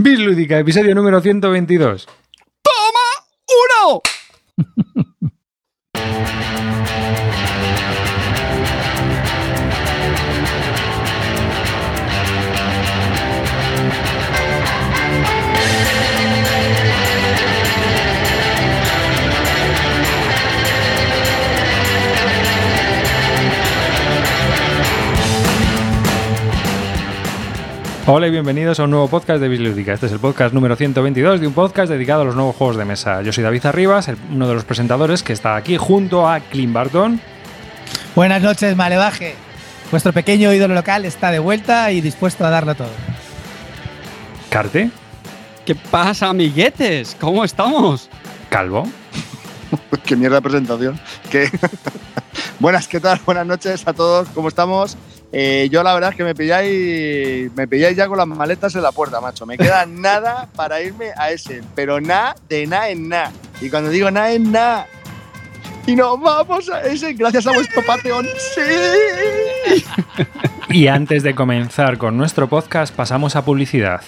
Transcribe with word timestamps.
Bislúdica, 0.00 0.56
episodio 0.60 0.94
número 0.94 1.20
122. 1.20 2.06
¡Toma! 2.62 3.06
¡Uno! 3.82 4.00
Hola 28.10 28.26
y 28.26 28.30
bienvenidos 28.30 28.80
a 28.80 28.84
un 28.84 28.90
nuevo 28.92 29.06
podcast 29.06 29.38
de 29.38 29.48
Bislúdica. 29.48 29.92
Este 29.92 30.06
es 30.06 30.12
el 30.12 30.18
podcast 30.18 30.54
número 30.54 30.76
122 30.76 31.42
de 31.42 31.46
un 31.46 31.52
podcast 31.52 31.90
dedicado 31.90 32.22
a 32.22 32.24
los 32.24 32.34
nuevos 32.34 32.56
juegos 32.56 32.78
de 32.78 32.86
mesa. 32.86 33.20
Yo 33.20 33.34
soy 33.34 33.44
David 33.44 33.66
Arribas, 33.66 34.08
uno 34.32 34.48
de 34.48 34.54
los 34.54 34.64
presentadores 34.64 35.22
que 35.22 35.34
está 35.34 35.56
aquí 35.56 35.76
junto 35.76 36.26
a 36.26 36.40
Clint 36.40 36.72
Barton. 36.72 37.20
Buenas 38.14 38.40
noches, 38.40 38.74
Malevaje. 38.76 39.34
Vuestro 39.90 40.14
pequeño 40.14 40.54
ídolo 40.54 40.74
local 40.74 41.04
está 41.04 41.30
de 41.30 41.38
vuelta 41.38 41.92
y 41.92 42.00
dispuesto 42.00 42.46
a 42.46 42.48
darlo 42.48 42.74
todo. 42.74 42.88
Carte, 44.48 44.90
¿Qué 45.66 45.74
pasa, 45.74 46.30
amiguetes? 46.30 47.14
¿Cómo 47.20 47.44
estamos? 47.44 48.08
Calvo. 48.48 48.88
Qué 50.06 50.16
mierda 50.16 50.36
de 50.36 50.42
presentación. 50.42 50.98
¿Qué? 51.30 51.50
Buenas, 52.58 52.88
¿qué 52.88 53.00
tal? 53.00 53.20
Buenas 53.26 53.46
noches 53.46 53.86
a 53.86 53.92
todos, 53.92 54.28
¿cómo 54.30 54.48
estamos? 54.48 54.96
Eh, 55.30 55.68
yo 55.70 55.82
la 55.82 55.92
verdad 55.94 56.10
es 56.10 56.16
que 56.16 56.24
me 56.24 56.34
pilláis, 56.34 57.52
me 57.54 57.68
pilláis 57.68 57.96
ya 57.96 58.08
con 58.08 58.16
las 58.16 58.26
maletas 58.26 58.74
en 58.74 58.82
la 58.82 58.92
puerta, 58.92 59.20
macho. 59.20 59.44
Me 59.46 59.58
queda 59.58 59.84
nada 59.88 60.48
para 60.56 60.80
irme 60.80 61.10
a 61.16 61.30
ese, 61.30 61.62
pero 61.74 62.00
nada 62.00 62.34
de 62.48 62.66
nada 62.66 62.88
en 62.90 63.08
nada. 63.08 63.32
Y 63.60 63.68
cuando 63.70 63.90
digo 63.90 64.10
nada 64.10 64.32
en 64.32 64.50
nada, 64.52 64.86
y 65.86 65.96
nos 65.96 66.20
vamos 66.20 66.68
a 66.68 66.82
ese 66.82 67.14
gracias 67.14 67.46
a 67.46 67.52
vuestro 67.52 67.82
Patreon. 67.84 68.26
¡Sí! 68.54 69.84
Y 70.70 70.86
antes 70.88 71.22
de 71.22 71.34
comenzar 71.34 71.96
con 71.96 72.18
nuestro 72.18 72.46
podcast, 72.46 72.94
pasamos 72.94 73.36
a 73.36 73.44
publicidad. 73.46 74.02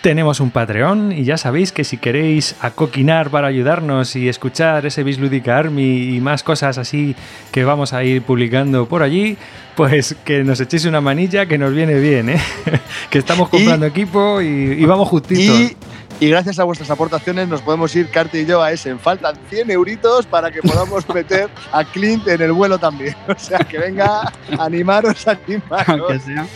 Tenemos 0.00 0.40
un 0.40 0.50
Patreon 0.50 1.12
y 1.12 1.24
ya 1.24 1.36
sabéis 1.36 1.72
que 1.72 1.84
si 1.84 1.98
queréis 1.98 2.56
acoquinar 2.62 3.28
para 3.28 3.48
ayudarnos 3.48 4.16
y 4.16 4.30
escuchar 4.30 4.86
ese 4.86 5.02
Bislúdica 5.02 5.58
Army 5.58 6.14
y 6.14 6.20
más 6.20 6.42
cosas 6.42 6.78
así 6.78 7.14
que 7.52 7.64
vamos 7.64 7.92
a 7.92 8.02
ir 8.02 8.22
publicando 8.22 8.86
por 8.86 9.02
allí, 9.02 9.36
pues 9.76 10.16
que 10.24 10.42
nos 10.42 10.58
echéis 10.60 10.86
una 10.86 11.02
manilla 11.02 11.44
que 11.44 11.58
nos 11.58 11.74
viene 11.74 11.98
bien, 12.00 12.30
¿eh? 12.30 12.40
que 13.10 13.18
estamos 13.18 13.50
comprando 13.50 13.84
equipo 13.84 14.40
y, 14.40 14.46
y 14.46 14.84
vamos 14.86 15.06
justitos. 15.06 15.60
Y, 15.60 15.76
y 16.20 16.28
gracias 16.28 16.58
a 16.58 16.64
vuestras 16.64 16.90
aportaciones 16.90 17.48
nos 17.48 17.62
podemos 17.62 17.96
ir, 17.96 18.10
Carte 18.10 18.42
y 18.42 18.46
yo, 18.46 18.62
a 18.62 18.70
ese. 18.70 18.94
Faltan 18.96 19.36
100 19.48 19.70
euritos 19.70 20.26
para 20.26 20.50
que 20.50 20.60
podamos 20.60 21.08
meter 21.14 21.48
a 21.72 21.82
Clint 21.82 22.28
en 22.28 22.42
el 22.42 22.52
vuelo 22.52 22.78
también. 22.78 23.16
O 23.26 23.38
sea, 23.42 23.58
que 23.60 23.78
venga, 23.78 24.30
animaros, 24.58 25.26
animaros. 25.26 25.88
Aunque 25.88 26.18
sea. 26.18 26.46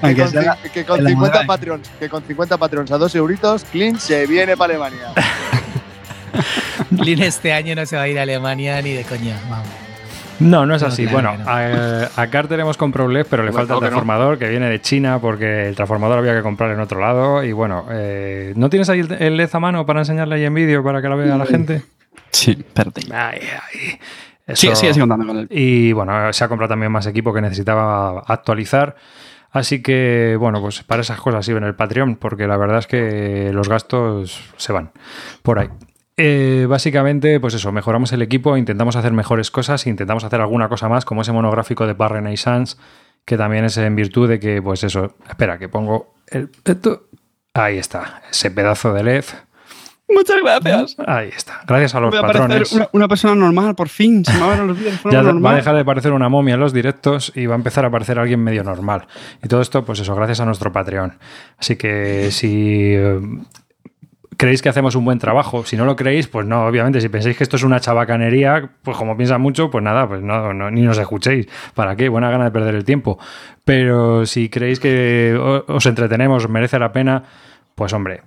Que 0.00 0.06
Aunque 0.06 0.22
con, 0.22 0.30
sea. 0.30 0.58
que 0.74 0.84
con 0.84 0.98
en 0.98 1.04
la 1.04 1.10
50 1.10 1.34
moneda. 1.34 1.46
Patreons, 1.46 1.88
que 1.98 2.08
con 2.08 2.22
50 2.24 2.56
Patreons 2.58 2.90
a 2.90 2.98
2 2.98 3.14
euritos, 3.14 3.64
Clint 3.70 3.98
se 4.00 4.26
viene 4.26 4.56
para 4.56 4.74
Alemania. 4.74 5.12
Lin 6.90 7.22
este 7.22 7.52
año 7.52 7.74
no 7.74 7.86
se 7.86 7.96
va 7.96 8.02
a 8.02 8.08
ir 8.08 8.18
a 8.18 8.22
Alemania 8.22 8.82
ni 8.82 8.92
de 8.94 9.04
coña. 9.04 9.40
Vamos. 9.48 9.87
No, 10.40 10.66
no 10.66 10.74
es 10.74 10.82
No, 10.82 10.88
así. 10.88 11.06
claro 11.06 11.30
bueno, 11.32 11.44
que 11.44 11.44
no. 11.44 11.50
a, 12.16 12.22
a 12.22 12.26
Carter 12.30 12.60
hemos 12.60 12.76
comprado 12.76 13.08
LED, 13.08 13.26
pero 13.28 13.42
le 13.42 13.50
Bueno, 13.50 13.60
falta 13.66 13.74
el 13.74 13.80
no. 13.80 13.86
transformador 13.86 14.38
que 14.38 14.48
viene 14.48 14.68
de 14.70 14.80
China 14.80 15.18
porque 15.20 15.68
el 15.68 15.74
transformador 15.76 16.18
había 16.18 16.34
que 16.34 16.42
comprar 16.42 16.70
en 16.70 16.80
otro 16.80 17.00
lado. 17.00 17.42
Y 17.44 17.52
bueno, 17.52 17.86
eh, 17.90 18.52
¿no 18.56 18.70
tienes 18.70 18.88
ahí 18.88 19.00
el, 19.18 19.36
LED 19.36 19.50
a 19.52 19.60
mano 19.60 19.84
para 19.86 20.00
enseñarle 20.00 20.36
ahí 20.36 20.44
en 20.44 20.54
vídeo 20.54 20.82
para 20.84 21.02
que 21.02 21.08
lo 21.08 21.16
vea 21.16 21.36
la 21.36 21.46
gente? 21.46 21.82
Sí, 22.30 22.52
espérate. 22.52 23.02
Ay, 23.12 23.40
ay. 23.40 23.98
Sigue, 24.54 24.72
Eso- 24.72 24.80
sigue, 24.80 24.94
sigue 24.94 25.00
contando 25.02 25.26
con 25.26 25.36
él. 25.38 25.46
Y 25.50 25.92
bueno, 25.92 26.32
se 26.32 26.44
ha 26.44 26.48
comprado 26.48 26.70
también 26.70 26.90
más 26.92 27.06
equipo 27.06 27.32
que 27.34 27.40
necesitaba 27.40 28.20
actualizar. 28.20 28.96
Así 29.50 29.82
que, 29.82 30.36
bueno, 30.38 30.60
pues 30.60 30.82
para 30.82 31.00
esas 31.00 31.20
cosas 31.20 31.44
sirve 31.44 31.58
en 31.58 31.64
el 31.64 31.74
Patreon, 31.74 32.16
porque 32.16 32.46
la 32.46 32.56
verdad 32.58 32.78
es 32.78 32.86
que 32.86 33.50
los 33.52 33.68
gastos 33.68 34.40
se 34.58 34.72
van 34.72 34.90
por 35.42 35.58
ahí. 35.58 35.68
Eh, 36.20 36.66
básicamente, 36.68 37.38
pues 37.38 37.54
eso, 37.54 37.70
mejoramos 37.70 38.12
el 38.12 38.22
equipo, 38.22 38.56
intentamos 38.56 38.96
hacer 38.96 39.12
mejores 39.12 39.52
cosas, 39.52 39.86
intentamos 39.86 40.24
hacer 40.24 40.40
alguna 40.40 40.68
cosa 40.68 40.88
más, 40.88 41.04
como 41.04 41.22
ese 41.22 41.30
monográfico 41.30 41.86
de 41.86 41.92
Bar 41.92 42.10
Renaissance, 42.10 42.76
que 43.24 43.36
también 43.36 43.64
es 43.64 43.76
en 43.76 43.94
virtud 43.94 44.28
de 44.28 44.40
que, 44.40 44.60
pues 44.60 44.82
eso, 44.82 45.14
espera, 45.28 45.60
que 45.60 45.68
pongo 45.68 46.16
el. 46.26 46.50
Ahí 47.54 47.78
está, 47.78 48.22
ese 48.28 48.50
pedazo 48.50 48.92
de 48.92 49.04
LED. 49.04 49.24
Muchas 50.08 50.38
gracias. 50.42 50.96
Ahí 51.06 51.28
está. 51.28 51.60
Gracias 51.68 51.94
a 51.94 52.00
los 52.00 52.10
Voy 52.10 52.18
a 52.18 52.22
patrones. 52.22 52.72
una, 52.72 52.88
una 52.92 53.06
persona 53.06 53.36
normal, 53.36 53.76
por 53.76 53.88
fin. 53.88 54.24
Se 54.24 54.32
me 54.32 54.40
van 54.40 54.60
a 54.60 54.64
los 54.64 54.78
días 54.80 55.00
Ya 55.12 55.22
va 55.22 55.52
a 55.52 55.54
dejar 55.54 55.76
de 55.76 55.84
parecer 55.84 56.12
una 56.12 56.28
momia 56.28 56.54
en 56.54 56.60
los 56.60 56.72
directos 56.72 57.30
y 57.36 57.46
va 57.46 57.54
a 57.54 57.58
empezar 57.58 57.84
a 57.84 57.90
parecer 57.90 58.18
alguien 58.18 58.42
medio 58.42 58.64
normal. 58.64 59.06
Y 59.44 59.46
todo 59.46 59.60
esto, 59.60 59.84
pues 59.84 60.00
eso, 60.00 60.16
gracias 60.16 60.40
a 60.40 60.46
nuestro 60.46 60.72
Patreon. 60.72 61.16
Así 61.58 61.76
que 61.76 62.30
si 62.32 62.94
eh, 62.94 63.20
creéis 64.38 64.62
que 64.62 64.68
hacemos 64.68 64.94
un 64.94 65.04
buen 65.04 65.18
trabajo, 65.18 65.64
si 65.64 65.76
no 65.76 65.84
lo 65.84 65.96
creéis, 65.96 66.28
pues 66.28 66.46
no, 66.46 66.64
obviamente, 66.64 67.00
si 67.00 67.08
pensáis 67.08 67.36
que 67.36 67.42
esto 67.42 67.56
es 67.56 67.64
una 67.64 67.80
chabacanería, 67.80 68.70
pues 68.82 68.96
como 68.96 69.16
piensan 69.16 69.40
mucho, 69.40 69.68
pues 69.68 69.82
nada, 69.82 70.08
pues 70.08 70.22
no, 70.22 70.54
no, 70.54 70.70
ni 70.70 70.82
nos 70.82 70.96
escuchéis. 70.96 71.48
¿Para 71.74 71.96
qué? 71.96 72.08
Buena 72.08 72.30
gana 72.30 72.44
de 72.44 72.50
perder 72.52 72.76
el 72.76 72.84
tiempo. 72.84 73.18
Pero 73.64 74.24
si 74.26 74.48
creéis 74.48 74.78
que 74.78 75.36
os 75.66 75.84
entretenemos, 75.86 76.44
os 76.44 76.50
merece 76.50 76.78
la 76.78 76.92
pena, 76.92 77.24
pues 77.74 77.92
hombre, 77.92 78.22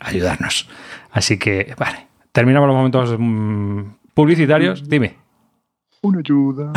ayudarnos. 0.00 0.68
Así 1.10 1.38
que, 1.38 1.74
vale, 1.76 2.06
terminamos 2.30 2.68
los 2.68 2.76
momentos 2.76 3.16
mm, 3.18 3.80
publicitarios. 4.14 4.88
Dime. 4.88 5.16
Una 6.02 6.20
ayuda. 6.20 6.72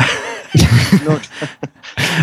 No, 1.06 1.18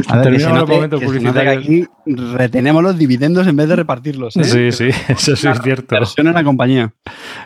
A 0.07 0.17
ver, 0.17 0.33
que 0.33 0.39
se 0.39 0.49
note- 0.49 0.89
se 0.99 1.49
aquí 1.49 1.85
retenemos 2.05 2.83
los 2.83 2.97
dividendos 2.97 3.47
en 3.47 3.55
vez 3.55 3.67
de 3.69 3.75
repartirlos. 3.75 4.35
¿eh? 4.37 4.43
Sí, 4.43 4.71
sí, 4.71 4.89
eso 5.09 5.35
sí 5.35 5.47
es 5.47 5.61
cierto. 5.61 5.95
Inversión 5.95 6.27
en 6.27 6.33
la 6.33 6.43
compañía. 6.43 6.93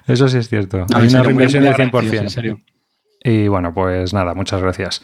Eso 0.07 0.28
sí 0.28 0.38
es 0.38 0.50
cierto. 0.50 0.85
No, 0.89 0.97
Hay 0.97 1.07
una 1.07 1.23
reinversión 1.23 1.63
del 1.63 1.73
agradecidos, 1.73 2.13
100%. 2.16 2.23
En 2.23 2.29
serio. 2.29 2.59
Y 3.25 3.47
bueno, 3.47 3.73
pues 3.73 4.13
nada, 4.13 4.34
muchas 4.34 4.61
gracias. 4.61 5.01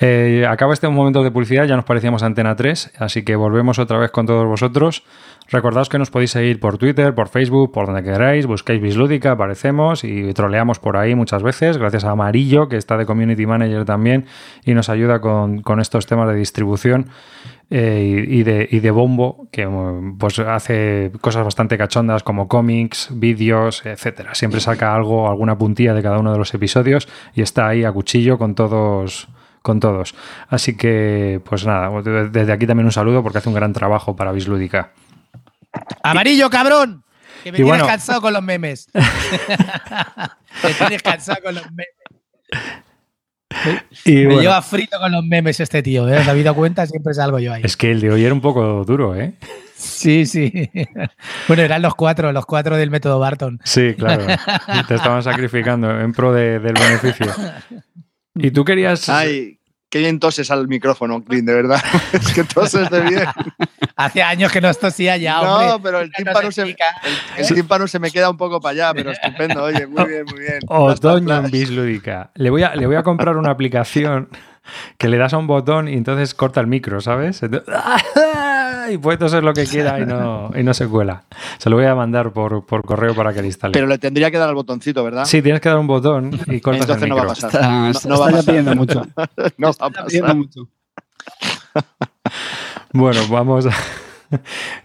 Eh, 0.00 0.44
acaba 0.48 0.72
este 0.72 0.88
momento 0.88 1.22
de 1.22 1.30
publicidad, 1.30 1.66
ya 1.66 1.76
nos 1.76 1.84
parecíamos 1.84 2.24
Antena 2.24 2.56
3, 2.56 2.94
así 2.98 3.22
que 3.22 3.36
volvemos 3.36 3.78
otra 3.78 3.98
vez 3.98 4.10
con 4.10 4.26
todos 4.26 4.44
vosotros. 4.44 5.04
Recordaos 5.48 5.88
que 5.88 5.98
nos 5.98 6.10
podéis 6.10 6.32
seguir 6.32 6.58
por 6.58 6.78
Twitter, 6.78 7.14
por 7.14 7.28
Facebook, 7.28 7.72
por 7.72 7.86
donde 7.86 8.02
queráis, 8.02 8.46
busquéis 8.46 8.80
Bislúdica, 8.80 9.32
aparecemos 9.32 10.02
y 10.02 10.32
troleamos 10.32 10.80
por 10.80 10.96
ahí 10.96 11.14
muchas 11.14 11.42
veces, 11.44 11.78
gracias 11.78 12.04
a 12.04 12.10
Amarillo, 12.10 12.68
que 12.68 12.76
está 12.76 12.96
de 12.96 13.06
Community 13.06 13.46
Manager 13.46 13.84
también 13.84 14.26
y 14.64 14.74
nos 14.74 14.88
ayuda 14.88 15.20
con, 15.20 15.62
con 15.62 15.80
estos 15.80 16.06
temas 16.06 16.28
de 16.28 16.34
distribución 16.34 17.06
eh, 17.70 18.24
y, 18.28 18.42
de, 18.42 18.68
y 18.70 18.80
de 18.80 18.90
Bombo, 18.90 19.46
que 19.52 19.66
um, 19.66 20.18
pues 20.18 20.38
hace 20.40 21.12
cosas 21.20 21.44
bastante 21.44 21.78
cachondas 21.78 22.22
como 22.24 22.48
cómics, 22.48 23.08
vídeos, 23.12 23.86
etcétera. 23.86 24.34
Siempre 24.34 24.60
saca 24.60 24.94
algo, 24.94 25.28
alguna 25.28 25.56
puntilla 25.56 25.94
de 25.94 26.02
cada 26.02 26.18
uno 26.18 26.32
de 26.32 26.38
los 26.38 26.52
episodios 26.52 27.08
y 27.34 27.42
está 27.42 27.68
ahí 27.68 27.84
a 27.84 27.92
cuchillo 27.92 28.38
con 28.38 28.54
todos 28.54 29.28
con 29.62 29.78
todos. 29.78 30.14
Así 30.48 30.76
que, 30.76 31.40
pues 31.44 31.66
nada, 31.66 31.90
desde 32.30 32.50
aquí 32.52 32.66
también 32.66 32.86
un 32.86 32.92
saludo 32.92 33.22
porque 33.22 33.38
hace 33.38 33.48
un 33.50 33.54
gran 33.54 33.72
trabajo 33.74 34.16
para 34.16 34.32
Bislúdica. 34.32 34.92
¡Amarillo, 36.02 36.48
cabrón! 36.50 37.04
Que 37.44 37.52
me 37.52 37.56
Y 37.56 37.62
tienes 37.62 37.68
bueno- 37.68 37.86
cansado 37.86 38.20
con 38.22 38.32
los 38.32 38.42
memes. 38.42 38.88
me 40.64 40.74
tienes 40.74 41.02
cansado 41.02 41.38
con 41.44 41.54
los 41.54 41.70
memes. 41.70 41.88
Y 44.04 44.14
Me 44.16 44.24
bueno, 44.26 44.40
lleva 44.42 44.62
frito 44.62 44.98
con 44.98 45.12
los 45.12 45.24
memes 45.24 45.60
este 45.60 45.82
tío. 45.82 46.08
¿eh? 46.08 46.12
¿Te 46.12 46.30
has 46.30 46.44
dado 46.44 46.54
cuenta? 46.54 46.86
Siempre 46.86 47.14
salgo 47.14 47.38
yo 47.38 47.52
ahí. 47.52 47.62
es 47.64 47.76
que 47.76 47.90
el 47.90 48.00
de 48.00 48.10
hoy 48.10 48.24
era 48.24 48.34
un 48.34 48.40
poco 48.40 48.84
duro, 48.84 49.14
¿eh? 49.14 49.34
Sí, 49.76 50.26
sí. 50.26 50.52
bueno, 51.48 51.62
eran 51.62 51.80
los 51.82 51.94
cuatro, 51.94 52.32
los 52.32 52.44
cuatro 52.46 52.76
del 52.76 52.90
método 52.90 53.18
Barton. 53.18 53.60
Sí, 53.64 53.94
claro. 53.96 54.26
Te 54.88 54.94
estaban 54.94 55.22
sacrificando 55.22 56.00
en 56.00 56.12
pro 56.12 56.32
de- 56.32 56.58
del 56.58 56.74
beneficio. 56.74 57.26
Y 58.34 58.50
tú 58.50 58.64
querías... 58.64 59.08
Ay, 59.08 59.59
qué 59.90 59.98
bien 59.98 60.18
toses 60.20 60.50
al 60.50 60.66
micrófono, 60.68 61.22
Clint, 61.22 61.46
de 61.46 61.54
verdad. 61.54 61.82
es 62.12 62.32
que 62.32 62.44
toses 62.44 62.88
de 62.88 63.00
bien. 63.02 63.24
Hace 63.96 64.22
años 64.22 64.50
que 64.50 64.60
no 64.62 64.72
tosía 64.72 65.18
ya, 65.18 65.42
hombre. 65.42 65.66
No, 65.66 65.82
pero 65.82 66.00
el 66.00 66.06
No 66.08 66.12
tímpano, 66.16 66.50
se 66.50 66.62
se, 66.64 66.70
el, 66.70 66.76
el 67.36 67.46
tímpano 67.54 67.86
se 67.86 67.98
me 67.98 68.10
queda 68.10 68.30
un 68.30 68.36
poco 68.38 68.58
para 68.60 68.70
allá, 68.72 68.94
pero 68.94 69.10
estupendo. 69.10 69.62
Oye, 69.64 69.86
muy 69.86 70.04
bien, 70.06 70.24
muy 70.24 70.40
bien. 70.40 70.60
Otoño 70.68 71.36
en. 71.44 71.50
Bislúdica. 71.50 72.30
Le 72.34 72.48
voy, 72.48 72.62
a, 72.62 72.74
le 72.74 72.86
voy 72.86 72.96
a 72.96 73.02
comprar 73.02 73.36
una 73.36 73.50
aplicación 73.50 74.30
que 74.96 75.08
le 75.08 75.18
das 75.18 75.34
a 75.34 75.38
un 75.38 75.46
botón 75.46 75.88
y 75.88 75.94
entonces 75.94 76.34
corta 76.34 76.60
el 76.60 76.66
micro, 76.66 77.00
¿sabes? 77.00 77.42
Entonces- 77.42 77.74
y 78.90 78.98
puede 78.98 79.18
toser 79.18 79.42
lo 79.44 79.52
que 79.52 79.64
quiera 79.64 79.98
y 80.00 80.06
no, 80.06 80.50
y 80.56 80.62
no 80.62 80.74
se 80.74 80.86
cuela. 80.88 81.22
Se 81.58 81.70
lo 81.70 81.76
voy 81.76 81.86
a 81.86 81.94
mandar 81.94 82.32
por, 82.32 82.64
por 82.66 82.84
correo 82.84 83.14
para 83.14 83.32
que 83.32 83.40
le 83.40 83.46
instale. 83.48 83.72
Pero 83.72 83.86
le 83.86 83.98
tendría 83.98 84.30
que 84.30 84.38
dar 84.38 84.48
al 84.48 84.54
botoncito, 84.54 85.02
¿verdad? 85.04 85.24
Sí, 85.24 85.40
tienes 85.42 85.60
que 85.60 85.68
dar 85.68 85.78
un 85.78 85.86
botón 85.86 86.30
y 86.46 86.60
cortas 86.60 86.82
Entonces 86.82 87.02
el 87.04 87.08
no 87.08 87.16
va 87.16 87.22
a 87.22 87.26
pasar. 87.26 87.50
Está, 87.50 87.68
No- 87.70 87.90
está- 87.90 88.08
no 88.08 88.18
va 88.20 88.26
a 88.26 88.28
está 88.30 88.38
pasar. 88.38 88.52
pidiendo 88.54 88.74
mucho. 88.76 89.02
No 89.58 89.66
va 89.66 89.68
a 89.68 89.70
Está 89.70 89.90
pasar. 89.90 90.36
mucho. 90.36 90.68
Bueno, 92.92 93.20
vamos 93.30 93.66
a, 93.66 93.70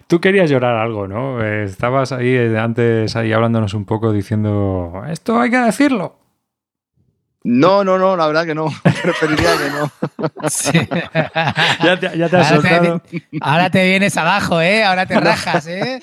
Tú 0.07 0.19
querías 0.19 0.50
llorar 0.50 0.75
algo, 0.75 1.07
¿no? 1.07 1.44
Eh, 1.44 1.63
Estabas 1.66 2.12
ahí 2.12 2.30
eh, 2.30 2.57
antes 2.57 3.16
ahí 3.16 3.31
hablándonos 3.34 3.74
un 3.74 3.86
poco 3.86 4.12
diciendo, 4.12 5.04
esto 5.10 5.40
hay 5.40 5.50
que 5.50 5.57
decirlo. 5.57 6.18
No, 7.47 7.83
no, 7.83 8.00
no, 8.00 8.18
la 8.18 8.25
verdad 8.27 8.45
que 8.45 8.56
no. 8.56 8.65
Preferiría 9.03 9.51
que 9.57 9.69
no. 9.69 10.50
Sí. 10.50 10.71
Ya 11.83 12.00
te, 12.00 12.18
ya 12.18 12.27
te 12.30 12.38
has 12.38 12.51
Ahora 12.51 12.62
te, 12.62 12.69
soltado. 12.69 13.01
ahora 13.42 13.69
te 13.69 13.86
vienes 13.86 14.18
abajo, 14.18 14.59
¿eh? 14.62 14.83
Ahora 14.83 15.06
te 15.06 15.19
rajas, 15.19 15.68
¿eh? 15.68 16.01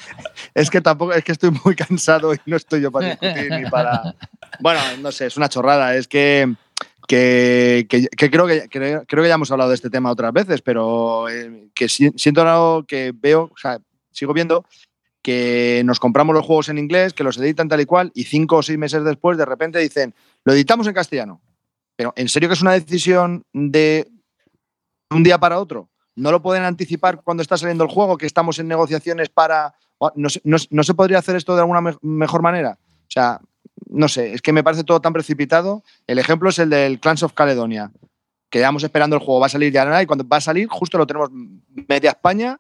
Es 0.55 0.71
que 0.71 0.81
tampoco, 0.81 1.13
es 1.13 1.25
que 1.25 1.33
estoy 1.33 1.51
muy 1.65 1.75
cansado 1.75 2.33
y 2.33 2.39
no 2.47 2.57
estoy 2.57 2.81
yo 2.81 2.93
para 2.93 3.09
discutir 3.11 3.51
ni 3.51 3.69
para. 3.69 4.15
Bueno, 4.61 4.81
no 5.01 5.11
sé, 5.11 5.27
es 5.27 5.37
una 5.37 5.49
chorrada. 5.49 5.97
Es 5.97 6.07
que, 6.07 6.55
que, 7.09 7.87
que- 7.89 8.07
que 8.07 8.31
creo 8.31 8.47
que 8.47 8.69
creo, 8.69 9.05
creo 9.07 9.23
que 9.25 9.29
ya 9.29 9.35
hemos 9.35 9.51
hablado 9.51 9.71
de 9.71 9.75
este 9.77 9.91
tema 9.91 10.11
otras 10.13 10.33
veces, 10.33 10.63
pero 10.63 11.29
eh, 11.29 11.69
que 11.75 11.89
si- 11.89 12.13
siento 12.17 12.43
algo 12.43 12.85
que 12.87 13.13
veo, 13.15 13.51
o 13.53 13.57
sea, 13.57 13.79
sigo 14.13 14.33
viendo 14.33 14.65
que 15.23 15.83
nos 15.85 16.01
compramos 16.01 16.35
los 16.35 16.45
juegos 16.45 16.69
en 16.69 16.79
inglés, 16.79 17.13
que 17.13 17.23
los 17.25 17.39
editan 17.39 17.69
tal 17.69 17.81
y 17.81 17.85
cual, 17.87 18.11
y 18.15 18.25
cinco 18.25 18.57
o 18.57 18.63
seis 18.63 18.77
meses 18.79 19.05
después 19.05 19.39
de 19.39 19.45
repente 19.45 19.79
dicen, 19.79 20.15
lo 20.45 20.53
editamos 20.53 20.87
en 20.87 20.95
castellano. 20.95 21.41
Pero, 21.97 22.13
¿en 22.17 22.29
serio 22.29 22.49
que 22.49 22.55
es 22.55 22.63
una 22.63 22.73
decisión 22.73 23.45
de 23.53 24.11
un 25.11 25.23
día 25.23 25.39
para 25.39 25.59
otro? 25.61 25.89
¿No 26.17 26.31
lo 26.31 26.43
pueden 26.43 26.65
anticipar 26.65 27.23
cuando 27.23 27.43
está 27.43 27.57
saliendo 27.57 27.85
el 27.85 27.91
juego, 27.91 28.19
que 28.19 28.27
estamos 28.27 28.59
en 28.59 28.69
negociaciones 28.69 29.29
para... 29.29 29.75
¿No, 30.17 30.29
se- 30.29 30.41
no 30.45 30.83
se- 30.83 30.95
podría 30.95 31.19
hacer 31.19 31.37
esto 31.37 31.55
de 31.55 31.61
alguna 31.61 31.81
me- 31.81 31.97
mejor 32.03 32.43
manera? 32.43 32.77
O 32.83 33.11
sea, 33.11 33.41
no 33.89 34.09
sé, 34.09 34.35
es 34.35 34.43
que 34.43 34.53
me 34.53 34.65
parece 34.65 34.85
todo 34.85 35.01
tan 35.01 35.13
precipitado. 35.13 35.85
El 36.07 36.19
ejemplo 36.19 36.49
es 36.49 36.59
el 36.59 36.71
del 36.71 36.99
Clans 36.99 37.23
of 37.23 37.35
Caledonia. 37.35 37.93
Quedamos 38.51 38.83
esperando 38.83 39.17
el 39.17 39.23
juego, 39.23 39.41
va 39.41 39.47
a 39.47 39.51
salir 39.51 39.73
ya 39.73 39.85
nada, 39.85 40.03
y 40.03 40.07
cuando 40.07 40.27
va 40.27 40.39
a 40.39 40.41
salir, 40.41 40.67
justo 40.69 40.99
lo 40.99 41.07
tenemos 41.07 41.31
media 41.89 42.11
España, 42.11 42.59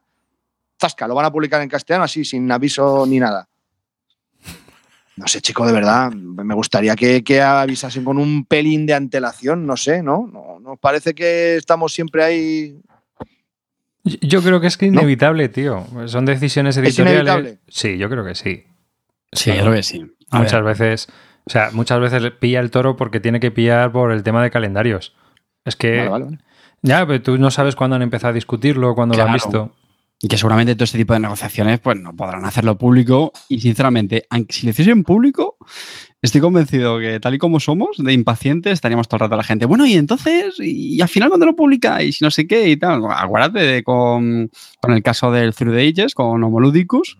zasca, 0.80 1.06
lo 1.08 1.14
van 1.14 1.26
a 1.26 1.32
publicar 1.32 1.60
en 1.62 1.68
castellano 1.68 2.04
así, 2.04 2.24
sin 2.24 2.50
aviso 2.50 3.04
ni 3.06 3.18
nada. 3.18 3.48
No 5.16 5.26
sé, 5.26 5.40
chico, 5.42 5.66
de 5.66 5.72
verdad, 5.72 6.10
me 6.12 6.54
gustaría 6.54 6.96
que, 6.96 7.22
que 7.22 7.42
avisasen 7.42 8.02
con 8.04 8.18
un 8.18 8.44
pelín 8.46 8.86
de 8.86 8.94
antelación, 8.94 9.66
no 9.66 9.76
sé, 9.76 10.02
¿no? 10.02 10.26
¿no? 10.32 10.58
¿Nos 10.60 10.78
parece 10.78 11.14
que 11.14 11.56
estamos 11.56 11.92
siempre 11.92 12.24
ahí? 12.24 12.80
Yo 14.04 14.42
creo 14.42 14.60
que 14.60 14.66
es 14.66 14.76
que 14.76 14.86
inevitable, 14.86 15.48
tío. 15.48 15.86
Son 16.06 16.24
decisiones 16.24 16.76
¿Es 16.76 16.82
editoriales. 16.84 17.20
inevitable? 17.22 17.58
Sí, 17.68 17.98
yo 17.98 18.08
creo 18.08 18.24
que 18.24 18.34
sí. 18.34 18.64
Sí, 19.32 19.50
yo 19.54 19.60
creo 19.60 19.74
que 19.74 19.82
sí. 19.82 20.04
A 20.30 20.38
muchas 20.38 20.64
ver, 20.64 20.76
veces, 20.78 21.08
o 21.44 21.50
sea, 21.50 21.70
muchas 21.72 22.00
veces 22.00 22.32
pilla 22.40 22.60
el 22.60 22.70
toro 22.70 22.96
porque 22.96 23.20
tiene 23.20 23.38
que 23.38 23.50
pillar 23.50 23.92
por 23.92 24.12
el 24.12 24.22
tema 24.22 24.42
de 24.42 24.50
calendarios. 24.50 25.14
Es 25.64 25.76
que 25.76 25.98
Vale, 25.98 26.08
vale, 26.08 26.24
vale. 26.24 26.38
ya, 26.82 27.06
pero 27.06 27.22
tú 27.22 27.38
no 27.38 27.50
sabes 27.50 27.76
cuándo 27.76 27.96
han 27.96 28.02
empezado 28.02 28.30
a 28.30 28.34
discutirlo, 28.34 28.94
cuándo 28.94 29.16
lo 29.16 29.24
han 29.24 29.34
visto. 29.34 29.72
Y 30.24 30.28
que 30.28 30.38
seguramente 30.38 30.76
todo 30.76 30.84
este 30.84 30.98
tipo 30.98 31.14
de 31.14 31.20
negociaciones 31.20 31.80
pues 31.80 31.98
no 31.98 32.14
podrán 32.14 32.44
hacerlo 32.44 32.78
público 32.78 33.32
y 33.48 33.60
sinceramente, 33.60 34.24
aunque 34.30 34.54
si 34.54 34.66
lo 34.66 34.70
hiciesen 34.70 35.02
público, 35.02 35.56
estoy 36.22 36.40
convencido 36.40 37.00
que 37.00 37.18
tal 37.18 37.34
y 37.34 37.38
como 37.38 37.58
somos, 37.58 37.96
de 37.98 38.12
impacientes, 38.12 38.74
estaríamos 38.74 39.08
todo 39.08 39.16
el 39.16 39.20
rato 39.22 39.34
a 39.34 39.38
la 39.38 39.42
gente. 39.42 39.66
Bueno, 39.66 39.84
y 39.84 39.94
entonces, 39.94 40.54
y, 40.60 41.00
al 41.00 41.08
final 41.08 41.28
cuando 41.28 41.46
lo 41.46 41.56
publicáis, 41.56 42.22
no 42.22 42.30
sé 42.30 42.46
qué 42.46 42.68
y 42.68 42.76
tal. 42.76 43.02
Acuérdate 43.10 43.58
de 43.58 43.82
con, 43.82 44.48
con 44.80 44.92
el 44.92 45.02
caso 45.02 45.32
del 45.32 45.54
Through 45.54 45.74
the 45.74 45.88
Ages, 45.88 46.14
con 46.14 46.42
Homoludicus, 46.44 47.18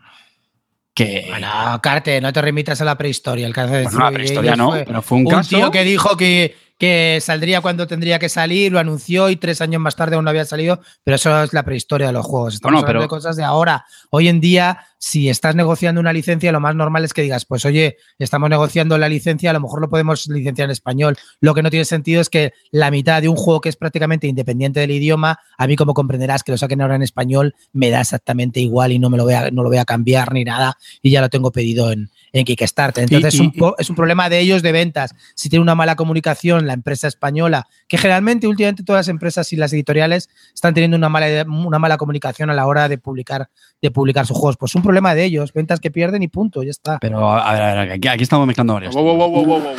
que... 0.94 1.26
Bueno, 1.28 1.48
Carte, 1.82 2.20
no 2.20 2.32
te 2.32 2.40
remitas 2.40 2.80
a 2.80 2.84
la 2.84 2.96
prehistoria. 2.96 3.46
El 3.46 3.52
caso 3.52 3.74
de 3.74 3.82
Bueno, 3.84 3.98
la 3.98 4.10
prehistoria 4.12 4.56
no, 4.56 4.70
fue 4.70 4.84
pero 4.84 5.02
fue 5.02 5.18
un, 5.18 5.26
un 5.26 5.30
caso... 5.32 5.56
tío 5.56 5.70
que 5.70 5.84
dijo 5.84 6.16
que, 6.16 6.54
que 6.82 7.20
saldría 7.20 7.60
cuando 7.60 7.86
tendría 7.86 8.18
que 8.18 8.28
salir, 8.28 8.72
lo 8.72 8.80
anunció 8.80 9.30
y 9.30 9.36
tres 9.36 9.60
años 9.60 9.80
más 9.80 9.94
tarde 9.94 10.16
aún 10.16 10.24
no 10.24 10.30
había 10.30 10.44
salido, 10.44 10.80
pero 11.04 11.14
eso 11.14 11.44
es 11.44 11.52
la 11.52 11.62
prehistoria 11.62 12.08
de 12.08 12.12
los 12.12 12.26
juegos. 12.26 12.54
Estamos 12.54 12.72
Bueno, 12.80 12.88
hablando 12.88 13.02
de 13.02 13.08
cosas 13.08 13.36
de 13.36 13.44
ahora. 13.44 13.84
Hoy 14.10 14.26
en 14.26 14.40
día, 14.40 14.80
si 14.98 15.28
estás 15.28 15.54
negociando 15.54 16.00
una 16.00 16.12
licencia, 16.12 16.50
lo 16.50 16.58
más 16.58 16.74
normal 16.74 17.04
es 17.04 17.14
que 17.14 17.22
digas, 17.22 17.44
pues 17.44 17.64
oye, 17.64 17.98
estamos 18.18 18.50
negociando 18.50 18.98
la 18.98 19.08
licencia, 19.08 19.50
a 19.50 19.52
lo 19.52 19.60
mejor 19.60 19.80
lo 19.80 19.88
podemos 19.88 20.26
licenciar 20.26 20.64
en 20.66 20.72
español. 20.72 21.16
Lo 21.40 21.54
que 21.54 21.62
no 21.62 21.70
tiene 21.70 21.84
sentido 21.84 22.20
es 22.20 22.28
que 22.28 22.52
la 22.72 22.90
mitad 22.90 23.22
de 23.22 23.28
un 23.28 23.36
juego 23.36 23.60
que 23.60 23.68
es 23.68 23.76
prácticamente 23.76 24.26
independiente 24.26 24.80
del 24.80 24.90
idioma, 24.90 25.38
a 25.58 25.68
mí 25.68 25.76
como 25.76 25.94
comprenderás 25.94 26.42
que 26.42 26.50
lo 26.50 26.58
saquen 26.58 26.80
ahora 26.80 26.96
en 26.96 27.02
español, 27.02 27.54
me 27.72 27.90
da 27.90 28.00
exactamente 28.00 28.58
igual 28.58 28.90
y 28.90 28.98
no 28.98 29.08
me 29.08 29.18
lo 29.18 29.22
voy 29.22 29.34
a, 29.34 29.52
no 29.52 29.62
lo 29.62 29.68
voy 29.68 29.78
a 29.78 29.84
cambiar 29.84 30.32
ni 30.32 30.42
nada 30.42 30.76
y 31.00 31.12
ya 31.12 31.20
lo 31.20 31.30
tengo 31.30 31.52
pedido 31.52 31.92
en, 31.92 32.10
en 32.32 32.44
Kickstarter. 32.44 33.04
Entonces 33.04 33.34
Y- 33.34 33.36
es, 33.36 33.40
un 33.40 33.74
es 33.78 33.88
un 33.88 33.94
problema 33.94 34.28
de 34.28 34.40
ellos 34.40 34.62
de 34.62 34.72
ventas. 34.72 35.14
Si 35.36 35.48
tiene 35.48 35.62
una 35.62 35.76
mala 35.76 35.94
comunicación 35.94 36.66
la 36.72 36.74
empresa 36.74 37.06
española, 37.06 37.66
que 37.86 37.98
generalmente 37.98 38.46
últimamente 38.48 38.82
todas 38.82 39.00
las 39.00 39.08
empresas 39.08 39.52
y 39.52 39.56
las 39.56 39.72
editoriales 39.72 40.28
están 40.54 40.72
teniendo 40.74 40.96
una 40.96 41.08
mala, 41.08 41.44
una 41.46 41.78
mala 41.78 41.96
comunicación 41.98 42.50
a 42.50 42.54
la 42.54 42.66
hora 42.66 42.88
de 42.88 42.98
publicar, 42.98 43.48
de 43.80 43.90
publicar 43.90 44.26
sus 44.26 44.36
juegos. 44.36 44.56
Pues 44.56 44.74
un 44.74 44.82
problema 44.82 45.14
de 45.14 45.24
ellos, 45.24 45.52
ventas 45.52 45.80
que 45.80 45.90
pierden 45.90 46.22
y 46.22 46.28
punto, 46.28 46.62
ya 46.62 46.70
está. 46.70 46.98
Pero 46.98 47.30
a 47.30 47.52
ver, 47.52 47.62
a 47.62 47.74
ver, 47.84 47.90
aquí, 47.92 48.08
aquí 48.08 48.22
estamos 48.22 48.46
mezclando 48.46 48.74
varios. 48.74 48.94
Wow, 48.94 49.16
wow, 49.16 49.30
wow, 49.30 49.44
wow, 49.44 49.76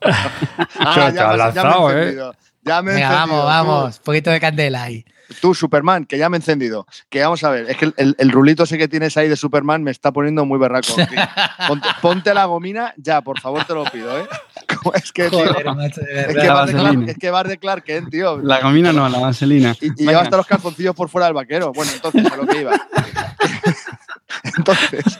te 0.00 0.08
ya, 0.84 1.06
has 1.06 1.12
me- 1.12 1.14
ya 1.14 1.28
me 1.28 1.34
he 1.34 1.36
lanzado, 1.38 1.90
¿eh? 1.90 1.98
encendido. 2.00 2.34
Ya 2.64 2.82
me 2.82 2.90
he 2.90 2.94
Venga, 2.94 3.10
vamos, 3.10 3.44
vamos, 3.44 3.98
poquito 4.00 4.30
de 4.30 4.40
candela 4.40 4.82
ahí. 4.82 5.04
Tú, 5.40 5.54
Superman, 5.54 6.04
que 6.04 6.18
ya 6.18 6.28
me 6.28 6.36
he 6.36 6.38
encendido. 6.38 6.86
Que 7.08 7.22
vamos 7.22 7.42
a 7.44 7.50
ver, 7.50 7.70
es 7.70 7.76
que 7.76 7.92
el, 7.96 8.30
rulito 8.30 8.64
ese 8.64 8.78
que 8.78 8.88
tienes 8.88 9.16
ahí 9.16 9.28
de 9.28 9.36
Superman 9.36 9.82
me 9.82 9.90
está 9.90 10.12
poniendo 10.12 10.44
muy 10.44 10.58
berraco. 10.58 10.94
Ponte, 11.68 11.88
ponte 12.00 12.34
la 12.34 12.44
gomina 12.44 12.94
ya, 12.96 13.20
por 13.20 13.40
favor, 13.40 13.64
te 13.64 13.74
lo 13.74 13.84
pido, 13.84 14.18
¿eh? 14.18 14.26
Es 14.94 15.12
que, 15.12 15.28
tío, 15.28 15.38
Joder, 15.38 15.74
macho, 15.74 16.00
de 16.00 16.20
es 16.20 16.36
que, 16.36 16.48
vas 16.48 16.66
de 16.66 16.72
Clark, 16.74 17.08
es 17.08 17.18
que 17.18 17.30
de 17.48 17.58
Clark 17.58 18.10
tío. 18.10 18.38
La 18.38 18.60
gomina 18.60 18.92
no, 18.92 19.08
la 19.08 19.18
vaselina. 19.18 19.74
Y, 19.80 19.86
y 19.86 20.06
lleva 20.06 20.22
hasta 20.22 20.36
los 20.36 20.46
calzoncillos 20.46 20.94
por 20.94 21.08
fuera 21.08 21.26
del 21.26 21.34
vaquero. 21.34 21.72
Bueno, 21.72 21.90
entonces, 21.92 22.30
a 22.30 22.36
lo 22.36 22.46
que 22.46 22.60
iba. 22.60 22.72
entonces, 24.56 25.18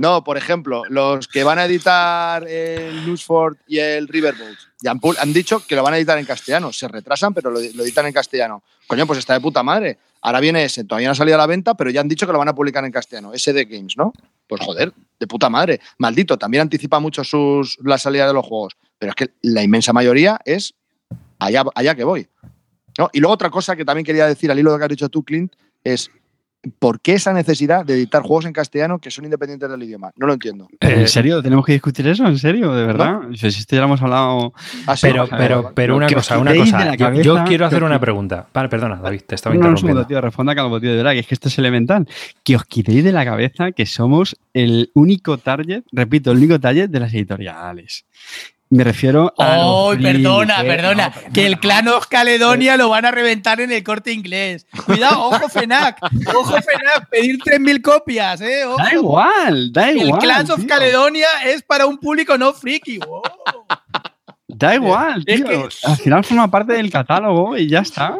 no, 0.00 0.24
por 0.24 0.38
ejemplo, 0.38 0.84
los 0.88 1.28
que 1.28 1.44
van 1.44 1.58
a 1.58 1.66
editar 1.66 2.48
el 2.48 3.04
Newsford 3.04 3.58
y 3.66 3.80
el 3.80 4.08
Riverboat 4.08 4.56
ya 4.80 4.92
han, 4.92 5.00
han 5.18 5.32
dicho 5.34 5.62
que 5.66 5.76
lo 5.76 5.82
van 5.82 5.92
a 5.92 5.98
editar 5.98 6.16
en 6.16 6.24
castellano. 6.24 6.72
Se 6.72 6.88
retrasan, 6.88 7.34
pero 7.34 7.50
lo, 7.50 7.60
lo 7.60 7.82
editan 7.84 8.06
en 8.06 8.14
castellano. 8.14 8.62
Coño, 8.86 9.06
pues 9.06 9.18
está 9.18 9.34
de 9.34 9.42
puta 9.42 9.62
madre. 9.62 9.98
Ahora 10.22 10.40
viene 10.40 10.64
ese, 10.64 10.84
todavía 10.84 11.08
no 11.08 11.12
ha 11.12 11.16
salido 11.16 11.34
a 11.34 11.38
la 11.38 11.46
venta, 11.46 11.74
pero 11.74 11.90
ya 11.90 12.00
han 12.00 12.08
dicho 12.08 12.26
que 12.26 12.32
lo 12.32 12.38
van 12.38 12.48
a 12.48 12.54
publicar 12.54 12.82
en 12.86 12.92
castellano. 12.92 13.34
Ese 13.34 13.52
de 13.52 13.66
Games, 13.66 13.98
¿no? 13.98 14.14
Pues 14.46 14.62
joder, 14.62 14.90
de 15.18 15.26
puta 15.26 15.50
madre. 15.50 15.82
Maldito, 15.98 16.38
también 16.38 16.62
anticipa 16.62 16.98
mucho 16.98 17.22
sus, 17.22 17.76
la 17.84 17.98
salida 17.98 18.26
de 18.26 18.32
los 18.32 18.46
juegos. 18.46 18.78
Pero 18.98 19.10
es 19.10 19.16
que 19.16 19.34
la 19.42 19.62
inmensa 19.62 19.92
mayoría 19.92 20.40
es 20.46 20.72
allá, 21.38 21.62
allá 21.74 21.94
que 21.94 22.04
voy. 22.04 22.26
¿no? 22.96 23.10
Y 23.12 23.20
luego 23.20 23.34
otra 23.34 23.50
cosa 23.50 23.76
que 23.76 23.84
también 23.84 24.06
quería 24.06 24.26
decir 24.26 24.50
al 24.50 24.58
hilo 24.58 24.70
de 24.70 24.76
lo 24.76 24.78
que 24.78 24.84
has 24.84 24.90
dicho 24.90 25.10
tú, 25.10 25.22
Clint, 25.24 25.52
es 25.84 26.10
¿por 26.78 27.00
qué 27.00 27.14
esa 27.14 27.32
necesidad 27.32 27.84
de 27.86 27.94
editar 27.94 28.22
juegos 28.22 28.44
en 28.44 28.52
castellano 28.52 28.98
que 28.98 29.10
son 29.10 29.24
independientes 29.24 29.70
del 29.70 29.82
idioma? 29.82 30.12
No 30.16 30.26
lo 30.26 30.34
entiendo. 30.34 30.68
¿En 30.80 31.00
Eh, 31.00 31.08
serio? 31.08 31.42
¿Tenemos 31.42 31.64
que 31.64 31.72
discutir 31.72 32.06
eso? 32.06 32.26
¿En 32.26 32.38
serio? 32.38 32.72
¿De 32.74 32.84
verdad? 32.86 33.20
Si 33.34 33.46
esto 33.46 33.76
ya 33.76 33.80
lo 33.80 33.86
hemos 33.86 34.02
hablado. 34.02 34.52
Ah, 34.86 34.96
sí, 34.96 35.06
Pero, 35.08 35.26
pero, 35.28 35.72
pero 35.74 35.96
una 35.96 36.06
cosa, 36.08 36.36
os 36.36 36.42
una 36.42 36.54
cosa. 36.54 36.92
Yo, 36.94 36.98
cabeza, 36.98 37.22
yo 37.22 37.44
quiero 37.44 37.66
hacer 37.66 37.82
una 37.82 37.98
pregunta. 37.98 38.46
Vale, 38.52 38.68
perdona, 38.68 38.96
David, 38.96 39.22
te 39.26 39.34
estaba 39.36 39.54
No, 39.54 39.60
un 39.60 39.66
interrumpiendo. 39.66 40.00
segundo, 40.02 40.06
tío, 40.08 40.20
responda 40.20 40.54
Calvo, 40.54 40.80
tío, 40.80 40.90
de 40.90 40.96
verdad, 40.98 41.12
que 41.12 41.20
es 41.20 41.26
que 41.26 41.34
esto 41.34 41.48
es 41.48 41.58
elemental. 41.58 42.06
Que 42.44 42.56
os 42.56 42.64
quitéis 42.64 43.04
de 43.04 43.12
la 43.12 43.24
cabeza 43.24 43.72
que 43.72 43.86
somos 43.86 44.36
el 44.52 44.90
único 44.94 45.38
target, 45.38 45.82
repito, 45.92 46.30
el 46.32 46.38
único 46.38 46.60
target 46.60 46.88
de 46.90 47.00
las 47.00 47.14
editoriales. 47.14 48.04
Me 48.72 48.84
refiero 48.84 49.34
a. 49.36 49.56
los 49.56 49.64
Oh, 49.66 49.94
perdona, 50.00 50.54
frikis, 50.58 50.74
perdona. 50.76 51.08
no, 51.26 51.32
que 51.32 51.44
el 51.46 51.58
clan 51.58 51.88
of 51.88 52.06
Caledonia 52.06 52.76
lo 52.76 52.88
van 52.88 53.04
a 53.04 53.10
reventar 53.10 53.60
en 53.60 53.72
el 53.72 53.82
corte 53.82 54.12
inglés. 54.12 54.64
Cuidado, 54.86 55.20
ojo 55.24 55.48
Fenac. 55.48 55.98
Ojo 56.34 56.52
Fenac, 56.62 57.08
pedir 57.10 57.38
3.000 57.40 57.82
copias, 57.82 58.40
¿eh? 58.40 58.64
Ojo. 58.64 58.76
Da 58.78 58.94
igual, 58.94 59.72
da 59.72 59.90
el 59.90 59.98
igual. 60.02 60.20
Clans 60.20 60.50
of 60.50 60.60
tío. 60.60 60.68
Caledonia 60.68 61.26
es 61.46 61.62
para 61.62 61.86
un 61.86 61.98
público 61.98 62.38
no 62.38 62.52
friki. 62.52 62.98
wow. 62.98 63.22
Da 64.46 64.74
igual, 64.76 65.24
Es 65.26 65.36
tío. 65.44 65.46
que- 65.68 65.68
Al 65.86 65.96
final 65.96 66.24
forma 66.24 66.48
parte 66.50 66.72
del 66.74 66.90
catálogo 66.92 67.56
y 67.56 67.68
ya 67.68 67.80
está. 67.80 68.16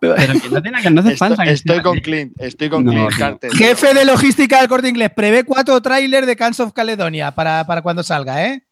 Pero 0.00 0.14
que 0.16 0.48
no, 0.50 0.60
tiene, 0.62 0.82
que 0.82 0.90
no 0.90 1.00
hace 1.00 1.12
Estoy, 1.12 1.28
falta 1.28 1.44
que 1.44 1.50
estoy 1.52 1.80
con 1.80 1.98
Clint, 2.00 2.32
estoy 2.40 2.68
con 2.68 2.84
No, 2.84 2.90
Clint. 2.90 3.12
Carter. 3.18 3.52
Jefe 3.52 3.94
de 3.94 4.04
logística 4.04 4.58
del 4.58 4.68
corte 4.68 4.88
inglés, 4.88 5.10
prevé 5.14 5.44
cuatro 5.44 5.80
trailers 5.80 6.26
de 6.26 6.36
Clans 6.36 6.60
of 6.60 6.72
Caledonia 6.72 7.30
para, 7.34 7.64
para 7.66 7.80
cuando 7.82 8.02
salga, 8.02 8.44
¿eh? 8.46 8.62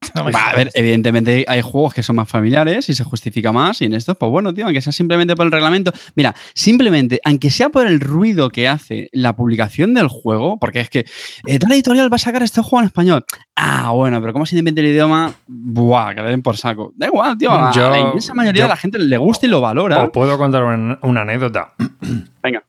No 0.14 0.26
a 0.32 0.52
ver, 0.54 0.70
evidentemente 0.74 1.44
hay 1.48 1.60
juegos 1.62 1.92
que 1.92 2.02
son 2.02 2.16
más 2.16 2.28
familiares 2.28 2.88
y 2.88 2.94
se 2.94 3.04
justifica 3.04 3.52
más. 3.52 3.82
Y 3.82 3.86
en 3.86 3.94
estos, 3.94 4.16
pues 4.16 4.30
bueno, 4.30 4.52
tío, 4.54 4.64
aunque 4.64 4.80
sea 4.80 4.92
simplemente 4.92 5.34
por 5.36 5.46
el 5.46 5.52
reglamento. 5.52 5.92
Mira, 6.14 6.34
simplemente, 6.54 7.20
aunque 7.24 7.50
sea 7.50 7.68
por 7.70 7.86
el 7.86 8.00
ruido 8.00 8.48
que 8.50 8.68
hace 8.68 9.08
la 9.12 9.34
publicación 9.36 9.94
del 9.94 10.08
juego, 10.08 10.58
porque 10.58 10.80
es 10.80 10.90
que 10.90 11.04
eh, 11.46 11.58
tal 11.58 11.72
editorial 11.72 12.10
va 12.10 12.16
a 12.16 12.18
sacar 12.20 12.42
este 12.42 12.60
juego 12.62 12.80
en 12.80 12.86
español. 12.86 13.24
Ah, 13.56 13.90
bueno, 13.90 14.20
pero 14.20 14.32
como 14.32 14.46
se 14.46 14.56
inventa 14.56 14.80
el 14.80 14.86
idioma, 14.88 15.32
buah, 15.46 16.14
que 16.14 16.22
le 16.22 16.30
den 16.30 16.42
por 16.42 16.56
saco. 16.56 16.92
Da 16.96 17.06
igual, 17.06 17.36
tío. 17.36 17.50
A 17.50 17.72
Yo- 17.72 17.90
la 17.90 17.98
inmensa 17.98 18.32
mayoría 18.34 18.60
yo- 18.60 18.64
de 18.64 18.70
la 18.70 18.76
gente 18.76 18.98
le 18.98 19.16
gusta 19.18 19.46
y 19.46 19.48
lo 19.48 19.60
valora. 19.60 20.02
Os 20.04 20.10
puedo 20.10 20.38
contar 20.38 20.64
una, 20.64 20.98
una 21.02 21.22
anécdota. 21.22 21.74
Venga. 22.42 22.62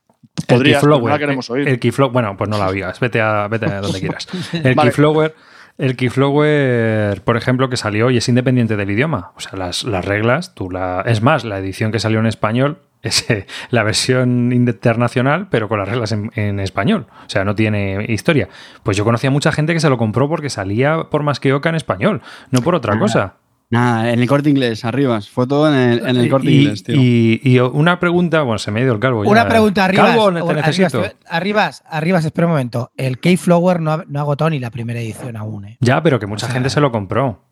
Podrías, 0.48 0.84
no 0.84 0.90
Keyflower, 0.90 1.14
la 1.14 1.20
queremos 1.20 1.50
oír. 1.50 1.68
El 1.68 1.80
Keyflower, 1.80 2.12
bueno, 2.14 2.36
pues 2.38 2.50
no 2.50 2.58
la 2.58 2.72
digas, 2.72 3.00
vete 3.00 3.20
a, 3.20 3.48
vete 3.48 3.66
a 3.66 3.82
donde 3.82 4.00
quieras. 4.00 4.28
El 4.54 4.76
Vale. 4.76 4.92
Keyflower, 4.92 5.36
el 5.78 5.96
Keyflower, 5.96 7.22
por 7.24 7.38
ejemplo, 7.38 7.70
que 7.70 7.78
salió 7.78 8.10
y 8.10 8.18
es 8.18 8.28
independiente 8.30 8.76
del 8.76 8.90
idioma. 8.92 9.32
O 9.36 9.40
sea, 9.40 9.58
las, 9.58 9.84
las 9.84 10.06
reglas, 10.06 10.54
tú 10.56 10.70
la. 10.72 11.04
Es 11.06 11.22
más, 11.22 11.44
la 11.46 11.60
edición 11.60 11.92
que 11.92 12.00
salió 12.00 12.20
en 12.20 12.26
español 12.26 12.80
Es 13.04 13.30
eh, 13.30 13.46
la 13.70 13.84
versión 13.84 14.52
internacional, 14.52 15.48
pero 15.52 15.70
con 15.70 15.78
las 15.80 15.88
reglas 15.88 16.12
en, 16.12 16.32
en 16.36 16.60
español. 16.60 17.06
O 17.26 17.30
sea, 17.30 17.46
no 17.46 17.54
tiene 17.54 18.06
historia. 18.10 18.50
Pues 18.84 18.98
yo 18.98 19.04
conocía 19.06 19.30
mucha 19.30 19.52
gente 19.52 19.74
que 19.74 19.80
se 19.80 19.90
lo 19.90 19.98
compró 19.98 20.28
porque 20.28 20.50
salía 20.50 21.04
por 21.12 21.22
más 21.22 21.40
que 21.40 21.54
Oca 21.54 21.70
en 21.70 21.76
español, 21.76 22.22
no 22.50 22.62
por 22.62 22.74
otra 22.74 22.96
Ah. 22.96 23.00
cosa. 23.00 23.34
Nada, 23.70 24.14
en 24.14 24.22
el 24.22 24.28
corte 24.30 24.50
inglés, 24.50 24.86
arriba. 24.86 25.20
Fue 25.22 25.46
todo 25.46 25.68
en 25.68 25.78
el, 25.78 26.08
en 26.08 26.16
el 26.16 26.30
corte 26.30 26.50
y, 26.50 26.62
inglés, 26.62 26.84
tío. 26.84 26.96
y- 26.96 27.42
y 27.44 27.60
una 27.60 28.00
pregunta, 28.00 28.42
bueno, 28.44 28.60
se 28.60 28.72
me 28.72 28.80
ha 28.80 28.84
ido 28.84 28.94
el 28.94 29.00
calvo. 29.02 29.26
ya. 29.26 29.30
Una 29.30 29.48
pregunta, 29.50 29.84
Arribas. 29.86 30.08
Calvo, 30.16 30.32
te 30.48 30.54
necesito. 30.54 31.00
Arribas, 31.00 31.16
Arribas, 31.28 31.84
Arribas, 31.88 32.26
espera 32.26 32.48
un 32.48 32.54
momento. 32.54 32.92
El 32.96 33.20
Keyflower 33.20 33.82
no 33.82 33.92
ha, 33.92 34.06
no 34.08 34.20
ha 34.20 34.22
agotado 34.22 34.50
ni 34.52 34.60
la 34.60 34.72
primera 34.72 35.02
edición 35.02 35.36
aún, 35.36 35.66
¿eh? 35.66 35.78
Ya, 35.82 36.02
pero 36.02 36.18
que 36.18 36.28
mucha 36.28 36.46
O 36.46 36.48
sea, 36.48 36.54
gente 36.54 36.70
se 36.70 36.80
lo 36.80 36.92
compró. 36.94 37.44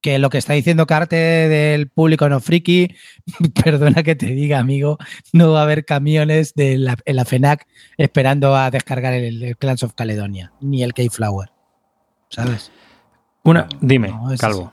Que 0.00 0.18
lo 0.20 0.30
que 0.30 0.38
está 0.38 0.52
diciendo 0.52 0.86
Carte 0.86 1.16
del 1.16 1.88
público 1.88 2.28
no 2.28 2.38
friki, 2.40 2.94
perdona 3.64 4.04
que 4.04 4.14
te 4.14 4.26
diga, 4.26 4.58
amigo, 4.60 4.98
no 5.32 5.50
va 5.52 5.60
a 5.60 5.62
haber 5.64 5.84
camiones 5.84 6.54
de 6.54 6.76
la, 6.78 6.96
en 7.04 7.16
la 7.16 7.24
FENAC 7.24 7.66
esperando 7.96 8.54
a 8.56 8.70
descargar 8.70 9.12
el, 9.12 9.42
el 9.42 9.56
Clans 9.56 9.82
of 9.82 9.94
Caledonia, 9.94 10.52
ni 10.60 10.84
el 10.84 10.92
Keyflower. 10.94 11.50
¿Sabes? 12.28 12.70
Una, 13.42 13.66
dime, 13.80 14.08
No, 14.08 14.32
es 14.32 14.40
calvo. 14.40 14.72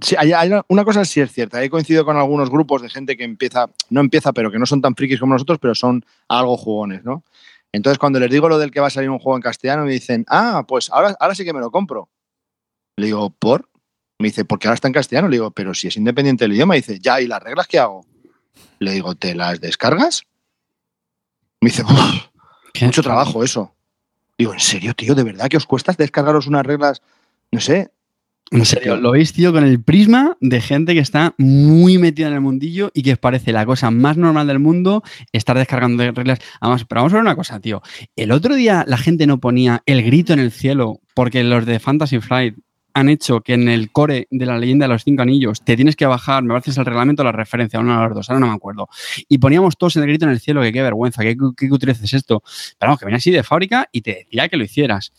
Sí, 0.00 0.14
hay, 0.18 0.32
hay 0.32 0.48
una- 0.48 0.64
una 0.68 0.84
cosa 0.84 1.04
sí 1.04 1.20
es 1.20 1.32
cierta. 1.32 1.62
He 1.62 1.70
coincidido 1.70 2.04
con 2.04 2.16
algunos 2.16 2.50
grupos 2.50 2.82
de 2.82 2.88
gente 2.90 3.16
que 3.16 3.24
empieza, 3.24 3.66
no 3.90 4.00
empieza, 4.00 4.32
pero 4.32 4.50
que 4.50 4.58
no 4.58 4.66
son 4.66 4.80
tan 4.80 4.94
frikis 4.94 5.18
como 5.20 5.32
nosotros, 5.34 5.58
pero 5.60 5.74
son 5.74 6.04
algo 6.28 6.56
jugones, 6.56 7.04
¿no? 7.04 7.24
Entonces, 7.72 7.98
cuando 7.98 8.18
les 8.20 8.30
digo 8.30 8.48
lo 8.48 8.58
del 8.58 8.70
que 8.70 8.80
va 8.80 8.86
a 8.86 8.90
salir 8.90 9.10
un 9.10 9.18
juego 9.18 9.36
en 9.36 9.42
castellano, 9.42 9.84
me 9.84 9.92
dicen, 9.92 10.24
ah, 10.28 10.64
pues 10.66 10.90
ahora, 10.90 11.16
ahora 11.20 11.34
sí 11.34 11.44
que 11.44 11.52
me 11.52 11.60
lo 11.60 11.70
compro. 11.70 12.08
Le 12.96 13.06
digo, 13.06 13.30
¿por? 13.30 13.68
Me 14.18 14.28
dice, 14.28 14.44
porque 14.44 14.66
ahora 14.68 14.74
está 14.76 14.88
en 14.88 14.94
castellano. 14.94 15.28
Le 15.28 15.36
digo, 15.36 15.50
pero 15.50 15.74
si 15.74 15.88
es 15.88 15.96
independiente 15.96 16.44
del 16.44 16.52
idioma. 16.54 16.74
dice, 16.74 16.98
ya, 17.00 17.20
¿y 17.20 17.26
las 17.26 17.42
reglas 17.42 17.66
qué 17.66 17.78
hago? 17.78 18.04
Le 18.78 18.92
digo, 18.92 19.14
¿te 19.14 19.34
las 19.34 19.60
descargas? 19.60 20.22
Me 21.60 21.70
dice, 21.70 21.82
"Uf, 21.82 22.28
¿Qué? 22.72 22.84
mucho 22.86 23.02
trabajo 23.02 23.42
eso. 23.44 23.74
Digo, 24.36 24.52
¿en 24.52 24.60
serio, 24.60 24.94
tío? 24.94 25.14
¿De 25.14 25.24
verdad 25.24 25.48
que 25.48 25.56
os 25.56 25.66
cuesta 25.66 25.92
descargaros 25.92 26.46
unas 26.46 26.64
reglas? 26.64 27.02
No 27.50 27.60
sé, 27.60 27.90
En 28.50 28.64
serio, 28.64 28.96
lo 28.96 29.10
veis, 29.10 29.34
tío, 29.34 29.52
con 29.52 29.62
el 29.62 29.82
prisma 29.82 30.36
de 30.40 30.62
gente 30.62 30.94
que 30.94 31.00
está 31.00 31.34
muy 31.36 31.98
metida 31.98 32.28
en 32.28 32.34
el 32.34 32.40
mundillo 32.40 32.90
y 32.94 33.02
que 33.02 33.12
os 33.12 33.18
parece 33.18 33.52
la 33.52 33.66
cosa 33.66 33.90
más 33.90 34.16
normal 34.16 34.46
del 34.46 34.58
mundo 34.58 35.02
estar 35.32 35.58
descargando 35.58 36.02
de 36.02 36.12
reglas. 36.12 36.38
Además, 36.60 36.86
pero 36.88 37.00
vamos 37.00 37.12
a 37.12 37.16
ver 37.16 37.22
una 37.22 37.36
cosa, 37.36 37.60
tío. 37.60 37.82
El 38.16 38.32
otro 38.32 38.54
día 38.54 38.84
la 38.86 38.96
gente 38.96 39.26
no 39.26 39.38
ponía 39.38 39.82
el 39.84 40.02
grito 40.02 40.32
en 40.32 40.38
el 40.38 40.50
cielo 40.50 41.00
porque 41.14 41.44
los 41.44 41.66
de 41.66 41.78
Fantasy 41.78 42.20
Flight 42.20 42.56
han 42.94 43.08
hecho 43.08 43.42
que 43.42 43.52
en 43.52 43.68
el 43.68 43.92
core 43.92 44.26
de 44.30 44.46
la 44.46 44.58
leyenda 44.58 44.86
de 44.86 44.92
los 44.94 45.04
cinco 45.04 45.22
anillos 45.22 45.62
te 45.62 45.76
tienes 45.76 45.94
que 45.94 46.06
bajar, 46.06 46.42
me 46.42 46.54
parece 46.54 46.78
el 46.78 46.86
reglamento 46.86 47.22
la 47.22 47.32
referencia, 47.32 47.78
uno 47.78 48.00
de 48.00 48.08
los 48.08 48.14
dos, 48.16 48.30
ahora 48.30 48.40
no 48.40 48.46
me 48.48 48.54
acuerdo. 48.54 48.88
Y 49.28 49.38
poníamos 49.38 49.76
todos 49.76 49.96
el 49.96 50.02
grito 50.02 50.24
en 50.24 50.32
el 50.32 50.40
cielo, 50.40 50.62
que 50.62 50.72
qué 50.72 50.82
vergüenza, 50.82 51.22
qué, 51.22 51.36
qué 51.56 51.68
es 51.68 52.14
esto. 52.14 52.42
Pero 52.78 52.88
vamos, 52.88 52.98
que 52.98 53.04
venía 53.04 53.18
así 53.18 53.30
de 53.30 53.42
fábrica 53.42 53.88
y 53.92 54.00
te 54.00 54.14
decía 54.14 54.48
que 54.48 54.56
lo 54.56 54.64
hicieras. 54.64 55.12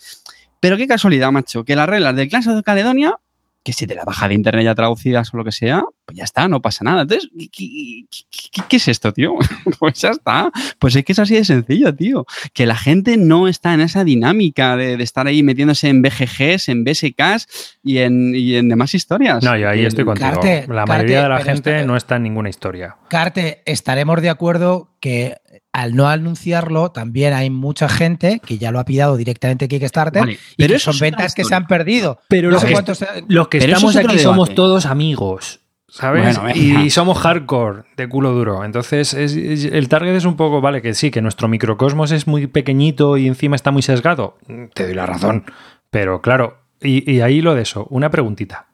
Pero 0.59 0.77
qué 0.77 0.87
casualidad, 0.87 1.31
macho, 1.31 1.63
que 1.63 1.75
las 1.75 1.87
reglas 1.89 2.15
del 2.15 2.29
Clash 2.29 2.47
of 2.49 2.63
Caledonia, 2.63 3.15
que 3.63 3.73
si 3.73 3.85
te 3.85 3.93
la 3.93 4.05
baja 4.05 4.27
de 4.29 4.33
internet 4.35 4.63
ya 4.63 4.73
traducidas 4.73 5.33
o 5.33 5.37
lo 5.37 5.43
que 5.43 5.51
sea, 5.51 5.83
pues 6.05 6.17
ya 6.17 6.23
está, 6.23 6.47
no 6.47 6.61
pasa 6.61 6.85
nada. 6.85 7.01
Entonces, 7.03 7.29
¿qué, 7.37 7.49
qué- 7.51 8.05
qué- 8.51 8.61
qué 8.69 8.75
es 8.77 8.87
esto, 8.87 9.11
tío? 9.13 9.33
pues 9.79 9.95
ya 10.01 10.09
está. 10.11 10.49
Pues 10.79 10.95
es 10.95 11.03
que 11.03 11.11
es 11.11 11.19
así 11.19 11.35
de 11.35 11.43
sencillo, 11.43 11.93
tío. 11.93 12.25
Que 12.53 12.65
la 12.65 12.75
gente 12.77 13.17
no 13.17 13.47
está 13.49 13.73
en 13.73 13.81
esa 13.81 14.03
dinámica 14.05 14.77
de, 14.77 14.95
de 14.97 15.03
estar 15.03 15.27
ahí 15.27 15.43
metiéndose 15.43 15.89
en 15.89 16.01
BGGs, 16.01 16.69
en 16.69 16.83
BSKs 16.85 17.77
y 17.83 17.97
en, 17.99 18.33
y 18.33 18.55
en 18.55 18.69
demás 18.69 18.95
historias. 18.95 19.43
No, 19.43 19.55
yo 19.57 19.69
ahí 19.69 19.85
estoy 19.85 20.05
contigo. 20.05 20.29
Carte, 20.31 20.61
la 20.67 20.85
Carte, 20.85 20.87
mayoría 20.87 21.23
de 21.23 21.29
la 21.29 21.39
gente 21.43 21.85
no 21.85 21.97
está 21.97 22.15
en 22.15 22.23
ninguna 22.23 22.49
historia. 22.49 22.95
Carte, 23.09 23.61
estaremos 23.65 24.21
de 24.21 24.29
acuerdo 24.29 24.95
que 25.01 25.35
al 25.73 25.95
no 25.95 26.07
anunciarlo, 26.07 26.91
también 26.91 27.33
hay 27.33 27.49
mucha 27.49 27.87
gente 27.89 28.41
que 28.45 28.57
ya 28.57 28.71
lo 28.71 28.79
ha 28.79 28.85
pillado 28.85 29.17
directamente 29.17 29.65
en 29.65 29.69
Kickstarter 29.69 30.21
Vale, 30.21 30.33
y 30.33 30.37
pero 30.57 30.69
que 30.69 30.75
eso 30.75 30.91
son 30.93 30.99
ventas 30.99 31.33
que 31.35 31.43
se 31.45 31.55
han 31.55 31.67
perdido. 31.67 32.19
Pero 32.27 32.49
No 32.49 32.55
los 32.55 32.65
que, 32.65 32.71
cuántos- 32.71 33.03
los 33.27 33.47
que 33.47 33.59
Pero 33.59 33.73
estamos 33.73 33.95
es 33.95 34.05
aquí 34.05 34.19
somos 34.19 34.53
todos 34.55 34.85
amigos. 34.85 35.59
¿Sabes? 35.91 36.39
Bueno, 36.39 36.55
y 36.55 36.91
somos 36.91 37.17
hardcore 37.17 37.83
de 37.97 38.07
culo 38.07 38.31
duro. 38.31 38.63
Entonces, 38.63 39.15
es- 39.15 39.33
es- 39.35 39.65
el 39.65 39.89
target 39.89 40.15
es 40.15 40.25
un 40.25 40.35
poco, 40.35 40.61
vale, 40.61 40.83
que 40.83 40.93
sí, 40.93 41.09
que 41.09 41.19
nuestro 41.19 41.47
microcosmos 41.47 42.11
es 42.11 42.27
muy 42.27 42.45
pequeñito 42.45 43.17
y 43.17 43.25
encima 43.27 43.55
está 43.55 43.71
muy 43.71 43.81
sesgado. 43.81 44.37
Te 44.75 44.85
doy 44.85 44.93
la 44.93 45.07
razón. 45.07 45.45
Pero 45.89 46.21
claro, 46.21 46.59
y, 46.79 47.11
y 47.11 47.21
ahí 47.21 47.41
lo 47.41 47.55
de 47.55 47.63
eso, 47.63 47.87
una 47.89 48.11
preguntita. 48.11 48.67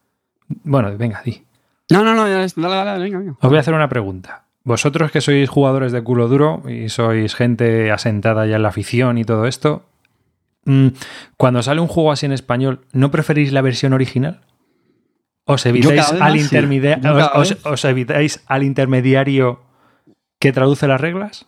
Bueno, 0.64 0.96
venga, 0.98 1.22
di. 1.24 1.42
No, 1.90 2.04
no, 2.04 2.14
no, 2.16 2.28
dale, 2.28 2.48
dale, 2.58 3.04
venga, 3.04 3.20
venga. 3.20 3.32
Os 3.40 3.50
voy 3.50 3.58
a 3.58 3.62
hacer 3.62 3.74
una 3.74 3.88
pregunta. 3.88 4.45
Vosotros 4.66 5.12
que 5.12 5.22
sois 5.22 5.48
jugadores 5.48 5.92
de 5.94 6.02
culo 6.02 6.28
duro 6.28 6.64
y 6.68 6.90
sois 6.90 7.36
gente 7.36 7.92
asentada 7.92 8.46
ya 8.48 8.58
en 8.58 8.64
la 8.64 8.70
afición 8.70 9.18
y 9.18 9.24
todo 9.24 9.46
esto, 9.46 9.86
mm, 10.66 10.88
cuando 11.38 11.62
sale 11.64 11.80
un 11.82 11.88
juego 11.88 12.12
así 12.12 12.26
en 12.26 12.32
español, 12.34 12.82
¿no 12.92 13.12
preferís 13.12 13.54
la 13.54 13.62
versión 13.62 13.94
original? 13.94 14.42
¿Os 15.46 15.66
evitáis, 15.68 16.02
al 16.22 16.40
sí. 16.40 16.46
os- 17.36 17.58
os 17.64 17.86
evitáis 17.86 18.44
al 18.48 18.64
intermediario 18.64 19.62
que 20.40 20.52
traduce 20.52 20.88
las 20.88 21.00
reglas? 21.00 21.46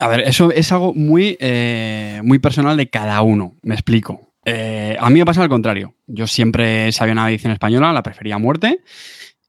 A 0.00 0.08
ver, 0.08 0.20
eso 0.26 0.50
es 0.50 0.72
algo 0.72 0.92
muy, 0.94 1.36
eh, 1.38 2.20
muy 2.24 2.40
personal 2.40 2.76
de 2.76 2.90
cada 2.90 3.22
uno. 3.22 3.54
Me 3.62 3.74
explico. 3.76 4.32
Eh, 4.44 4.96
a 4.98 5.08
mí 5.10 5.20
me 5.20 5.24
pasa 5.24 5.40
al 5.44 5.48
contrario. 5.48 5.94
Yo 6.08 6.26
siempre, 6.26 6.90
si 6.90 7.00
había 7.00 7.12
una 7.12 7.30
edición 7.30 7.52
española, 7.52 7.92
la 7.92 8.02
prefería 8.02 8.34
a 8.34 8.38
muerte. 8.38 8.80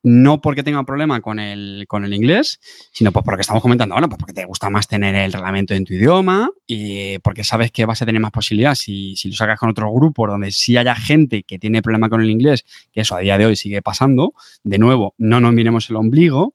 No 0.03 0.41
porque 0.41 0.63
tenga 0.63 0.83
problema 0.83 1.21
con 1.21 1.39
el, 1.39 1.85
con 1.87 2.03
el 2.03 2.13
inglés, 2.13 2.59
sino 2.91 3.11
pues 3.11 3.23
porque 3.23 3.41
estamos 3.41 3.61
comentando 3.61 3.95
ahora, 3.95 4.07
pues 4.07 4.19
porque 4.19 4.33
te 4.33 4.45
gusta 4.45 4.69
más 4.69 4.87
tener 4.87 5.15
el 5.15 5.31
reglamento 5.31 5.73
en 5.73 5.85
tu 5.85 5.93
idioma 5.93 6.49
y 6.67 7.19
porque 7.19 7.43
sabes 7.43 7.71
que 7.71 7.85
vas 7.85 8.01
a 8.01 8.05
tener 8.05 8.21
más 8.21 8.31
posibilidades 8.31 8.79
si, 8.79 9.15
si 9.15 9.29
lo 9.29 9.35
sacas 9.35 9.59
con 9.59 9.69
otros 9.69 9.89
grupos 9.93 10.29
donde 10.29 10.51
sí 10.51 10.75
haya 10.75 10.93
gente 10.93 11.43
que 11.43 11.57
tiene 11.57 11.81
problema 11.81 12.09
con 12.09 12.21
el 12.21 12.29
inglés, 12.29 12.65
que 12.91 13.01
eso 13.01 13.15
a 13.15 13.19
día 13.19 13.37
de 13.37 13.45
hoy 13.45 13.55
sigue 13.55 13.81
pasando. 13.81 14.33
De 14.63 14.77
nuevo, 14.77 15.15
no 15.17 15.39
nos 15.39 15.53
miremos 15.53 15.89
el 15.89 15.95
ombligo, 15.95 16.53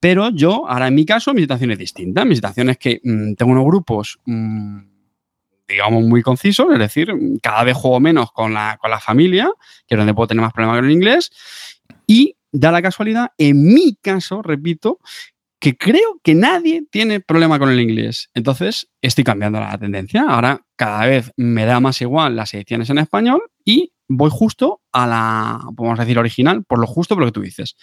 pero 0.00 0.30
yo, 0.30 0.68
ahora 0.68 0.88
en 0.88 0.94
mi 0.94 1.04
caso, 1.04 1.34
mi 1.34 1.40
situación 1.40 1.72
es 1.72 1.78
distinta. 1.78 2.24
Mi 2.24 2.34
situación 2.36 2.70
es 2.70 2.78
que 2.78 3.00
mm, 3.02 3.34
tengo 3.34 3.52
unos 3.52 3.64
grupos, 3.64 4.20
mm, 4.24 4.78
digamos, 5.66 6.04
muy 6.04 6.22
concisos, 6.22 6.72
es 6.72 6.78
decir, 6.78 7.12
cada 7.42 7.64
vez 7.64 7.76
juego 7.76 8.00
menos 8.00 8.32
con 8.32 8.54
la, 8.54 8.78
con 8.80 8.90
la 8.90 9.00
familia, 9.00 9.50
que 9.86 9.94
es 9.94 9.98
donde 9.98 10.14
puedo 10.14 10.28
tener 10.28 10.42
más 10.42 10.52
problemas 10.52 10.78
con 10.78 10.86
el 10.86 10.92
inglés, 10.92 11.30
y 12.06 12.36
da 12.52 12.72
la 12.72 12.82
casualidad, 12.82 13.28
en 13.38 13.62
mi 13.64 13.96
caso, 14.00 14.42
repito, 14.42 14.98
que 15.60 15.76
creo 15.76 16.20
que 16.22 16.34
nadie 16.34 16.84
tiene 16.90 17.20
problema 17.20 17.58
con 17.58 17.70
el 17.70 17.80
inglés. 17.80 18.30
Entonces, 18.34 18.88
estoy 19.02 19.24
cambiando 19.24 19.60
la 19.60 19.76
tendencia. 19.78 20.24
Ahora, 20.28 20.60
cada 20.76 21.06
vez 21.06 21.32
me 21.36 21.64
da 21.64 21.80
más 21.80 22.00
igual 22.00 22.36
las 22.36 22.54
ediciones 22.54 22.90
en 22.90 22.98
español 22.98 23.42
y 23.64 23.92
voy 24.08 24.30
justo 24.32 24.82
a 24.92 25.06
la, 25.06 25.60
podemos 25.76 25.98
decir, 25.98 26.18
original, 26.18 26.64
por 26.64 26.78
lo 26.78 26.86
justo 26.86 27.14
por 27.16 27.24
lo 27.24 27.28
que 27.28 27.32
tú 27.34 27.42
dices 27.42 27.76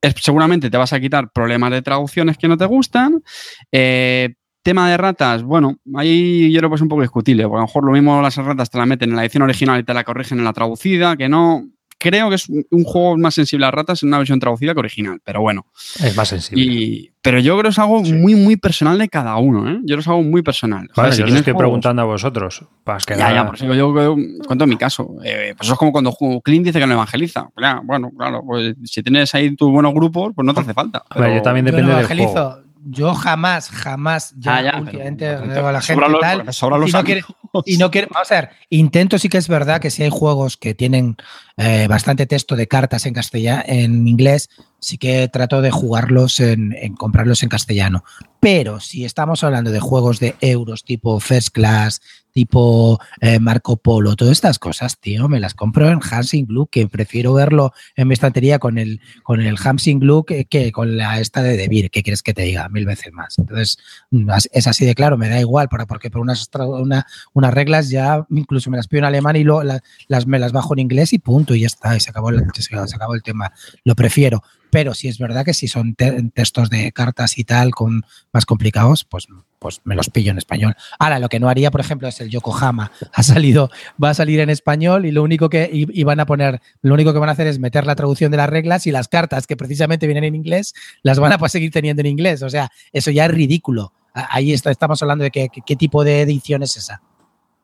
es- 0.00 0.14
seguramente 0.20 0.70
te 0.70 0.76
vas 0.76 0.92
a 0.92 1.00
quitar 1.00 1.30
problemas 1.32 1.70
de 1.70 1.82
traducciones 1.82 2.36
que 2.38 2.48
no 2.48 2.56
te 2.56 2.64
gustan. 2.66 3.22
Eh, 3.70 4.34
tema 4.64 4.90
de 4.90 4.96
ratas, 4.96 5.42
bueno, 5.42 5.76
ahí 5.94 6.50
yo 6.52 6.58
creo 6.58 6.70
que 6.70 6.76
es 6.76 6.82
un 6.82 6.88
poco 6.88 7.02
discutible, 7.02 7.44
porque 7.44 7.56
a 7.56 7.60
lo 7.60 7.66
mejor 7.66 7.84
lo 7.84 7.92
mismo 7.92 8.22
las 8.22 8.36
ratas 8.36 8.70
te 8.70 8.78
la 8.78 8.86
meten 8.86 9.10
en 9.10 9.16
la 9.16 9.22
edición 9.22 9.42
original 9.42 9.80
y 9.80 9.84
te 9.84 9.94
la 9.94 10.04
corrigen 10.04 10.38
en 10.38 10.44
la 10.44 10.52
traducida, 10.52 11.16
que 11.16 11.28
no. 11.28 11.66
Creo 12.02 12.28
que 12.30 12.34
es 12.34 12.48
un 12.48 12.82
juego 12.82 13.16
más 13.16 13.34
sensible 13.34 13.64
a 13.64 13.70
ratas 13.70 14.02
en 14.02 14.08
una 14.08 14.18
versión 14.18 14.40
traducida 14.40 14.74
que 14.74 14.80
original, 14.80 15.20
pero 15.22 15.40
bueno. 15.40 15.66
Es 16.02 16.16
más 16.16 16.26
sensible. 16.28 16.64
Y, 16.64 17.12
pero 17.22 17.38
yo 17.38 17.52
creo 17.54 17.62
que 17.62 17.68
es 17.68 17.78
algo 17.78 18.04
Sí. 18.04 18.12
muy, 18.12 18.34
muy 18.34 18.56
personal 18.56 18.98
de 18.98 19.08
cada 19.08 19.36
uno, 19.36 19.70
¿eh? 19.70 19.74
Yo 19.82 19.86
creo 19.86 19.96
que 19.98 20.00
es 20.00 20.08
algo 20.08 20.22
muy 20.24 20.42
personal. 20.42 20.88
Joder, 20.92 20.96
Vale, 20.96 21.12
si 21.12 21.18
yo 21.20 21.24
os 21.26 21.30
estoy 21.30 21.44
juegos- 21.52 21.60
preguntando 21.60 22.02
a 22.02 22.04
vosotros. 22.06 22.64
Más 22.84 23.06
que 23.06 23.14
ya, 23.14 23.20
nada. 23.28 23.34
ya, 23.34 23.46
por 23.46 23.54
eso 23.54 23.64
digo, 23.70 23.74
yo, 23.76 23.94
yo 24.16 24.16
cuento 24.46 24.66
mi 24.66 24.76
caso. 24.76 25.14
Eh, 25.24 25.54
pues 25.56 25.66
eso 25.68 25.74
es 25.74 25.78
como 25.78 25.92
cuando 25.92 26.12
Clint 26.42 26.66
dice 26.66 26.80
que 26.80 26.86
no 26.88 26.94
evangeliza. 26.94 27.48
Ya, 27.60 27.80
bueno, 27.84 28.10
claro, 28.18 28.42
pues 28.44 28.74
si 28.84 29.00
tienes 29.04 29.32
ahí 29.36 29.54
tus 29.54 29.70
buenos 29.70 29.94
grupos, 29.94 30.32
pues 30.34 30.44
no 30.44 30.52
te 30.54 30.60
hace 30.60 30.74
falta. 30.74 31.04
Vale, 31.14 31.26
yo 31.26 31.32
Pero- 31.34 31.42
también 31.42 31.66
Yo 31.66 31.70
depende 31.70 31.92
no 31.92 31.98
del 31.98 32.06
evangelizo. 32.06 32.32
juego. 32.32 32.62
Yo 32.84 33.14
jamás, 33.14 33.70
jamás, 33.70 34.34
ya, 34.36 34.56
Ah, 34.56 34.62
ya, 34.62 34.70
pero 34.72 34.82
últimamente 34.82 35.24
digo 35.54 35.68
a 35.68 35.70
la 35.70 35.78
te 35.78 35.86
gente 35.86 36.00
sobran 36.00 36.10
los- 36.10 36.20
tal, 36.20 36.88
y 36.88 36.90
no 36.92 37.04
quiere- 37.04 37.22
y 37.64 37.76
no 37.76 37.90
quiero, 37.92 38.08
vamos 38.12 38.32
a 38.32 38.34
ver, 38.34 38.48
intento 38.70 39.18
sí 39.20 39.28
que 39.28 39.38
es 39.38 39.46
verdad 39.46 39.80
que 39.80 39.88
si 39.88 40.02
hay 40.02 40.10
juegos 40.10 40.56
que 40.56 40.74
tienen 40.74 41.16
eh, 41.56 41.86
bastante 41.88 42.26
texto 42.26 42.56
de 42.56 42.66
cartas 42.68 43.06
en 43.06 43.14
castellano, 43.14 43.62
en 43.66 44.08
inglés, 44.08 44.48
sí 44.80 44.98
que 44.98 45.28
trato 45.28 45.62
de 45.62 45.70
jugarlos 45.70 46.40
en, 46.40 46.74
en 46.80 46.94
comprarlos 46.94 47.42
en 47.42 47.48
castellano. 47.48 48.04
Pero 48.40 48.80
si 48.80 49.04
estamos 49.04 49.44
hablando 49.44 49.70
de 49.70 49.78
juegos 49.80 50.18
de 50.18 50.34
euros 50.40 50.82
tipo 50.84 51.20
First 51.20 51.50
Class, 51.50 52.00
tipo 52.32 52.98
eh, 53.20 53.38
Marco 53.38 53.76
Polo, 53.76 54.16
todas 54.16 54.32
estas 54.32 54.58
cosas, 54.58 54.98
tío, 54.98 55.28
me 55.28 55.38
las 55.38 55.54
compro 55.54 55.88
en 55.90 56.00
Hansing 56.02 56.46
Glue, 56.46 56.66
que 56.68 56.88
prefiero 56.88 57.34
verlo 57.34 57.72
en 57.94 58.08
mi 58.08 58.14
estantería 58.14 58.58
con 58.58 58.78
el, 58.78 59.00
con 59.22 59.40
el 59.42 59.56
Hansing 59.62 60.00
Glue 60.00 60.24
que, 60.24 60.46
que 60.46 60.72
con 60.72 60.96
la 60.96 61.20
esta 61.20 61.42
de 61.42 61.56
Debir, 61.58 61.90
¿qué 61.90 62.02
quieres 62.02 62.22
que 62.22 62.32
te 62.34 62.42
diga? 62.42 62.68
Mil 62.70 62.86
veces 62.86 63.12
más. 63.12 63.38
Entonces, 63.38 63.76
mm, 64.10 64.30
es 64.50 64.66
así 64.66 64.84
de 64.86 64.94
claro, 64.94 65.18
me 65.18 65.28
da 65.28 65.38
igual, 65.38 65.68
porque 65.86 66.10
por 66.10 66.22
una, 66.22 66.34
una, 66.80 67.06
unas 67.34 67.54
reglas, 67.54 67.90
ya 67.90 68.26
incluso 68.30 68.70
me 68.70 68.78
las 68.78 68.88
pido 68.88 69.00
en 69.00 69.04
alemán 69.04 69.36
y 69.36 69.44
luego 69.44 69.62
la- 69.62 69.82
las, 70.08 70.26
me 70.26 70.38
las 70.40 70.52
bajo 70.52 70.72
en 70.74 70.80
inglés 70.80 71.12
y 71.12 71.18
punto, 71.18 71.41
y 71.54 71.60
ya 71.60 71.66
está, 71.66 71.96
y 71.96 72.00
se 72.00 72.10
acabó, 72.10 72.30
el, 72.30 72.44
se, 72.54 72.74
acabó 72.76 73.14
el 73.14 73.22
tema. 73.22 73.52
Lo 73.84 73.94
prefiero. 73.94 74.42
Pero 74.70 74.94
si 74.94 75.08
es 75.08 75.18
verdad 75.18 75.44
que 75.44 75.52
si 75.52 75.68
son 75.68 75.94
te- 75.94 76.22
textos 76.34 76.70
de 76.70 76.92
cartas 76.92 77.36
y 77.36 77.44
tal, 77.44 77.72
con 77.72 78.04
más 78.32 78.46
complicados, 78.46 79.04
pues, 79.04 79.26
pues 79.58 79.82
me 79.84 79.94
los 79.94 80.08
pillo 80.08 80.30
en 80.30 80.38
español. 80.38 80.74
Ahora, 80.98 81.18
lo 81.18 81.28
que 81.28 81.38
no 81.40 81.50
haría, 81.50 81.70
por 81.70 81.80
ejemplo, 81.82 82.08
es 82.08 82.20
el 82.22 82.30
Yokohama. 82.30 82.90
Ha 83.12 83.22
salido, 83.22 83.68
va 84.02 84.10
a 84.10 84.14
salir 84.14 84.40
en 84.40 84.48
español 84.48 85.04
y 85.04 85.10
lo 85.12 85.22
único 85.22 85.50
que 85.50 85.68
y, 85.70 86.04
van 86.04 86.20
a 86.20 86.26
poner, 86.26 86.62
lo 86.80 86.94
único 86.94 87.12
que 87.12 87.18
van 87.18 87.28
a 87.28 87.32
hacer 87.32 87.46
es 87.46 87.58
meter 87.58 87.84
la 87.86 87.94
traducción 87.96 88.30
de 88.30 88.38
las 88.38 88.48
reglas 88.48 88.86
y 88.86 88.92
las 88.92 89.08
cartas 89.08 89.46
que 89.46 89.56
precisamente 89.58 90.06
vienen 90.06 90.24
en 90.24 90.34
inglés 90.34 90.72
las 91.02 91.18
van 91.18 91.32
a 91.32 91.48
seguir 91.50 91.70
teniendo 91.70 92.00
en 92.00 92.06
inglés. 92.06 92.42
O 92.42 92.48
sea, 92.48 92.70
eso 92.92 93.10
ya 93.10 93.26
es 93.26 93.30
ridículo. 93.30 93.92
Ahí 94.14 94.52
está, 94.54 94.70
estamos 94.70 95.02
hablando 95.02 95.24
de 95.24 95.30
qué- 95.30 95.48
qué 95.66 95.76
tipo 95.76 96.02
de 96.04 96.22
edición 96.22 96.62
es 96.62 96.76
esa. 96.78 97.02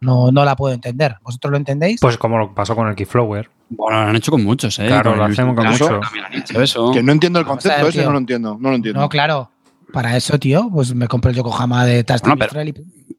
No, 0.00 0.30
no 0.30 0.44
la 0.44 0.54
puedo 0.56 0.75
entender. 0.75 1.16
¿Vosotros 1.23 1.50
lo 1.50 1.56
entendéis? 1.56 2.00
Pues 2.00 2.18
como 2.18 2.37
lo 2.38 2.54
pasó 2.54 2.76
con 2.76 2.87
el 2.88 2.94
Keyflower. 2.94 3.50
Bueno, 3.70 4.02
lo 4.02 4.08
han 4.08 4.16
hecho 4.16 4.30
con 4.30 4.42
muchos, 4.44 4.78
¿eh? 4.78 4.87
Claro, 4.87 5.10
Con 5.10 5.18
lo 5.18 5.25
hacemos 5.26 5.54
con 5.54 5.66
Illustrator 5.66 5.96
mucho. 5.98 6.06
también 6.08 6.25
han 6.26 6.34
hecho 6.34 6.62
eso. 6.62 6.90
Que 6.92 7.02
no 7.02 7.12
entiendo 7.12 7.38
el 7.38 7.44
concepto 7.46 7.78
ver, 7.84 7.88
ese, 7.94 8.04
no 8.04 8.12
lo 8.12 8.18
entiendo. 8.18 8.56
No 8.60 8.70
lo 8.70 8.76
entiendo. 8.76 9.00
no, 9.00 9.08
claro. 9.08 9.50
Para 9.92 10.16
eso, 10.16 10.38
tío, 10.38 10.68
pues 10.72 10.94
me 10.94 11.08
compré 11.08 11.30
el 11.30 11.37
Yokohama 11.38 11.87
de 11.87 12.04
Tasty 12.04 12.28
Bueno, 12.28 12.46
pero- 12.52 12.72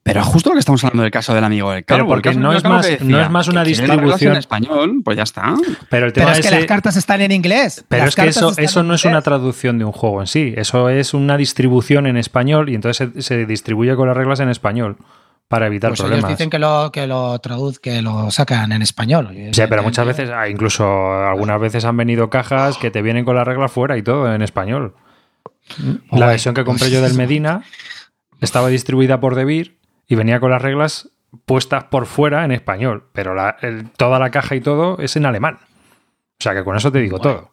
Pero 0.03 0.23
justo 0.23 0.49
lo 0.49 0.53
que 0.53 0.59
estamos 0.59 0.83
hablando 0.83 1.01
del 1.03 1.11
caso 1.11 1.33
del 1.33 1.43
amigo 1.43 1.71
del 1.71 1.83
Pero 1.83 2.05
porque 2.07 2.33
no 2.35 2.53
es 2.53 2.63
más- 2.63 2.87
no 3.01 3.19
es 3.19 3.29
más 3.29 3.47
una 3.47 3.63
distribución. 3.63 4.33
en 4.33 4.37
español, 4.37 5.01
pues 5.03 5.17
ya 5.17 5.23
está. 5.23 5.55
Pero 5.89 6.05
el 6.07 6.13
tema 6.13 6.27
Pero 6.27 6.39
es 6.39 6.45
que 6.45 6.55
las 6.55 6.65
cartas 6.65 6.95
están 6.95 7.21
en 7.21 7.31
inglés. 7.31 7.83
Pero 7.87 8.03
Las 8.05 8.09
es 8.09 8.15
que 8.15 8.27
eso, 8.29 8.53
eso 8.57 8.83
no 8.83 8.93
es 8.93 9.03
una 9.05 9.21
traducción 9.23 9.77
de 9.79 9.85
un 9.85 9.91
juego 9.91 10.21
en 10.21 10.27
sí, 10.27 10.53
eso 10.57 10.89
es 10.89 11.13
una 11.15 11.37
distribución 11.37 12.05
en 12.07 12.17
español 12.17 12.69
y 12.69 12.75
entonces 12.75 13.09
se, 13.15 13.21
se 13.21 13.45
distribuye 13.47 13.95
con 13.95 14.07
las 14.07 14.15
reglas 14.17 14.39
en 14.39 14.49
español 14.49 14.97
para 15.49 15.67
evitar 15.67 15.89
Pues 15.89 15.99
ellos 15.99 16.09
problemas. 16.11 16.29
dicen 16.31 16.49
que 16.49 16.59
lo, 16.59 16.91
que 16.93 17.07
lo 17.07 17.37
traduz, 17.39 17.79
que 17.79 18.01
lo 18.01 18.31
sacan 18.31 18.71
en 18.71 18.81
español. 18.81 19.29
Sí, 19.51 19.61
pero 19.67 19.83
muchas 19.83 20.05
veces, 20.05 20.29
ah, 20.29 20.47
incluso 20.47 21.11
algunas 21.11 21.59
veces 21.59 21.83
han 21.83 21.97
venido 21.97 22.29
cajas 22.29 22.77
que 22.77 22.91
te 22.91 23.01
vienen 23.01 23.25
con 23.25 23.35
las 23.35 23.45
reglas 23.47 23.71
fuera 23.71 23.97
y 23.97 24.03
todo 24.03 24.33
en 24.33 24.41
español. 24.43 24.93
La 26.11 26.17
Guay. 26.17 26.29
versión 26.29 26.53
que 26.55 26.63
compré 26.63 26.89
yo 26.89 27.01
del 27.01 27.13
Medina 27.17 27.63
estaba 28.41 28.69
distribuida 28.69 29.19
por 29.19 29.35
Debir 29.35 29.77
y 30.07 30.15
venía 30.15 30.39
con 30.39 30.51
las 30.51 30.61
reglas 30.61 31.09
puestas 31.45 31.83
por 31.85 32.05
fuera 32.05 32.45
en 32.45 32.51
español, 32.51 33.03
pero 33.13 33.33
la- 33.35 33.57
el- 33.61 33.89
toda 33.91 34.17
la 34.19 34.29
caja 34.31 34.55
y 34.55 34.61
todo 34.61 34.97
es 34.99 35.15
en 35.15 35.25
alemán. 35.25 35.57
O 35.61 36.41
sea 36.43 36.53
que 36.53 36.63
con 36.63 36.77
eso 36.77 36.91
te 36.91 36.99
digo 36.99 37.19
todo. 37.19 37.49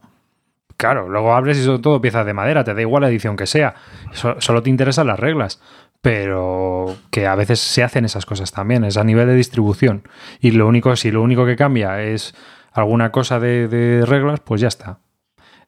Claro, 0.77 1.09
luego 1.09 1.35
abres 1.35 1.57
y 1.59 1.65
son 1.65 1.81
todo 1.81 2.01
piezas 2.03 2.27
de 2.27 2.35
madera, 2.35 2.63
te 2.63 2.75
da 2.75 2.81
igual 2.83 3.01
la 3.03 3.09
edición 3.09 3.37
que 3.37 3.47
sea, 3.47 3.75
So- 4.13 4.39
solo 4.41 4.63
te 4.63 4.69
interesan 4.71 5.07
las 5.07 5.19
reglas, 5.19 5.61
pero 6.07 6.97
que 7.11 7.27
a 7.27 7.35
veces 7.35 7.59
se 7.59 7.83
hacen 7.83 8.05
esas 8.05 8.25
cosas 8.27 8.53
también, 8.53 8.85
es 8.85 8.97
a 8.97 9.03
nivel 9.03 9.27
de 9.27 9.35
distribución. 9.35 10.05
Y 10.41 10.53
lo 10.53 10.69
único, 10.69 10.95
si 10.95 11.11
lo 11.11 11.21
único 11.21 11.45
que 11.45 11.57
cambia 11.57 12.01
es 12.01 12.33
alguna 12.73 13.11
cosa 13.11 13.41
de, 13.41 13.67
de 13.67 14.07
reglas, 14.07 14.39
pues 14.39 14.61
ya 14.61 14.69
está. 14.69 15.01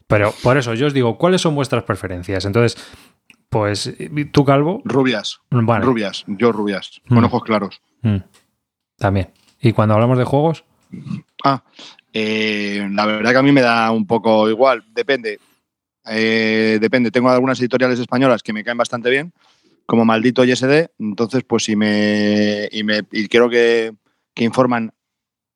Pero 0.06 0.32
por 0.44 0.56
eso 0.56 0.74
yo 0.74 0.86
os 0.86 0.94
digo, 0.94 1.18
¿cuáles 1.18 1.40
son 1.40 1.56
vuestras 1.56 1.82
preferencias? 1.82 2.44
Entonces, 2.44 2.76
pues 3.48 3.92
tú, 4.30 4.44
Calvo, 4.44 4.80
Rubias. 4.84 5.40
vale. 5.50 5.84
Rubias. 5.84 6.22
Yo 6.28 6.52
rubias. 6.52 7.00
Con 7.08 7.18
Mm. 7.20 7.24
ojos 7.24 7.42
claros. 7.42 7.82
Mm, 8.02 8.18
También. 8.96 9.32
Y 9.60 9.72
cuando 9.72 9.94
hablamos 9.94 10.18
de 10.18 10.24
juegos, 10.24 10.62
Ah, 11.44 11.64
eh, 12.12 12.88
la 12.92 13.06
verdad 13.06 13.32
que 13.32 13.36
a 13.38 13.42
mí 13.42 13.50
me 13.50 13.60
da 13.60 13.90
un 13.90 14.06
poco 14.06 14.48
igual. 14.48 14.84
Depende. 14.94 15.40
Eh, 16.08 16.78
depende. 16.80 17.10
Tengo 17.10 17.28
algunas 17.28 17.58
editoriales 17.60 17.98
españolas 17.98 18.42
que 18.44 18.52
me 18.52 18.62
caen 18.62 18.78
bastante 18.78 19.10
bien, 19.10 19.32
como 19.88 20.04
Maldito 20.04 20.44
y 20.44 20.54
SD. 20.54 20.90
Entonces, 21.00 21.42
pues 21.48 21.64
si 21.64 21.74
me. 21.74 22.68
Y, 22.70 22.84
me, 22.84 23.00
y 23.10 23.26
creo 23.26 23.48
que, 23.48 23.94
que 24.34 24.44
informan 24.44 24.92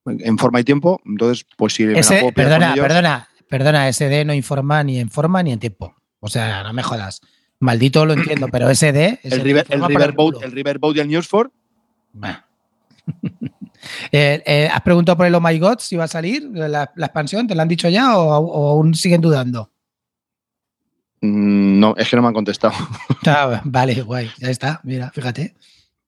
en 0.07 0.39
forma 0.39 0.59
y 0.59 0.65
tiempo. 0.65 1.01
Entonces, 1.05 1.47
pues 1.57 1.75
si 1.75 1.85
me 1.85 1.93
la 1.93 2.01
Ese, 2.01 2.19
puedo 2.21 2.33
perdona, 2.33 2.69
con 2.71 2.73
ellos- 2.79 2.87
perdona, 2.87 3.29
perdona, 3.49 3.93
SD 3.93 4.25
no 4.25 4.33
informa 4.33 4.83
ni 4.83 4.99
en 4.99 5.11
forma 5.11 5.43
ni 5.43 5.53
en 5.53 5.59
tiempo. 5.59 5.95
O 6.19 6.29
sea, 6.29 6.63
no 6.63 6.73
me 6.73 6.83
jodas. 6.83 7.21
Maldito 7.61 8.07
lo 8.07 8.15
entiendo, 8.15 8.49
pero 8.51 8.71
SD. 8.75 9.21
El, 9.23 9.33
SD 9.33 9.43
River, 9.45 9.67
el, 9.69 9.83
el 9.83 9.87
Riverboat, 9.89 10.43
el 10.43 10.53
Riverboat 10.53 10.97
y 10.97 11.01
el 11.01 11.09
Newsford. 11.09 11.51
Bah. 12.15 12.47
Eh, 14.13 14.41
eh, 14.47 14.69
¿Has 14.73 14.81
preguntado 14.83 15.17
por 15.17 15.27
el 15.27 15.35
Oh 15.35 15.41
My 15.41 15.59
God 15.59 15.79
si 15.81 15.97
va 15.97 16.05
a 16.05 16.09
salir 16.09 16.45
la, 16.53 16.93
la 16.95 17.07
expansión? 17.07 17.49
¿Te 17.49 17.57
lo 17.57 17.63
han 17.63 17.67
dicho 17.69 17.89
ya 17.89 18.17
o, 18.17 18.39
o 18.39 18.69
aún 18.71 18.95
siguen 18.95 19.21
dudando? 19.21 19.73
Mm, 21.23 21.81
No, 21.81 21.95
es 21.97 22.09
que 22.09 22.17
no 22.17 22.23
me 22.23 22.29
han 22.29 22.35
contestado. 22.35 22.75
Ah, 23.27 23.63
vale, 23.65 24.03
guay, 24.03 24.31
ya 24.39 24.51
está, 24.51 24.81
mira, 24.85 25.11
fíjate. 25.13 25.55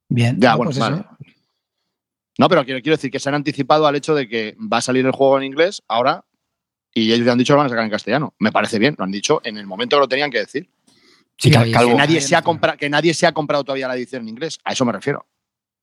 Bien. 0.08 0.36
Ya, 0.38 0.50
no, 0.52 0.56
bueno, 0.58 0.70
pues 0.70 0.78
vale. 0.80 1.04
No, 2.38 2.48
pero 2.48 2.64
quiero, 2.64 2.80
quiero 2.82 2.96
decir 2.96 3.10
que 3.10 3.20
se 3.20 3.28
han 3.28 3.36
anticipado 3.36 3.86
al 3.86 3.94
hecho 3.94 4.14
de 4.14 4.28
que 4.28 4.56
va 4.60 4.78
a 4.78 4.82
salir 4.82 5.06
el 5.06 5.12
juego 5.12 5.38
en 5.38 5.44
inglés 5.44 5.82
ahora 5.88 6.24
y 6.92 7.12
ellos 7.12 7.24
ya 7.26 7.32
han 7.32 7.38
dicho 7.38 7.52
que 7.52 7.54
lo 7.54 7.58
van 7.58 7.66
a 7.66 7.70
sacar 7.70 7.84
en 7.84 7.90
castellano. 7.90 8.34
Me 8.40 8.50
parece 8.50 8.78
bien, 8.80 8.94
lo 8.98 9.04
han 9.04 9.12
dicho 9.12 9.40
en 9.44 9.56
el 9.56 9.66
momento 9.66 9.96
que 9.96 10.00
lo 10.00 10.08
tenían 10.08 10.30
que 10.30 10.38
decir. 10.38 10.68
Sí, 11.38 11.50
Que 11.50 11.58
sí, 11.58 11.94
nadie, 11.96 12.20
se 12.20 12.34
ha 12.36 12.42
compra- 12.42 12.76
que 12.76 12.88
nadie 12.90 13.14
se 13.14 13.26
ha 13.26 13.32
comprado 13.32 13.62
todavía 13.64 13.86
la 13.88 13.96
edición 13.96 14.22
en 14.22 14.28
inglés. 14.30 14.58
A 14.64 14.72
eso 14.72 14.84
me 14.84 14.92
refiero. 14.92 15.26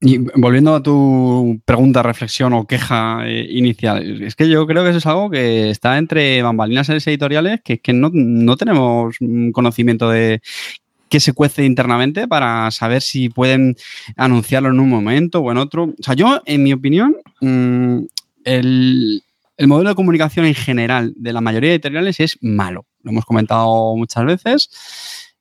Y 0.03 0.17
volviendo 0.17 0.73
a 0.73 0.81
tu 0.81 1.61
pregunta, 1.63 2.01
reflexión 2.01 2.53
o 2.53 2.65
queja 2.65 3.21
eh, 3.27 3.45
inicial, 3.51 4.23
es 4.23 4.35
que 4.35 4.49
yo 4.49 4.65
creo 4.65 4.83
que 4.83 4.89
eso 4.89 4.97
es 4.97 5.05
algo 5.05 5.29
que 5.29 5.69
está 5.69 5.99
entre 5.99 6.41
bambalinas 6.41 6.89
en 6.89 6.95
editoriales, 6.95 7.61
que 7.63 7.73
es 7.73 7.81
que 7.81 7.93
no, 7.93 8.09
no 8.11 8.57
tenemos 8.57 9.15
conocimiento 9.53 10.09
de 10.09 10.41
qué 11.07 11.19
se 11.19 11.33
cuece 11.33 11.65
internamente 11.65 12.27
para 12.27 12.71
saber 12.71 13.03
si 13.03 13.29
pueden 13.29 13.75
anunciarlo 14.17 14.69
en 14.69 14.79
un 14.79 14.89
momento 14.89 15.39
o 15.39 15.51
en 15.51 15.57
otro. 15.57 15.83
O 15.83 16.03
sea, 16.03 16.15
yo, 16.15 16.41
en 16.45 16.63
mi 16.63 16.73
opinión, 16.73 17.17
mm, 17.41 17.99
el, 18.45 19.21
el 19.57 19.67
modelo 19.67 19.89
de 19.89 19.95
comunicación 19.95 20.47
en 20.47 20.55
general 20.55 21.13
de 21.15 21.33
la 21.33 21.41
mayoría 21.41 21.69
de 21.69 21.75
editoriales 21.75 22.19
es 22.19 22.39
malo. 22.41 22.87
Lo 23.03 23.11
hemos 23.11 23.25
comentado 23.25 23.95
muchas 23.95 24.25
veces. 24.25 24.69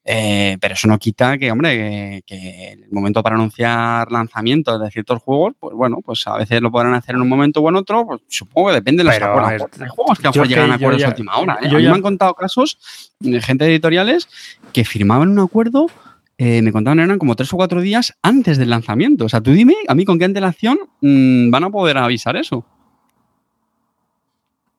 Eh, 0.02 0.56
pero 0.60 0.74
eso 0.74 0.88
no 0.88 0.98
quita 0.98 1.36
que, 1.36 1.52
hombre, 1.52 1.76
que, 1.76 2.22
que 2.26 2.72
el 2.72 2.90
momento 2.90 3.22
para 3.22 3.36
anunciar 3.36 4.10
lanzamientos 4.10 4.80
de 4.80 4.90
ciertos 4.90 5.22
juegos, 5.22 5.52
pues 5.60 5.76
bueno, 5.76 5.98
pues 6.04 6.26
a 6.26 6.38
veces 6.38 6.62
lo 6.62 6.70
podrán 6.70 6.94
hacer 6.94 7.14
en 7.16 7.20
un 7.20 7.28
momento 7.28 7.60
o 7.60 7.68
en 7.68 7.76
otro, 7.76 8.06
pues 8.06 8.20
supongo 8.28 8.68
que 8.68 8.74
depende 8.76 9.04
de 9.04 9.10
los 9.10 9.16
acuerdos. 9.20 9.68
Hay 9.80 9.88
juegos 9.88 10.18
que 10.18 10.28
a 10.28 10.32
lo 10.34 10.44
llegan 10.44 10.70
a 10.70 10.74
acuerdos 10.74 11.04
a 11.04 11.08
última 11.08 11.36
hora. 11.36 11.58
¿eh? 11.60 11.68
yo 11.68 11.76
a 11.76 11.78
mí 11.78 11.84
ya- 11.84 11.90
me 11.90 11.96
han 11.96 12.02
contado 12.02 12.34
casos 12.34 12.78
de 13.20 13.40
gente 13.42 13.66
de 13.66 13.72
editoriales 13.72 14.28
que 14.72 14.84
firmaban 14.84 15.28
un 15.28 15.38
acuerdo, 15.38 15.86
eh, 16.38 16.62
me 16.62 16.72
contaban 16.72 17.00
eran 17.00 17.18
como 17.18 17.36
tres 17.36 17.52
o 17.52 17.56
cuatro 17.56 17.82
días 17.82 18.16
antes 18.22 18.56
del 18.56 18.70
lanzamiento. 18.70 19.26
O 19.26 19.28
sea, 19.28 19.42
tú 19.42 19.52
dime 19.52 19.74
a 19.86 19.94
mí 19.94 20.06
con 20.06 20.18
qué 20.18 20.24
antelación 20.24 20.78
mm, 21.02 21.50
van 21.50 21.64
a 21.64 21.70
poder 21.70 21.98
avisar 21.98 22.36
eso. 22.36 22.64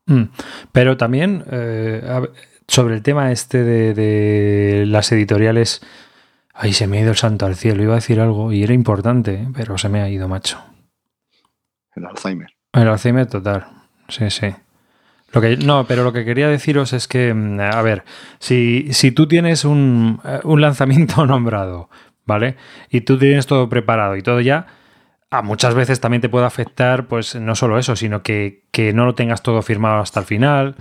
Mm. 0.08 0.24
Pero 0.72 0.98
también 0.98 1.44
eh, 1.52 2.02
sobre 2.72 2.96
el 2.96 3.04
tema 3.04 3.32
este 3.32 3.64
de, 3.64 3.94
de 3.94 4.86
las 4.86 5.12
editoriales. 5.12 5.82
Ay, 6.54 6.72
se 6.72 6.88
me 6.88 6.98
ha 6.98 7.02
ido 7.02 7.12
el 7.12 7.18
santo 7.18 7.46
al 7.46 7.56
cielo. 7.56 7.84
Iba 7.84 7.94
a 7.94 7.96
decir 7.96 8.22
algo 8.22 8.54
y 8.54 8.64
era 8.64 8.74
importante, 8.74 9.34
¿eh? 9.34 9.48
pero 9.54 9.78
se 9.78 9.90
me 9.90 10.02
ha 10.02 10.10
ido, 10.10 10.28
macho. 10.30 10.64
El 11.96 12.06
Alzheimer. 12.06 12.50
El 12.72 12.88
Alzheimer 12.88 13.26
total. 13.26 13.68
Sí, 14.08 14.30
sí. 14.30 14.48
Lo 15.34 15.42
que, 15.42 15.58
no, 15.58 15.86
pero 15.86 16.04
lo 16.04 16.14
que 16.14 16.24
quería 16.24 16.48
deciros 16.48 16.94
es 16.94 17.10
que, 17.10 17.34
mm, 17.34 17.60
a 17.60 17.82
ver, 17.82 18.04
si, 18.40 18.88
si 18.92 19.12
tú 19.12 19.28
tienes 19.28 19.66
un, 19.66 20.22
eh, 20.24 20.40
un 20.44 20.62
lanzamiento 20.62 21.26
nombrado, 21.28 21.90
¿vale? 22.26 22.56
Y 22.90 23.02
tú 23.02 23.18
tienes 23.18 23.48
todo 23.48 23.68
preparado 23.68 24.16
y 24.16 24.22
todo 24.22 24.40
ya, 24.40 24.68
a 25.30 25.42
muchas 25.42 25.74
veces 25.74 26.00
también 26.00 26.22
te 26.22 26.30
puede 26.30 26.46
afectar, 26.46 27.08
pues 27.08 27.36
no 27.36 27.56
solo 27.56 27.78
eso, 27.80 27.98
sino 27.98 28.24
que, 28.24 28.64
que 28.72 28.94
no 28.94 29.06
lo 29.06 29.16
tengas 29.16 29.42
todo 29.44 29.62
firmado 29.62 30.00
hasta 30.00 30.22
el 30.22 30.26
final, 30.26 30.76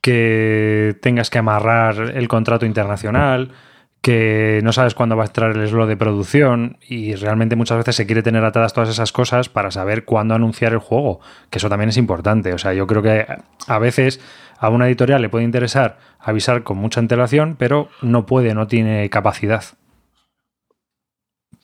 que 0.00 0.96
tengas 1.02 1.30
que 1.30 1.38
amarrar 1.38 2.12
el 2.16 2.28
contrato 2.28 2.66
internacional, 2.66 3.52
que 4.00 4.60
no 4.62 4.72
sabes 4.72 4.94
cuándo 4.94 5.16
va 5.16 5.24
a 5.24 5.26
entrar 5.26 5.56
el 5.56 5.68
slot 5.68 5.88
de 5.88 5.96
producción 5.96 6.78
y 6.88 7.14
realmente 7.16 7.56
muchas 7.56 7.78
veces 7.78 7.96
se 7.96 8.06
quiere 8.06 8.22
tener 8.22 8.44
atadas 8.44 8.72
todas 8.72 8.88
esas 8.88 9.10
cosas 9.10 9.48
para 9.48 9.70
saber 9.72 10.04
cuándo 10.04 10.34
anunciar 10.34 10.72
el 10.72 10.78
juego, 10.78 11.20
que 11.50 11.58
eso 11.58 11.68
también 11.68 11.88
es 11.88 11.96
importante. 11.96 12.52
O 12.52 12.58
sea, 12.58 12.72
yo 12.74 12.86
creo 12.86 13.02
que 13.02 13.26
a 13.66 13.78
veces 13.80 14.20
a 14.60 14.68
una 14.70 14.86
editorial 14.86 15.20
le 15.20 15.28
puede 15.28 15.44
interesar 15.44 15.98
avisar 16.20 16.62
con 16.62 16.78
mucha 16.78 17.00
antelación, 17.00 17.56
pero 17.58 17.88
no 18.02 18.24
puede, 18.24 18.54
no 18.54 18.66
tiene 18.68 19.10
capacidad. 19.10 19.64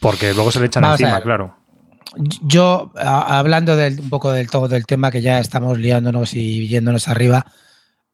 Porque 0.00 0.34
luego 0.34 0.50
se 0.50 0.60
le 0.60 0.66
echan 0.66 0.82
Vamos 0.82 1.00
encima, 1.00 1.20
claro. 1.20 1.56
Yo, 2.42 2.92
a- 2.96 3.38
hablando 3.38 3.76
del, 3.76 4.00
un 4.00 4.10
poco 4.10 4.32
del 4.32 4.50
todo 4.50 4.68
del 4.68 4.86
tema 4.86 5.10
que 5.10 5.22
ya 5.22 5.38
estamos 5.38 5.78
liándonos 5.78 6.34
y 6.34 6.68
yéndonos 6.68 7.08
arriba, 7.08 7.46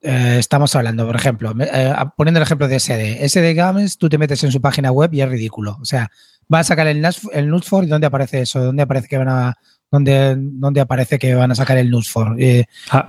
eh, 0.02 0.36
estamos 0.38 0.74
hablando, 0.76 1.06
por 1.06 1.16
ejemplo, 1.16 1.54
eh, 1.60 1.94
poniendo 2.16 2.38
el 2.38 2.42
ejemplo 2.44 2.68
de 2.68 2.78
SD. 2.80 3.28
SD 3.28 3.54
Games, 3.54 3.98
tú 3.98 4.08
te 4.08 4.18
metes 4.18 4.42
en 4.44 4.52
su 4.52 4.60
página 4.60 4.90
web 4.92 5.12
y 5.12 5.20
es 5.20 5.28
ridículo. 5.28 5.76
O 5.80 5.84
sea, 5.84 6.10
va 6.52 6.60
a 6.60 6.64
sacar 6.64 6.86
el, 6.86 7.04
el 7.32 7.48
Nusfor 7.48 7.84
y 7.84 7.88
¿dónde 7.88 8.06
aparece 8.06 8.40
eso? 8.42 8.60
¿Dónde 8.64 8.82
aparece 8.82 9.08
que 9.08 9.18
van 9.18 9.28
a, 9.28 9.56
dónde, 9.90 10.34
dónde 10.38 10.80
aparece 10.80 11.18
que 11.18 11.34
van 11.34 11.50
a 11.50 11.54
sacar 11.54 11.76
el 11.78 11.90
Nusfor? 11.90 12.36
Eh, 12.40 12.64
Ah, 12.90 13.04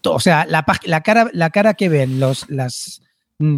to- 0.00 0.14
o 0.14 0.20
sea, 0.20 0.46
la, 0.46 0.64
la, 0.84 1.00
cara, 1.02 1.28
la 1.32 1.50
cara 1.50 1.74
que 1.74 1.88
ven 1.88 2.20
los, 2.20 2.48
las, 2.48 3.02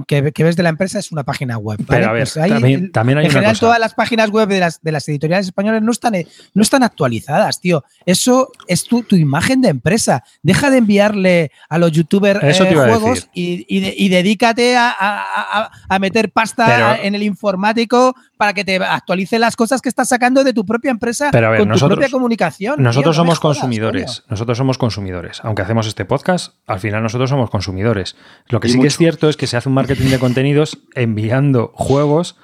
que, 0.07 0.33
que 0.33 0.45
ves 0.45 0.57
de 0.57 0.63
la 0.65 0.69
empresa 0.71 0.99
es 0.99 1.13
una 1.13 1.23
página 1.25 1.57
web. 1.59 1.79
¿vale? 1.87 2.01
Pero 2.01 2.11
a 2.11 2.13
ver, 2.13 2.23
Pues 2.23 2.37
ahí, 2.37 2.51
también, 2.91 3.19
hay 3.19 3.25
en 3.27 3.31
una 3.31 3.41
general, 3.41 3.53
cosa. 3.53 3.61
todas 3.61 3.79
las 3.79 3.95
páginas 3.95 4.31
web 4.31 4.49
de 4.49 4.61
las, 4.61 4.81
de 4.83 4.93
las 4.93 5.09
editoriales 5.09 5.47
españolas 5.47 5.83
no 5.83 5.93
están, 5.93 6.15
no 6.55 6.63
están 6.63 6.83
actualizadas, 6.83 7.61
tío. 7.61 7.85
Eso 8.05 8.51
es 8.67 8.85
tu, 8.85 9.03
tu 9.03 9.15
imagen 9.17 9.61
de 9.61 9.69
empresa. 9.69 10.25
Deja 10.43 10.71
de 10.71 10.79
enviarle 10.79 11.53
a 11.69 11.79
los 11.79 11.93
youtubers 11.93 12.41
eh, 12.43 12.75
juegos 12.75 13.29
y, 13.33 13.65
y 13.69 13.81
de- 13.81 13.95
y 13.97 14.09
dedícate 14.09 14.77
a, 14.77 14.89
a- 14.91 15.25
a- 15.63 15.71
a 15.89 15.99
meter 15.99 16.31
pasta 16.33 16.67
Pero- 16.67 17.05
en 17.05 17.15
el 17.15 17.23
informático 17.23 18.15
para 18.37 18.53
que 18.55 18.65
te 18.65 18.77
actualice 18.77 19.39
las 19.39 19.57
cosas 19.57 19.81
que 19.83 19.89
estás 19.89 20.09
sacando 20.09 20.45
de 20.45 20.53
tu 20.53 20.65
propia 20.65 20.91
empresa 20.93 21.31
Pero 21.33 21.49
a 21.49 21.51
ver, 21.51 21.61
con 21.61 21.69
nosotros- 21.69 21.97
tu 21.97 22.01
propia 22.01 22.11
comunicación. 22.13 22.83
Nosotros 22.83 23.17
tío, 23.17 23.23
no 23.25 23.25
me 23.25 23.31
somos 23.35 23.39
jodas, 23.41 23.57
consumidores. 23.59 24.05
coño. 24.21 24.27
Nosotros 24.31 24.59
somos 24.59 24.79
consumidores. 24.79 25.41
Aunque 25.43 25.63
hacemos 25.63 25.87
este 25.89 26.05
podcast, 26.05 26.55
al 26.67 26.79
final 26.81 27.03
nosotros 27.03 27.31
somos 27.31 27.51
consumidores. 27.51 28.17
Lo 28.49 28.61
que 28.61 28.69
Y 28.69 28.73
sí 28.73 28.81
que 28.81 28.87
es 28.87 28.97
cierto 28.97 29.29
es 29.29 29.37
que 29.37 29.47
se 29.47 29.57
hace 29.57 29.68
un 29.69 29.75
marketing 29.75 30.11
de 30.11 30.19
contenidos 30.19 30.79
enviando 30.95 31.73
juegos 31.75 32.37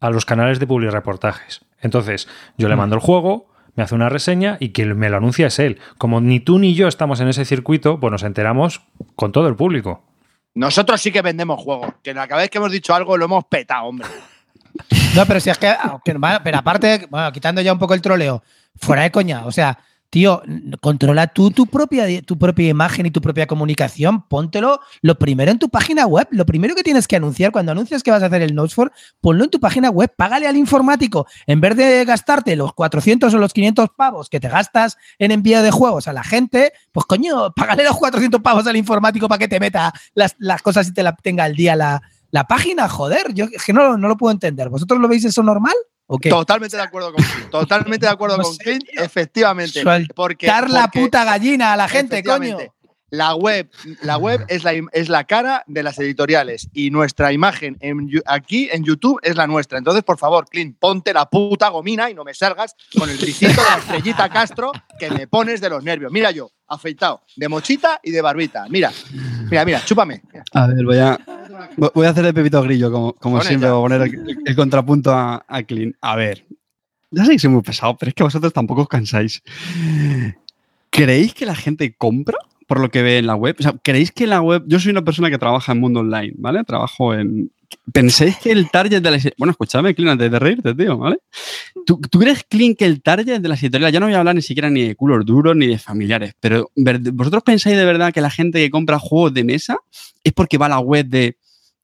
a 0.00 0.10
los 0.10 0.24
canales 0.24 0.58
de 0.58 0.66
publireportajes. 0.66 1.60
Entonces, 1.80 2.28
yo 2.56 2.68
le 2.68 2.76
mando 2.76 2.96
el 2.96 3.00
juego, 3.00 3.48
me 3.76 3.82
hace 3.82 3.94
una 3.94 4.08
reseña 4.08 4.56
y 4.60 4.72
quien 4.72 4.98
me 4.98 5.08
lo 5.08 5.18
anuncia 5.18 5.46
es 5.46 5.58
él. 5.58 5.78
Como 5.98 6.20
ni 6.20 6.40
tú 6.40 6.58
ni 6.58 6.74
yo 6.74 6.88
estamos 6.88 7.20
en 7.20 7.28
ese 7.28 7.44
circuito, 7.44 8.00
pues 8.00 8.10
nos 8.10 8.22
enteramos 8.22 8.82
con 9.14 9.32
todo 9.32 9.48
el 9.48 9.56
público. 9.56 10.02
Nosotros 10.54 11.00
sí 11.00 11.12
que 11.12 11.22
vendemos 11.22 11.60
juegos. 11.62 11.92
Que 12.02 12.12
cada 12.12 12.36
vez 12.36 12.50
que 12.50 12.58
hemos 12.58 12.72
dicho 12.72 12.94
algo 12.94 13.16
lo 13.16 13.26
hemos 13.26 13.44
petado, 13.44 13.84
hombre. 13.84 14.08
No, 15.14 15.26
pero 15.26 15.40
si 15.40 15.50
es 15.50 15.58
que, 15.58 15.74
pero 16.04 16.58
aparte, 16.58 17.06
bueno, 17.10 17.32
quitando 17.32 17.60
ya 17.60 17.72
un 17.72 17.78
poco 17.78 17.94
el 17.94 18.02
troleo, 18.02 18.42
fuera 18.76 19.02
de 19.02 19.10
coña, 19.10 19.44
o 19.44 19.52
sea, 19.52 19.78
tío, 20.10 20.42
controla 20.80 21.28
tú 21.28 21.50
tu 21.52 21.66
propia, 21.66 22.06
tu 22.22 22.36
propia 22.36 22.68
imagen 22.68 23.06
y 23.06 23.10
tu 23.10 23.20
propia 23.20 23.46
comunicación, 23.46 24.22
póntelo 24.28 24.80
lo 25.02 25.18
primero 25.18 25.52
en 25.52 25.58
tu 25.58 25.68
página 25.68 26.06
web, 26.06 26.26
lo 26.32 26.44
primero 26.44 26.74
que 26.74 26.82
tienes 26.82 27.06
que 27.06 27.16
anunciar 27.16 27.52
cuando 27.52 27.72
anuncias 27.72 28.02
que 28.02 28.10
vas 28.10 28.22
a 28.22 28.26
hacer 28.26 28.42
el 28.42 28.54
Notes 28.54 28.74
for, 28.74 28.92
ponlo 29.20 29.44
en 29.44 29.50
tu 29.50 29.60
página 29.60 29.88
web, 29.88 30.12
págale 30.16 30.48
al 30.48 30.56
informático, 30.56 31.26
en 31.46 31.60
vez 31.60 31.76
de 31.76 32.04
gastarte 32.04 32.56
los 32.56 32.74
400 32.74 33.32
o 33.32 33.38
los 33.38 33.52
500 33.52 33.90
pavos 33.96 34.28
que 34.28 34.40
te 34.40 34.48
gastas 34.48 34.98
en 35.18 35.30
envío 35.30 35.62
de 35.62 35.70
juegos 35.70 36.08
a 36.08 36.12
la 36.12 36.24
gente, 36.24 36.72
pues 36.92 37.06
coño, 37.06 37.52
págale 37.54 37.84
los 37.84 37.96
400 37.96 38.40
pavos 38.42 38.66
al 38.66 38.76
informático 38.76 39.28
para 39.28 39.38
que 39.38 39.48
te 39.48 39.60
meta 39.60 39.92
las, 40.14 40.34
las 40.38 40.60
cosas 40.60 40.88
y 40.88 40.92
te 40.92 41.04
la 41.04 41.14
tenga 41.14 41.44
al 41.44 41.54
día 41.54 41.76
la, 41.76 42.02
la 42.30 42.44
página, 42.44 42.88
joder, 42.88 43.32
yo 43.32 43.46
es 43.52 43.64
que 43.64 43.72
no, 43.72 43.96
no 43.96 44.08
lo 44.08 44.16
puedo 44.16 44.32
entender. 44.32 44.68
¿Vosotros 44.68 45.00
lo 45.00 45.08
veis 45.08 45.24
eso 45.24 45.42
normal? 45.42 45.74
Totalmente 46.28 46.76
de 46.76 46.82
acuerdo 46.82 47.12
con 47.12 47.24
Clint. 47.24 47.50
Totalmente 47.50 48.06
de 48.06 48.12
acuerdo 48.12 48.36
No 48.36 48.42
con 48.44 48.56
Clint, 48.56 48.84
efectivamente. 48.92 49.82
Sueltar 49.82 50.14
Porque, 50.14 50.46
la 50.46 50.82
porque- 50.82 51.00
puta 51.00 51.24
gallina 51.24 51.72
a 51.72 51.76
la 51.76 51.88
gente, 51.88 52.22
coño. 52.24 52.58
La 53.12 53.34
web, 53.34 53.68
la 54.02 54.18
web 54.18 54.44
es, 54.46 54.62
la, 54.62 54.72
es 54.92 55.08
la 55.08 55.24
cara 55.24 55.64
de 55.66 55.82
las 55.82 55.98
editoriales 55.98 56.68
y 56.72 56.90
nuestra 56.90 57.32
imagen 57.32 57.76
en 57.80 58.08
aquí 58.24 58.68
en 58.70 58.84
YouTube 58.84 59.18
es 59.24 59.34
la 59.34 59.48
nuestra. 59.48 59.78
Entonces, 59.78 60.04
por 60.04 60.16
favor, 60.16 60.44
Clint, 60.48 60.78
ponte 60.78 61.12
la 61.12 61.28
puta 61.28 61.70
gomina 61.70 62.08
y 62.08 62.14
no 62.14 62.22
me 62.22 62.34
salgas 62.34 62.76
con 62.96 63.10
el 63.10 63.18
risito 63.18 63.60
de 63.62 63.68
la 63.68 63.78
estrellita 63.78 64.28
Castro 64.28 64.70
que 64.96 65.10
me 65.10 65.26
pones 65.26 65.60
de 65.60 65.70
los 65.70 65.82
nervios. 65.82 66.12
Mira 66.12 66.30
yo, 66.30 66.52
afeitado, 66.70 67.20
de 67.36 67.48
mochita 67.48 68.00
y 68.02 68.12
de 68.12 68.22
barbita. 68.22 68.66
Mira, 68.70 68.92
mira, 69.50 69.64
mira, 69.64 69.84
chúpame. 69.84 70.22
Mira. 70.32 70.44
A 70.52 70.66
ver, 70.68 70.84
voy 70.84 70.98
a, 70.98 71.18
voy 71.94 72.06
a 72.06 72.10
hacer 72.10 72.24
el 72.24 72.32
pepito 72.32 72.62
grillo, 72.62 72.90
como, 72.90 73.12
como 73.14 73.40
siempre, 73.42 73.68
voy 73.70 73.80
a 73.80 73.82
poner 73.82 74.02
el, 74.02 74.38
el 74.46 74.56
contrapunto 74.56 75.12
a, 75.12 75.44
a 75.46 75.62
Clean. 75.64 75.94
A 76.00 76.16
ver, 76.16 76.46
ya 77.10 77.24
sé 77.24 77.32
que 77.32 77.38
soy 77.40 77.50
muy 77.50 77.62
pesado, 77.62 77.96
pero 77.98 78.08
es 78.08 78.14
que 78.14 78.22
vosotros 78.22 78.52
tampoco 78.52 78.82
os 78.82 78.88
cansáis. 78.88 79.42
¿Creéis 80.90 81.34
que 81.34 81.44
la 81.44 81.54
gente 81.54 81.94
compra 81.96 82.38
por 82.66 82.80
lo 82.80 82.88
que 82.88 83.02
ve 83.02 83.18
en 83.18 83.26
la 83.26 83.34
web? 83.34 83.56
O 83.58 83.62
sea, 83.62 83.74
¿creéis 83.82 84.12
que 84.12 84.28
la 84.28 84.40
web... 84.40 84.62
Yo 84.66 84.78
soy 84.78 84.92
una 84.92 85.04
persona 85.04 85.28
que 85.28 85.38
trabaja 85.38 85.72
en 85.72 85.80
mundo 85.80 86.00
online, 86.00 86.34
¿vale? 86.36 86.62
Trabajo 86.62 87.14
en... 87.14 87.50
¿Pensáis 87.92 88.36
que 88.38 88.50
el 88.52 88.70
target 88.70 89.02
de 89.02 89.10
las... 89.10 89.28
Bueno, 89.36 89.52
escúchame, 89.52 89.94
Clean, 89.94 90.10
antes 90.10 90.30
de 90.30 90.38
reírte, 90.38 90.74
tío, 90.74 90.96
¿vale? 90.98 91.18
¿Tú, 91.86 92.00
tú 92.10 92.18
crees, 92.18 92.44
Clean, 92.48 92.74
que 92.74 92.84
el 92.84 93.02
target 93.02 93.40
de 93.40 93.48
las 93.48 93.62
editoriales... 93.62 93.92
Ya 93.92 94.00
no 94.00 94.06
voy 94.06 94.14
a 94.14 94.18
hablar 94.18 94.34
ni 94.34 94.42
siquiera 94.42 94.70
ni 94.70 94.88
de 94.88 94.94
culos 94.94 95.24
duros 95.24 95.56
ni 95.56 95.66
de 95.66 95.78
familiares, 95.78 96.34
pero 96.40 96.70
¿vosotros 96.76 97.42
pensáis 97.42 97.76
de 97.76 97.84
verdad 97.84 98.12
que 98.12 98.20
la 98.20 98.30
gente 98.30 98.58
que 98.60 98.70
compra 98.70 98.98
juegos 98.98 99.34
de 99.34 99.44
mesa 99.44 99.78
es 100.22 100.32
porque 100.32 100.58
va 100.58 100.66
a 100.66 100.70
la 100.70 100.78
web 100.78 101.06
de, 101.06 101.36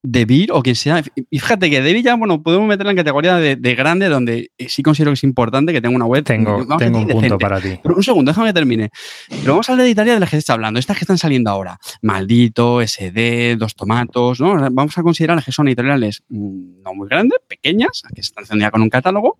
de 0.03 0.25
Beer 0.25 0.53
o 0.53 0.63
quien 0.63 0.77
sea. 0.77 1.03
Y 1.31 1.39
fíjate 1.39 1.69
que 1.69 1.81
Beer 1.81 2.03
ya, 2.03 2.15
bueno, 2.15 2.43
podemos 2.43 2.69
meterla 2.69 2.93
en 2.93 2.97
categoría 2.97 3.37
de, 3.37 3.57
de 3.57 3.75
grande, 3.75 4.09
donde 4.09 4.51
sí 4.69 4.83
considero 4.83 5.11
que 5.11 5.15
es 5.15 5.25
importante 5.25 5.73
que 5.73 5.81
tenga 5.81 5.97
una 5.97 6.05
web. 6.05 6.25
Tengo, 6.25 6.65
tengo 6.79 6.99
un 6.99 7.09
punto 7.09 7.39
para 7.39 7.61
ti. 7.61 7.79
Pero 7.83 7.97
un 7.97 8.03
segundo, 8.03 8.31
déjame 8.31 8.49
que 8.49 8.55
termine. 8.55 8.91
Pero 9.29 9.53
vamos 9.53 9.69
a 9.69 9.73
hablar 9.73 9.85
de 9.85 9.91
Italia 9.91 10.15
de 10.15 10.21
las 10.21 10.31
que 10.31 10.37
se 10.37 10.41
está 10.41 10.53
hablando, 10.53 10.79
estas 10.79 10.97
que 10.97 11.05
están 11.05 11.19
saliendo 11.19 11.51
ahora. 11.51 11.79
Maldito, 12.03 12.81
SD, 12.81 13.57
Dos 13.57 13.75
Tomatos, 13.75 14.41
¿no? 14.41 14.55
Vamos 14.71 14.97
a 14.97 15.03
considerar 15.03 15.43
que 15.43 15.53
son 15.53 15.69
editoriales 15.69 16.23
mm, 16.29 16.83
no 16.83 16.95
muy 16.95 17.09
grandes, 17.09 17.39
pequeñas, 17.49 18.03
que 18.15 18.21
están 18.21 18.45
haciendo 18.45 18.65
ya 18.65 18.71
con 18.71 18.83
un 18.83 18.91
catálogo. 18.91 19.39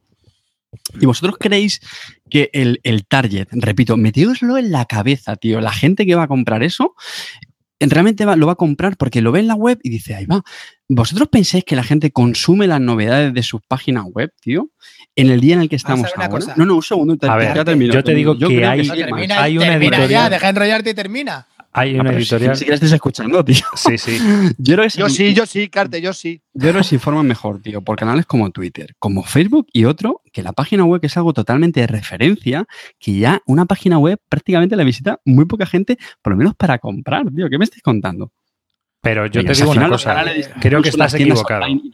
¿Y 1.01 1.07
vosotros 1.07 1.37
creéis 1.39 1.81
que 2.29 2.51
el, 2.53 2.81
el 2.83 3.07
target, 3.07 3.49
repito, 3.53 3.97
metíoslo 3.97 4.59
en 4.59 4.73
la 4.73 4.85
cabeza, 4.85 5.37
tío, 5.37 5.61
la 5.61 5.73
gente 5.73 6.05
que 6.07 6.15
va 6.15 6.25
a 6.25 6.29
comprar 6.29 6.63
eso, 6.63 6.95
realmente 7.81 8.25
va- 8.25 8.37
lo 8.37 8.47
va 8.47 8.53
a 8.53 8.57
comprar 8.57 8.97
porque 8.97 9.21
lo 9.21 9.33
ve 9.33 9.41
en 9.41 9.47
la 9.49 9.55
web 9.55 9.79
y 9.83 9.91
dice, 9.91 10.15
ahí 10.15 10.27
va. 10.27 10.43
¿Vosotros 10.89 11.29
pensáis 11.29 11.65
que 11.65 11.77
la 11.77 11.83
gente 11.83 12.11
consume 12.11 12.67
las 12.67 12.81
novedades 12.81 13.35
de 13.35 13.43
sus 13.43 13.61
páginas 13.67 14.05
web, 14.13 14.33
tío? 14.41 14.71
En 15.15 15.31
el 15.31 15.41
día 15.41 15.55
en 15.55 15.63
el 15.63 15.69
que 15.69 15.77
estamos 15.77 16.11
ahora. 16.15 16.29
cosa. 16.29 16.55
No, 16.57 16.65
no, 16.65 16.77
un 16.77 16.83
segundo. 16.83 17.17
te- 17.17 17.27
A 17.27 17.31
ya 17.31 17.37
ver, 17.55 17.65
termino, 17.65 17.93
yo 17.95 18.01
te 18.01 18.07
termino. 18.13 18.35
digo 18.35 18.49
que 18.49 18.65
hay- 18.67 18.87
más. 18.87 18.97
termina, 18.97 19.43
hay 19.43 19.57
una 19.59 19.67
termina 19.67 19.97
editorial- 19.97 20.11
ya, 20.25 20.31
deja 20.31 20.47
de 20.47 20.51
enrollarte 20.51 20.91
y 20.91 20.95
termina. 20.95 21.47
Hay 21.79 21.97
Ah, 21.97 22.01
una 22.01 22.11
si- 22.11 22.17
editorial. 22.17 22.51
Ni 22.53 22.57
siquiera 22.57 22.75
estés 22.77 22.93
escuchando, 22.93 23.45
tío. 23.45 23.57
Sí, 23.77 23.99
sí. 23.99 24.19
Yo 24.59 24.75
creo 24.75 24.85
que 24.85 24.91
se- 24.91 24.99
Yo 25.01 25.09
sí, 25.09 25.35
yo 25.35 25.47
sí, 25.47 25.69
Carte, 25.69 26.01
yo 26.01 26.13
sí. 26.13 26.41
Yo 26.55 26.71
creo 26.71 26.79
que 26.79 26.85
se 26.85 26.95
informan 26.95 27.27
mejor, 27.27 27.61
tío, 27.61 27.83
por 27.83 27.97
canales 27.99 28.25
como 28.27 28.51
Twitter, 28.51 28.95
como 28.99 29.23
Facebook 29.23 29.67
y 29.73 29.85
otro, 29.85 30.23
que 30.33 30.43
la 30.43 30.53
página 30.53 30.85
web 30.85 31.01
es 31.05 31.17
algo 31.17 31.33
totalmente 31.33 31.81
de 31.81 31.87
referencia, 31.87 32.67
que 32.99 33.19
ya 33.19 33.43
una 33.47 33.67
página 33.67 33.99
web 33.99 34.19
prácticamente 34.29 34.75
la 34.77 34.85
visita 34.85 35.21
muy 35.25 35.45
poca 35.45 35.67
gente, 35.67 35.99
por 36.23 36.33
lo 36.33 36.37
menos 36.39 36.55
para 36.55 36.79
comprar, 36.79 37.27
tío. 37.31 37.49
¿Qué 37.51 37.59
me 37.59 37.65
estáis 37.65 37.83
contando? 37.83 38.33
Pero 39.03 39.27
yo 39.27 39.45
te 39.45 39.55
si 39.55 39.63
digo 39.63 39.73
una 39.73 39.89
cosa. 39.89 40.25
Creo 40.61 40.83
que 40.83 40.89
estás 40.89 41.15
equivocado. 41.15 41.63
online, 41.65 41.91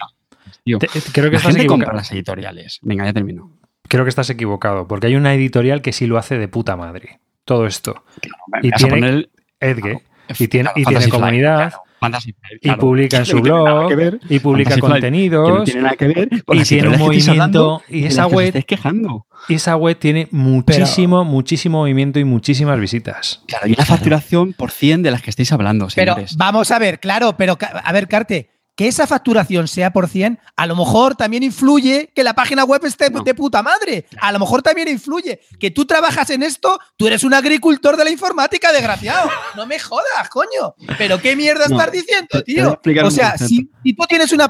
tío, 0.65 0.79
Te- 0.79 0.87
creo 0.87 1.27
que 1.27 1.33
la 1.33 1.37
estás 1.39 1.43
gente 1.55 1.67
compra 1.67 1.87
equivocado. 1.89 1.97
las 1.97 2.13
editoriales. 2.13 2.79
Venga, 2.83 3.05
ya 3.05 3.13
termino. 3.13 3.59
Creo 3.89 4.05
que 4.05 4.11
estás 4.11 4.31
equivocado. 4.31 4.87
Porque 4.87 5.09
hay 5.09 5.17
una 5.17 5.35
editorial 5.35 5.83
que 5.83 5.93
sí 5.93 6.07
lo 6.07 6.17
hace 6.19 6.39
de 6.39 6.49
puta 6.49 6.77
madre. 6.77 7.21
Todo 7.45 7.67
esto. 7.67 8.05
Me 8.47 8.61
Y 8.69 8.71
tiene- 8.71 8.91
poner 8.91 9.31
Edge. 9.63 9.99
Y 10.39 10.49
tiene, 10.49 10.71
Claro, 10.73 10.81
y 10.81 10.85
tiene 10.85 11.09
comunidad. 11.09 11.57
claro, 11.57 11.83
Fantasy 12.01 12.33
Flight, 12.33 12.57
Y 12.57 12.61
claro. 12.61 12.81
publica 12.81 13.17
en 13.19 13.27
su 13.27 13.37
no 13.37 13.43
blog. 13.43 13.89
que 13.89 13.95
ver. 13.97 14.21
Y 14.29 14.39
publica 14.41 14.75
que 14.75 14.81
no 14.81 14.89
contenidos. 14.89 15.65
tiene 15.65 15.83
nada 15.83 15.97
que 15.97 16.09
ver 16.09 16.29
y 16.53 16.63
tiene 16.63 16.89
un 16.89 16.99
movimiento. 16.99 17.83
Y 17.89 18.05
esa 18.07 18.27
web, 18.27 18.47
estáis 18.47 18.65
quejando. 18.65 19.27
y 19.49 19.55
esa 19.55 19.77
web 19.77 19.99
tiene 19.99 20.29
muchísimo, 20.31 21.25
muchísimo 21.25 21.79
movimiento 21.79 22.19
y 22.19 22.25
muchísimas 22.25 22.79
visitas. 22.81 23.43
Claro, 23.47 23.67
y 23.69 23.73
una 23.75 23.85
facturación 23.85 24.53
por 24.53 24.71
100 24.71 25.03
de 25.03 25.11
las 25.11 25.23
que 25.23 25.31
estáis 25.31 25.53
hablando, 25.53 25.89
Pero 25.95 26.15
señores. 26.15 26.37
vamos 26.37 26.71
a 26.71 26.79
ver, 26.79 26.99
claro, 27.01 27.37
pero 27.37 27.57
a 27.61 27.93
ver, 27.93 28.09
Carte, 28.09 28.51
que 28.75 28.89
esa 28.89 29.07
facturación 29.07 29.69
sea 29.69 29.93
por 29.93 30.09
100, 30.09 30.39
a 30.57 30.67
lo 30.67 30.77
mejor 30.77 31.15
también 31.15 31.43
influye 31.43 32.11
que 32.15 32.25
la 32.25 32.35
página 32.35 32.65
web 32.65 32.85
esté 32.85 33.11
No. 33.11 33.23
de 33.23 33.35
puta 33.35 33.63
madre. 33.63 34.07
A 34.21 34.33
lo 34.33 34.39
mejor 34.39 34.63
también 34.63 34.89
influye 34.89 35.41
que 35.59 35.71
tú 35.71 35.85
trabajas 35.85 36.31
en 36.31 36.43
esto, 36.43 36.79
tú 36.97 37.07
eres 37.07 37.23
un 37.23 37.35
agricultor 37.35 37.97
de 37.97 38.05
la 38.05 38.11
informática, 38.11 38.73
desgraciado. 38.73 39.31
No 39.57 39.67
me 39.67 39.79
jodas, 39.79 40.29
coño. 40.31 40.75
Pero 40.97 41.21
qué 41.21 41.37
mierda 41.37 41.67
No, 41.69 41.79
estás 41.79 41.93
diciendo, 41.93 42.43
tío. 42.43 42.81
O 43.05 43.11
sea, 43.11 43.37
si, 43.37 43.71
si 43.85 43.93
tú 43.93 44.05
tienes 44.09 44.33
una, 44.33 44.49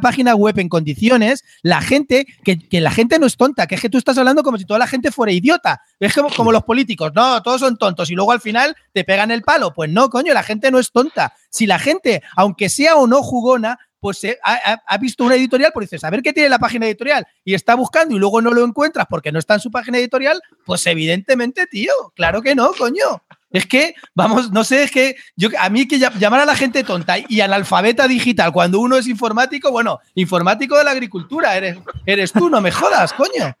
página 0.00 0.34
web 0.34 0.58
en 0.58 0.68
condiciones, 0.68 1.44
la 1.62 1.82
gente, 1.82 2.26
que, 2.44 2.58
que 2.58 2.80
la 2.80 2.90
gente 2.90 3.18
no 3.18 3.26
es 3.26 3.36
tonta, 3.36 3.66
que 3.66 3.74
es 3.74 3.80
que 3.80 3.90
tú 3.90 3.98
estás 3.98 4.16
hablando 4.16 4.42
como 4.42 4.56
si 4.56 4.64
toda 4.64 4.78
la 4.78 4.86
gente 4.86 5.12
fuera 5.12 5.32
idiota. 5.32 5.82
Es 6.00 6.14
como, 6.14 6.30
como 6.30 6.52
los 6.52 6.64
políticos, 6.64 7.12
no, 7.14 7.42
todos 7.42 7.60
son 7.60 7.76
tontos 7.76 8.10
y 8.10 8.14
luego 8.14 8.32
al 8.32 8.40
final 8.40 8.74
te 8.92 9.04
pegan 9.04 9.30
el 9.30 9.42
palo. 9.42 9.74
Pues 9.74 9.90
no, 9.90 10.08
coño, 10.08 10.32
la 10.32 10.42
gente 10.42 10.70
no 10.70 10.78
es 10.78 10.90
tonta. 10.90 11.34
Si 11.50 11.66
la 11.66 11.78
gente, 11.78 12.22
aunque 12.36 12.68
sea 12.68 12.96
o 12.96 13.06
no 13.06 13.22
jugona, 13.22 13.78
pues 14.00 14.22
eh, 14.22 14.38
ha, 14.44 14.98
visto 14.98 15.24
una 15.24 15.34
editorial, 15.34 15.72
pues 15.74 15.90
dices, 15.90 16.04
a 16.04 16.10
ver 16.10 16.22
qué 16.22 16.32
tiene 16.32 16.48
la 16.48 16.60
página 16.60 16.86
editorial 16.86 17.26
y 17.44 17.54
está 17.54 17.74
buscando 17.74 18.14
y 18.14 18.18
luego 18.18 18.40
no 18.40 18.52
lo 18.52 18.64
encuentras 18.64 19.06
porque 19.10 19.32
no 19.32 19.40
está 19.40 19.54
en 19.54 19.60
su 19.60 19.70
página 19.72 19.98
editorial, 19.98 20.40
pues 20.64 20.86
evidentemente, 20.86 21.66
tío, 21.66 21.92
claro 22.14 22.40
que 22.42 22.54
no, 22.54 22.72
coño. 22.74 23.22
Es 23.50 23.66
que, 23.66 23.94
vamos, 24.14 24.52
no 24.52 24.62
sé, 24.62 24.84
es 24.84 24.90
que 24.92 25.16
yo 25.34 25.48
a 25.58 25.68
mí 25.70 25.88
que 25.88 25.98
lla- 25.98 26.12
llamar 26.18 26.40
a 26.40 26.44
la 26.44 26.54
gente 26.54 26.84
tonta 26.84 27.16
y 27.28 27.40
analfabeta 27.40 28.06
digital 28.06 28.52
cuando 28.52 28.78
uno 28.78 28.96
es 28.96 29.06
informático, 29.08 29.72
bueno, 29.72 29.98
informático 30.14 30.76
de 30.76 30.84
la 30.84 30.90
agricultura, 30.90 31.56
eres, 31.56 31.78
eres 32.04 32.30
tú, 32.30 32.50
no 32.50 32.60
me 32.60 32.70
jodas, 32.70 33.12
coño. 33.14 33.56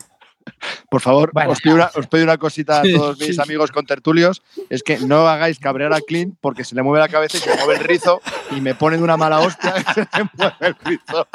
Por 0.90 1.00
favor, 1.00 1.30
Bueno. 1.32 1.50
os, 1.50 1.60
pido 1.60 1.74
una, 1.76 1.90
os 1.94 2.06
pido 2.06 2.24
una 2.24 2.36
cosita 2.38 2.80
a 2.80 2.82
todos 2.82 3.18
mis 3.18 3.36
sí. 3.36 3.40
amigos 3.42 3.70
contertulios. 3.70 4.42
Es 4.70 4.82
que 4.82 4.98
no 4.98 5.28
hagáis 5.28 5.58
cabrear 5.58 5.92
a 5.92 6.00
Clint 6.00 6.36
porque 6.40 6.64
se 6.64 6.74
le 6.74 6.82
mueve 6.82 7.00
la 7.00 7.08
cabeza 7.08 7.36
y 7.36 7.40
se 7.40 7.50
le 7.50 7.56
mueve 7.56 7.76
el 7.80 7.84
rizo 7.84 8.20
y 8.56 8.60
me 8.60 8.74
pone 8.74 8.96
de 8.96 9.02
una 9.02 9.16
mala 9.16 9.40
hostia 9.40 9.74
y 9.78 9.92
se 9.94 10.00
le 10.00 10.28
mueve 10.36 10.54
el 10.60 10.76
rizo 10.84 11.28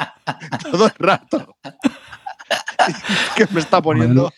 todo 0.70 0.86
el 0.86 0.92
rato. 0.98 1.56
que 3.36 3.46
me 3.50 3.60
está 3.60 3.80
poniendo. 3.80 4.32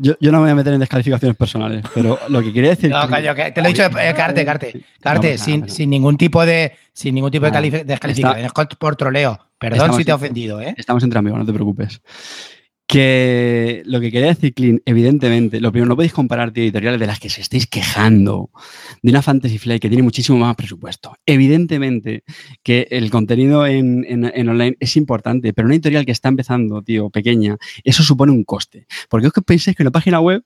Yo, 0.00 0.14
yo 0.20 0.30
no 0.30 0.38
me 0.38 0.44
voy 0.44 0.50
a 0.52 0.54
meter 0.54 0.72
en 0.74 0.78
descalificaciones 0.78 1.36
personales, 1.36 1.84
pero 1.92 2.20
lo 2.28 2.40
que 2.40 2.52
quería 2.52 2.70
decir. 2.70 2.88
No, 2.88 3.02
que- 3.08 3.14
coño, 3.16 3.34
que 3.34 3.50
te 3.50 3.60
lo 3.60 3.66
he 3.66 3.72
dicho, 3.72 3.82
eh, 3.82 4.14
Carte, 4.16 4.44
Carte. 4.44 4.84
Carte, 5.00 5.32
No, 5.32 5.38
sin, 5.44 5.60
no. 5.62 5.68
sin 5.68 5.90
ningún 5.90 6.16
tipo 6.16 6.46
de, 6.46 6.72
sin 6.92 7.16
ningún 7.16 7.32
tipo 7.32 7.46
de 7.46 7.50
No, 7.50 7.58
califi- 7.58 7.84
descalificaciones 7.84 8.52
con- 8.52 8.68
por 8.78 8.94
troleo. 8.94 9.40
Perdón 9.58 9.94
si 9.94 10.04
te 10.04 10.12
he 10.12 10.14
en- 10.14 10.16
ofendido, 10.16 10.60
¿eh? 10.60 10.72
Estamos 10.76 11.02
entre 11.02 11.18
amigos, 11.18 11.40
no 11.40 11.44
te 11.46 11.52
preocupes. 11.52 12.00
Que 12.90 13.82
lo 13.84 14.00
que 14.00 14.10
quería 14.10 14.28
decir, 14.28 14.54
Clean, 14.54 14.80
evidentemente, 14.86 15.60
lo 15.60 15.70
primero, 15.70 15.90
no 15.90 15.94
podéis 15.94 16.14
comparar 16.14 16.52
tío, 16.52 16.62
editoriales 16.62 16.98
de 16.98 17.06
las 17.06 17.20
que 17.20 17.28
se 17.28 17.42
estáis 17.42 17.66
quejando 17.66 18.50
de 19.02 19.10
una 19.10 19.20
Fantasy 19.20 19.58
Flight 19.58 19.82
que 19.82 19.90
tiene 19.90 20.02
muchísimo 20.02 20.38
más 20.38 20.56
presupuesto. 20.56 21.14
Evidentemente 21.26 22.24
que 22.62 22.88
el 22.90 23.10
contenido 23.10 23.66
en, 23.66 24.06
en- 24.08 24.48
online 24.48 24.78
es 24.80 24.96
importante, 24.96 25.52
pero 25.52 25.66
una 25.66 25.74
editorial 25.74 26.06
que 26.06 26.12
está 26.12 26.30
empezando, 26.30 26.80
tío, 26.80 27.10
pequeña, 27.10 27.58
eso 27.84 28.02
supone 28.02 28.32
un 28.32 28.44
coste. 28.44 28.86
Porque 29.10 29.26
es 29.26 29.34
que 29.34 29.42
pensáis 29.42 29.76
que 29.76 29.82
una 29.82 29.90
página 29.92 30.20
web 30.20 30.42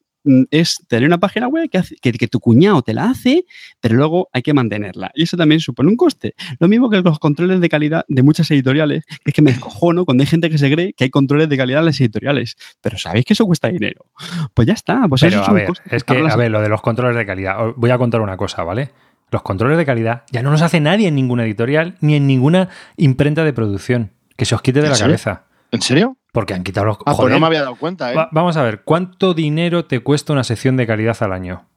es 0.50 0.85
tener 0.88 1.06
una 1.06 1.18
página 1.18 1.48
web 1.48 1.68
que, 1.70 1.78
hace- 1.78 1.96
que, 1.96 2.12
que 2.12 2.28
tu 2.28 2.38
cuñado 2.40 2.82
te 2.82 2.94
la 2.94 3.11
hace, 3.11 3.44
pero 3.80 3.96
luego 3.96 4.28
hay 4.32 4.42
que 4.42 4.54
mantenerla. 4.54 5.11
Y 5.14 5.24
eso 5.24 5.37
también 5.37 5.61
supone 5.61 5.88
un 5.88 5.96
coste. 5.96 6.35
Lo 6.61 6.68
mismo 6.68 6.88
que 6.90 7.00
los 7.00 7.18
controles 7.18 7.61
de 7.61 7.68
calidad 7.68 8.04
de 8.08 8.22
muchas 8.22 8.50
editoriales, 8.50 9.04
que 9.06 9.30
es 9.30 9.35
que 9.35 9.42
me 9.42 9.50
descojono 9.52 10.04
cuando 10.04 10.22
hay 10.22 10.26
gente 10.28 10.48
que 10.50 10.58
se 10.58 10.70
cree 10.72 10.92
que 10.92 11.04
hay 11.04 11.11
controles 11.11 11.48
de 11.48 11.56
calidad 11.56 11.80
en 11.80 11.87
las 11.87 12.00
editoriales. 12.00 12.56
Pero 12.80 12.98
sabéis 12.98 13.24
que 13.24 13.32
eso 13.32 13.46
cuesta 13.46 13.68
dinero. 13.68 14.06
Pues 14.54 14.66
ya 14.68 14.74
está. 14.74 15.06
Pues 15.08 15.20
Pero 15.22 15.35
eso 15.35 15.42
es 15.42 15.48
a 15.48 15.52
ver, 15.52 15.68
es 15.90 16.04
que, 16.04 16.12
a 16.18 16.37
ver, 16.37 16.50
lo 16.50 16.61
de 16.61 16.68
los 16.68 16.82
controles 16.82 17.16
de 17.16 17.26
calidad. 17.26 17.66
Os 17.68 17.76
voy 17.76 17.90
a 17.90 17.98
contar 17.98 18.20
una 18.20 18.37
cosa, 18.37 18.62
¿vale? 18.64 18.90
Los 19.30 19.42
controles 19.42 19.78
de 19.78 19.87
calidad 19.87 20.24
ya 20.30 20.42
no 20.42 20.50
los 20.50 20.61
hace 20.62 20.78
nadie 20.78 21.08
en 21.08 21.14
ninguna 21.14 21.44
editorial 21.44 21.96
ni 22.00 22.14
en 22.16 22.26
ninguna 22.26 22.68
imprenta 22.96 23.44
de 23.44 23.52
producción. 23.52 24.12
Que 24.37 24.44
se 24.44 24.54
os 24.54 24.62
quite 24.62 24.80
de 24.80 24.87
¿En 24.87 24.90
la 24.90 24.96
serio? 24.96 25.08
cabeza. 25.11 25.44
¿En 25.70 25.80
serio? 25.82 26.16
Porque 26.33 26.55
han 26.55 26.64
quitado 26.64 26.87
los. 26.87 26.97
Ah, 27.05 27.14
pues 27.16 27.31
no 27.31 27.38
me 27.38 27.47
había 27.47 27.61
dado 27.62 27.77
cuenta, 27.77 28.11
¿eh? 28.12 28.16
Va- 28.16 28.29
vamos 28.33 28.57
a 28.57 28.62
ver, 28.62 28.83
¿cuánto 28.85 29.35
dinero 29.35 29.85
te 29.85 30.01
cuesta 30.01 30.33
una 30.33 30.45
sección 30.45 30.77
de 30.79 30.87
calidad 30.87 31.16
al 31.21 31.33
año? 31.33 31.68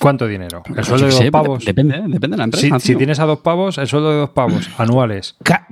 ¿Cuánto 0.00 0.26
dinero? 0.26 0.62
El 0.66 0.74
Pues 0.74 0.86
sueldo 0.86 1.06
yo 1.06 1.10
de 1.10 1.14
dos 1.14 1.24
sé, 1.24 1.32
pavos. 1.32 1.64
Depende, 1.64 1.96
¿eh? 1.96 2.02
depende 2.06 2.34
de 2.34 2.38
la 2.38 2.44
empresa. 2.44 2.78
Si, 2.80 2.96
tienes 2.96 3.18
a 3.18 3.24
dos 3.24 3.40
pavos, 3.40 3.78
el 3.78 3.86
sueldo 3.86 4.10
de 4.10 4.16
dos 4.18 4.30
pavos 4.30 4.68
anuales. 4.78 5.36
Ca- 5.42 5.66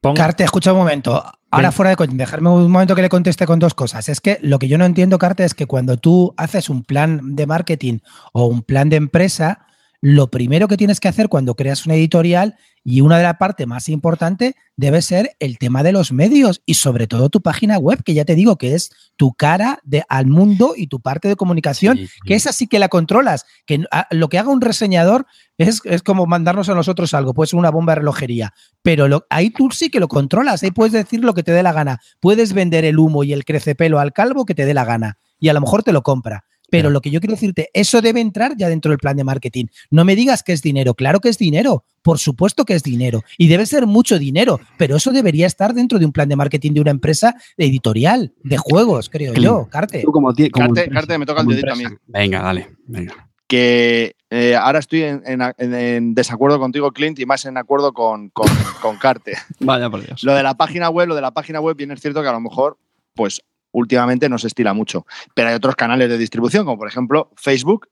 Pon- 0.00 0.14
Carte, 0.16 0.44
escucha 0.44 0.72
un 0.72 0.78
momento. 0.78 1.22
Ahora 1.50 1.68
Ven. 1.68 1.72
fuera 1.72 1.94
de 1.94 2.06
dejarme 2.14 2.48
un 2.48 2.70
momento 2.70 2.94
que 2.94 3.02
le 3.02 3.10
conteste 3.10 3.44
con 3.44 3.58
dos 3.58 3.74
cosas. 3.74 4.08
Es 4.08 4.20
que 4.22 4.38
lo 4.40 4.58
que 4.58 4.68
yo 4.68 4.78
no 4.78 4.86
entiendo, 4.86 5.18
Carte, 5.18 5.44
es 5.44 5.52
que 5.52 5.66
cuando 5.66 5.98
tú 5.98 6.32
haces 6.38 6.70
un 6.70 6.84
plan 6.84 7.34
de 7.36 7.46
marketing 7.46 7.98
o 8.32 8.46
un 8.46 8.62
plan 8.62 8.88
de 8.88 8.96
empresa, 8.96 9.66
lo 10.02 10.30
primero 10.30 10.66
que 10.68 10.76
tienes 10.76 10.98
que 11.00 11.08
hacer 11.08 11.28
cuando 11.28 11.54
creas 11.54 11.84
una 11.84 11.94
editorial 11.94 12.56
y 12.82 13.02
una 13.02 13.18
de 13.18 13.24
las 13.24 13.36
partes 13.36 13.66
más 13.66 13.90
importantes 13.90 14.54
debe 14.74 15.02
ser 15.02 15.32
el 15.38 15.58
tema 15.58 15.82
de 15.82 15.92
los 15.92 16.10
medios 16.12 16.62
y 16.64 16.74
sobre 16.74 17.06
todo 17.06 17.28
tu 17.28 17.42
página 17.42 17.76
web, 17.76 18.02
que 18.02 18.14
ya 18.14 18.24
te 18.24 18.34
digo 18.34 18.56
que 18.56 18.74
es 18.74 18.90
tu 19.16 19.34
cara 19.34 19.78
de, 19.84 20.02
al 20.08 20.26
mundo 20.26 20.72
y 20.74 20.86
tu 20.86 21.00
parte 21.00 21.28
de 21.28 21.36
comunicación, 21.36 21.98
Sí, 21.98 22.06
sí. 22.06 22.18
que 22.24 22.34
esa 22.34 22.54
sí 22.54 22.66
que 22.66 22.78
la 22.78 22.88
controlas. 22.88 23.44
Que 23.66 23.74
n- 23.74 23.86
a- 23.90 24.06
lo 24.10 24.30
que 24.30 24.38
haga 24.38 24.48
un 24.48 24.62
reseñador 24.62 25.26
es, 25.58 25.82
es 25.84 26.02
como 26.02 26.24
mandarnos 26.24 26.70
a 26.70 26.74
nosotros 26.74 27.12
algo, 27.12 27.34
puede 27.34 27.48
ser 27.48 27.58
una 27.58 27.70
bomba 27.70 27.92
de 27.92 27.96
relojería. 28.00 28.54
Pero 28.80 29.06
lo- 29.06 29.26
ahí 29.28 29.50
tú 29.50 29.68
sí 29.70 29.90
que 29.90 30.00
lo 30.00 30.08
controlas, 30.08 30.62
ahí 30.62 30.70
puedes 30.70 30.94
decir 30.94 31.22
lo 31.22 31.34
que 31.34 31.42
te 31.42 31.52
dé 31.52 31.62
la 31.62 31.74
gana. 31.74 32.00
Puedes 32.20 32.54
vender 32.54 32.86
el 32.86 32.98
humo 32.98 33.22
y 33.24 33.34
el 33.34 33.44
crecepelo 33.44 33.98
al 33.98 34.14
calvo 34.14 34.46
que 34.46 34.54
te 34.54 34.64
dé 34.64 34.72
la 34.72 34.86
gana. 34.86 35.18
Y 35.38 35.50
a 35.50 35.52
lo 35.52 35.60
mejor 35.60 35.82
te 35.82 35.92
lo 35.92 36.02
compra. 36.02 36.44
Pero 36.70 36.82
Claro. 36.82 36.90
lo 36.90 37.00
que 37.00 37.10
yo 37.10 37.20
quiero 37.20 37.34
decirte, 37.34 37.68
eso 37.74 38.00
debe 38.00 38.20
entrar 38.20 38.56
ya 38.56 38.68
dentro 38.68 38.90
del 38.90 38.98
plan 38.98 39.16
de 39.16 39.24
marketing. 39.24 39.66
No 39.90 40.04
me 40.04 40.14
digas 40.16 40.42
que 40.42 40.52
es 40.52 40.62
dinero. 40.62 40.94
Claro 40.94 41.20
que 41.20 41.28
es 41.28 41.38
dinero. 41.38 41.84
Por 42.02 42.18
supuesto 42.18 42.64
que 42.64 42.74
es 42.74 42.82
dinero. 42.82 43.22
Y 43.36 43.48
debe 43.48 43.66
ser 43.66 43.86
mucho 43.86 44.18
dinero. 44.18 44.60
Pero 44.78 44.96
eso 44.96 45.12
debería 45.12 45.46
estar 45.46 45.74
dentro 45.74 45.98
de 45.98 46.06
un 46.06 46.12
plan 46.12 46.28
de 46.28 46.36
marketing 46.36 46.72
de 46.72 46.80
una 46.80 46.90
empresa 46.90 47.34
editorial, 47.56 48.32
de 48.42 48.56
juegos, 48.56 49.08
creo 49.10 49.34
yo, 49.34 49.68
Carte. 49.70 50.02
Tú 50.04 50.12
como 50.12 50.32
ti- 50.32 50.50
como 50.50 50.66
Carte- 50.68 50.80
empresa, 50.84 51.00
Carte, 51.00 51.18
me 51.18 51.26
toca 51.26 51.40
el 51.42 51.46
dedito 51.48 51.72
a. 51.72 51.76
Venga, 52.06 52.40
dale. 52.42 52.68
Venga. 52.86 53.26
que 53.46 54.14
eh, 54.30 54.54
ahora 54.54 54.78
estoy 54.78 55.02
en, 55.02 55.22
en- 55.26 55.42
en- 55.58 55.74
en 55.74 56.14
desacuerdo 56.14 56.60
contigo, 56.60 56.92
Clint, 56.92 57.18
y 57.18 57.26
más 57.26 57.44
en 57.46 57.56
acuerdo 57.58 57.92
con, 57.92 58.28
con, 58.30 58.46
con 58.80 58.96
Carte. 58.96 59.32
Vaya 59.58 59.90
por 59.90 60.06
Dios. 60.06 60.22
Lo 60.22 60.34
de 60.34 60.44
la 60.44 60.54
página 60.54 60.88
web, 60.88 61.08
lo 61.08 61.16
de 61.16 61.20
la 61.20 61.32
página 61.32 61.60
web, 61.60 61.76
bien 61.76 61.90
es 61.90 62.00
cierto 62.00 62.22
que 62.22 62.28
a 62.28 62.32
lo 62.32 62.38
mejor, 62.40 62.78
pues 63.16 63.42
últimamente 63.72 64.28
no 64.28 64.38
se 64.38 64.48
estila 64.48 64.74
mucho. 64.74 65.06
Pero 65.34 65.48
hay 65.48 65.54
otros 65.54 65.76
canales 65.76 66.08
de 66.08 66.18
distribución, 66.18 66.64
como 66.64 66.78
por 66.78 66.88
ejemplo 66.88 67.30
Facebook 67.36 67.88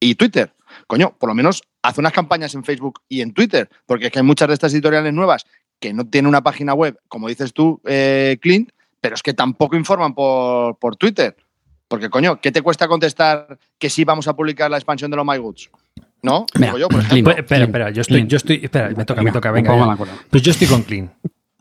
y 0.00 0.14
Twitter. 0.14 0.52
Coño, 0.86 1.14
por 1.18 1.28
lo 1.28 1.34
menos 1.34 1.62
haz 1.82 1.98
unas 1.98 2.12
campañas 2.12 2.54
en 2.54 2.64
Facebook 2.64 3.00
y 3.08 3.20
en 3.20 3.32
Twitter, 3.32 3.68
porque 3.86 4.06
es 4.06 4.12
que 4.12 4.18
hay 4.18 4.24
muchas 4.24 4.48
de 4.48 4.54
estas 4.54 4.72
editoriales 4.72 5.12
nuevas 5.12 5.44
que 5.78 5.92
no 5.92 6.06
tienen 6.06 6.28
una 6.28 6.42
página 6.42 6.74
web, 6.74 6.98
como 7.08 7.28
dices 7.28 7.52
tú, 7.52 7.80
eh, 7.84 8.38
Clint, 8.40 8.70
pero 9.00 9.14
es 9.14 9.22
que 9.22 9.34
tampoco 9.34 9.76
informan 9.76 10.14
por, 10.14 10.78
por 10.78 10.96
Twitter. 10.96 11.36
Porque, 11.88 12.08
coño, 12.08 12.40
¿qué 12.40 12.50
te 12.50 12.62
cuesta 12.62 12.88
contestar 12.88 13.58
que 13.78 13.90
sí 13.90 14.04
vamos 14.04 14.26
a 14.26 14.34
publicar 14.34 14.70
la 14.70 14.78
expansión 14.78 15.10
de 15.10 15.16
los 15.18 15.26
My 15.26 15.36
Goods? 15.36 15.70
¿No? 16.22 16.46
Mira, 16.54 16.68
Digo 16.68 16.78
yo, 16.78 16.88
por 16.88 17.00
Clint, 17.00 17.28
ejemplo. 17.28 17.32
Espera, 17.32 17.64
espera, 17.64 17.90
yo 17.90 18.00
estoy, 18.00 18.16
Clean. 18.16 18.28
yo 18.28 18.36
estoy. 18.38 18.60
Espera, 18.62 18.90
me 18.96 19.04
toca, 19.04 19.22
me 19.22 19.30
toca, 19.30 19.50
venga. 19.50 19.96
Pues 20.30 20.42
yo 20.42 20.50
estoy 20.52 20.66
con 20.66 20.82
Clean. 20.82 21.12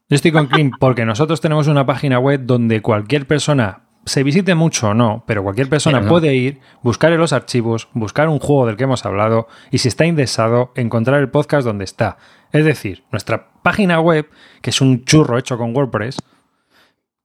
Yo 0.09 0.15
estoy 0.15 0.31
con 0.31 0.47
Clean 0.47 0.71
porque 0.79 1.05
nosotros 1.05 1.41
tenemos 1.41 1.67
una 1.67 1.85
página 1.85 2.19
web 2.19 2.41
donde 2.43 2.81
cualquier 2.81 3.25
persona, 3.25 3.83
se 4.05 4.23
visite 4.23 4.53
mucho 4.53 4.89
o 4.89 4.93
no, 4.93 5.23
pero 5.25 5.43
cualquier 5.43 5.69
persona 5.69 5.99
Pero 5.99 6.05
no. 6.05 6.11
puede 6.11 6.35
ir, 6.35 6.59
buscar 6.81 7.13
en 7.13 7.19
los 7.19 7.31
archivos, 7.31 7.87
buscar 7.93 8.27
un 8.27 8.39
juego 8.39 8.67
del 8.67 8.75
que 8.75 8.83
hemos 8.83 9.05
hablado 9.05 9.47
y 9.71 9.77
si 9.77 9.87
está 9.87 10.05
indexado, 10.05 10.71
encontrar 10.75 11.21
el 11.21 11.29
podcast 11.29 11.65
donde 11.65 11.85
está. 11.85 12.17
Es 12.51 12.65
decir, 12.65 13.03
nuestra 13.11 13.53
página 13.63 13.99
web, 14.01 14.29
que 14.61 14.71
es 14.71 14.81
un 14.81 15.05
churro 15.05 15.37
hecho 15.37 15.57
con 15.57 15.75
WordPress, 15.75 16.17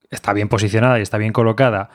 está 0.09 0.33
bien 0.33 0.47
posicionada 0.47 0.99
y 0.99 1.01
está 1.01 1.17
bien 1.17 1.33
colocada, 1.33 1.89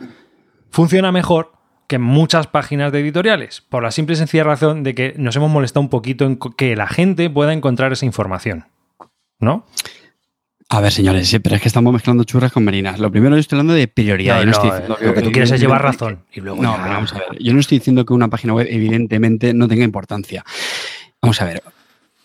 funciona 0.71 1.13
mejor 1.13 1.53
que 1.87 1.99
muchas 1.99 2.47
páginas 2.47 2.93
de 2.93 3.01
editoriales, 3.01 3.63
por 3.63 3.83
la 3.83 3.91
simple 3.91 4.15
y 4.15 4.17
sencilla 4.17 4.45
razón 4.45 4.83
de 4.83 4.95
que 4.95 5.15
nos 5.17 5.35
hemos 5.37 5.51
molestado 5.51 5.83
un 5.83 5.91
poquito 5.91 6.25
en 6.25 6.39
que 6.39 6.77
la 6.77 6.87
gente 6.87 7.29
pueda 7.31 7.53
encontrar 7.53 7.93
esa 7.93 8.07
información. 8.07 8.67
¿No? 9.41 9.67
A 10.75 10.81
ver, 10.81 10.91
señores, 10.91 11.29
sí, 11.29 11.39
pero 11.39 11.55
es 11.55 11.63
que 11.63 11.69
estamos 11.69 11.93
mezclando 11.93 12.25
churras 12.25 12.51
con 12.51 12.65
merinas. 12.65 12.99
Lo 12.99 13.09
primero, 13.09 13.37
yo 13.37 13.41
estoy 13.41 13.57
hablando 13.57 13.75
de 13.75 13.87
prioridad. 13.87 14.39
No, 14.39 14.41
yo 14.41 14.47
no 14.47 14.51
no, 14.51 14.57
estoy 14.57 14.71
eh, 14.71 14.73
diciendo 14.73 14.99
lo 15.01 15.15
que 15.15 15.23
tú 15.23 15.31
quieres 15.31 15.51
es 15.53 15.61
llevar 15.61 15.83
razón. 15.83 16.25
Y 16.33 16.41
luego 16.41 16.61
No, 16.61 16.73
vamos 16.73 17.13
a 17.13 17.19
ver. 17.19 17.39
Yo 17.39 17.55
no 17.55 17.61
estoy 17.61 17.79
diciendo 17.79 18.05
que 18.05 18.13
una 18.13 18.27
página 18.29 18.55
web, 18.55 18.67
evidentemente, 18.69 19.55
no 19.55 19.69
tenga 19.69 19.85
importancia. 19.85 20.45
Vamos 21.23 21.41
a 21.41 21.45
ver. 21.45 21.63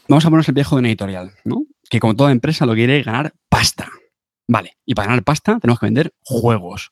Vamos 0.07 0.25
a 0.25 0.29
ponernos 0.29 0.47
el 0.47 0.55
viejo 0.55 0.75
de 0.75 0.79
una 0.79 0.87
editorial, 0.87 1.31
¿no? 1.43 1.61
Que 1.91 1.99
como 1.99 2.15
toda 2.15 2.31
empresa 2.31 2.65
lo 2.65 2.73
quiere 2.73 2.97
es 2.97 3.05
ganar 3.05 3.33
pasta. 3.49 3.87
Vale. 4.47 4.77
Y 4.83 4.95
para 4.95 5.09
ganar 5.09 5.23
pasta 5.23 5.59
tenemos 5.59 5.79
que 5.79 5.85
vender 5.85 6.11
juegos. 6.23 6.91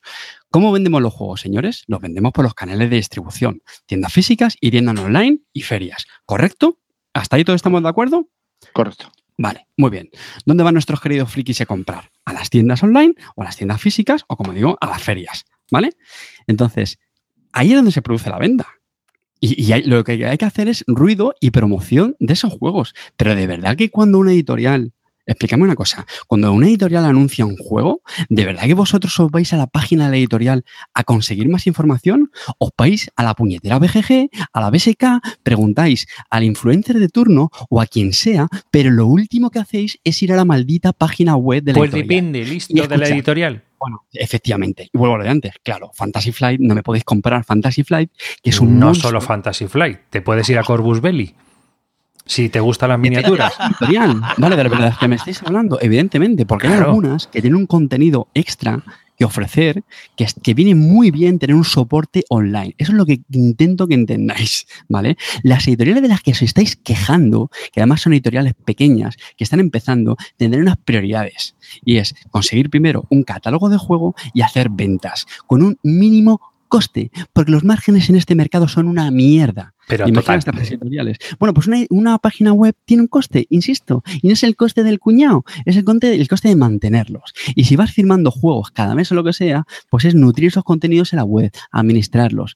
¿Cómo 0.51 0.71
vendemos 0.71 1.01
los 1.01 1.11
juegos, 1.11 1.41
señores? 1.41 1.85
Los 1.87 2.01
vendemos 2.01 2.33
por 2.33 2.45
los 2.45 2.53
canales 2.53 2.87
de 2.91 2.97
distribución. 2.97 3.63
Tiendas 3.87 4.13
físicas 4.13 4.57
y 4.61 4.69
tiendas 4.69 4.99
online 4.99 5.39
y 5.53 5.63
ferias. 5.63 6.05
¿Correcto? 6.23 6.77
¿Hasta 7.15 7.35
ahí 7.35 7.43
todos 7.43 7.55
estamos 7.55 7.81
de 7.81 7.89
acuerdo? 7.89 8.27
Correcto. 8.73 9.11
Vale, 9.37 9.67
muy 9.77 9.91
bien. 9.91 10.09
¿Dónde 10.45 10.63
van 10.63 10.73
nuestros 10.73 10.99
queridos 10.99 11.31
frikis 11.31 11.61
a 11.61 11.65
comprar? 11.65 12.09
¿A 12.25 12.33
las 12.33 12.49
tiendas 12.49 12.81
online 12.81 13.13
o 13.35 13.43
a 13.43 13.45
las 13.45 13.55
tiendas 13.55 13.79
físicas 13.79 14.25
o, 14.27 14.35
como 14.35 14.51
digo, 14.51 14.77
a 14.81 14.87
las 14.87 15.01
ferias? 15.01 15.45
¿Vale? 15.71 15.91
Entonces, 16.47 16.97
ahí 17.51 17.69
es 17.69 17.75
donde 17.75 17.91
se 17.91 18.01
produce 18.01 18.29
la 18.29 18.39
venta. 18.39 18.67
Y, 19.39 19.71
lo 19.83 20.03
que 20.03 20.25
hay 20.25 20.37
que 20.37 20.45
hacer 20.45 20.67
es 20.67 20.83
ruido 20.87 21.35
y 21.39 21.51
promoción 21.51 22.15
de 22.19 22.33
esos 22.33 22.51
juegos. 22.53 22.95
Pero 23.15 23.35
de 23.35 23.45
verdad 23.45 23.77
que 23.77 23.91
cuando 23.91 24.17
una 24.17 24.31
editorial, 24.31 24.93
explícame 25.27 25.63
una 25.63 25.75
cosa, 25.75 26.05
cuando 26.25 26.51
una 26.51 26.67
editorial 26.67 27.05
anuncia 27.05 27.45
un 27.45 27.57
juego, 27.57 28.01
¿de 28.29 28.45
verdad 28.45 28.63
que 28.63 28.73
vosotros 28.73 29.19
os 29.19 29.29
vais 29.29 29.51
a 29.53 29.57
la 29.57 29.67
página 29.67 30.05
de 30.05 30.11
la 30.11 30.17
editorial 30.17 30.65
a 30.93 31.03
conseguir 31.03 31.49
más 31.49 31.67
información? 31.67 32.31
¿Os 32.57 32.71
vais 32.77 33.11
a 33.15 33.23
la 33.23 33.33
puñetera 33.33 33.79
BGG, 33.79 34.29
a 34.53 34.61
la 34.61 34.69
BSK, 34.69 35.03
preguntáis 35.43 36.07
al 36.29 36.43
influencer 36.43 36.97
de 36.97 37.09
turno 37.09 37.49
o 37.69 37.81
a 37.81 37.85
quien 37.85 38.13
sea, 38.13 38.47
pero 38.71 38.89
lo 38.89 39.05
último 39.07 39.49
que 39.49 39.59
hacéis 39.59 39.99
es 40.03 40.21
ir 40.23 40.33
a 40.33 40.35
la 40.35 40.45
maldita 40.45 40.93
página 40.93 41.35
web 41.35 41.63
de 41.63 41.73
la 41.73 41.77
Pues 41.77 41.93
editorial? 41.93 42.07
depende, 42.07 42.45
listo, 42.45 42.87
de 42.87 42.97
la 42.97 43.07
editorial. 43.07 43.63
Bueno, 43.79 44.05
efectivamente. 44.11 44.89
Y 44.91 44.97
vuelvo 44.97 45.15
a 45.15 45.17
lo 45.19 45.23
de 45.23 45.29
antes. 45.29 45.53
Claro, 45.63 45.91
Fantasy 45.93 46.31
Flight, 46.31 46.59
no 46.59 46.73
me 46.73 46.81
podéis 46.81 47.03
comprar 47.03 47.43
Fantasy 47.43 47.83
Flight, 47.83 48.11
que 48.41 48.49
es 48.49 48.59
un 48.59 48.79
no 48.79 48.87
monstruo 48.87 49.09
solo 49.09 49.21
Fantasy 49.21 49.67
Flight, 49.67 49.99
te 50.09 50.21
puedes 50.21 50.49
ir 50.49 50.57
a 50.57 50.63
Corvus 50.63 50.99
Belli. 51.01 51.35
Si 52.27 52.49
te 52.49 52.59
gustan 52.59 52.89
las 52.89 52.99
miniaturas. 52.99 53.53
editorial. 53.59 54.21
Vale, 54.37 54.55
de 54.55 54.63
la 54.63 54.69
verdad 54.69 54.97
que 54.99 55.07
me 55.07 55.15
estáis 55.15 55.41
hablando, 55.43 55.79
evidentemente, 55.81 56.45
porque 56.45 56.67
hay 56.67 56.73
algunas 56.73 57.27
que 57.27 57.41
tienen 57.41 57.57
un 57.57 57.65
contenido 57.65 58.27
extra 58.33 58.83
que 59.17 59.25
ofrecer, 59.25 59.83
que, 60.15 60.27
que 60.43 60.53
viene 60.53 60.75
muy 60.75 61.09
bien 61.09 61.39
tener 61.39 61.55
un 61.55 61.65
soporte 61.65 62.23
online. 62.29 62.75
Eso 62.77 62.91
es 62.91 62.97
lo 62.97 63.05
que 63.05 63.21
intento 63.31 63.87
que 63.87 63.95
entendáis, 63.95 64.67
¿vale? 64.87 65.17
Las 65.41 65.67
editoriales 65.67 66.03
de 66.03 66.09
las 66.09 66.21
que 66.21 66.31
os 66.31 66.41
estáis 66.41 66.75
quejando, 66.75 67.49
que 67.73 67.81
además 67.81 68.01
son 68.01 68.13
editoriales 68.13 68.53
pequeñas, 68.53 69.17
que 69.35 69.43
están 69.43 69.59
empezando, 69.59 70.17
tendrán 70.37 70.61
unas 70.61 70.77
prioridades. 70.77 71.55
Y 71.83 71.97
es 71.97 72.13
conseguir 72.29 72.69
primero 72.69 73.05
un 73.09 73.23
catálogo 73.23 73.69
de 73.69 73.77
juego 73.77 74.15
y 74.33 74.41
hacer 74.41 74.69
ventas 74.69 75.25
con 75.47 75.63
un 75.63 75.79
mínimo 75.81 76.39
coste, 76.67 77.11
porque 77.33 77.51
los 77.51 77.63
márgenes 77.63 78.09
en 78.09 78.17
este 78.17 78.35
mercado 78.35 78.67
son 78.67 78.87
una 78.87 79.09
mierda. 79.09 79.73
Pero 79.87 80.07
Imagina 80.07 80.21
total. 80.39 80.55
estas 80.57 80.69
editoriales. 80.71 81.17
Bueno, 81.39 81.53
pues 81.53 81.67
una, 81.67 81.77
una 81.89 82.17
página 82.17 82.51
web 82.53 82.75
tiene 82.85 83.01
un 83.03 83.07
coste, 83.07 83.47
insisto, 83.49 84.03
y 84.21 84.27
no 84.27 84.33
es 84.33 84.43
el 84.43 84.55
coste 84.55 84.83
del 84.83 84.99
cuñado, 84.99 85.45
es 85.65 85.77
el 85.77 85.83
coste, 85.85 86.13
el 86.15 86.27
coste 86.27 86.49
de 86.49 86.55
mantenerlos. 86.57 87.33
Y 87.55 87.63
si 87.65 87.75
vas 87.77 87.91
firmando 87.91 88.29
juegos 88.31 88.71
cada 88.71 88.95
mes 88.95 89.11
o 89.11 89.15
lo 89.15 89.23
que 89.23 89.33
sea, 89.33 89.65
pues 89.89 90.05
es 90.05 90.13
nutrir 90.15 90.49
esos 90.49 90.63
contenidos 90.63 91.13
en 91.13 91.17
la 91.17 91.23
web, 91.23 91.51
administrarlos. 91.71 92.55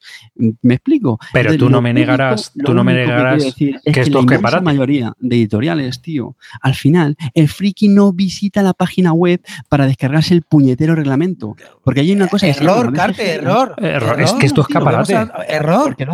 ¿Me 0.61 0.73
explico? 0.75 1.19
Pero 1.33 1.51
Entonces, 1.51 1.59
tú 1.59 1.69
no 1.69 1.81
me 1.81 1.91
único- 1.91 2.05
negarás- 2.11 2.51
tú 2.65 2.73
no 2.73 2.83
me 2.83 2.93
que 2.93 2.99
negarás 2.99 3.35
quiero 3.37 3.45
decir 3.51 3.75
es 3.75 3.81
que 3.83 3.91
que 3.91 3.99
esto 4.01 4.13
la 4.13 4.19
es 4.19 4.23
inmensa 4.23 4.35
escaparate. 4.35 4.63
mayoría 4.65 5.13
de 5.19 5.35
editoriales, 5.37 6.01
tío, 6.01 6.35
al 6.61 6.75
final, 6.75 7.15
el 7.33 7.47
friki 7.47 7.87
no 7.87 8.11
visita 8.13 8.61
la 8.61 8.73
página 8.73 9.13
web 9.13 9.41
para 9.69 9.87
descargarse 9.87 10.33
el 10.33 10.41
puñetero 10.41 10.95
reglamento. 10.95 11.55
Porque 11.83 12.01
hay 12.01 12.11
una 12.11 12.27
cosa 12.27 12.45
que 12.47 12.51
Error, 12.51 12.91
la 12.91 12.97
Carte, 12.97 13.23
BGG. 13.23 13.33
error. 13.41 13.75
Error, 13.77 14.21
es 14.21 14.33
que 14.33 14.45
esto 14.45 14.61
es 14.67 14.75
a- 14.75 14.79
Error, 14.79 15.07
no 15.07 15.43
error. 15.47 15.89
la 15.89 15.95
Que 15.95 16.05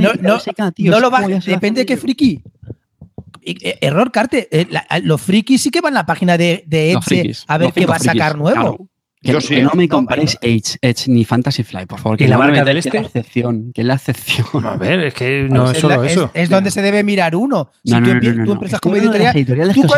no, 0.00 0.12
ni 0.14 0.22
la 0.22 0.27
no, 0.36 0.72
tío, 0.72 0.90
no 0.90 1.00
lo 1.00 1.10
va, 1.10 1.20
depende 1.26 1.80
de 1.80 1.86
qué 1.86 1.96
friki. 1.96 2.42
Eh, 3.42 3.78
Error, 3.80 4.10
Carte. 4.12 4.48
eh, 4.50 4.66
la- 4.70 4.86
los 5.02 5.20
frikis 5.22 5.62
sí 5.62 5.70
que 5.70 5.80
van 5.80 5.94
a 5.94 6.00
la 6.00 6.06
página 6.06 6.36
de, 6.36 6.64
Edge 6.70 7.00
frikis, 7.02 7.44
a 7.48 7.56
ver 7.58 7.72
qué 7.72 7.86
va 7.86 7.96
a 7.96 7.98
sacar 7.98 8.32
frikis, 8.32 8.36
nuevo. 8.38 8.54
claro. 8.76 8.88
Que, 9.20 9.32
Yo 9.32 9.40
sí, 9.40 9.56
que 9.56 9.62
no 9.62 9.70
¿eh? 9.70 9.76
me 9.76 9.86
No, 9.88 9.96
comparéis 9.96 10.38
Edge, 10.40 10.76
Edge 10.80 11.08
ni 11.08 11.24
Fantasy 11.24 11.64
Fly, 11.64 11.86
por 11.86 11.98
favor. 11.98 12.16
que 12.16 12.24
¿Y 12.24 12.28
la 12.28 12.36
no 12.36 12.42
marca 12.44 12.64
del 12.64 12.74
que 12.74 12.78
este? 12.78 12.88
es 12.98 13.02
la 13.02 13.06
excepción, 13.08 13.72
que 13.74 13.80
es 13.80 13.86
la 13.88 13.94
excepción. 13.94 14.46
A 14.64 14.76
ver, 14.76 15.00
es 15.00 15.14
que 15.14 15.48
no 15.50 15.62
Pues 15.64 15.70
es 15.72 15.76
es, 15.78 15.80
solo 15.82 16.04
es- 16.04 16.12
eso. 16.12 16.30
es 16.34 16.48
donde 16.48 16.70
se 16.70 16.82
debe 16.82 17.02
mirar 17.02 17.34
uno. 17.34 17.68
Si 17.84 17.90
No, 17.90 18.00
no, 18.00 18.06
tú, 18.06 18.14
no, 18.14 18.20
empie- 18.20 18.34
no, 18.34 18.44
tú 18.44 18.46
no. 18.46 18.52
empiezas 18.52 18.80
como 18.80 18.94
editorial, 18.94 19.34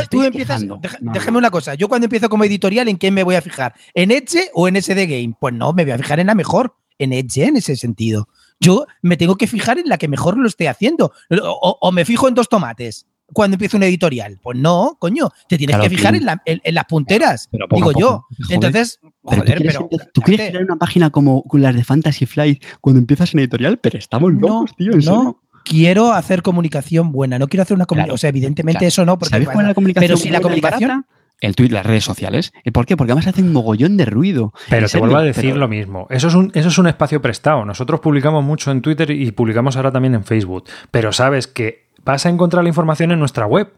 tú, 0.08 0.22
empiezas. 0.22 0.60
deja- 0.62 0.98
No, 1.02 1.06
no. 1.08 1.12
Déjame 1.12 1.36
una 1.36 1.50
cosa. 1.50 1.74
Yo 1.74 1.88
cuando 1.88 2.06
empiezo 2.06 2.30
como 2.30 2.44
editorial, 2.44 2.88
¿en 2.88 2.96
qué 2.96 3.10
me 3.10 3.22
voy 3.22 3.34
a 3.34 3.42
fijar? 3.42 3.74
¿En 3.92 4.10
Edge 4.10 4.48
o 4.54 4.68
en 4.68 4.76
SD 4.76 5.06
Game? 5.06 5.34
Pues 5.38 5.52
no, 5.52 5.74
me 5.74 5.84
voy 5.84 5.92
a 5.92 5.98
fijar 5.98 6.18
en 6.20 6.28
la 6.28 6.34
mejor. 6.34 6.74
En 6.98 7.12
Edge, 7.12 7.44
en 7.44 7.56
ese 7.58 7.76
sentido. 7.76 8.26
Yo 8.60 8.86
me 9.02 9.16
tengo 9.16 9.36
que 9.36 9.46
fijar 9.46 9.78
en 9.78 9.88
la 9.88 9.96
que 9.98 10.06
mejor 10.08 10.36
lo 10.38 10.46
esté 10.46 10.68
haciendo. 10.68 11.12
O, 11.30 11.78
o 11.80 11.92
me 11.92 12.04
fijo 12.04 12.28
en 12.28 12.34
dos 12.34 12.48
tomates 12.48 13.06
cuando 13.32 13.54
empiezo 13.54 13.76
una 13.76 13.86
editorial. 13.86 14.38
Pues 14.42 14.58
no, 14.58 14.96
coño. 14.98 15.30
Te 15.48 15.56
tienes 15.56 15.76
Claro, 15.76 15.88
que 15.88 15.96
fijar 15.96 16.12
tío. 16.12 16.20
en, 16.20 16.26
la- 16.26 16.42
en- 16.44 16.60
en 16.62 16.74
las 16.74 16.84
punteras. 16.84 17.48
Pero 17.50 17.66
digo 17.70 17.92
yo. 17.92 18.26
joder. 18.42 18.54
Entonces, 18.54 18.98
Pero 19.02 19.12
joder, 19.22 19.40
tú 19.44 19.52
quieres, 19.54 19.76
pero. 19.88 19.88
tú 20.12 20.20
quieres 20.20 20.48
crear 20.50 20.64
una 20.64 20.76
página 20.76 21.10
como 21.10 21.44
las 21.52 21.74
de 21.74 21.84
Fantasy 21.84 22.26
Flight 22.26 22.62
cuando 22.80 22.98
empiezas 23.00 23.32
en 23.32 23.40
editorial, 23.40 23.78
pero 23.78 23.98
estamos 23.98 24.32
No, 24.34 24.40
locos, 24.40 24.76
tío, 24.76 24.92
en 24.92 25.00
serio. 25.02 25.22
no 25.22 25.40
quiero 25.64 26.12
hacer 26.12 26.42
comunicación 26.42 27.12
buena. 27.12 27.38
No 27.38 27.46
quiero 27.48 27.62
hacer 27.62 27.76
una 27.76 27.86
comunicación. 27.86 28.06
Claro, 28.08 28.14
o 28.14 28.18
sea, 28.18 28.28
evidentemente 28.30 28.78
claro. 28.80 28.88
eso 28.88 29.04
no. 29.06 29.18
Porque 29.18 29.30
¿Sabes 29.30 29.48
cuál 29.48 29.60
es 29.66 29.68
la 29.68 29.74
comunicación? 29.74 30.08
pero 30.08 30.16
si 30.18 30.28
la 30.28 30.40
buena 30.40 30.42
comunicación. 30.60 31.06
El 31.40 31.57
tweet, 31.57 31.70
las 31.70 31.87
redes 31.87 32.05
sociales. 32.05 32.53
¿Y 32.64 32.70
¿Por 32.70 32.87
qué? 32.87 32.96
Porque 32.96 33.12
además 33.12 33.26
hacen 33.29 33.46
un 33.46 33.53
mogollón 33.53 33.96
de 33.96 34.05
ruido. 34.05 34.53
Pero 34.68 34.88
te 34.88 34.98
vuelvo 34.98 35.16
a 35.16 35.22
decir 35.22 35.44
pero- 35.50 35.57
lo 35.57 35.68
mismo. 35.68 36.07
Eso 36.11 36.29
es, 36.29 36.35
un, 36.35 36.53
eso 36.55 36.68
es 36.68 36.79
un 36.79 36.87
espacio 36.87 37.22
prestado. 37.22 37.64
Nosotros 37.64 38.00
publicamos 38.00 38.44
mucho 38.44 38.70
en 38.70 38.83
Twitter 38.83 39.11
y 39.11 39.31
publicamos 39.33 39.76
ahora 39.76 39.90
también 39.90 40.14
en 40.14 40.24
Facebook. 40.24 40.64
Pero 40.90 41.12
sabes 41.12 41.46
que 41.46 41.87
vas 42.05 42.26
a 42.26 42.29
encontrar 42.29 42.62
la 42.62 42.68
información 42.68 43.12
en 43.12 43.18
nuestra 43.18 43.46
web. 43.46 43.72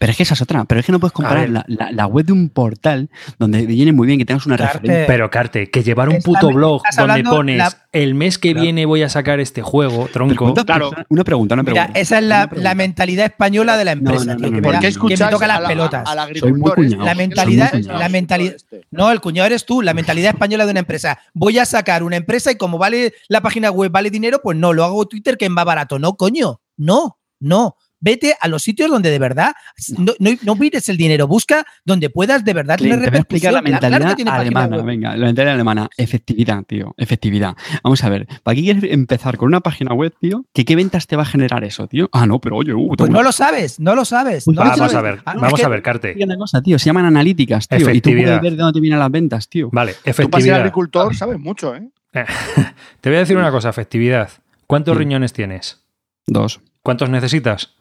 Pero 0.00 0.12
es 0.12 0.16
que 0.16 0.22
esa 0.22 0.32
es 0.32 0.40
otra. 0.40 0.64
Pero 0.64 0.80
es 0.80 0.86
que 0.86 0.92
no 0.92 0.98
puedes 0.98 1.12
A 1.12 1.14
comparar 1.14 1.50
la, 1.50 1.62
la- 1.68 1.92
la 1.92 2.06
web 2.06 2.24
de 2.24 2.32
un 2.32 2.48
portal 2.48 3.10
donde 3.38 3.66
viene 3.66 3.92
muy 3.92 4.06
bien 4.06 4.18
que 4.18 4.24
tengas 4.24 4.46
una 4.46 4.56
Carte, 4.56 4.78
referencia. 4.78 5.06
Pero, 5.06 5.30
Carte, 5.30 5.70
que 5.70 5.82
llevar 5.82 6.08
un 6.08 6.22
puto 6.22 6.48
blog 6.48 6.80
donde 6.96 7.22
pones 7.22 7.58
la- 7.58 7.86
el 7.92 8.14
mes 8.14 8.38
que 8.38 8.52
Claro. 8.52 8.62
viene 8.62 8.86
voy 8.86 9.02
a 9.02 9.10
sacar 9.10 9.40
este 9.40 9.60
juego, 9.60 10.08
tronco. 10.10 10.44
¿cuántas 10.46 10.64
Claro. 10.64 10.90
Una 11.10 11.22
pregunta, 11.22 11.52
una 11.54 11.64
Mira, 11.64 11.72
pregunta. 11.84 12.00
esa 12.00 12.18
es 12.18 12.24
la, 12.24 12.74
mentalidad 12.74 13.26
española 13.26 13.76
de 13.76 13.84
la 13.84 13.92
empresa, 13.92 14.24
no, 14.24 14.32
no, 14.32 14.38
no, 14.38 14.44
que, 14.46 14.50
no. 14.50 14.52
me 14.52 14.60
da- 14.60 14.62
¿Por 14.62 14.72
qué 14.72 14.78
que 14.78 14.84
me 14.86 14.88
escuchas 14.88 15.30
toca 15.30 15.46
las 15.46 15.58
a 15.58 15.60
la- 15.60 15.68
pelotas. 15.68 16.08
al 16.08 16.36
Soy 16.38 16.52
muy 16.54 16.70
cuñado. 16.72 17.04
La 17.04 17.10
soy 17.10 17.14
muy 17.16 17.26
mentalidad- 17.28 17.74
la 17.74 18.08
mentalidad- 18.08 18.54
Este. 18.54 18.86
No, 18.90 19.12
el 19.12 19.20
cuñado 19.20 19.46
eres 19.48 19.66
tú, 19.66 19.82
la 19.82 19.92
mentalidad 19.92 20.30
española 20.32 20.64
de 20.64 20.70
una 20.70 20.80
empresa. 20.80 21.18
Voy 21.34 21.58
a 21.58 21.66
sacar 21.66 22.02
una 22.04 22.16
empresa 22.16 22.50
y 22.50 22.56
como 22.56 22.78
vale 22.78 23.12
la 23.28 23.42
página 23.42 23.70
web, 23.70 23.90
vale 23.92 24.08
dinero, 24.08 24.40
pues 24.42 24.56
no, 24.56 24.72
lo 24.72 24.82
hago 24.84 25.06
Twitter 25.06 25.36
que 25.36 25.44
es 25.44 25.50
más 25.50 25.66
barato. 25.66 25.98
No, 25.98 26.14
coño, 26.16 26.62
no, 26.78 27.18
no. 27.38 27.76
Vete 28.00 28.34
a 28.40 28.48
los 28.48 28.62
sitios 28.62 28.90
donde 28.90 29.10
de 29.10 29.18
verdad 29.18 29.52
no, 29.98 30.14
no, 30.18 30.30
no 30.42 30.54
mires 30.56 30.88
el 30.88 30.96
dinero, 30.96 31.26
busca 31.28 31.64
donde 31.84 32.08
puedas 32.10 32.44
de 32.44 32.54
verdad 32.54 32.78
Clint, 32.78 32.94
tener 32.94 33.04
te 33.04 33.10
voy 33.10 33.18
a 33.18 33.20
explicar 33.20 33.52
la 33.52 33.60
repercusión. 33.60 33.80
Claro- 33.80 33.90
mentalidad 33.90 34.00
claro 34.00 34.16
tiene 34.16 34.30
alemana. 34.30 34.76
web. 34.76 34.84
Venga, 34.86 35.16
la 35.16 35.26
mentalidad 35.26 35.54
alemana. 35.54 35.88
Efectividad, 35.96 36.64
tío. 36.64 36.94
Efectividad. 36.96 37.56
Vamos 37.84 38.02
a 38.02 38.08
ver. 38.08 38.26
¿Para 38.42 38.54
qué 38.54 38.62
quieres 38.62 38.84
empezar 38.90 39.36
con 39.36 39.48
una 39.48 39.60
página 39.60 39.92
web, 39.94 40.14
tío? 40.20 40.44
¿Que 40.52 40.64
¿Qué 40.64 40.76
ventas 40.76 41.06
te 41.06 41.16
va 41.16 41.22
a 41.22 41.26
generar 41.26 41.62
eso, 41.64 41.86
tío? 41.88 42.08
Ah, 42.12 42.26
no, 42.26 42.40
pero 42.40 42.56
oye, 42.56 42.72
uh, 42.74 42.94
Pues 42.96 43.10
no 43.10 43.22
lo 43.22 43.32
sabes, 43.32 43.78
no 43.80 43.94
lo 43.94 44.04
sabes. 44.04 44.46
No 44.48 44.54
lo 44.54 44.60
Vamos 44.62 44.78
sabes. 44.78 44.94
a 44.94 45.00
ver, 45.02 45.22
Ah, 45.26 45.32
es 45.34 45.40
vamos 45.40 45.60
que- 45.60 45.66
a 45.66 45.68
ver, 45.68 45.82
Carte. 45.82 46.14
Hay 46.16 46.22
una 46.22 46.36
cosa, 46.38 46.62
tío. 46.62 46.78
Se 46.78 46.86
llaman 46.86 47.04
analíticas, 47.04 47.68
tío. 47.68 47.78
Y 47.78 47.82
tú 47.82 47.88
Efectividad. 47.90 48.24
puedes 48.38 48.42
ver 48.42 48.52
de 48.52 48.62
dónde 48.62 48.80
vienen 48.80 48.98
las 48.98 49.10
ventas, 49.10 49.48
tío. 49.48 49.68
Vale, 49.72 49.92
Tú 49.92 49.98
para 50.02 50.14
ser 50.14 50.24
efectividad. 50.24 50.56
agricultor 50.60 51.14
sabes 51.14 51.38
mucho, 51.38 51.74
¿eh? 51.76 51.90
Te 53.00 53.08
voy 53.10 53.16
a 53.16 53.20
decir 53.20 53.36
una 53.36 53.50
cosa, 53.50 53.68
efectividad. 53.68 54.30
¿Cuántos 54.66 54.94
Sí. 54.94 54.98
riñones 55.00 55.32
tienes? 55.32 55.82
Dos. 56.26 56.60
¿Cuántos 56.82 57.10
necesitas? 57.10 57.74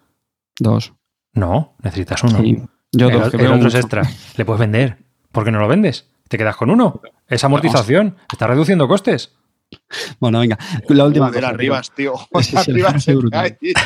Dos. 0.60 0.94
No, 1.34 1.76
necesitas 1.82 2.24
uno. 2.24 2.40
Sí. 2.40 2.62
Yo 2.92 3.10
el, 3.10 3.20
dos. 3.20 3.30
que 3.32 3.38
el 3.38 3.44
veo 3.44 3.56
otro 3.56 3.68
es 3.68 3.76
extra. 3.76 4.04
Le 4.38 4.46
puedes 4.46 4.60
vender. 4.60 4.98
¿Por 5.32 5.44
qué 5.44 5.52
no 5.52 5.60
lo 5.60 5.68
vendes? 5.68 6.10
Te 6.28 6.38
quedas 6.38 6.56
con 6.56 6.70
uno. 6.70 7.02
Es 7.28 7.44
amortización. 7.44 8.18
Estás 8.32 8.50
reduciendo 8.50 8.88
costes. 8.88 9.36
Bueno, 10.20 10.40
venga. 10.40 10.58
La 10.90 11.06
última 11.06 11.32
cosa. 11.32 11.50
Arribas, 11.50 11.92
tío. 11.94 12.14
Brutal. 13.16 13.58
tío. 13.58 13.74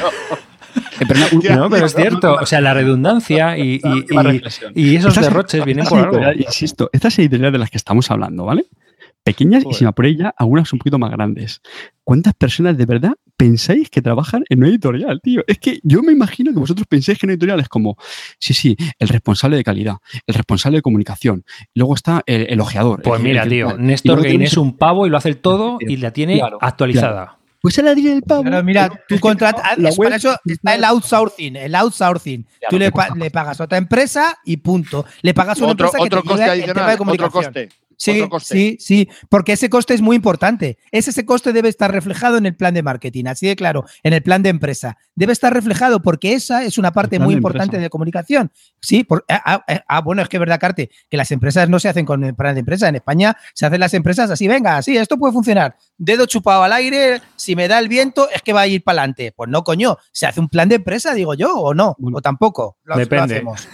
Eh, 0.99 1.05
pero 1.07 1.19
No, 1.55 1.69
pero 1.69 1.85
es 1.85 1.93
cierto. 1.93 2.35
O 2.35 2.45
sea, 2.45 2.61
la 2.61 2.73
redundancia 2.73 3.57
y, 3.57 3.79
y- 4.75 4.95
esos 4.95 5.15
derroches 5.15 5.63
vienen 5.65 5.85
por 5.85 5.99
algo. 5.99 6.19
Insisto, 6.33 6.89
estas 6.93 7.17
editoriales 7.19 7.53
de 7.53 7.59
las 7.59 7.69
que 7.69 7.77
estamos 7.77 8.09
hablando, 8.11 8.45
¿vale? 8.45 8.65
Pequeñas 9.23 9.63
y 9.69 9.73
si 9.73 9.83
me 9.85 9.89
apuráis 9.89 10.17
ya, 10.17 10.33
algunas 10.37 10.71
un 10.73 10.79
poquito 10.79 10.99
más 10.99 11.11
grandes. 11.11 11.61
¿Cuántas 12.03 12.33
personas 12.33 12.77
de 12.77 12.85
verdad 12.85 13.13
pensáis 13.37 13.89
que 13.89 14.01
trabajan 14.01 14.43
en 14.49 14.59
una 14.59 14.67
editorial, 14.69 15.19
tío? 15.21 15.43
Es 15.47 15.57
que 15.59 15.79
yo 15.83 16.01
me 16.03 16.11
imagino 16.11 16.53
que 16.53 16.59
vosotros 16.59 16.87
pensáis 16.87 17.17
que 17.17 17.25
una 17.25 17.33
editorial 17.33 17.59
es 17.59 17.69
como, 17.69 17.97
sí, 18.39 18.53
sí, 18.53 18.75
el 18.99 19.07
responsable 19.07 19.57
de 19.57 19.63
calidad, 19.63 19.95
el 20.27 20.35
responsable 20.35 20.77
de 20.77 20.81
comunicación, 20.81 21.43
luego 21.75 21.95
está 21.95 22.23
el, 22.25 22.47
el 22.49 22.59
ojeador. 22.61 23.01
Pues 23.01 23.19
el- 23.19 23.23
mira, 23.27 23.43
el- 23.43 23.49
tío, 23.49 23.71
el- 23.71 23.85
Néstor 23.85 24.23
Gain 24.23 24.41
es 24.41 24.57
un 24.57 24.77
pavo 24.77 25.05
y 25.07 25.09
lo 25.09 25.17
hace 25.17 25.29
el 25.29 25.37
todo 25.37 25.77
y 25.79 25.97
la 25.97 26.11
tiene 26.11 26.37
Claro, 26.39 26.57
actualizada. 26.61 27.37
Pues 27.61 27.77
el 27.77 27.85
ladrillo 27.85 28.09
del 28.09 28.23
pavo. 28.23 28.43
Claro, 28.43 28.61
mira, 28.61 28.91
tú 29.07 29.17
contratas. 29.21 29.77
web- 29.77 29.95
Para 29.97 30.17
eso 30.17 30.35
está 30.45 30.75
el 30.75 30.83
outsourcing. 30.83 31.55
El 31.55 31.73
outsourcing. 31.75 32.43
Claro, 32.43 32.69
tú 32.69 32.77
le, 32.77 32.91
pa- 32.91 33.15
le 33.15 33.31
pagas 33.31 33.61
a 33.61 33.63
otra 33.63 33.77
empresa 33.77 34.37
y 34.43 34.57
punto. 34.57 35.05
Le 35.21 35.33
pagas 35.33 35.61
a 35.61 35.63
una 35.63 35.71
Otro, 35.71 35.85
empresa 35.87 35.97
que 35.97 36.07
otro 36.07 36.21
te 36.23 36.27
coste 36.27 36.43
el 36.43 36.49
tema 36.49 36.61
adicional, 36.65 36.91
de 36.91 36.97
comunicación. 36.97 37.29
otro 37.45 37.51
coste. 37.53 37.69
Sí, 37.97 38.77
sí, 38.79 39.09
porque 39.29 39.53
ese 39.53 39.69
coste 39.69 39.93
es 39.93 40.01
muy 40.01 40.15
importante. 40.15 40.77
Ese, 40.91 41.11
ese 41.11 41.25
coste 41.25 41.53
debe 41.53 41.69
estar 41.69 41.91
reflejado 41.91 42.37
en 42.37 42.45
el 42.45 42.55
plan 42.55 42.73
de 42.73 42.83
marketing, 42.83 43.25
así 43.27 43.47
de 43.47 43.55
claro, 43.55 43.85
en 44.03 44.13
el 44.13 44.21
plan 44.23 44.43
de 44.43 44.49
empresa. 44.49 44.97
Debe 45.15 45.33
estar 45.33 45.53
reflejado 45.53 46.01
porque 46.01 46.33
esa 46.33 46.63
es 46.63 46.77
una 46.77 46.91
parte 46.91 47.19
muy 47.19 47.33
de 47.35 47.37
importante 47.39 47.63
empresa. 47.75 47.81
de 47.83 47.89
comunicación. 47.89 48.51
Sí, 48.81 49.03
por- 49.03 49.25
ah, 49.29 49.41
ah, 49.45 49.63
ah, 49.67 49.83
ah, 49.87 50.01
bueno, 50.01 50.21
es 50.21 50.29
que 50.29 50.37
es 50.37 50.39
verdad, 50.39 50.59
Carte, 50.59 50.89
que 51.09 51.17
las 51.17 51.31
empresas 51.31 51.69
no 51.69 51.79
se 51.79 51.89
hacen 51.89 52.05
con 52.05 52.23
el 52.23 52.35
plan 52.35 52.53
de 52.55 52.59
empresa. 52.61 52.87
En 52.87 52.95
España 52.95 53.35
se 53.53 53.65
hacen 53.65 53.79
las 53.79 53.93
empresas 53.93 54.29
así, 54.31 54.47
venga, 54.47 54.81
sí, 54.81 54.97
esto 54.97 55.17
puede 55.17 55.33
funcionar. 55.33 55.75
Dedo 55.97 56.25
chupado 56.25 56.63
al 56.63 56.73
aire, 56.73 57.21
si 57.35 57.55
me 57.55 57.67
da 57.67 57.79
el 57.79 57.87
viento, 57.87 58.29
es 58.29 58.41
que 58.41 58.53
va 58.53 58.61
a 58.61 58.67
ir 58.67 58.83
para 58.83 59.01
adelante. 59.01 59.31
Pues 59.35 59.49
no, 59.49 59.63
coño, 59.63 59.97
se 60.11 60.25
hace 60.25 60.39
un 60.39 60.49
plan 60.49 60.69
de 60.69 60.75
empresa, 60.75 61.13
digo 61.13 61.33
yo, 61.33 61.53
o 61.55 61.73
no, 61.73 61.95
o 62.01 62.21
tampoco. 62.21 62.77
Lo, 62.83 62.95
lo 62.95 62.99
Depende. 62.99 63.35
hacemos. 63.35 63.67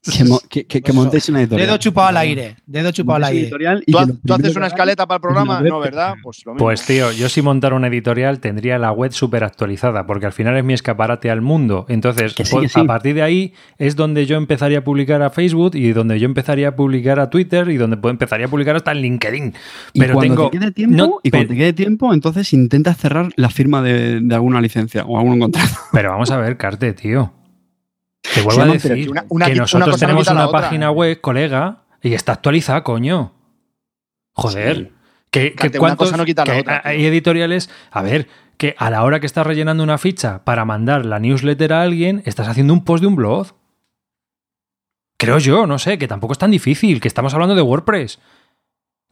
Que, 0.00 0.24
mo- 0.24 0.40
que, 0.48 0.64
que- 0.64 0.80
que 0.80 0.90
Eso. 0.92 1.00
montéis 1.00 1.28
una 1.28 1.40
editorial. 1.40 1.66
Dedo 1.66 1.76
chupado 1.78 2.06
al 2.08 2.16
aire, 2.18 2.56
dedo 2.66 2.92
chupado 2.92 3.16
al 3.16 3.24
aire. 3.24 3.42
editorial 3.42 3.82
y 3.84 3.92
¿Tú, 3.92 3.98
haces 4.32 4.54
una 4.56 4.68
escaleta 4.68 5.06
para 5.06 5.16
el 5.16 5.20
programa? 5.20 5.60
No, 5.60 5.80
¿verdad? 5.80 6.14
Pues 6.22 6.46
lo 6.46 6.54
mismo. 6.54 6.64
Pues 6.64 6.86
tío, 6.86 7.10
yo 7.12 7.28
si 7.28 7.42
montara 7.42 7.74
una 7.74 7.88
editorial 7.88 8.38
tendría 8.38 8.78
la 8.78 8.92
web 8.92 9.12
súper 9.12 9.42
actualizada, 9.42 10.06
porque 10.06 10.26
al 10.26 10.32
final 10.32 10.56
es 10.56 10.62
mi 10.64 10.72
escaparate 10.72 11.30
al 11.30 11.40
mundo. 11.42 11.84
Entonces, 11.88 12.32
Que 12.34 12.44
sí, 12.44 12.52
pues, 12.52 12.62
que 12.62 12.68
sí. 12.78 12.80
a 12.80 12.84
partir 12.84 13.16
de 13.16 13.22
ahí 13.22 13.54
es 13.76 13.96
donde 13.96 14.24
yo 14.24 14.36
empezaría 14.36 14.78
a 14.78 14.84
publicar 14.84 15.20
a 15.20 15.30
Facebook 15.30 15.74
y 15.74 15.92
donde 15.92 16.18
yo 16.20 16.26
empezaría 16.26 16.68
a 16.68 16.76
publicar 16.76 17.18
a 17.18 17.28
Twitter 17.28 17.68
y 17.68 17.76
donde 17.76 17.96
pues, 17.96 18.12
empezaría 18.12 18.46
a 18.46 18.48
publicar 18.48 18.76
hasta 18.76 18.92
en 18.92 18.98
LinkedIn. 19.02 19.52
Y 19.94 20.00
Pero 20.00 20.14
cuando 20.14 20.34
tengo... 20.36 20.50
te 20.50 20.58
quede 20.60 20.70
tiempo, 20.70 20.96
no, 20.96 21.18
y 21.24 21.30
cuando 21.30 21.48
te 21.48 21.56
quede 21.56 21.72
tiempo, 21.72 22.14
entonces 22.14 22.52
intentas 22.52 22.96
cerrar 22.96 23.30
la 23.34 23.50
firma 23.50 23.82
de, 23.82 24.20
de 24.20 24.34
alguna 24.34 24.60
licencia 24.60 25.04
o 25.04 25.18
algún 25.18 25.40
contrato. 25.40 25.74
Pero 25.92 26.10
vamos 26.12 26.30
a 26.30 26.36
ver, 26.38 26.56
Carte, 26.56 26.92
tío. 26.94 27.32
Te 28.22 28.42
vuelvo 28.42 28.62
Sí, 28.62 28.68
a 28.68 28.72
decir 28.72 28.90
pero 28.92 29.10
una- 29.12 29.24
una- 29.28 29.46
que 29.46 29.54
nosotros 29.54 29.98
tenemos 29.98 30.28
una 30.28 30.50
página 30.50 30.90
web, 30.90 31.20
colega, 31.20 31.84
y 32.02 32.14
está 32.14 32.32
actualizada, 32.32 32.82
coño. 32.84 33.32
Joder. 34.34 34.76
Sí. 34.76 34.92
Que, 35.30 35.54
que 35.54 35.70
cuántos- 35.78 36.06
cosa 36.08 36.16
no 36.16 36.24
quita 36.24 36.44
la 36.44 36.52
que 36.54 36.60
otra, 36.60 36.82
tío. 36.82 36.90
hay 36.90 37.04
editoriales, 37.06 37.68
a 37.90 38.02
ver, 38.02 38.28
que 38.56 38.74
a 38.78 38.90
la 38.90 39.04
hora 39.04 39.20
que 39.20 39.26
estás 39.26 39.46
rellenando 39.46 39.82
una 39.82 39.98
ficha 39.98 40.44
para 40.44 40.64
mandar 40.64 41.04
la 41.04 41.18
newsletter 41.18 41.72
a 41.72 41.82
alguien, 41.82 42.22
estás 42.24 42.48
haciendo 42.48 42.72
un 42.72 42.84
post 42.84 43.02
de 43.02 43.06
un 43.08 43.16
blog. 43.16 43.48
Creo 45.18 45.38
yo, 45.38 45.66
no 45.66 45.78
sé, 45.78 45.98
que 45.98 46.08
tampoco 46.08 46.32
es 46.32 46.38
tan 46.38 46.50
difícil, 46.50 47.00
que 47.00 47.08
estamos 47.08 47.34
hablando 47.34 47.54
de 47.54 47.62
WordPress. 47.62 48.18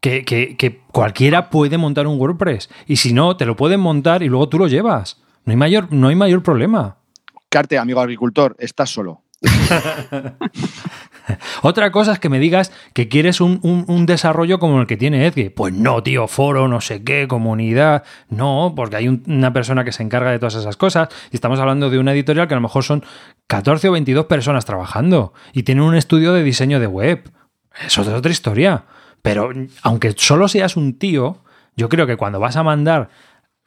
Que, 0.01 0.25
que- 0.25 0.57
que 0.57 0.83
cualquiera 0.93 1.51
puede 1.51 1.79
montar 1.79 2.07
un 2.07 2.19
WordPress. 2.21 2.71
Y 2.87 2.97
si 2.97 3.13
no, 3.13 3.37
te 3.37 3.45
lo 3.47 3.57
pueden 3.57 3.81
montar 3.81 4.23
y 4.23 4.29
luego 4.29 4.49
tú 4.49 4.59
lo 4.59 4.69
llevas. 4.69 5.21
No 5.45 5.51
hay 5.51 5.57
mayor, 5.57 5.93
no 5.93 6.09
hay 6.09 6.15
mayor 6.15 6.43
problema. 6.43 6.99
Carte, 7.49 7.79
amigo 7.79 8.01
agricultor, 8.01 8.57
estás 8.59 8.91
solo. 8.91 9.23
Otra 11.63 11.91
cosa 11.91 12.13
es 12.13 12.19
que 12.21 12.29
me 12.29 12.39
digas 12.39 12.73
que 12.95 13.09
quieres 13.09 13.41
un, 13.41 13.61
un- 13.63 14.07
desarrollo 14.07 14.59
como 14.59 14.81
el 14.81 14.87
que 14.87 14.97
tiene 14.97 15.27
Edge. 15.27 15.51
Pues 15.51 15.73
no, 15.75 16.03
tío, 16.03 16.29
foro, 16.29 16.69
no 16.69 16.81
sé 16.81 17.03
qué, 17.03 17.27
comunidad. 17.27 18.05
No, 18.29 18.73
porque 18.77 18.97
hay 18.97 19.09
un- 19.09 19.25
una 19.27 19.53
persona 19.53 19.85
que 19.85 19.91
se 19.93 20.03
encarga 20.05 20.31
de 20.31 20.39
todas 20.39 20.55
esas 20.55 20.77
cosas. 20.77 21.09
Y 21.33 21.37
estamos 21.37 21.59
hablando 21.59 21.91
de 21.91 21.99
una 21.99 22.13
editorial 22.13 22.47
que 22.47 22.55
a 22.55 22.59
lo 22.59 22.61
mejor 22.63 22.85
son 22.85 23.05
14 23.49 23.89
o 23.89 23.93
22 23.93 24.27
personas 24.27 24.65
trabajando 24.65 25.33
y 25.53 25.65
tienen 25.65 25.85
un 25.85 25.97
estudio 25.97 26.33
de 26.33 26.43
diseño 26.45 26.79
de 26.79 26.87
web. 26.87 27.31
Eso 27.85 28.03
es 28.03 28.09
otra 28.09 28.31
historia. 28.31 28.85
Pero 29.23 29.51
aunque 29.83 30.15
solo 30.17 30.47
seas 30.47 30.77
un 30.77 30.97
tío, 30.99 31.43
yo 31.77 31.89
creo 31.89 32.07
que 32.07 32.17
cuando 32.17 32.39
vas 32.39 32.57
a 32.57 32.63
mandar 32.63 33.09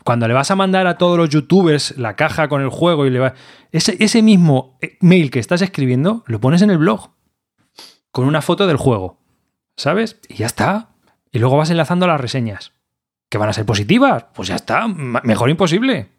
cuando 0.10 0.28
le 0.28 0.34
vas 0.34 0.50
a 0.50 0.56
mandar 0.56 0.88
a 0.88 0.98
todos 0.98 1.20
los 1.20 1.30
youtubers 1.30 1.96
la 1.96 2.16
caja 2.16 2.48
con 2.48 2.64
el 2.64 2.70
juego 2.70 3.06
y 3.06 3.12
le 3.12 3.20
va... 3.20 3.36
Ese, 3.72 3.96
ese 4.00 4.24
mismo 4.24 4.80
mail 5.02 5.30
que 5.30 5.38
estás 5.38 5.62
escribiendo 5.62 6.24
lo 6.26 6.42
pones 6.42 6.64
en 6.64 6.72
el 6.72 6.80
blog 6.80 7.12
con 8.10 8.26
una 8.26 8.42
foto 8.42 8.66
del 8.66 8.78
juego, 8.78 9.20
¿sabes? 9.78 10.20
Y 10.28 10.34
ya 10.38 10.48
está. 10.48 10.90
Y 11.32 11.38
luego 11.38 11.58
vas 11.58 11.70
enlazando 11.70 12.08
las 12.08 12.20
reseñas. 12.20 12.72
¿Que 13.30 13.38
van 13.38 13.50
a 13.50 13.54
ser 13.54 13.68
positivas? 13.68 14.26
Pues 14.34 14.48
ya 14.48 14.56
está. 14.56 14.88
Mejor 14.88 15.48
imposible. 15.52 16.10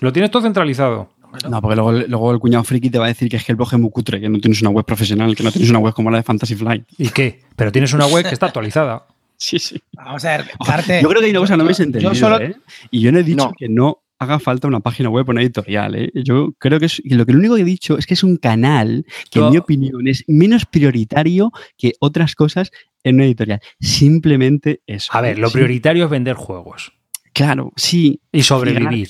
Lo 0.00 0.12
tienes 0.12 0.30
todo 0.30 0.42
centralizado. 0.42 1.14
No, 1.48 1.62
porque 1.62 1.76
luego, 1.76 1.92
luego 1.92 2.32
el 2.32 2.38
cuñado 2.38 2.64
friki 2.64 2.90
te 2.90 2.98
va 2.98 3.06
a 3.06 3.08
decir 3.08 3.30
que 3.30 3.38
es 3.38 3.44
que 3.46 3.52
el 3.52 3.56
blog 3.56 3.72
es 3.72 3.80
muy 3.80 3.90
cutre, 3.90 4.20
que 4.20 4.28
no 4.28 4.40
tienes 4.40 4.60
una 4.60 4.68
web 4.68 4.84
profesional, 4.84 5.34
que 5.34 5.42
no 5.42 5.50
tienes 5.50 5.70
una 5.70 5.78
web 5.78 5.94
como 5.94 6.10
la 6.10 6.18
de 6.18 6.22
Fantasy 6.22 6.54
Flight. 6.54 6.84
¿Y 6.98 7.08
qué? 7.08 7.40
Pero 7.56 7.72
tienes 7.72 7.94
una 7.94 8.04
web 8.04 8.28
que 8.28 8.34
está 8.34 8.44
actualizada. 8.48 9.06
Sí, 9.44 9.58
sí. 9.58 9.80
Vamos 9.94 10.24
a 10.24 10.36
ver, 10.36 10.46
Carte. 10.66 11.00
Yo 11.02 11.08
creo 11.08 11.20
que 11.20 11.26
hay 11.26 11.30
una 11.32 11.40
cosa 11.40 11.54
no 11.56 11.64
me 11.64 11.68
habéis 11.68 11.80
entendido, 11.80 12.12
Yo 12.12 12.18
solo- 12.18 12.40
¿eh? 12.40 12.54
Y 12.92 13.00
yo 13.00 13.10
no 13.10 13.18
he 13.18 13.22
dicho 13.24 13.46
No. 13.46 13.52
que 13.58 13.68
no 13.68 13.98
haga 14.20 14.38
falta 14.38 14.68
una 14.68 14.78
página 14.78 15.08
web 15.08 15.28
o 15.28 15.32
una 15.32 15.42
editorial, 15.42 15.96
¿eh? 15.96 16.12
Yo 16.14 16.52
creo 16.58 16.78
que, 16.78 16.86
es, 16.86 17.02
que 17.04 17.16
lo 17.16 17.26
que 17.26 17.32
lo 17.32 17.40
único 17.40 17.56
que 17.56 17.62
he 17.62 17.64
dicho 17.64 17.98
es 17.98 18.06
que 18.06 18.14
es 18.14 18.22
un 18.22 18.36
canal 18.36 19.04
que, 19.32 19.40
Yo- 19.40 19.46
en 19.46 19.50
mi 19.52 19.58
opinión, 19.58 20.06
es 20.06 20.22
menos 20.28 20.64
prioritario 20.64 21.50
que 21.76 21.94
otras 21.98 22.36
cosas 22.36 22.70
en 23.02 23.16
una 23.16 23.24
editorial. 23.24 23.60
Simplemente 23.80 24.80
eso. 24.86 25.10
A 25.12 25.20
ver, 25.20 25.38
lo 25.38 25.48
Sí, 25.48 25.54
prioritario 25.54 26.04
es 26.04 26.10
vender 26.10 26.34
juegos 26.36 26.92
Claro, 27.32 27.72
sí. 27.76 28.20
y 28.30 28.38
y 28.38 28.42
ganar 28.42 28.44
sobrevivir. 28.44 29.08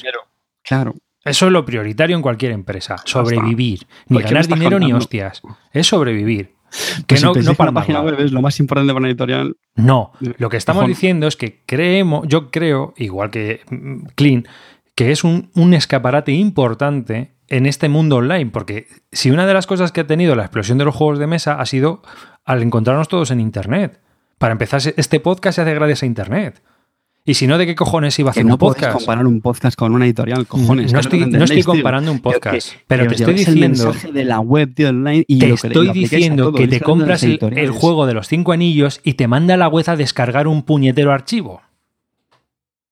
Claro. 0.63 0.95
Eso 1.25 1.47
es 1.47 1.53
lo 1.53 1.65
prioritario 1.65 2.17
en 2.17 2.23
cualquier 2.23 2.53
empresa. 2.53 2.97
Sobrevivir. 3.05 3.81
Ni 4.09 4.15
Pues, 4.17 4.27
¿qué 4.27 4.35
me 4.35 4.41
ganar 4.41 4.59
dinero 4.59 4.79
ni 4.81 4.93
hostias. 4.93 5.41
Es 5.73 5.87
sobrevivir. 5.87 6.51
Que 7.07 7.17
Pues 7.17 7.21
si 7.21 7.27
no, 7.27 7.33
que 7.33 7.43
para 7.55 7.71
una 7.71 7.81
página 7.81 8.01
web 8.01 8.21
es 8.21 8.33
lo 8.33 8.41
más 8.41 8.59
importante 8.61 8.93
para 8.93 9.01
una 9.01 9.09
editorial. 9.09 9.57
No, 9.75 10.13
lo 10.39 10.49
que 10.49 10.57
estamos 10.57 10.87
diciendo 10.87 11.27
es 11.27 11.37
que 11.37 11.63
creemos, 11.67 12.27
yo 12.29 12.51
creo, 12.51 12.95
igual 12.97 13.31
que 13.31 13.61
mm, 13.71 14.07
Clean, 14.15 14.47
que 14.95 15.11
es 15.13 15.25
un, 15.25 15.51
un 15.55 15.75
escaparate 15.75 16.33
importante 16.33 17.33
en 17.49 17.67
este 17.67 17.89
mundo 17.89 18.17
online, 18.17 18.51
porque 18.51 18.87
si 19.13 19.31
una 19.31 19.47
de 19.47 19.55
las 19.55 19.67
cosas 19.67 19.93
que 19.93 20.01
ha 20.01 20.07
tenido 20.07 20.35
la 20.35 20.45
explosión 20.45 20.79
de 20.79 20.87
los 20.87 20.95
juegos 20.95 21.19
de 21.19 21.27
mesa 21.27 21.61
ha 21.61 21.67
sido 21.67 22.03
al 22.45 22.63
encontrarnos 22.63 23.09
todos 23.09 23.31
en 23.31 23.41
Internet. 23.41 24.01
Para 24.39 24.53
empezar, 24.53 24.81
este 24.97 25.21
podcast 25.21 25.57
se 25.57 25.63
hace 25.63 25.75
gracias 25.75 26.03
a 26.03 26.07
Internet. 26.07 26.63
Y 27.25 27.35
si 27.35 27.47
no, 27.47 27.57
¿de 27.57 27.67
qué 27.67 27.77
cojones 27.77 28.19
iba 28.19 28.31
a 28.31 28.33
Que 28.33 28.41
hacer 28.41 28.47
no 28.47 28.55
un 28.55 28.59
podcast? 28.59 28.95
comparar 28.97 29.27
un 29.27 29.41
podcast 29.41 29.79
con 29.79 29.95
una 29.95 30.07
editorial, 30.07 30.45
cojones. 30.47 30.93
no, 30.93 30.99
estoy, 30.99 31.21
no 31.27 31.45
tío. 31.45 31.65
comparando 31.65 32.11
un 32.11 32.19
podcast, 32.19 32.73
que- 32.73 32.79
pero 32.89 33.07
te 33.07 33.15
estoy 33.15 33.35
el 33.35 33.39
diciendo... 33.39 33.85
mensaje 33.85 34.11
de 34.11 34.25
la 34.25 34.41
web 34.41 34.75
de 34.75 34.87
online 34.89 35.25
y 35.29 35.39
Te 35.39 35.47
lo 35.47 35.55
que- 35.57 35.69
lo 35.69 35.69
estoy 35.73 35.89
a 35.89 35.93
diciendo 35.93 36.45
todo. 36.47 36.55
que 36.55 36.67
te 36.67 36.81
compras 36.81 37.23
el, 37.23 37.71
juego 37.71 38.07
de 38.07 38.15
los 38.15 38.27
cinco 38.27 38.51
anillos 38.51 39.01
y 39.05 39.15
te 39.15 39.29
manda 39.29 39.57
la 39.57 39.69
web 39.69 39.85
a 39.89 39.95
descargar 39.95 40.49
un 40.49 40.63
puñetero 40.65 41.13
archivo. 41.13 41.63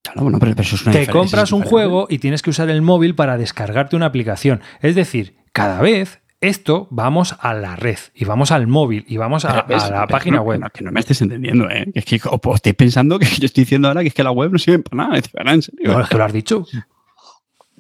Claro, 0.02 0.22
bueno, 0.22 0.38
pero, 0.38 0.52
pero 0.52 0.62
eso 0.62 0.76
es 0.76 0.82
una 0.86 0.92
te 0.92 1.06
compras 1.08 1.44
es 1.48 1.52
un 1.52 1.62
juego 1.62 2.06
y 2.08 2.18
tienes 2.18 2.42
que 2.42 2.50
usar 2.50 2.70
el 2.70 2.82
móvil 2.82 3.16
para 3.16 3.36
descargarte 3.36 3.96
una 3.96 4.06
aplicación. 4.06 4.60
Es 4.80 4.94
decir, 4.94 5.34
cada 5.52 5.80
vez 5.82 6.20
esto 6.41 6.88
vamos 6.91 7.36
a 7.41 7.53
la 7.55 7.76
red 7.76 7.99
y 8.14 8.24
vamos 8.24 8.51
al 8.51 8.66
móvil 8.66 9.05
y 9.09 9.16
vamos 9.18 9.45
a, 9.45 9.66
Pero 9.66 9.78
ves, 9.78 9.82
a 9.84 9.91
la 9.91 10.07
página 10.07 10.36
no, 10.38 10.43
web. 10.43 10.61
no, 10.61 10.70
que 10.70 10.82
no 10.84 10.91
me 10.93 11.01
estés 11.01 11.20
entendiendo, 11.22 11.68
¿eh? 11.68 11.86
Que 11.93 11.99
es 12.01 12.05
que 12.05 12.20
o- 12.28 12.41
o 12.43 12.55
estáis 12.55 12.74
pensando 12.76 13.18
que 13.18 13.26
yo 13.26 13.47
estoy 13.47 13.64
diciendo 13.64 13.88
ahora 13.88 14.01
que 14.03 14.09
es 14.09 14.14
que 14.14 14.24
la 14.24 14.30
web 14.30 14.51
no 14.51 14.59
sirve 14.59 14.78
para 14.80 15.05
nada. 15.09 15.18
En 15.18 15.62
serio. 15.62 15.93
No, 15.93 16.01
es 16.01 16.09
que 16.09 16.16
lo 16.16 16.24
has 16.24 16.32
dicho. 16.32 16.66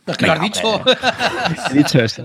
Es 0.06 0.16
que 0.16 0.26
lo 0.26 0.32
has 0.32 0.40
dicho. 0.40 0.82
He 1.70 1.74
dicho 1.74 1.98
eso. 2.02 2.24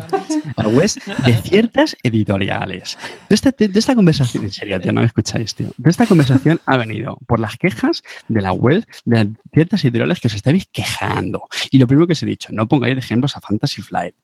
La 0.57 0.67
web 0.67 0.89
de 1.25 1.33
ciertas 1.41 1.95
editoriales. 2.03 2.97
De 3.29 3.35
esta, 3.35 3.51
de 3.51 3.69
esta 3.79 3.93
conversación, 3.95 4.45
en 4.45 4.51
serio, 4.51 4.79
tío, 4.81 4.91
no 4.91 5.01
me 5.01 5.07
escucháis, 5.07 5.53
tío. 5.55 5.67
De 5.77 5.89
esta 5.89 6.05
conversación 6.07 6.59
ha 6.65 6.77
venido 6.77 7.17
por 7.27 7.39
las 7.39 7.57
quejas 7.57 8.01
de 8.27 8.41
la 8.41 8.53
web 8.53 8.85
de 9.05 9.29
ciertas 9.53 9.83
editoriales 9.83 10.19
que 10.19 10.27
os 10.27 10.33
estáis 10.33 10.67
quejando. 10.71 11.43
Y 11.69 11.77
lo 11.77 11.85
primero 11.87 12.07
que 12.07 12.13
os 12.13 12.23
he 12.23 12.25
dicho, 12.25 12.49
no 12.51 12.67
pongáis 12.67 12.95
de 12.95 12.99
ejemplos 12.99 13.37
a 13.37 13.41
Fantasy 13.41 13.81
Flight. 13.81 14.15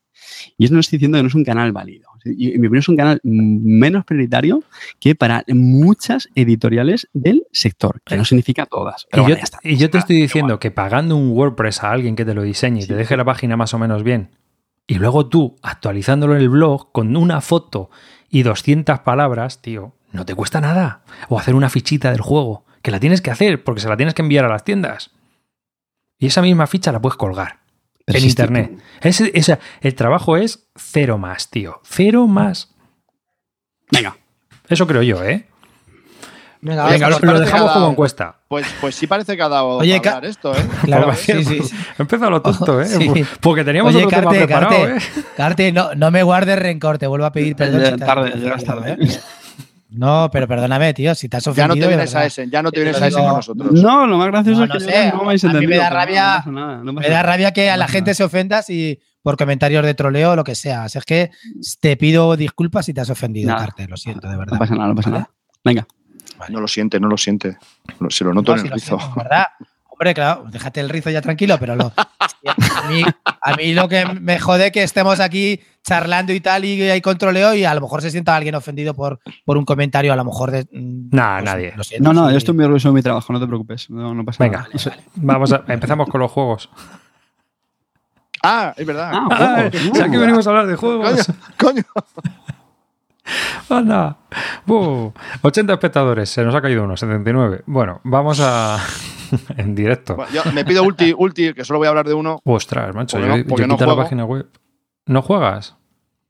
Y 0.57 0.65
eso 0.65 0.73
no 0.73 0.79
estoy 0.79 0.97
diciendo 0.97 1.17
que 1.17 1.23
no 1.23 1.29
es 1.29 1.36
un 1.36 1.43
canal 1.43 1.71
válido. 1.71 2.09
Y 2.23 2.53
en 2.53 2.61
mi 2.61 2.67
opinión 2.67 2.79
es 2.82 2.89
un 2.89 2.97
canal 2.97 3.19
menos 3.23 4.05
prioritario 4.05 4.63
que 4.99 5.15
para 5.15 5.43
muchas 5.47 6.29
editoriales 6.36 7.09
del 7.13 7.43
sector, 7.51 8.01
que 8.05 8.15
no 8.15 8.25
significa 8.25 8.65
todas. 8.67 9.07
Pero 9.09 9.23
y, 9.23 9.25
bueno, 9.25 9.36
yo, 9.36 9.39
ya 9.39 9.43
está. 9.43 9.59
y 9.63 9.77
yo 9.77 9.89
te 9.89 9.97
estoy 9.97 10.15
diciendo 10.21 10.59
que 10.59 10.69
pagando 10.69 11.15
un 11.17 11.29
WordPress 11.32 11.84
a 11.84 11.91
alguien 11.91 12.15
que 12.15 12.25
te 12.25 12.34
lo 12.36 12.43
diseñe 12.43 12.77
y 12.79 12.82
Sí. 12.84 12.88
te 12.89 12.95
deje 12.95 13.17
la 13.17 13.25
página 13.25 13.57
más 13.57 13.73
o 13.73 13.79
menos 13.79 14.03
bien, 14.03 14.29
y 14.88 14.95
luego 14.95 15.27
tú 15.29 15.55
actualizándolo 15.63 16.36
en 16.36 16.41
el 16.41 16.49
blog 16.49 16.91
con 16.91 17.15
una 17.17 17.41
foto 17.41 17.89
y 18.29 18.43
200 18.43 18.99
palabras, 18.99 19.61
tío, 19.61 19.95
no 20.11 20.25
te 20.25 20.36
cuesta 20.36 20.61
nada. 20.61 21.03
O 21.29 21.39
hacer 21.39 21.55
una 21.55 21.69
fichita 21.69 22.11
del 22.11 22.21
juego, 22.21 22.65
que 22.82 22.91
la 22.91 22.99
tienes 22.99 23.21
que 23.21 23.32
hacer 23.32 23.63
porque 23.63 23.82
se 23.82 23.89
la 23.89 23.97
tienes 23.97 24.13
que 24.13 24.21
enviar 24.21 24.45
a 24.45 24.49
las 24.49 24.63
tiendas. 24.63 25.11
Y 26.19 26.27
esa 26.27 26.41
misma 26.43 26.67
ficha 26.67 26.91
la 26.91 27.01
puedes 27.01 27.17
colgar 27.17 27.61
en 28.16 28.24
internet. 28.26 28.72
Ese- 29.01 29.32
esa- 29.34 29.59
el 29.82 29.95
trabajo 29.95 30.38
es 30.38 30.68
cero 30.76 31.18
más, 31.18 31.49
tío. 31.49 31.80
Cero 31.84 32.28
más. 32.28 32.74
Venga, 33.91 34.16
Eso 34.70 34.88
creo 34.88 35.01
yo, 35.01 35.24
¿eh? 35.24 35.47
Venga, 36.64 36.86
Oye, 36.86 36.99
lo, 36.99 37.39
dejamos 37.39 37.49
cada- 37.49 37.74
como 37.74 37.89
encuesta. 37.89 38.36
Pues, 38.47 38.68
pues 38.80 38.93
sí 38.95 39.07
parece 39.07 39.36
que 39.36 39.41
ha 39.41 39.49
dado 39.49 39.78
Oye, 39.78 39.97
para 39.99 40.18
hablar 40.18 40.30
esto, 40.30 40.53
¿eh? 40.55 40.64
Claro, 40.84 41.05
Por 41.07 41.16
sí, 41.16 41.43
sí. 41.43 41.59
Empieza 41.97 42.30
lo 42.30 42.41
tonto, 42.41 42.80
¿eh? 42.82 42.86
Sí. 42.86 43.26
Porque 43.41 43.64
teníamos 43.64 43.93
Oye, 43.95 44.05
otro 44.05 44.20
tema 44.20 44.32
Carte, 44.32 44.45
preparado, 44.45 44.82
Carte, 44.88 44.95
¿eh? 45.20 45.24
Carte, 45.36 45.72
no, 45.72 45.95
no 45.95 46.12
me 46.12 46.22
guardes 46.24 46.59
rencor, 46.59 46.99
te 46.99 47.07
vuelvo 47.07 47.26
a 47.26 47.32
pedir 47.32 47.55
perdón. 47.55 47.82
Ya 47.82 47.97
tarde, 48.05 48.32
llegas 48.38 48.64
tarde. 48.64 48.91
¿eh? 48.99 49.20
No, 49.91 50.29
pero 50.31 50.47
perdóname, 50.47 50.93
tío, 50.93 51.13
si 51.15 51.27
te 51.29 51.37
has 51.37 51.43
Ya 51.45 51.51
ofendido. 51.51 51.75
no 51.75 51.81
te 51.81 51.87
vienes 51.87 52.15
a 52.15 52.25
ese, 52.25 52.49
ya 52.49 52.61
no 52.63 52.71
te 52.71 52.79
vienes 52.79 53.01
a 53.01 53.07
ese 53.07 53.17
digo- 53.17 53.27
con 53.27 53.35
nosotros. 53.37 53.71
No, 53.73 54.07
lo 54.07 54.17
más 54.17 54.27
gracioso 54.27 54.65
No, 54.65 54.65
es 54.65 54.71
que 54.85 54.91
sé, 54.91 55.11
no 55.11 55.23
me 55.25 55.33
mí 55.33 55.39
me 55.43 55.47
entendido. 55.49 55.81
da 55.81 55.89
rabia- 55.89 56.23
no 56.23 56.37
pasa 56.37 56.51
nada, 56.51 56.77
no 56.83 56.95
pasa 56.95 57.07
Me 57.07 57.13
da 57.13 57.23
rabia 57.23 57.51
que 57.51 57.69
a 57.69 57.77
la 57.77 57.87
gente 57.87 58.11
nada. 58.11 58.13
se 58.15 58.23
ofenda 58.23 58.61
si 58.61 58.99
por 59.21 59.37
comentarios 59.37 59.83
de 59.85 59.93
troleo 59.93 60.31
o 60.31 60.35
lo 60.35 60.43
que 60.43 60.55
sea. 60.55 60.85
O 60.85 60.89
sea, 60.89 60.99
es 60.99 61.05
que 61.05 61.31
te 61.81 61.97
pido 61.97 62.35
disculpas 62.37 62.85
si 62.85 62.93
te 62.93 63.01
has 63.01 63.09
ofendido, 63.09 63.49
Nada. 63.51 63.65
Carte, 63.65 63.87
lo 63.87 63.97
siento, 63.97 64.27
de 64.29 64.37
verdad. 64.37 64.53
No 64.53 64.59
pasa 64.59 64.75
nada, 64.75 64.87
no 64.87 64.95
pasa 64.95 65.09
nada. 65.11 65.29
Venga. 65.63 65.85
No 66.49 66.59
lo 66.61 66.67
siente, 66.67 66.99
no 66.99 67.07
lo 67.07 67.17
siente. 67.17 67.57
Se 68.09 68.23
lo 68.23 68.33
noto 68.33 68.51
No, 68.55 68.57
en 68.57 68.61
si 68.63 68.67
el 68.69 68.73
rizo. 68.73 68.97
siento, 68.97 69.15
¿verdad? 69.15 69.45
Hombre, 70.01 70.15
claro, 70.15 70.45
déjate 70.49 70.79
el 70.79 70.89
rizo 70.89 71.11
ya 71.11 71.21
tranquilo, 71.21 71.57
pero 71.59 71.75
lo, 71.75 71.93
a, 71.95 72.89
mí, 72.89 73.03
a 73.23 73.53
mí 73.55 73.71
lo 73.75 73.87
que 73.87 74.03
me 74.19 74.39
jode 74.39 74.71
que 74.71 74.81
estemos 74.81 75.19
aquí 75.19 75.59
charlando 75.83 76.33
y 76.33 76.39
tal 76.39 76.65
y 76.65 76.81
hay 76.89 77.01
controleo 77.01 77.53
y 77.53 77.65
a 77.65 77.73
lo 77.75 77.81
mejor 77.81 78.01
se 78.01 78.09
sienta 78.09 78.35
alguien 78.35 78.55
ofendido 78.55 78.95
por, 78.95 79.19
por 79.45 79.57
un 79.57 79.63
comentario, 79.65 80.11
a 80.11 80.15
lo 80.15 80.25
mejor 80.25 80.49
de... 80.49 80.63
mm, 80.71 81.09
Nah, 81.15 81.41
nadie. 81.41 81.73
lo 81.77 81.83
siento, 81.83 82.11
No, 82.11 82.19
no, 82.19 82.27
sí. 82.29 82.31
yo 82.33 82.37
estoy 82.39 82.55
muy 82.55 82.65
orgulloso 82.65 82.87
de 82.87 82.95
mi 82.95 83.03
trabajo, 83.03 83.31
no 83.31 83.39
te 83.39 83.45
preocupes. 83.45 83.91
No, 83.91 84.15
no 84.15 84.25
pasa 84.25 84.43
Venga, 84.43 84.67
nada. 84.73 84.97
vamos 85.17 85.53
a, 85.53 85.63
empezamos 85.67 86.09
con 86.09 86.19
los 86.19 86.31
juegos. 86.31 86.67
Ah, 88.41 88.73
es 88.75 88.85
verdad. 88.87 89.11
Ah, 89.13 89.69
venimos 90.09 90.47
a 90.47 90.49
hablar 90.49 90.65
de 90.65 90.77
coño, 90.77 90.97
juegos. 91.03 91.27
coño. 91.59 91.83
Anda. 93.69 94.17
Buh. 94.65 95.11
80 95.41 95.73
espectadores, 95.73 96.29
se 96.29 96.43
nos 96.43 96.53
ha 96.55 96.61
caído 96.61 96.84
uno, 96.84 96.97
79. 96.97 97.63
Bueno, 97.65 98.01
vamos 98.03 98.39
a. 98.41 98.79
en 99.57 99.75
directo. 99.75 100.15
Bueno, 100.15 100.32
yo 100.32 100.51
me 100.51 100.65
pido 100.65 100.84
ulti, 100.84 101.13
ulti, 101.17 101.53
que 101.53 101.63
solo 101.63 101.79
voy 101.79 101.88
a 101.88 101.89
hablar 101.89 102.07
de 102.07 102.13
uno. 102.13 102.39
Ostras, 102.43 102.93
macho, 102.95 103.17
Porque 103.17 103.29
yo, 103.29 103.38
no- 103.38 103.47
porque 103.47 103.61
yo 103.63 103.67
no 103.67 103.75
quito 103.75 103.86
la 103.86 103.95
página 103.95 104.25
web. 104.25 104.47
¿No 105.05 105.21
juegas? 105.21 105.75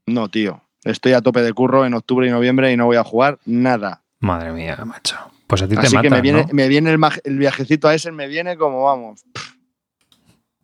No, 0.05 0.29
tío. 0.29 0.61
Estoy 0.83 1.13
a 1.13 1.21
tope 1.21 1.41
de 1.41 1.53
curro 1.53 1.85
en 1.85 1.93
octubre 1.93 2.27
y 2.27 2.31
noviembre 2.31 2.71
y 2.71 2.77
no 2.77 2.85
voy 2.85 2.97
a 2.97 3.03
jugar 3.03 3.37
nada. 3.45 4.01
Madre 4.19 4.51
mía, 4.51 4.77
macho. 4.85 5.17
Pues 5.47 5.61
a 5.61 5.67
ti 5.67 5.75
te 5.75 5.81
Así 5.81 5.95
mata, 5.95 6.03
que 6.03 6.09
me 6.15 6.21
viene, 6.21 6.41
¿no? 6.43 6.47
me 6.53 6.67
viene 6.67 6.97
el, 7.23 7.37
viajecito 7.37 7.87
a 7.87 7.93
ese, 7.93 8.11
me 8.11 8.27
viene 8.27 8.57
como 8.57 8.83
vamos. 8.83 9.23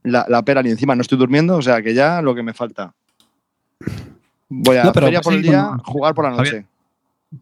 La, 0.03 0.25
la 0.29 0.43
pera 0.43 0.63
ni 0.63 0.69
encima 0.69 0.95
no 0.95 1.01
estoy 1.01 1.17
durmiendo, 1.17 1.57
o 1.57 1.61
sea 1.61 1.81
que 1.81 1.93
ya 1.93 2.21
lo 2.21 2.33
que 2.33 2.41
me 2.41 2.53
falta. 2.53 2.93
Voy 4.49 4.77
a 4.77 4.85
No, 4.85 4.93
pero 4.93 5.07
feria 5.07 5.21
por 5.21 5.33
el 5.33 5.41
día, 5.41 5.71
jugar 5.83 6.13
por 6.15 6.25
la 6.25 6.31
noche. 6.31 6.49
Javier. 6.49 6.65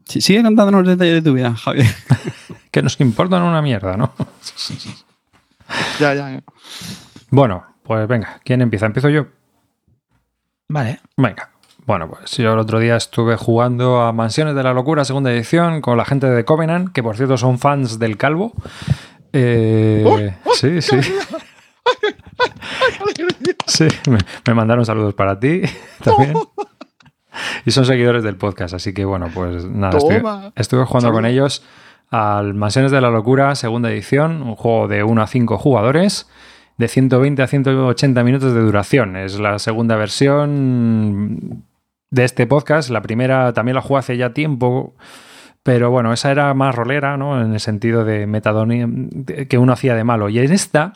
Sí, 0.06 0.22
sigue 0.22 0.42
contándonos 0.44 0.82
los 0.82 0.98
detalles 0.98 1.24
de 1.24 1.30
tu 1.30 1.36
vida, 1.36 1.56
Javier. 1.56 1.88
Que 2.72 2.82
nos 2.82 3.00
importan 3.00 3.42
una 3.44 3.62
mierda, 3.62 3.96
¿no? 3.96 4.14
Ya, 6.00 6.14
ya, 6.14 6.30
ya. 6.32 6.44
Bueno, 7.32 7.66
pues 7.84 8.08
venga, 8.08 8.40
¿quién 8.44 8.62
empieza? 8.62 8.86
¿Empiezo 8.86 9.10
yo? 9.10 9.28
Vale. 10.68 11.00
Venga. 11.18 11.50
Bueno, 11.86 12.10
pues 12.10 12.32
yo 12.38 12.54
el 12.54 12.60
otro 12.60 12.80
día 12.80 12.96
estuve 12.96 13.36
jugando 13.36 14.02
a 14.02 14.12
Mansiones 14.12 14.56
de 14.56 14.64
la 14.64 14.74
Locura, 14.74 15.06
segunda 15.06 15.32
edición, 15.32 15.82
con 15.82 15.98
la 15.98 16.06
gente 16.06 16.28
de 16.28 16.44
Covenant, 16.44 16.92
que 16.92 17.02
por 17.02 17.16
cierto 17.16 17.38
son 17.38 17.60
fans 17.60 17.98
del 17.98 18.18
Calvo. 18.18 18.54
Eh, 19.34 20.36
sí, 20.54 20.82
sí. 20.82 20.98
Sí, 23.68 23.88
me, 24.10 24.18
me 24.48 24.54
mandaron 24.54 24.86
saludos 24.86 25.14
para 25.14 25.40
ti 25.40 25.62
también. 26.04 26.34
Y 27.66 27.72
son 27.72 27.86
seguidores 27.86 28.24
del 28.24 28.36
podcast, 28.36 28.74
así 28.74 28.94
que 28.94 29.06
bueno, 29.06 29.30
pues 29.34 29.66
nada, 29.66 29.98
estuve 30.56 30.86
jugando 30.86 31.12
con 31.12 31.26
ellos 31.26 31.64
al 32.10 32.54
Mansiones 32.54 32.92
de 32.92 33.02
la 33.02 33.10
Locura, 33.10 33.56
segunda 33.56 33.92
edición, 33.92 34.42
un 34.42 34.56
juego 34.56 34.88
de 34.88 35.04
1 35.04 35.22
a 35.22 35.28
5 35.28 35.58
jugadores, 35.58 36.30
de 36.78 36.88
120 36.88 37.42
a 37.42 37.48
180 37.48 38.24
minutos 38.24 38.54
de 38.54 38.62
duración. 38.62 39.16
Es 39.16 39.40
la 39.40 39.60
segunda 39.60 39.96
versión 39.96 41.64
de 42.10 42.24
este 42.24 42.48
podcast. 42.48 42.90
La 42.90 43.02
primera 43.02 43.54
también 43.54 43.76
la 43.76 43.82
jugué 43.82 44.00
hace 44.00 44.18
ya 44.18 44.34
tiempo, 44.34 44.96
pero 45.64 45.90
bueno, 45.90 46.14
esa 46.14 46.32
era 46.32 46.54
más 46.54 46.76
rolera, 46.76 47.18
¿no? 47.18 47.42
En 47.42 47.54
el 47.54 47.60
sentido 47.60 48.06
de 48.06 48.28
metadonía 48.28 48.88
que 49.50 49.58
uno 49.58 49.74
hacía 49.74 49.96
de 49.96 50.04
malo. 50.04 50.30
Y 50.30 50.40
en 50.40 50.52
esta, 50.52 50.94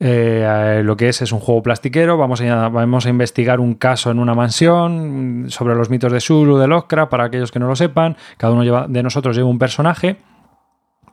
eh, 0.00 0.80
lo 0.82 0.96
que 0.96 1.08
es 1.10 1.20
es 1.20 1.30
un 1.30 1.40
juego 1.40 1.62
plastiquero. 1.62 2.16
Vamos 2.16 2.40
a, 2.40 3.10
investigar 3.10 3.60
un 3.60 3.74
caso 3.74 4.10
en 4.10 4.18
una 4.18 4.34
mansión 4.34 5.46
sobre 5.48 5.74
los 5.74 5.90
mitos 5.90 6.10
de 6.10 6.20
Zulu, 6.20 6.56
de 6.58 6.66
Lovecraft, 6.66 7.10
para 7.10 7.24
aquellos 7.24 7.52
que 7.52 7.58
no 7.58 7.68
lo 7.68 7.76
sepan. 7.76 8.16
Cada 8.38 8.54
uno 8.54 8.88
de 8.88 9.02
nosotros 9.02 9.36
lleva 9.36 9.48
un 9.48 9.58
personaje. 9.58 10.16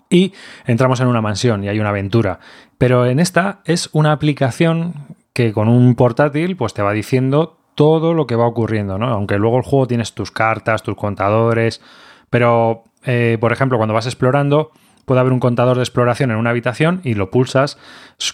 Y 0.09 0.33
entramos 0.65 1.01
en 1.01 1.07
una 1.07 1.19
mansión 1.19 1.65
y 1.65 1.67
hay 1.67 1.81
una 1.81 1.89
aventura. 1.89 2.39
Pero 2.77 3.05
en 3.05 3.19
esta 3.19 3.59
es 3.65 3.89
una 3.91 4.13
aplicación 4.13 4.93
que 5.33 5.51
con 5.51 5.67
un 5.67 5.95
portátil 5.95 6.55
pues 6.55 6.73
te 6.73 6.81
va 6.81 6.93
diciendo 6.93 7.57
todo 7.75 8.13
lo 8.13 8.25
que 8.25 8.37
va 8.37 8.47
ocurriendo, 8.47 8.97
¿no? 8.97 9.09
Aunque 9.09 9.37
luego 9.37 9.57
el 9.57 9.63
juego 9.63 9.85
tienes 9.85 10.13
tus 10.13 10.31
cartas, 10.31 10.81
tus 10.81 10.95
contadores, 10.95 11.81
pero, 12.29 12.83
eh, 13.05 13.37
por 13.39 13.51
ejemplo, 13.51 13.77
cuando 13.77 13.93
vas 13.93 14.05
explorando, 14.05 14.71
puede 15.07 15.21
haber 15.21 15.31
un 15.31 15.39
contador 15.39 15.77
de 15.77 15.83
exploración 15.83 16.31
en 16.31 16.37
una 16.37 16.49
habitación 16.49 16.99
y 17.05 17.13
lo 17.13 17.31
pulsas 17.31 17.77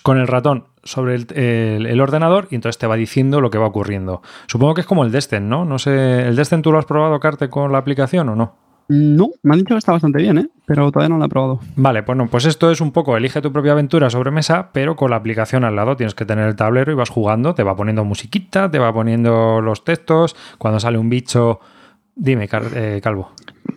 con 0.01 0.17
el 0.17 0.27
ratón 0.27 0.65
sobre 0.83 1.13
el, 1.13 1.27
el, 1.35 1.85
el, 1.85 2.01
ordenador 2.01 2.47
y 2.49 2.55
entonces 2.55 2.79
te 2.79 2.87
va 2.87 2.95
diciendo 2.95 3.41
lo 3.41 3.51
que 3.51 3.59
va 3.59 3.67
ocurriendo. 3.67 4.23
Supongo 4.47 4.73
que 4.73 4.81
es 4.81 4.87
como 4.87 5.03
el 5.03 5.11
Destin, 5.11 5.47
¿no? 5.47 5.65
No 5.65 5.77
sé, 5.77 6.27
¿el 6.27 6.35
Destin 6.35 6.63
tú 6.63 6.71
lo 6.71 6.79
has 6.79 6.85
probado, 6.85 7.19
Carte, 7.19 7.47
con 7.47 7.71
la 7.71 7.77
aplicación 7.77 8.27
o 8.29 8.35
no? 8.35 8.55
No, 8.89 9.29
me 9.43 9.53
han 9.53 9.59
dicho 9.59 9.75
que 9.75 9.77
está 9.77 9.91
bastante 9.91 10.17
bien, 10.17 10.39
¿eh? 10.39 10.49
pero 10.65 10.91
todavía 10.91 11.09
no 11.09 11.19
lo 11.19 11.25
he 11.25 11.29
probado. 11.29 11.59
Vale, 11.75 12.01
bueno, 12.01 12.27
pues 12.27 12.45
esto 12.45 12.71
es 12.71 12.81
un 12.81 12.91
poco, 12.91 13.15
elige 13.15 13.39
tu 13.39 13.53
propia 13.53 13.73
aventura 13.73 14.09
sobre 14.09 14.31
mesa, 14.31 14.71
pero 14.73 14.95
con 14.95 15.11
la 15.11 15.17
aplicación 15.17 15.63
al 15.63 15.75
lado 15.75 15.95
tienes 15.95 16.15
que 16.15 16.25
tener 16.25 16.47
el 16.47 16.55
tablero 16.55 16.91
y 16.91 16.95
vas 16.95 17.09
jugando, 17.09 17.53
te 17.53 17.61
va 17.61 17.75
poniendo 17.75 18.03
musiquita, 18.03 18.71
te 18.71 18.79
va 18.79 18.91
poniendo 18.91 19.61
los 19.61 19.85
textos, 19.85 20.35
cuando 20.57 20.79
sale 20.79 20.97
un 20.97 21.09
bicho... 21.09 21.59
Dime, 22.15 22.49
eh, 22.75 22.99
Calvo. 23.01 23.31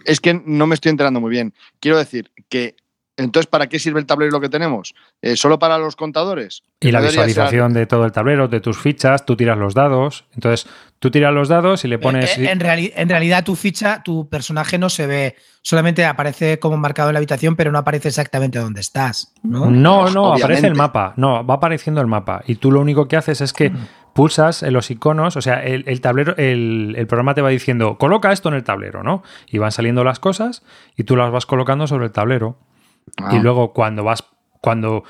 Es 0.04 0.20
que 0.20 0.42
no 0.44 0.66
me 0.66 0.74
estoy 0.74 0.90
enterando 0.90 1.20
muy 1.20 1.30
bien. 1.30 1.54
Quiero 1.80 1.98
decir 1.98 2.32
que 2.48 2.76
entonces, 3.16 3.46
¿para 3.46 3.68
qué 3.68 3.78
sirve 3.78 3.98
el 3.98 4.04
tablero 4.04 4.40
que 4.40 4.50
tenemos? 4.50 4.94
¿Eh, 5.22 5.36
¿Solo 5.36 5.58
para 5.58 5.78
los 5.78 5.96
contadores? 5.96 6.62
Y 6.80 6.90
la 6.90 7.00
visualización 7.00 7.72
ser... 7.72 7.80
de 7.80 7.86
todo 7.86 8.04
el 8.04 8.12
tablero, 8.12 8.46
de 8.48 8.60
tus 8.60 8.78
fichas, 8.78 9.24
tú 9.24 9.36
tiras 9.36 9.56
los 9.56 9.72
dados. 9.72 10.26
Entonces, 10.34 10.68
tú 10.98 11.10
tiras 11.10 11.32
los 11.32 11.48
dados 11.48 11.84
y 11.86 11.88
le 11.88 11.98
pones. 11.98 12.36
Eh, 12.36 12.50
en, 12.50 12.60
reali 12.60 12.92
en, 12.94 13.08
realidad, 13.08 13.42
tu 13.42 13.56
ficha, 13.56 14.02
tu 14.02 14.28
personaje 14.28 14.76
no 14.76 14.90
se 14.90 15.06
ve. 15.06 15.36
Solamente 15.62 16.04
aparece 16.04 16.58
como 16.58 16.76
marcado 16.76 17.08
en 17.08 17.14
la 17.14 17.18
habitación, 17.18 17.56
pero 17.56 17.72
no 17.72 17.78
aparece 17.78 18.08
exactamente 18.08 18.58
dónde 18.58 18.82
estás. 18.82 19.32
No, 19.42 19.70
no, 19.70 20.10
no 20.10 20.34
aparece 20.34 20.66
el 20.66 20.74
mapa. 20.74 21.14
No, 21.16 21.44
va 21.44 21.54
apareciendo 21.54 22.02
el 22.02 22.06
mapa. 22.06 22.42
Y 22.46 22.56
tú 22.56 22.70
lo 22.70 22.80
único 22.80 23.08
que 23.08 23.16
haces 23.16 23.40
es 23.40 23.54
que 23.54 23.70
mm. 23.70 23.88
pulsas 24.12 24.62
en 24.62 24.74
los 24.74 24.90
iconos. 24.90 25.36
O 25.36 25.40
sea, 25.40 25.64
el, 25.64 25.84
el 25.86 26.02
tablero, 26.02 26.36
el, 26.36 26.94
el 26.98 27.06
programa 27.06 27.32
te 27.32 27.40
va 27.40 27.48
diciendo, 27.48 27.96
coloca 27.96 28.30
esto 28.30 28.50
en 28.50 28.56
el 28.56 28.62
tablero, 28.62 29.02
¿no? 29.02 29.22
Y 29.46 29.56
van 29.56 29.72
saliendo 29.72 30.04
las 30.04 30.20
cosas 30.20 30.62
y 30.96 31.04
tú 31.04 31.16
las 31.16 31.32
vas 31.32 31.46
colocando 31.46 31.86
sobre 31.86 32.04
el 32.04 32.12
tablero. 32.12 32.58
Ah. 33.18 33.34
Y 33.34 33.40
luego 33.40 33.72
cuando 33.72 34.04
vas, 34.04 34.24
cuando 34.60 35.04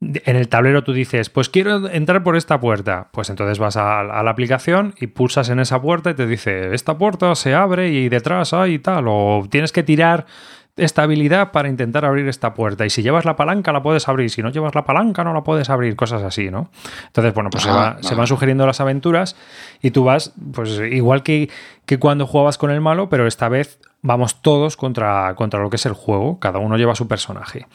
en 0.00 0.36
el 0.36 0.48
tablero 0.48 0.84
tú 0.84 0.92
dices, 0.92 1.30
pues 1.30 1.48
quiero 1.48 1.88
entrar 1.88 2.22
por 2.22 2.36
esta 2.36 2.60
puerta, 2.60 3.08
pues 3.12 3.30
entonces 3.30 3.58
vas 3.58 3.76
a, 3.76 4.00
a, 4.00 4.22
la 4.22 4.30
aplicación 4.30 4.94
y 5.00 5.06
pulsas 5.06 5.48
en 5.48 5.60
esa 5.60 5.80
puerta 5.80 6.10
y 6.10 6.14
te 6.14 6.26
dice, 6.26 6.74
esta 6.74 6.98
puerta 6.98 7.34
se 7.34 7.54
abre 7.54 7.90
y 7.90 8.08
detrás 8.08 8.52
hay 8.52 8.78
tal, 8.78 9.06
o 9.08 9.46
tienes 9.50 9.72
que 9.72 9.82
tirar 9.82 10.26
esta 10.76 11.02
habilidad 11.04 11.52
para 11.52 11.68
intentar 11.68 12.04
abrir 12.04 12.26
esta 12.28 12.54
puerta. 12.54 12.84
Y 12.84 12.90
si 12.90 13.02
llevas 13.02 13.24
la 13.24 13.36
palanca 13.36 13.72
la 13.72 13.82
puedes 13.82 14.08
abrir, 14.08 14.30
si 14.30 14.42
no 14.42 14.50
llevas 14.50 14.74
la 14.74 14.84
palanca 14.84 15.22
no 15.22 15.32
la 15.32 15.42
puedes 15.42 15.70
abrir, 15.70 15.94
cosas 15.94 16.22
así, 16.22 16.50
¿no? 16.50 16.70
Entonces, 17.06 17.32
bueno, 17.32 17.50
pues 17.50 17.62
se, 17.62 17.70
va, 17.70 17.98
se, 18.00 18.14
van 18.14 18.26
sugiriendo 18.26 18.66
las 18.66 18.80
aventuras 18.80 19.36
y 19.82 19.92
tú 19.92 20.04
vas, 20.04 20.32
pues 20.52 20.80
igual 20.90 21.22
que, 21.22 21.48
que 21.86 21.98
cuando 21.98 22.26
jugabas 22.26 22.58
con 22.58 22.70
el 22.70 22.80
malo, 22.80 23.08
pero 23.08 23.26
esta 23.26 23.48
vez 23.48 23.78
vamos 24.02 24.42
todos 24.42 24.76
contra, 24.76 25.34
contra 25.36 25.60
lo 25.60 25.70
que 25.70 25.76
es 25.76 25.86
el 25.86 25.92
juego, 25.92 26.40
cada 26.40 26.58
uno 26.58 26.76
lleva 26.76 26.94
su 26.94 27.06
personaje. 27.06 27.66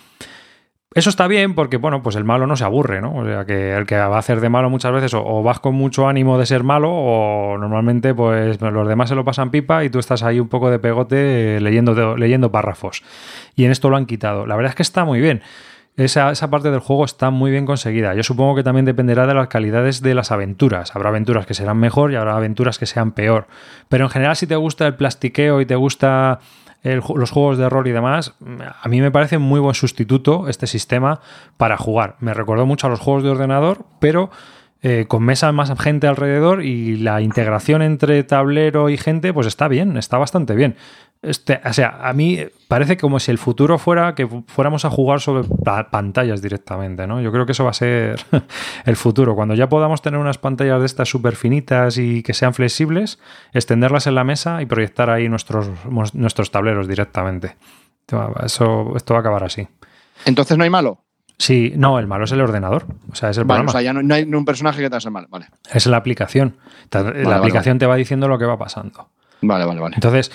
Eso 0.96 1.12
está 1.12 1.28
bien 1.28 1.54
porque, 1.54 1.78
bueno, 1.78 2.02
pues 2.02 2.16
el 2.16 2.24
malo 2.24 2.48
no 2.48 2.56
se 2.56 2.64
aburre, 2.64 3.00
¿no? 3.00 3.16
O 3.16 3.24
sea, 3.24 3.46
que 3.46 3.76
el 3.76 3.86
que 3.86 3.96
va 3.96 4.16
a 4.16 4.20
hacer 4.20 4.42
de 4.42 4.50
malo 4.50 4.72
muchas 4.72 4.92
veces 4.92 5.14
o, 5.14 5.44
vas 5.44 5.60
con 5.60 5.76
mucho 5.76 6.08
ánimo 6.08 6.40
de 6.40 6.48
ser 6.48 6.64
malo 6.64 6.90
o 6.92 7.60
normalmente 7.60 8.16
pues 8.16 8.60
los 8.60 8.88
demás 8.88 9.10
se 9.10 9.16
lo 9.16 9.24
pasan 9.24 9.52
pipa 9.52 9.84
y 9.84 9.92
tú 9.92 10.00
estás 10.00 10.24
ahí 10.24 10.40
un 10.40 10.48
poco 10.48 10.72
de 10.72 10.80
pegote 10.80 11.58
eh, 11.58 11.62
leyendo, 11.62 12.18
leyendo 12.18 12.52
párrafos. 12.52 13.04
Y 13.56 13.66
en 13.66 13.72
esto 13.72 13.92
lo 13.92 13.98
han 13.98 14.08
quitado. 14.08 14.48
La 14.48 14.56
verdad 14.56 14.72
es 14.72 14.76
que 14.76 14.82
está 14.82 15.06
muy 15.06 15.22
bien. 15.22 15.44
Esa, 15.96 16.32
esa, 16.32 16.50
parte 16.50 16.72
del 16.72 16.80
juego 16.80 17.06
está 17.06 17.30
muy 17.30 17.52
bien 17.52 17.68
conseguida. 17.68 18.16
Yo 18.16 18.24
supongo 18.24 18.56
que 18.56 18.64
también 18.64 18.86
dependerá 18.86 19.28
de 19.28 19.36
las 19.36 19.48
calidades 19.48 20.02
de 20.02 20.16
las 20.16 20.32
aventuras. 20.32 20.96
Habrá 20.96 21.10
aventuras 21.10 21.46
que 21.46 21.54
serán 21.54 21.78
mejor 21.78 22.12
y 22.12 22.16
habrá 22.16 22.36
aventuras 22.36 22.80
que 22.80 22.88
sean 22.88 23.12
peor. 23.12 23.46
Pero 23.90 24.06
en 24.06 24.10
general, 24.10 24.36
si 24.38 24.48
te 24.48 24.56
gusta 24.56 24.88
el 24.88 24.96
plastiqueo 24.96 25.62
y 25.62 25.68
te 25.68 25.76
gusta 25.76 26.40
los 26.84 27.32
juegos 27.32 27.58
de 27.58 27.70
rol 27.70 27.88
y 27.88 27.92
demás, 27.92 28.36
a 28.82 28.88
mí 28.88 29.02
me 29.02 29.12
parece 29.12 29.38
muy 29.38 29.60
buen 29.60 29.76
sustituto 29.76 30.48
este 30.48 30.68
sistema 30.68 31.20
para 31.58 31.78
jugar. 31.78 32.16
Me 32.20 32.34
recordó 32.34 32.66
mucho 32.66 32.88
a 32.88 32.90
los 32.90 33.00
juegos 33.00 33.24
de 33.24 33.30
ordenador, 33.30 33.86
pero 34.00 34.30
eh, 34.82 35.06
con 35.10 35.24
mesa 35.24 35.52
más 35.52 35.78
gente 35.78 36.08
alrededor 36.08 36.64
y 36.64 36.96
la 36.96 37.20
integración 37.20 37.82
entre 37.82 38.24
tablero 38.24 38.90
y 38.90 38.96
gente, 38.96 39.34
pues 39.34 39.46
está 39.46 39.68
bien, 39.68 39.98
está 39.98 40.18
bastante 40.18 40.56
bien. 40.56 40.78
Este, 41.22 41.60
o 41.66 41.74
sea, 41.74 42.00
a 42.02 42.14
mí 42.14 42.40
parece 42.70 42.96
como 42.96 43.20
si 43.20 43.30
el 43.30 43.38
futuro 43.38 43.78
fuera 43.78 44.16
que 44.16 44.26
fuéramos 44.48 44.86
a 44.86 44.90
jugar 44.90 45.20
sobre 45.20 45.44
pantallas 45.92 46.42
directamente, 46.42 47.08
¿no? 47.08 47.20
Yo 47.20 47.32
creo 47.34 47.46
que 47.46 47.52
eso 47.52 47.66
va 47.66 47.72
a 47.72 47.74
ser 47.74 48.22
el 48.86 48.96
futuro. 48.96 49.36
Cuando 49.36 49.54
ya 49.54 49.68
podamos 49.68 50.02
tener 50.02 50.20
unas 50.20 50.38
pantallas 50.38 50.80
de 50.80 50.86
estas 50.86 51.10
súper 51.10 51.36
finitas 51.36 51.98
y 51.98 52.24
que 52.24 52.34
sean 52.34 52.54
flexibles, 52.54 53.20
extenderlas 53.52 54.08
en 54.08 54.16
la 54.16 54.24
mesa 54.24 54.62
y 54.62 54.66
proyectar 54.66 55.10
ahí 55.10 55.28
nuestros, 55.28 55.70
nuestros 56.14 56.52
tableros 56.52 56.88
directamente. 56.88 57.58
Eso, 58.44 58.94
esto 58.96 59.14
va 59.14 59.20
a 59.20 59.22
acabar 59.22 59.44
así. 59.44 59.68
Entonces 60.26 60.58
no 60.58 60.64
hay 60.64 60.70
malo. 60.70 61.04
Sí, 61.38 61.74
no, 61.76 62.00
el 62.00 62.08
malo 62.08 62.26
es 62.26 62.32
el 62.32 62.42
ordenador. 62.42 62.86
O 63.12 63.16
sea, 63.16 63.30
es 63.30 63.38
el 63.38 63.44
vale, 63.44 63.60
programa. 63.60 63.70
O 63.70 63.74
sea, 63.74 63.82
ya 63.82 63.94
no, 63.94 64.02
no, 64.02 64.16
hay 64.16 64.24
un 64.24 64.46
personaje 64.46 64.82
que 64.82 64.90
te 64.90 64.96
hace 64.96 65.10
mal. 65.10 65.28
Vale. 65.30 65.48
Es 65.74 65.86
la 65.86 65.98
aplicación. 65.98 66.58
La 66.92 67.04
vale, 67.04 67.34
aplicación 67.34 67.74
vale, 67.74 67.80
te 67.80 67.86
va 67.86 67.96
diciendo 67.96 68.28
lo 68.28 68.38
que 68.38 68.46
va 68.46 68.58
pasando. 68.58 69.10
Vale, 69.42 69.66
vale, 69.66 69.80
vale. 69.80 69.96
Entonces, 69.96 70.32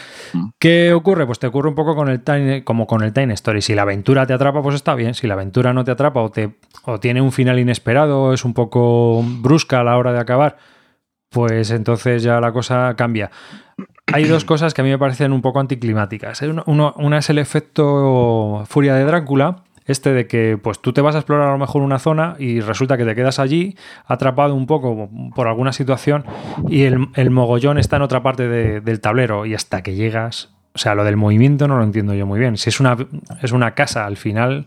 ¿qué 0.58 0.92
ocurre? 0.92 1.26
Pues 1.26 1.38
te 1.38 1.46
ocurre 1.46 1.68
un 1.68 1.74
poco 1.74 1.94
con 1.94 2.08
el 2.08 2.22
time, 2.22 2.64
como 2.64 2.86
con 2.86 3.02
el 3.02 3.12
Time 3.12 3.34
Story. 3.34 3.60
Si 3.60 3.74
la 3.74 3.82
aventura 3.82 4.26
te 4.26 4.32
atrapa, 4.32 4.62
pues 4.62 4.74
está 4.74 4.94
bien. 4.94 5.14
Si 5.14 5.26
la 5.26 5.34
aventura 5.34 5.72
no 5.72 5.84
te 5.84 5.90
atrapa 5.90 6.20
o, 6.20 6.30
te, 6.30 6.54
o 6.84 6.98
tiene 6.98 7.20
un 7.20 7.32
final 7.32 7.58
inesperado, 7.58 8.32
es 8.32 8.44
un 8.44 8.54
poco 8.54 9.22
brusca 9.22 9.80
a 9.80 9.84
la 9.84 9.98
hora 9.98 10.12
de 10.12 10.20
acabar, 10.20 10.56
pues 11.28 11.70
entonces 11.70 12.22
ya 12.22 12.40
la 12.40 12.52
cosa 12.52 12.94
cambia. 12.96 13.30
Hay 14.12 14.24
dos 14.24 14.44
cosas 14.44 14.74
que 14.74 14.80
a 14.80 14.84
mí 14.84 14.90
me 14.90 14.98
parecen 14.98 15.32
un 15.32 15.42
poco 15.42 15.60
anticlimáticas. 15.60 16.42
Uno, 16.66 16.94
una 16.96 17.18
es 17.18 17.30
el 17.30 17.38
efecto 17.38 18.64
furia 18.68 18.94
de 18.94 19.04
Drácula, 19.04 19.64
este 19.86 20.12
de 20.12 20.26
que 20.26 20.58
pues 20.60 20.80
tú 20.80 20.92
te 20.92 21.00
vas 21.00 21.14
a 21.14 21.18
explorar 21.18 21.48
a 21.48 21.52
lo 21.52 21.58
mejor 21.58 21.82
una 21.82 21.98
zona 21.98 22.36
y 22.38 22.60
resulta 22.60 22.96
que 22.96 23.04
te 23.04 23.14
quedas 23.14 23.38
allí 23.38 23.76
atrapado 24.06 24.54
un 24.54 24.66
poco 24.66 25.10
por 25.34 25.46
alguna 25.46 25.72
situación 25.72 26.24
y 26.68 26.84
el, 26.84 27.08
el 27.14 27.30
mogollón 27.30 27.78
está 27.78 27.96
en 27.96 28.02
otra 28.02 28.22
parte 28.22 28.48
de, 28.48 28.80
del 28.80 29.00
tablero 29.00 29.46
y 29.46 29.54
hasta 29.54 29.82
que 29.82 29.94
llegas, 29.94 30.54
o 30.74 30.78
sea, 30.78 30.94
lo 30.94 31.04
del 31.04 31.16
movimiento 31.16 31.68
no 31.68 31.76
lo 31.76 31.84
entiendo 31.84 32.14
yo 32.14 32.26
muy 32.26 32.38
bien. 32.38 32.56
Si 32.56 32.70
es 32.70 32.80
una, 32.80 32.96
es 33.42 33.52
una 33.52 33.74
casa 33.74 34.06
al 34.06 34.16
final, 34.16 34.66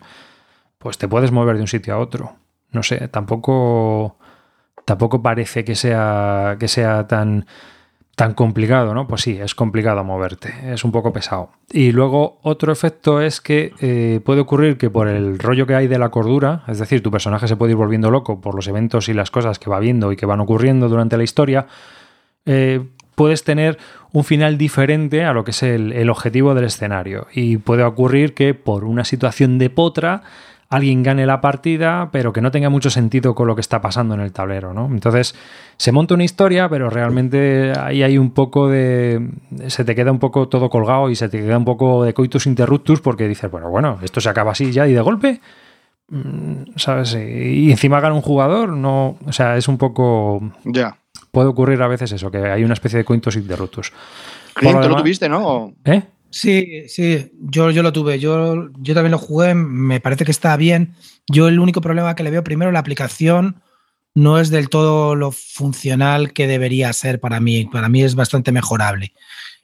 pues 0.78 0.98
te 0.98 1.08
puedes 1.08 1.32
mover 1.32 1.56
de 1.56 1.62
un 1.62 1.68
sitio 1.68 1.96
a 1.96 1.98
otro. 1.98 2.36
No 2.72 2.84
sé, 2.84 3.08
tampoco, 3.08 4.18
tampoco 4.86 5.22
parece 5.22 5.64
que 5.64 5.76
sea, 5.76 6.58
que 6.60 6.68
sea 6.68 7.08
tan 7.08 7.46
tan 8.18 8.34
complicado, 8.34 8.96
¿no? 8.96 9.08
Pues 9.08 9.22
sí, 9.22 9.38
es 9.40 9.54
complicado 9.54 10.04
moverte, 10.04 10.52
es 10.74 10.84
un 10.84 10.92
poco 10.92 11.14
pesado. 11.14 11.52
Y 11.72 11.92
luego 11.92 12.40
otro 12.42 12.72
efecto 12.72 13.22
es 13.22 13.42
que 13.42 13.74
eh, 13.80 14.22
puede 14.26 14.42
ocurrir 14.42 14.80
que 14.80 14.90
por 14.90 15.08
el 15.08 15.38
rollo 15.38 15.68
que 15.68 15.76
hay 15.76 15.88
de 15.88 16.00
la 16.00 16.10
cordura, 16.10 16.64
es 16.68 16.80
decir, 16.80 17.04
tu 17.04 17.12
personaje 17.12 17.48
se 17.48 17.56
puede 17.56 17.74
ir 17.74 17.78
volviendo 17.78 18.10
loco 18.10 18.42
por 18.42 18.56
los 18.56 18.68
eventos 18.68 19.08
y 19.08 19.14
las 19.14 19.30
cosas 19.30 19.60
que 19.60 19.70
va 19.70 19.78
viendo 19.78 20.12
y 20.12 20.16
que 20.16 20.26
van 20.26 20.40
ocurriendo 20.40 20.90
durante 20.90 21.16
la 21.16 21.24
historia, 21.24 21.68
eh, 22.48 22.88
puedes 23.14 23.44
tener 23.44 23.78
un 24.12 24.24
final 24.24 24.58
diferente 24.58 25.24
a 25.24 25.32
lo 25.32 25.44
que 25.44 25.52
es 25.52 25.62
el, 25.62 25.92
el 25.92 26.10
objetivo 26.10 26.56
del 26.56 26.64
escenario. 26.64 27.28
Y 27.32 27.58
puede 27.58 27.84
ocurrir 27.84 28.34
que 28.34 28.56
por 28.56 28.84
una 28.84 29.04
situación 29.04 29.60
de 29.60 29.70
potra, 29.70 30.24
alguien 30.70 31.04
gane 31.04 31.26
la 31.26 31.40
partida, 31.40 32.10
pero 32.12 32.34
que 32.34 32.42
no 32.42 32.52
tenga 32.52 32.70
mucho 32.70 32.90
sentido 32.90 33.36
con 33.36 33.48
lo 33.48 33.56
que 33.56 33.62
está 33.62 33.82
pasando 33.82 34.16
en 34.16 34.22
el 34.22 34.34
tablero, 34.34 34.74
¿no? 34.74 34.88
Entonces, 34.88 35.36
se 35.78 35.92
monta 35.92 36.14
una 36.14 36.26
historia, 36.26 36.68
pero 36.70 36.90
realmente 36.90 37.74
ahí 37.80 38.04
hay 38.04 38.18
un 38.18 38.32
poco 38.32 38.68
de. 38.68 39.30
Se 39.68 39.86
te 39.86 39.96
queda 39.96 40.12
un 40.12 40.20
poco 40.20 40.50
todo 40.50 40.70
colgado 40.70 41.10
y 41.10 41.16
se 41.16 41.30
te 41.30 41.40
queda 41.40 41.58
un 41.58 41.66
poco 41.66 42.04
de 42.04 42.14
coitus 42.14 42.48
interruptus 42.48 43.00
porque 43.02 43.28
dices, 43.28 43.50
bueno, 43.50 43.70
bueno, 43.70 44.00
esto 44.02 44.20
se 44.20 44.30
acaba 44.30 44.52
así 44.52 44.72
ya 44.72 44.88
y 44.88 44.94
de 44.94 45.02
golpe. 45.02 45.42
¿Sabes? 46.78 47.16
Y 47.16 47.70
encima 47.70 48.00
gana 48.00 48.16
un 48.16 48.22
jugador, 48.22 48.70
no. 48.70 49.18
O 49.26 49.32
sea, 49.32 49.58
es 49.58 49.68
un 49.68 49.78
poco. 49.78 50.42
Ya. 50.64 50.98
puede 51.32 51.50
ocurrir 51.50 51.82
a 51.82 51.88
veces 51.88 52.12
eso, 52.12 52.32
que 52.32 52.38
hay 52.38 52.64
una 52.64 52.74
especie 52.74 52.98
de 52.98 53.06
cointus 53.06 53.36
interruptus. 53.36 53.92
Tú 54.60 54.72
lo 54.72 54.96
tuviste, 54.96 55.30
¿no? 55.30 55.74
¿Eh? 55.86 56.02
Sí, 56.30 56.84
sí, 56.88 57.32
yo, 57.40 57.72
yo 57.72 57.84
lo 57.84 57.94
tuve, 57.94 58.20
yo, 58.20 58.70
yo 58.80 58.94
también 58.94 59.12
lo 59.12 59.18
jugué, 59.18 59.54
me 59.54 60.00
parece 60.00 60.26
que 60.26 60.32
está 60.32 60.56
bien. 60.58 60.96
Yo 61.28 61.48
el 61.48 61.60
único 61.60 61.82
problema 61.82 62.16
que 62.16 62.24
le 62.24 62.32
veo 62.32 62.44
primero, 62.44 62.72
la 62.72 62.80
aplicación 62.80 63.62
no 64.14 64.40
es 64.40 64.50
del 64.50 64.70
todo 64.70 65.16
lo 65.16 65.32
funcional 65.32 66.34
que 66.34 66.48
debería 66.48 66.92
ser 66.94 67.20
para 67.20 67.40
mí, 67.40 67.66
para 67.66 67.88
mí 67.88 68.04
es 68.04 68.16
bastante 68.16 68.52
mejorable. 68.52 69.14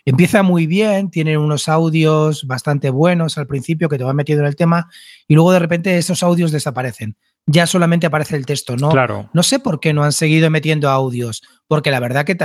Empieza 0.06 0.44
muy 0.44 0.68
bien, 0.68 1.10
tiene 1.10 1.38
unos 1.38 1.70
audios 1.70 2.46
bastante 2.46 2.90
buenos 2.90 3.38
al 3.38 3.48
principio 3.48 3.90
que 3.90 3.98
te 3.98 4.04
van 4.04 4.16
metiendo 4.16 4.44
en 4.44 4.50
el 4.50 4.56
tema 4.56 4.90
y 5.28 5.34
luego 5.34 5.54
de 5.54 5.60
repente 5.60 5.98
esos 5.98 6.24
audios 6.24 6.52
desaparecen. 6.52 7.16
Ya 7.46 7.68
solamente 7.68 8.08
aparece 8.08 8.36
el 8.36 8.46
texto, 8.46 8.78
¿no? 8.78 8.90
Claro. 8.90 9.30
No 9.34 9.44
sé 9.44 9.60
por 9.60 9.80
qué 9.80 9.94
no 9.94 10.04
han 10.04 10.14
seguido 10.14 10.50
metiendo 10.50 10.90
audios, 10.90 11.42
porque 11.68 11.92
la 11.92 12.00
verdad 12.00 12.26
que 12.26 12.38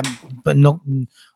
no, 0.56 0.82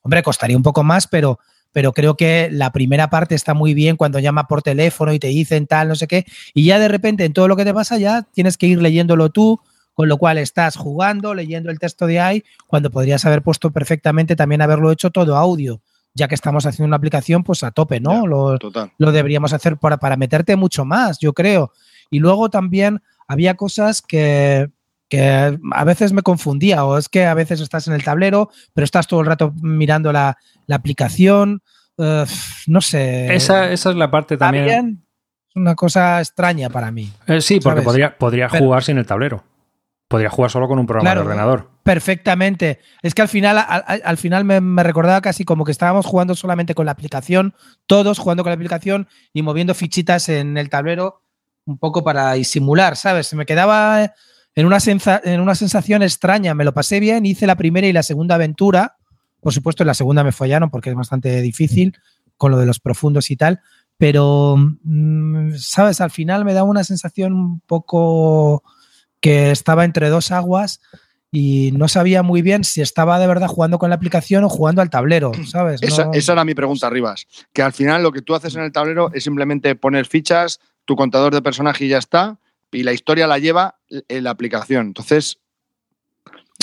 hombre, 0.03 0.23
costaría 0.23 0.57
un 0.57 0.63
poco 0.63 0.83
más, 0.83 1.07
pero, 1.07 1.39
pero 1.73 1.93
creo 1.93 2.17
que 2.17 2.49
la 2.51 2.71
primera 2.73 3.11
parte 3.11 3.35
está 3.35 3.55
muy 3.55 3.75
bien 3.75 3.97
cuando 3.97 4.19
llama 4.19 4.47
por 4.47 4.63
teléfono 4.63 5.13
y 5.13 5.19
te 5.19 5.29
dicen 5.29 5.67
tal, 5.67 5.89
no 5.89 5.95
sé 5.95 6.07
qué, 6.07 6.25
y 6.55 6.65
ya 6.65 6.79
de 6.79 6.89
repente 6.89 7.25
en 7.25 7.33
todo 7.33 7.49
lo 7.49 7.57
que 7.57 7.65
te 7.65 7.75
pasa 7.75 7.99
ya 7.99 8.23
tienes 8.23 8.57
que 8.57 8.67
ir 8.67 8.81
leyéndolo 8.81 9.31
tú, 9.31 9.61
con 9.95 10.09
lo 10.09 10.17
cual 10.17 10.39
estás 10.39 10.77
jugando, 10.77 11.35
leyendo 11.35 11.71
el 11.71 11.79
texto 11.79 12.07
de 12.07 12.21
ahí, 12.21 12.45
cuando 12.67 12.91
podrías 12.91 13.25
haber 13.25 13.43
puesto 13.43 13.71
perfectamente 13.71 14.37
también 14.37 14.63
haberlo 14.63 14.91
hecho 14.91 15.11
todo 15.11 15.37
audio 15.37 15.81
ya 16.15 16.29
que 16.29 16.35
estamos 16.35 16.67
haciendo 16.67 16.89
una 16.89 16.97
aplicación, 16.97 17.43
pues 17.43 17.63
a 17.65 17.71
tope, 17.71 17.99
¿no? 17.99 18.27
lo, 18.27 18.59
lo, 18.99 19.13
deberíamos 19.13 19.55
hacer 19.55 19.79
para, 19.79 19.97
para 19.97 20.19
meterte 20.19 20.57
mucho 20.57 20.85
más, 20.85 21.19
yo 21.19 21.33
creo. 21.33 21.73
Y 22.11 22.19
luego 22.19 22.51
también 22.51 23.03
había 23.27 23.55
cosas 23.55 24.03
que, 24.03 24.69
que 25.13 25.59
a 25.73 25.85
veces 25.85 26.15
me 26.15 26.23
confundía, 26.23 26.87
o 26.87 26.97
es 26.97 27.11
que 27.11 27.27
a 27.27 27.35
veces 27.35 27.61
estás 27.61 27.87
en 27.87 27.93
el 27.93 28.03
tablero, 28.03 28.49
pero 28.73 28.87
estás 28.87 29.07
todo 29.07 29.21
el 29.21 29.27
rato 29.27 29.53
mirando 29.61 30.11
la, 30.11 30.39
la 30.67 30.77
aplicación. 30.77 31.61
no 31.99 32.81
sé. 32.81 33.35
Esa, 33.35 33.71
esa, 33.71 33.91
es 33.91 33.97
la 33.97 34.11
parte 34.11 34.39
también. 34.39 35.05
Es 35.51 35.57
una 35.57 35.75
cosa 35.75 36.19
extraña 36.19 36.71
para 36.71 36.91
mí. 36.91 37.13
Eh, 37.27 37.43
sí, 37.43 37.61
porque 37.61 37.83
podría, 37.83 38.17
podría 38.17 38.49
jugar 38.49 38.85
sin 38.85 38.97
el 38.97 39.05
tablero. 39.05 39.45
Podría 40.09 40.31
jugar 40.31 40.51
solo 40.51 40.67
con 40.67 40.79
un 40.79 40.87
programa 40.87 41.15
de 41.15 41.21
ordenador. 41.21 41.69
Perfectamente. 41.83 42.81
Es 43.03 43.13
que 43.13 43.21
al 43.21 43.29
final, 43.29 43.63
al, 43.69 44.17
final 44.17 44.47
me, 44.47 44.83
recordaba 44.83 45.21
casi 45.21 45.45
como 45.45 45.67
que 45.67 45.73
estábamos 45.73 46.07
jugando 46.07 46.35
solamente 46.35 46.75
con 46.75 46.87
la 46.87 46.93
aplicación, 46.93 47.55
todos 47.87 48.19
jugando 48.19 48.45
con 48.45 48.51
la 48.51 48.55
aplicación 48.55 49.09
y 49.35 49.43
moviendo 49.43 49.75
fichitas 49.75 50.31
en 50.31 50.57
el 50.57 50.71
tablero 50.71 51.21
un 51.67 51.77
poco 51.77 52.03
para 52.03 52.33
disimular, 52.33 52.97
¿sabes? 52.97 53.27
Se 53.27 53.37
me 53.37 53.45
quedaba 53.45 54.15
en 54.55 54.67
una, 54.67 54.79
en 55.25 55.41
una 55.41 55.55
sensación 55.55 56.03
extraña. 56.03 56.55
Me 56.55 56.65
lo 56.65 56.75
pasé 56.75 57.01
bien, 57.01 57.27
hice 57.27 57.47
la 57.47 57.57
primera 57.57 57.87
y 57.87 57.93
la 57.93 58.03
segunda 58.03 58.35
aventura. 58.35 58.97
Por 59.41 59.53
supuesto, 59.53 59.83
en 59.83 59.89
la 59.89 59.95
segunda 59.95 60.25
me 60.25 60.33
follaron 60.33 60.71
porque 60.71 60.91
es 60.91 60.97
bastante 60.97 61.41
difícil 61.41 61.97
con 62.37 62.51
lo 62.51 62.59
de 62.59 62.67
los 62.67 62.81
profundos 62.81 63.31
y 63.31 63.37
tal. 63.37 63.61
Pero, 63.99 64.57
mm, 64.57 65.53
¿sabes? 65.57 66.01
Al 66.01 66.11
final 66.11 66.45
me 66.45 66.55
da 66.55 66.65
una 66.65 66.85
sensación 66.85 67.33
un 67.33 67.61
poco 67.61 68.63
que 69.21 69.51
estaba 69.53 69.85
entre 69.85 70.09
dos 70.09 70.33
aguas 70.33 70.81
y 71.31 71.71
no 71.73 71.89
sabía 71.89 72.23
muy 72.23 72.43
bien 72.43 72.63
si 72.63 72.83
estaba 72.83 73.19
de 73.19 73.27
verdad 73.27 73.47
jugando 73.47 73.79
con 73.79 73.89
la 73.89 73.97
aplicación 73.97 74.45
o 74.45 74.51
jugando 74.51 74.83
al 74.83 74.91
tablero, 74.91 75.33
¿sabes? 75.47 75.81
Esa, 75.83 76.33
era 76.33 76.45
mi 76.45 76.55
pregunta, 76.55 76.91
Rivas. 76.91 77.27
Que 77.55 77.63
al 77.63 77.73
final 77.73 78.03
lo 78.03 78.13
que 78.13 78.21
tú 78.21 78.35
haces 78.35 78.55
en 78.55 78.63
el 78.63 78.73
tablero 78.73 79.11
es 79.15 79.25
simplemente 79.25 79.75
poner 79.75 80.05
fichas, 80.07 80.61
tu 80.85 80.95
contador 80.95 81.33
de 81.33 81.41
personaje 81.41 81.87
y 81.87 81.89
ya 81.89 81.99
está, 81.99 82.39
y 82.73 82.83
la 82.83 82.93
historia 82.93 83.27
la 83.27 83.39
lleva 83.39 83.77
en 83.89 84.25
la 84.25 84.31
aplicación. 84.31 84.89
Entonces, 84.89 85.39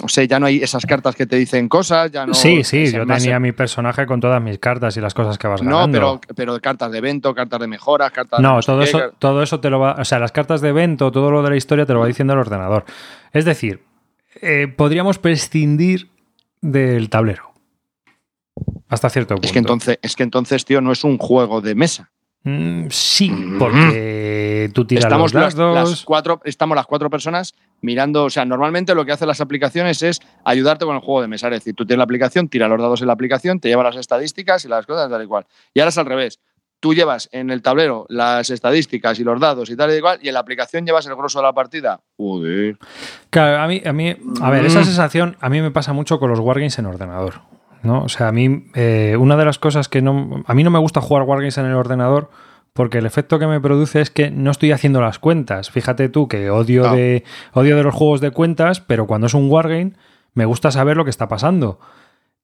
o 0.03 0.07
sea, 0.07 0.23
ya 0.23 0.39
no 0.39 0.45
hay 0.45 0.57
esas 0.57 0.85
cartas 0.85 1.15
que 1.15 1.25
te 1.25 1.35
dicen 1.35 1.67
cosas, 1.67 2.11
ya 2.11 2.25
no. 2.25 2.33
Sí, 2.33 2.63
sí, 2.63 2.91
yo 2.91 3.05
tenía 3.05 3.39
mi 3.39 3.51
personaje 3.51 4.05
con 4.05 4.19
todas 4.19 4.41
mis 4.41 4.57
cartas 4.59 4.95
y 4.97 5.01
las 5.01 5.13
cosas 5.13 5.37
que 5.37 5.47
vas 5.47 5.61
ganando. 5.61 5.99
No, 5.99 6.21
pero, 6.21 6.35
pero 6.35 6.59
cartas 6.61 6.91
de 6.91 6.99
evento, 6.99 7.33
cartas 7.33 7.59
de 7.59 7.67
mejoras, 7.67 8.11
cartas 8.11 8.39
no, 8.39 8.59
todo 8.61 8.81
eso, 8.81 9.11
todo 9.19 9.43
eso 9.43 9.59
te 9.59 9.69
lo 9.69 9.79
va. 9.79 9.95
O 9.99 10.05
sea, 10.05 10.19
las 10.19 10.31
cartas 10.31 10.61
de 10.61 10.69
evento, 10.69 11.11
todo 11.11 11.31
lo 11.31 11.43
de 11.43 11.49
la 11.49 11.55
historia 11.57 11.85
te 11.85 11.93
lo 11.93 11.99
va 11.99 12.07
diciendo 12.07 12.33
el 12.33 12.39
ordenador. 12.39 12.85
Es 13.33 13.45
decir, 13.45 13.83
eh, 14.41 14.67
podríamos 14.67 15.19
prescindir 15.19 16.09
del 16.61 17.09
tablero. 17.09 17.51
Hasta 18.87 19.09
cierto 19.09 19.35
punto. 19.35 19.47
Es 19.47 19.53
que 19.53 19.59
entonces, 19.59 19.99
es 20.01 20.15
que 20.15 20.23
entonces, 20.23 20.65
tío, 20.65 20.81
no 20.81 20.91
es 20.91 21.03
un 21.03 21.17
juego 21.17 21.61
de 21.61 21.75
mesa. 21.75 22.11
Mm, 22.43 22.87
sí, 22.89 23.31
porque 23.59 24.71
tú 24.73 24.85
tiras 24.85 25.05
estamos 25.05 25.33
los 25.33 25.55
Las, 25.55 26.03
cuatro, 26.05 26.39
estamos 26.45 26.75
las 26.75 26.85
cuatro 26.85 27.09
personas 27.09 27.53
mirando, 27.81 28.25
o 28.25 28.29
sea, 28.29 28.45
normalmente 28.45 28.95
lo 28.95 29.05
que 29.05 29.11
hacen 29.11 29.27
las 29.27 29.41
aplicaciones 29.41 30.01
es 30.03 30.19
ayudarte 30.45 30.85
con 30.85 30.95
el 30.95 31.01
juego 31.01 31.21
de 31.21 31.27
mesa, 31.27 31.47
es 31.47 31.55
decir, 31.55 31.75
tú 31.75 31.85
tienes 31.85 31.97
la 31.97 32.05
aplicación, 32.05 32.47
tira 32.47 32.69
los 32.69 32.79
dados 32.79 33.01
en 33.01 33.07
la 33.07 33.13
aplicación, 33.13 33.59
te 33.59 33.67
lleva 33.67 33.83
las 33.83 33.97
estadísticas 33.97 34.63
y 34.63 34.69
las 34.69 34.85
cosas 34.85 35.09
tal 35.09 35.21
y 35.21 35.27
cual. 35.27 35.45
Y 35.73 35.81
ahora 35.81 35.89
es 35.89 35.97
al 35.97 36.05
revés. 36.05 36.39
Tú 36.79 36.93
llevas 36.93 37.27
en 37.33 37.49
el 37.49 37.61
tablero 37.61 38.05
las 38.07 38.49
estadísticas 38.49 39.19
y 39.19 39.25
los 39.25 39.37
dados 39.37 39.69
y 39.69 39.75
tal 39.75 39.91
y 39.91 39.95
igual, 39.95 40.19
y 40.21 40.29
en 40.29 40.33
la 40.33 40.39
aplicación 40.39 40.85
llevas 40.85 41.05
el 41.07 41.15
grosso 41.15 41.39
de 41.39 41.43
la 41.43 41.51
partida. 41.51 41.99
Claro, 43.29 43.61
a 43.61 43.67
mí, 43.67 43.81
a 43.85 43.91
mí, 43.91 44.15
a 44.41 44.49
ver, 44.49 44.65
esa 44.65 44.79
mm. 44.79 44.85
sensación 44.85 45.37
a 45.41 45.49
mí 45.49 45.61
me 45.61 45.71
pasa 45.71 45.91
mucho 45.91 46.19
con 46.19 46.29
los 46.29 46.39
wargames 46.39 46.79
en 46.79 46.85
ordenador. 46.85 47.41
¿No? 47.83 48.03
O 48.03 48.09
sea, 48.09 48.27
a 48.27 48.31
mí, 48.31 48.65
eh, 48.75 49.15
una 49.19 49.37
de 49.37 49.45
las 49.45 49.59
cosas 49.59 49.89
que 49.89 50.01
no. 50.01 50.43
A 50.45 50.53
mí 50.53 50.63
no 50.63 50.71
me 50.71 50.79
gusta 50.79 51.01
jugar 51.01 51.23
Wargames 51.23 51.57
en 51.57 51.65
el 51.65 51.73
ordenador 51.73 52.29
porque 52.73 52.99
el 52.99 53.05
efecto 53.05 53.39
que 53.39 53.47
me 53.47 53.59
produce 53.59 54.01
es 54.01 54.09
que 54.09 54.31
no 54.31 54.51
estoy 54.51 54.71
haciendo 54.71 55.01
las 55.01 55.19
cuentas. 55.19 55.69
Fíjate 55.69 56.09
tú 56.09 56.27
que 56.27 56.49
odio, 56.49 56.91
de, 56.91 57.23
odio 57.53 57.75
de 57.75 57.83
los 57.83 57.93
juegos 57.93 58.21
de 58.21 58.31
cuentas, 58.31 58.79
pero 58.79 59.07
cuando 59.07 59.27
es 59.27 59.33
un 59.33 59.49
Wargame 59.49 59.93
me 60.33 60.45
gusta 60.45 60.71
saber 60.71 60.95
lo 60.95 61.03
que 61.03 61.09
está 61.09 61.27
pasando. 61.27 61.79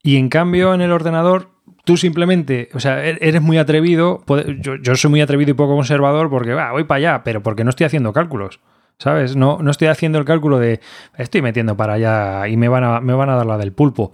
Y 0.04 0.18
en 0.18 0.30
cambio, 0.30 0.74
en 0.74 0.82
el 0.82 0.92
ordenador, 0.92 1.52
tú 1.84 1.98
simplemente, 1.98 2.70
o 2.74 2.80
sea, 2.80 3.06
e-, 3.06 3.18
eres 3.22 3.42
muy 3.42 3.58
atrevido. 3.58 4.24
Yo, 4.60 4.76
yo 4.76 4.96
soy 4.96 5.10
muy 5.10 5.22
atrevido 5.22 5.52
y 5.52 5.54
poco 5.54 5.76
conservador 5.76 6.30
porque 6.30 6.54
va, 6.54 6.72
voy 6.72 6.84
para 6.84 6.98
allá, 6.98 7.24
pero 7.24 7.42
porque 7.42 7.64
no 7.64 7.70
estoy 7.70 7.86
haciendo 7.86 8.14
cálculos. 8.14 8.60
¿Sabes? 8.98 9.36
No, 9.36 9.60
no 9.62 9.72
estoy 9.72 9.90
haciendo 9.90 10.20
el 10.20 10.26
cálculo 10.26 10.58
de 10.58 10.80
estoy 11.18 11.42
metiendo 11.42 11.76
para 11.76 11.94
allá 11.94 12.48
y 12.48 12.56
me 12.56 12.70
van 12.70 12.84
a, 12.86 13.02
me 13.02 13.14
van 13.14 13.30
a 13.30 13.36
dar 13.36 13.46
la 13.46 13.58
del 13.58 13.74
pulpo. 13.74 14.14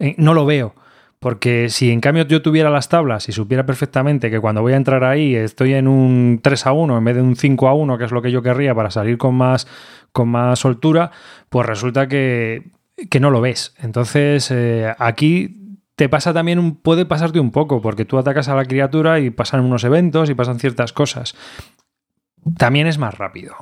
Eh, 0.00 0.14
no 0.18 0.34
lo 0.34 0.44
veo. 0.44 0.74
Porque 1.20 1.68
si 1.68 1.90
en 1.90 2.00
cambio 2.00 2.26
yo 2.26 2.40
tuviera 2.40 2.70
las 2.70 2.88
tablas 2.88 3.28
y 3.28 3.32
supiera 3.32 3.66
perfectamente 3.66 4.30
que 4.30 4.40
cuando 4.40 4.62
voy 4.62 4.72
a 4.72 4.76
entrar 4.76 5.04
ahí 5.04 5.36
estoy 5.36 5.74
en 5.74 5.86
un 5.86 6.40
3 6.42 6.66
a 6.66 6.72
1 6.72 6.96
en 6.96 7.04
vez 7.04 7.16
de 7.16 7.22
un 7.22 7.36
5 7.36 7.68
a 7.68 7.74
1, 7.74 7.98
que 7.98 8.04
es 8.04 8.10
lo 8.10 8.22
que 8.22 8.32
yo 8.32 8.42
querría 8.42 8.74
para 8.74 8.90
salir 8.90 9.18
con 9.18 9.34
más, 9.34 9.68
con 10.12 10.30
más 10.30 10.58
soltura, 10.58 11.10
pues 11.50 11.66
resulta 11.66 12.08
que, 12.08 12.70
que 13.10 13.20
no 13.20 13.30
lo 13.30 13.42
ves. 13.42 13.74
Entonces 13.82 14.50
eh, 14.50 14.94
aquí 14.98 15.76
te 15.94 16.08
pasa 16.08 16.32
también, 16.32 16.58
un, 16.58 16.76
puede 16.76 17.04
pasarte 17.04 17.38
un 17.38 17.50
poco, 17.50 17.82
porque 17.82 18.06
tú 18.06 18.16
atacas 18.16 18.48
a 18.48 18.54
la 18.54 18.64
criatura 18.64 19.20
y 19.20 19.28
pasan 19.28 19.62
unos 19.62 19.84
eventos 19.84 20.30
y 20.30 20.34
pasan 20.34 20.58
ciertas 20.58 20.94
cosas 20.94 21.34
también 22.56 22.86
es 22.86 22.98
más 22.98 23.16
rápido. 23.16 23.54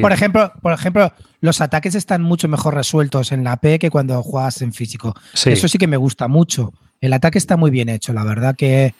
por, 0.00 0.12
ejemplo, 0.12 0.52
por 0.60 0.72
ejemplo, 0.72 1.12
los 1.40 1.60
ataques 1.60 1.94
están 1.94 2.22
mucho 2.22 2.48
mejor 2.48 2.74
resueltos 2.74 3.32
en 3.32 3.44
la 3.44 3.56
P 3.56 3.78
que 3.78 3.90
cuando 3.90 4.22
juegas 4.22 4.62
en 4.62 4.72
físico. 4.72 5.14
Eso 5.44 5.68
sí 5.68 5.78
que 5.78 5.86
me 5.86 5.96
gusta 5.96 6.28
mucho. 6.28 6.72
El 7.00 7.12
ataque 7.12 7.38
está 7.38 7.56
muy 7.56 7.70
bien 7.70 7.88
hecho, 7.88 8.12
la 8.12 8.24
verdad 8.24 8.56
que 8.56 8.94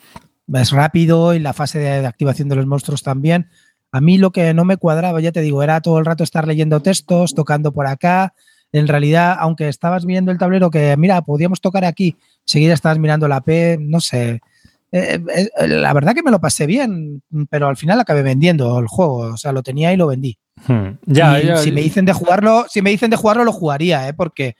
es 0.52 0.70
rápido 0.70 1.34
y 1.34 1.38
la 1.38 1.52
fase 1.52 1.78
de 1.78 2.06
activación 2.06 2.48
de 2.48 2.56
los 2.56 2.66
monstruos 2.66 3.02
también. 3.02 3.48
A 3.90 4.00
mí 4.00 4.18
lo 4.18 4.32
que 4.32 4.54
no 4.54 4.64
me 4.64 4.76
cuadraba, 4.76 5.20
ya 5.20 5.32
te 5.32 5.40
digo, 5.40 5.62
era 5.62 5.80
todo 5.80 5.98
el 5.98 6.06
rato 6.06 6.24
estar 6.24 6.46
leyendo 6.46 6.80
textos, 6.80 7.34
tocando 7.34 7.72
por 7.72 7.86
acá. 7.86 8.34
En 8.72 8.88
realidad, 8.88 9.36
aunque 9.38 9.68
estabas 9.68 10.06
viendo 10.06 10.32
el 10.32 10.38
tablero 10.38 10.70
que, 10.70 10.96
mira, 10.96 11.20
podíamos 11.22 11.60
tocar 11.60 11.84
aquí, 11.84 12.16
seguida 12.44 12.72
estabas 12.72 12.98
mirando 12.98 13.28
la 13.28 13.42
P, 13.42 13.78
no 13.80 14.00
sé 14.00 14.40
eh, 14.92 15.18
eh, 15.34 15.68
la 15.68 15.92
verdad 15.94 16.14
que 16.14 16.22
me 16.22 16.30
lo 16.30 16.40
pasé 16.40 16.66
bien, 16.66 17.22
pero 17.48 17.66
al 17.66 17.78
final 17.78 17.98
acabé 17.98 18.22
vendiendo 18.22 18.78
el 18.78 18.86
juego. 18.86 19.32
O 19.32 19.36
sea, 19.36 19.52
lo 19.52 19.62
tenía 19.62 19.92
y 19.92 19.96
lo 19.96 20.06
vendí. 20.06 20.38
Hmm. 20.66 20.98
Ya, 21.06 21.56
si 21.56 21.72
me 21.72 21.80
dicen 21.80 22.04
de 22.04 22.12
jugarlo, 22.12 22.66
si 22.68 22.82
me 22.82 22.90
dicen 22.90 23.10
de 23.10 23.16
jugarlo, 23.16 23.44
lo 23.44 23.52
jugaría, 23.52 24.06
¿eh? 24.08 24.14
porque, 24.14 24.54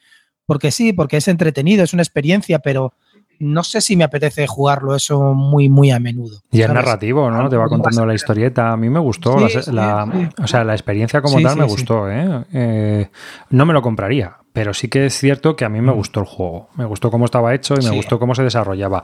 porque 0.46 0.70
sí, 0.70 0.92
porque 0.92 1.18
es 1.18 1.28
entretenido, 1.28 1.84
es 1.84 1.92
una 1.92 2.02
experiencia, 2.02 2.58
pero 2.60 2.94
no 3.38 3.62
sé 3.62 3.80
si 3.80 3.96
me 3.96 4.04
apetece 4.04 4.46
jugarlo 4.46 4.94
eso 4.94 5.34
muy, 5.34 5.68
muy 5.68 5.90
a 5.90 5.98
menudo. 5.98 6.38
Y 6.50 6.62
es 6.62 6.68
narrativo, 6.68 7.30
¿no? 7.30 7.48
Te 7.48 7.56
va 7.56 7.68
contando 7.68 8.06
la 8.06 8.14
historieta. 8.14 8.72
A 8.72 8.76
mí 8.76 8.88
me 8.88 9.00
gustó. 9.00 9.36
la, 9.72 10.30
O 10.42 10.46
sea, 10.46 10.64
la 10.64 10.74
experiencia 10.74 11.20
como 11.20 11.42
tal 11.42 11.58
me 11.58 11.64
gustó, 11.64 12.10
¿eh? 12.10 12.44
¿eh? 12.52 13.10
No 13.50 13.66
me 13.66 13.72
lo 13.72 13.82
compraría, 13.82 14.36
pero 14.52 14.72
sí 14.72 14.88
que 14.88 15.06
es 15.06 15.18
cierto 15.18 15.56
que 15.56 15.64
a 15.64 15.68
mí 15.68 15.80
me 15.80 15.92
mm. 15.92 15.96
gustó 15.96 16.20
el 16.20 16.26
juego. 16.26 16.68
Me 16.76 16.84
gustó 16.84 17.10
cómo 17.10 17.24
estaba 17.24 17.52
hecho 17.52 17.74
y 17.74 17.84
me 17.84 17.90
gustó 17.90 18.18
cómo 18.18 18.34
se 18.34 18.44
desarrollaba. 18.44 19.02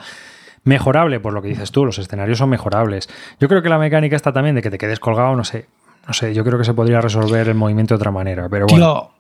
Mejorable, 0.65 1.21
por 1.21 1.33
lo 1.33 1.43
que 1.43 1.49
dices 1.49 1.71
tú, 1.71 1.85
los 1.85 1.99
escenarios 1.99 2.39
son 2.39 2.51
mejorables. 2.51 3.09
Yo 3.41 3.49
creo 3.49 3.63
que 3.63 3.69
la 3.69 3.79
mecánica 3.79 4.17
está 4.17 4.33
también 4.33 4.55
de 4.55 4.63
que 4.63 4.71
te 4.71 4.79
quedes 4.79 5.01
colgado, 5.01 5.35
no 5.37 5.45
sé. 5.45 5.67
No 6.07 6.15
sé, 6.15 6.35
yo 6.35 6.45
creo 6.45 6.59
que 6.59 6.65
se 6.65 6.75
podría 6.75 7.01
resolver 7.01 7.49
el 7.49 7.55
movimiento 7.55 7.95
de 7.95 7.97
otra 7.97 8.11
manera, 8.11 8.49
pero 8.49 8.67
bueno. 8.67 9.11
Tío, 9.13 9.19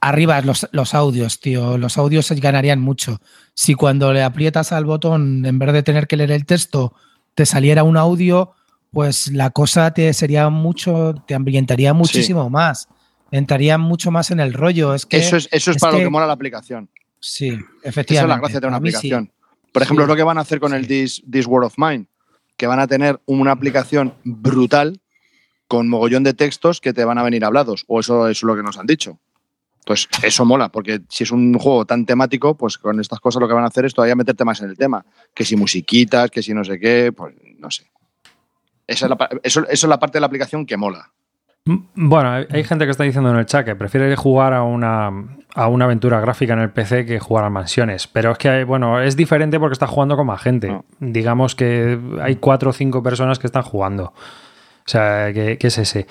arriba 0.00 0.40
los, 0.40 0.68
los 0.72 0.94
audios, 0.94 1.40
tío. 1.40 1.78
Los 1.78 1.98
audios 1.98 2.30
ganarían 2.32 2.80
mucho. 2.80 3.20
Si 3.54 3.74
cuando 3.74 4.12
le 4.12 4.22
aprietas 4.22 4.72
al 4.72 4.84
botón, 4.84 5.44
en 5.44 5.58
vez 5.58 5.72
de 5.72 5.82
tener 5.82 6.06
que 6.06 6.16
leer 6.16 6.32
el 6.32 6.46
texto, 6.46 6.94
te 7.34 7.46
saliera 7.46 7.84
un 7.84 7.96
audio, 7.96 8.52
pues 8.90 9.30
la 9.32 9.50
cosa 9.50 9.92
te 9.92 10.12
sería 10.12 10.48
mucho, 10.48 11.14
te 11.26 11.34
ambientaría 11.34 11.94
muchísimo 11.94 12.50
más. 12.50 12.88
Entraría 13.30 13.78
mucho 13.78 14.10
más 14.10 14.30
en 14.32 14.40
el 14.40 14.52
rollo. 14.52 14.94
Es 14.94 15.06
que, 15.06 15.18
eso 15.18 15.36
es, 15.36 15.48
eso 15.52 15.70
es 15.70 15.78
para 15.78 15.92
lo 15.92 15.98
que 16.00 16.10
mola 16.10 16.26
la 16.26 16.32
aplicación. 16.32 16.90
Sí, 17.20 17.48
Esa 17.48 17.88
efectivamente. 17.88 18.32
es 18.32 18.36
la 18.36 18.38
gracia 18.38 18.60
de 18.60 18.66
una 18.66 18.76
A 18.78 18.80
mí 18.80 18.90
sí. 18.90 19.12
Por 19.72 19.82
ejemplo, 19.82 20.04
Sí. 20.04 20.06
es 20.06 20.08
lo 20.08 20.16
que 20.16 20.22
van 20.22 20.38
a 20.38 20.42
hacer 20.42 20.60
con 20.60 20.74
el 20.74 20.86
This, 20.86 21.22
This 21.30 21.46
World 21.46 21.66
of 21.66 21.74
Mine, 21.76 22.06
que 22.56 22.66
van 22.66 22.80
a 22.80 22.86
tener 22.86 23.20
una 23.26 23.52
aplicación 23.52 24.14
brutal 24.24 25.00
con 25.68 25.88
mogollón 25.88 26.24
de 26.24 26.34
textos 26.34 26.80
que 26.80 26.92
te 26.92 27.04
van 27.04 27.18
a 27.18 27.22
venir 27.22 27.44
hablados. 27.44 27.84
O 27.86 28.00
eso, 28.00 28.28
es 28.28 28.42
lo 28.42 28.56
que 28.56 28.62
nos 28.62 28.76
han 28.78 28.86
dicho. 28.86 29.18
Pues 29.86 30.08
eso 30.22 30.44
mola, 30.44 30.68
porque 30.68 31.00
si 31.08 31.24
es 31.24 31.30
un 31.30 31.54
juego 31.54 31.84
tan 31.86 32.04
temático, 32.04 32.56
pues 32.56 32.76
con 32.76 33.00
estas 33.00 33.20
cosas 33.20 33.40
lo 33.40 33.48
que 33.48 33.54
van 33.54 33.64
a 33.64 33.68
hacer 33.68 33.84
es 33.84 33.94
todavía 33.94 34.14
meterte 34.14 34.44
más 34.44 34.60
en 34.60 34.68
el 34.68 34.76
tema. 34.76 35.04
Que 35.34 35.44
si 35.44 35.56
musiquitas, 35.56 36.30
que 36.30 36.42
si 36.42 36.52
no 36.52 36.64
sé 36.64 36.78
qué, 36.78 37.12
pues 37.16 37.34
no 37.58 37.70
sé. 37.70 37.90
Esa 38.86 39.06
es 39.06 39.10
la, 39.10 39.28
eso, 39.42 39.60
eso 39.68 39.86
es 39.86 39.88
la 39.88 39.98
parte 39.98 40.16
de 40.16 40.20
la 40.20 40.26
aplicación 40.26 40.66
que 40.66 40.76
mola. 40.76 41.12
Bueno, 41.64 42.30
hay 42.30 42.46
hay 42.50 42.64
gente 42.64 42.84
que 42.84 42.90
está 42.90 43.04
diciendo 43.04 43.30
en 43.30 43.36
el 43.36 43.46
chat 43.46 43.64
que 43.64 43.76
prefiere 43.76 44.14
jugar 44.16 44.54
a 44.54 44.62
una, 44.62 45.10
a 45.54 45.68
una 45.68 45.84
aventura 45.84 46.20
gráfica 46.20 46.54
en 46.54 46.60
el 46.60 46.70
PC 46.70 47.04
que 47.06 47.20
jugar 47.20 47.44
a 47.44 47.50
mansiones. 47.50 48.06
Pero 48.06 48.32
es 48.32 48.38
que, 48.38 48.64
bueno, 48.64 49.00
es 49.00 49.16
diferente 49.16 49.60
porque 49.60 49.74
está 49.74 49.86
jugando 49.86 50.16
con 50.16 50.26
más 50.26 50.40
gente. 50.40 50.68
No. 50.68 50.84
Digamos 51.00 51.54
que 51.54 51.98
hay 52.20 52.36
cuatro 52.36 52.70
o 52.70 52.72
cinco 52.72 53.02
personas 53.02 53.38
que 53.38 53.46
están 53.46 53.62
jugando. 53.62 54.04
O 54.04 54.88
sea, 54.90 55.32
que, 55.32 55.58
que 55.58 55.66
es 55.66 55.78
ese. 55.78 56.06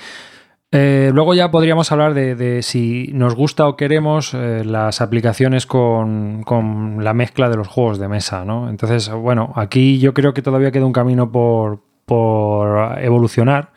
Eh, 0.72 1.10
luego 1.14 1.34
ya 1.34 1.50
podríamos 1.50 1.91
hablar 1.91 2.14
de, 2.14 2.36
de 2.36 2.62
si 2.62 3.10
nos 3.14 3.34
gusta 3.34 3.68
o 3.68 3.76
queremos 3.76 4.36
eh, 4.36 4.64
las 4.64 5.02
aplicaciones 5.02 5.66
con, 5.66 6.43
con 6.43 7.04
la 7.04 7.16
mezcla 7.16 7.50
de 7.50 7.58
los 7.58 7.68
juegos 7.68 7.97
de 7.97 8.08
mesa, 8.08 8.45
¿no? 8.45 8.70
Entonces, 8.70 9.10
bueno, 9.10 9.52
aquí 9.56 10.00
yo 10.00 10.14
creo 10.14 10.36
que 10.36 10.43
todavía 10.43 10.72
queda 10.72 10.86
un 10.86 10.93
camino 10.93 11.32
por, 11.32 11.82
por 12.06 13.00
evolucionar. 13.00 13.72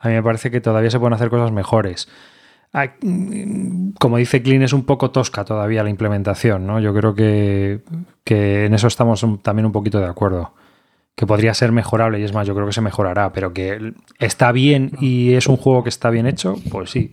A 0.00 0.08
mí 0.08 0.14
me 0.14 0.22
parece 0.22 0.50
que 0.50 0.60
todavía 0.60 0.90
se 0.90 0.98
pueden 0.98 1.14
hacer 1.14 1.30
cosas 1.30 1.52
mejores. 1.52 2.08
Como 3.98 4.16
dice 4.18 4.42
Clean, 4.42 4.62
es 4.62 4.72
un 4.72 4.84
poco 4.84 5.10
tosca 5.10 5.44
todavía 5.44 5.82
la 5.82 5.90
implementación, 5.90 6.66
¿no? 6.66 6.80
Yo 6.80 6.94
creo 6.94 7.14
que, 7.14 7.80
que 8.24 8.66
en 8.66 8.74
eso 8.74 8.86
estamos 8.86 9.24
también 9.42 9.66
un 9.66 9.72
poquito 9.72 9.98
de 9.98 10.06
acuerdo. 10.06 10.54
Que 11.14 11.26
podría 11.26 11.52
ser 11.52 11.72
mejorable 11.72 12.20
y 12.20 12.22
es 12.22 12.32
más, 12.32 12.46
yo 12.46 12.54
creo 12.54 12.66
que 12.66 12.72
se 12.72 12.80
mejorará, 12.80 13.32
pero 13.32 13.52
que 13.52 13.94
está 14.20 14.52
bien 14.52 14.92
y 15.00 15.32
es 15.32 15.48
un 15.48 15.56
juego 15.56 15.82
que 15.82 15.88
está 15.88 16.10
bien 16.10 16.26
hecho, 16.26 16.54
pues 16.70 16.90
sí. 16.90 17.10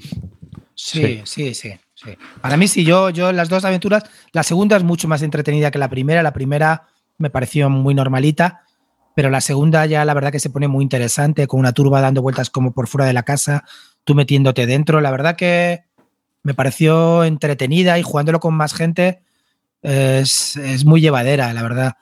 Sí, 0.76 1.22
sí, 1.24 1.56
sí, 1.56 1.74
sí. 1.96 2.10
Para 2.42 2.56
mí 2.58 2.68
sí, 2.68 2.84
yo, 2.84 3.10
yo 3.10 3.32
las 3.32 3.50
dos 3.50 3.66
aventuras, 3.66 4.04
la 4.32 4.44
segunda 4.44 4.78
es 4.78 4.84
mucho 4.84 5.08
más 5.08 5.24
entretenida 5.24 5.72
que 5.72 5.80
la 5.80 5.90
primera, 5.90 6.22
la 6.22 6.34
primera 6.34 6.84
me 7.18 7.32
pareció 7.32 7.70
muy 7.70 7.96
normalita, 7.96 8.65
pero 9.16 9.32
la 9.32 9.42
segunda 9.42 9.86
ya 9.88 10.06
la 10.06 10.14
verdad 10.14 10.32
que 10.32 10.40
se 10.40 10.52
pone 10.52 10.68
muy 10.68 10.84
interesante, 10.84 11.48
con 11.48 11.60
una 11.60 11.72
turba 11.74 12.02
dando 12.02 12.22
vueltas 12.22 12.52
como 12.52 12.72
por 12.74 12.88
fuera 12.88 13.06
de 13.08 13.14
la 13.14 13.24
casa, 13.24 13.64
tú 14.04 14.14
metiéndote 14.14 14.68
dentro, 14.68 15.02
la 15.02 15.10
verdad 15.10 15.36
que 15.36 15.84
me 16.44 16.54
pareció 16.54 17.24
entretenida 17.24 17.98
y 17.98 18.04
jugándolo 18.04 18.40
con 18.40 18.54
más 18.54 18.74
gente 18.76 19.22
es, 19.82 20.58
es 20.58 20.86
muy 20.86 21.02
llevadera, 21.02 21.54
la 21.54 21.64
verdad. 21.64 21.94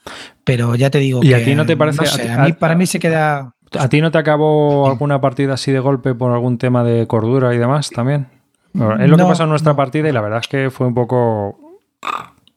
Pero 0.44 0.76
ya 0.76 0.90
te 0.90 1.00
digo 1.00 1.22
¿Y 1.24 1.30
que 1.30 1.36
a 1.36 1.44
ti 1.46 1.56
no 1.56 1.66
te 1.66 1.78
parece- 1.78 2.06
sé, 2.06 2.24
a 2.24 2.26
ti- 2.26 2.30
a 2.32 2.44
mí, 2.46 2.54
para 2.54 2.76
mí 2.76 2.86
se 2.86 3.00
queda 3.00 3.54
¿A 3.80 3.88
ti 3.90 4.02
no 4.02 4.12
te 4.12 4.18
acabó 4.20 4.88
alguna 4.88 5.20
partida 5.20 5.54
así 5.56 5.72
de 5.72 5.80
golpe 5.80 6.14
por 6.14 6.32
algún 6.32 6.58
tema 6.60 6.84
de 6.84 7.08
cordura 7.08 7.56
y 7.56 7.58
demás 7.58 7.90
también? 7.90 8.28
Es 9.00 9.10
lo 9.10 9.18
que 9.18 9.24
pasó 9.24 9.44
en 9.44 9.50
nuestra 9.50 9.76
partida 9.76 10.10
y 10.10 10.12
la 10.12 10.22
verdad 10.22 10.40
es 10.42 10.48
que 10.48 10.70
fue 10.70 10.88
un 10.88 10.94
poco... 10.94 11.80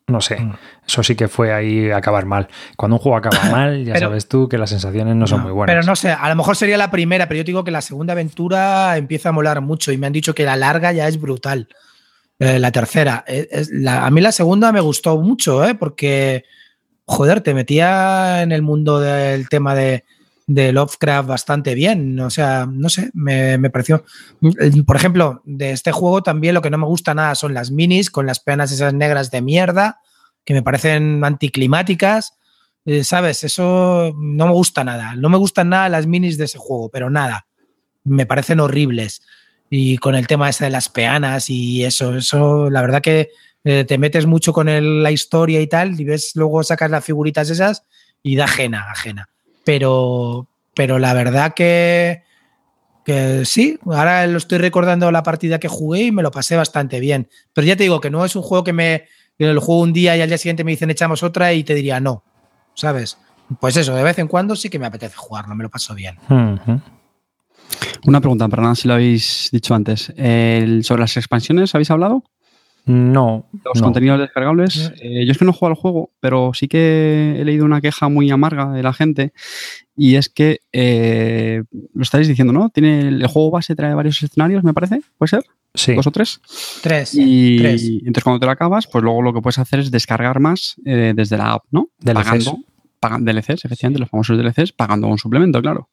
No 0.09 0.21
sé, 0.21 0.37
Mm. 0.39 0.53
eso 0.87 1.03
sí 1.03 1.17
que 1.17 1.27
fue 1.27 1.53
ahí 1.53 1.91
acabar 1.91 2.27
mal. 2.27 2.47
Cuando 2.77 2.97
un 2.97 3.03
juego 3.03 3.17
acaba 3.17 3.37
mal, 3.51 3.85
ya 3.85 3.95
Pero- 3.95 4.09
sabes 4.09 4.29
tú 4.29 4.49
que 4.49 4.57
las 4.57 4.71
sensaciones 4.71 5.17
no 5.17 5.27
son 5.27 5.43
muy 5.43 5.51
buenas. 5.51 5.75
Pero 5.75 5.85
no 5.85 5.97
sé, 5.97 6.11
a 6.11 6.29
lo 6.29 6.37
mejor 6.37 6.55
sería 6.55 6.77
la 6.79 6.93
primera, 6.93 7.27
pero 7.27 7.39
yo 7.39 7.45
digo 7.45 7.65
que 7.65 7.73
la 7.73 7.81
segunda 7.81 8.13
aventura 8.13 8.97
empieza 8.97 9.31
a 9.31 9.33
molar 9.33 9.61
mucho 9.63 9.91
y 9.91 9.99
me 9.99 10.07
han 10.07 10.13
dicho 10.13 10.33
que 10.35 10.45
la 10.45 10.55
larga 10.57 10.93
ya 10.93 11.09
es 11.09 11.21
brutal. 11.21 11.69
Eh, 12.39 12.59
la 12.61 12.71
tercera. 12.71 13.25
eh, 13.27 13.49
es 13.51 13.71
la- 13.71 14.07
a 14.07 14.11
mí 14.11 14.21
la 14.21 14.31
segunda 14.31 14.71
me 14.71 14.81
gustó 14.81 15.17
mucho, 15.17 15.65
¿eh? 15.67 15.75
porque, 15.75 16.45
joder, 17.05 17.41
te 17.41 17.53
metía 17.55 18.43
en 18.43 18.53
el 18.53 18.63
mundo 18.63 19.01
del 19.01 19.49
tema 19.49 19.75
de, 19.75 20.05
de 20.47 20.72
Lovecraft 20.72 21.28
bastante 21.28 21.74
bien. 21.74 22.18
O 22.20 22.30
sea, 22.30 22.66
no 22.70 22.88
sé, 22.88 23.11
me, 23.14 23.59
me 23.59 23.70
pareció. 23.70 24.05
Eh, 24.61 24.82
Por 24.84 24.97
ejemplo, 24.97 25.42
de 25.44 25.72
este 25.72 25.92
juego 25.92 26.22
también 26.22 26.55
lo 26.55 26.62
que 26.62 26.70
no 26.70 26.78
me 26.78 26.86
gusta 26.86 27.14
nada 27.14 27.34
son 27.34 27.55
las 27.55 27.70
minis 27.70 28.11
con 28.11 28.26
las 28.26 28.40
penas 28.40 28.72
esas 28.72 28.94
negras 28.94 29.30
de 29.30 29.42
mierda, 29.42 30.01
que 30.44 30.55
me 30.55 30.62
parecen 30.62 31.24
anticlimáticas. 31.24 32.38
Eh, 32.84 33.03
¿Sabes? 33.03 33.42
Eso 33.42 34.14
no 34.16 34.47
me 34.47 34.53
gusta 34.53 34.84
nada. 34.84 35.16
No 35.16 35.28
me 35.28 35.36
gustan 35.36 35.70
nada 35.70 35.88
las 35.88 36.07
minis 36.07 36.38
de 36.38 36.44
ese 36.44 36.59
juego, 36.59 36.88
pero 36.88 37.11
nada. 37.11 37.47
Me 38.05 38.26
parecen 38.26 38.61
horribles. 38.61 39.22
Y 39.68 39.99
con 39.99 40.14
el 40.14 40.28
tema 40.28 40.49
ese 40.49 40.66
de 40.66 40.70
las 40.70 40.88
peanas 40.88 41.51
y 41.51 41.84
eso, 41.84 42.16
eso, 42.16 42.70
la 42.70 42.82
verdad 42.82 43.03
que 43.03 43.30
eh, 43.64 43.84
te 43.84 43.99
metes 43.99 44.26
mucho 44.26 44.53
con 44.53 45.03
la 45.03 45.11
historia 45.11 45.61
y 45.61 45.66
tal, 45.66 46.01
y 46.01 46.05
ves, 46.05 46.30
luego 46.36 46.62
sacas 46.62 46.88
las 46.88 47.05
figuritas 47.05 47.51
esas 47.51 47.82
y 48.22 48.36
da 48.36 48.44
ajena, 48.44 48.92
ajena. 48.92 49.28
Pero, 49.67 50.47
pero 50.77 51.01
la 51.01 51.12
verdad 51.12 51.53
que, 51.53 52.23
sí, 53.45 53.81
ahora 53.85 54.25
lo 54.29 54.39
estoy 54.39 54.59
recordando 54.59 55.11
la 55.11 55.25
partida 55.25 55.59
que 55.59 55.67
jugué 55.67 56.05
y 56.05 56.12
me 56.12 56.23
lo 56.23 56.31
pasé 56.31 56.55
bastante 56.55 57.01
bien. 57.01 57.29
Pero 57.53 57.67
ya 57.67 57.75
te 57.75 57.83
digo 57.83 58.01
que 58.01 58.09
no 58.09 58.25
es 58.25 58.37
un 58.37 58.43
juego 58.43 58.62
que 58.62 58.73
me 58.73 59.07
que 59.37 59.53
lo 59.53 59.61
juego 59.61 59.83
un 59.83 59.93
día 59.93 60.17
y 60.17 60.21
al 60.21 60.29
día 60.29 60.39
siguiente 60.39 60.62
me 60.62 60.71
dicen 60.71 60.89
echamos 60.91 61.25
otra 61.25 61.53
y 61.53 61.64
te 61.64 61.75
diría 61.75 61.99
no, 61.99 62.23
¿sabes? 62.75 63.19
Pues 63.59 63.77
eso, 63.77 63.93
de 63.97 64.05
vez 64.05 64.21
en 64.21 64.29
cuando 64.29 64.55
sí 64.55 64.71
que 64.71 64.79
me 64.79 64.87
apetece 64.87 65.17
jugarlo, 65.17 65.57
me 65.57 65.64
lo 65.64 65.69
paso 65.69 65.97
bien. 65.97 66.17
Una 68.05 68.21
pregunta, 68.21 68.49
perdón 68.49 68.77
si 68.77 68.87
lo 68.87 68.95
habéis 68.95 69.49
dicho 69.51 69.75
antes. 69.75 70.05
Sobre 70.05 71.01
las 71.01 71.17
expansiones, 71.17 71.75
¿habéis 71.75 71.91
hablado? 71.91 72.23
No. 72.87 73.49
Los 73.64 73.78
no. 73.78 73.82
contenidos 73.82 74.20
descargables. 74.20 74.93
Eh, 75.01 75.26
yo 75.26 75.32
es 75.32 75.39
que 75.39 75.45
no 75.45 75.51
he 75.51 75.55
jugado 75.55 75.72
al 75.74 75.80
juego, 75.80 76.12
pero 76.20 76.53
sí 76.55 76.68
que 76.68 77.37
he 77.37 77.45
leído 77.45 77.64
una 77.64 77.80
queja 77.80 78.09
muy 78.09 78.30
amarga 78.30 78.70
de 78.72 78.82
la 78.82 78.93
gente. 78.93 79.32
Y 79.97 80.14
es 80.14 80.28
que 80.28 80.61
eh, 80.72 81.64
lo 81.95 82.03
estáis 82.03 82.28
diciendo, 82.28 82.53
¿no? 82.53 82.70
Tiene 82.70 83.09
el 83.09 83.26
juego 83.26 83.51
base 83.51 83.74
trae 83.74 83.93
varios 83.95 84.22
escenarios, 84.22 84.62
me 84.62 84.72
parece. 84.72 85.01
¿Puede 85.18 85.30
ser? 85.30 85.45
Sí. 85.74 85.95
¿Dos 85.95 86.07
o 86.07 86.12
tres? 86.12 86.41
Tres. 86.80 87.12
Y 87.14 87.59
tres. 87.59 87.82
entonces 87.89 88.22
cuando 88.22 88.39
te 88.39 88.47
lo 88.47 88.53
acabas, 88.53 88.87
pues 88.87 89.03
luego 89.03 89.20
lo 89.20 89.34
que 89.34 89.41
puedes 89.41 89.59
hacer 89.59 89.80
es 89.80 89.91
descargar 89.91 90.39
más 90.39 90.76
eh, 90.84 91.12
desde 91.14 91.37
la 91.37 91.55
app, 91.55 91.64
¿no? 91.72 91.91
DLCs. 91.99 92.14
Pagando, 92.14 92.59
pagan 93.01 93.24
DLCs, 93.24 93.64
efectivamente, 93.64 93.99
los 93.99 94.11
famosos 94.11 94.39
DLCs, 94.39 94.72
pagando 94.72 95.09
un 95.09 95.18
suplemento, 95.18 95.61
claro. 95.61 95.91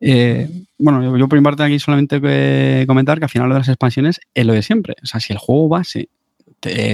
Eh, 0.00 0.48
bueno, 0.78 1.16
yo, 1.16 1.28
por 1.28 1.38
mi 1.38 1.44
parte 1.44 1.62
aquí 1.62 1.78
solamente 1.78 2.86
comentar 2.86 3.18
que 3.18 3.24
al 3.24 3.30
final 3.30 3.48
lo 3.48 3.54
de 3.54 3.60
las 3.60 3.68
expansiones 3.68 4.20
es 4.34 4.46
lo 4.46 4.54
de 4.54 4.62
siempre. 4.62 4.96
O 5.02 5.06
sea, 5.06 5.20
si 5.20 5.32
el 5.32 5.38
juego 5.38 5.68
base, 5.68 6.08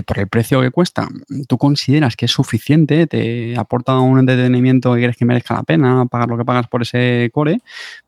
por 0.07 0.18
el 0.18 0.28
precio 0.28 0.61
que 0.61 0.70
cuesta, 0.70 1.09
tú 1.48 1.59
consideras 1.59 2.16
que 2.16 2.26
es 2.26 2.32
suficiente, 2.32 3.07
te 3.07 3.57
aporta 3.57 3.98
un 3.98 4.18
entretenimiento 4.18 4.94
que 4.94 5.02
crees 5.02 5.16
que 5.16 5.24
merezca 5.24 5.54
la 5.54 5.62
pena, 5.62 6.07
pagar 6.07 6.28
lo 6.28 6.36
que 6.36 6.44
pagas 6.44 6.68
por 6.68 6.82
ese 6.82 7.30
core, 7.32 7.59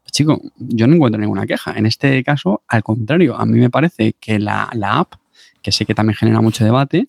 pues 0.03 0.12
chico, 0.12 0.40
yo 0.59 0.86
no 0.86 0.94
encuentro 0.94 1.20
ninguna 1.20 1.46
queja. 1.46 1.72
En 1.76 1.86
este 1.86 2.22
caso, 2.22 2.62
al 2.68 2.82
contrario, 2.82 3.36
a 3.36 3.44
mí 3.44 3.59
me 3.59 3.70
parece 3.70 4.14
que 4.20 4.38
la, 4.38 4.68
la 4.72 5.01
app, 5.01 5.14
que 5.62 5.72
sé 5.72 5.84
que 5.84 5.94
también 5.94 6.16
genera 6.16 6.40
mucho 6.40 6.64
debate, 6.64 7.09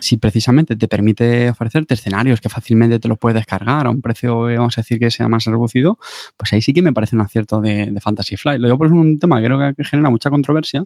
si 0.00 0.16
precisamente 0.16 0.76
te 0.76 0.88
permite 0.88 1.50
ofrecerte 1.50 1.94
escenarios 1.94 2.40
que 2.40 2.48
fácilmente 2.48 2.98
te 2.98 3.08
los 3.08 3.18
puedes 3.18 3.34
descargar 3.34 3.86
a 3.86 3.90
un 3.90 4.00
precio, 4.00 4.48
eh, 4.48 4.56
vamos 4.56 4.76
a 4.78 4.82
decir, 4.82 4.98
que 4.98 5.10
sea 5.10 5.28
más 5.28 5.44
reducido, 5.44 5.98
pues 6.36 6.52
ahí 6.52 6.62
sí 6.62 6.72
que 6.72 6.82
me 6.82 6.92
parece 6.92 7.16
un 7.16 7.22
acierto 7.22 7.60
de, 7.60 7.86
de 7.90 8.00
Fantasy 8.00 8.36
Flight. 8.36 8.60
Lo 8.60 8.68
digo 8.68 8.84
es 8.84 8.92
un 8.92 9.18
tema 9.18 9.40
que 9.40 9.46
creo 9.46 9.74
que 9.74 9.84
genera 9.84 10.10
mucha 10.10 10.30
controversia, 10.30 10.84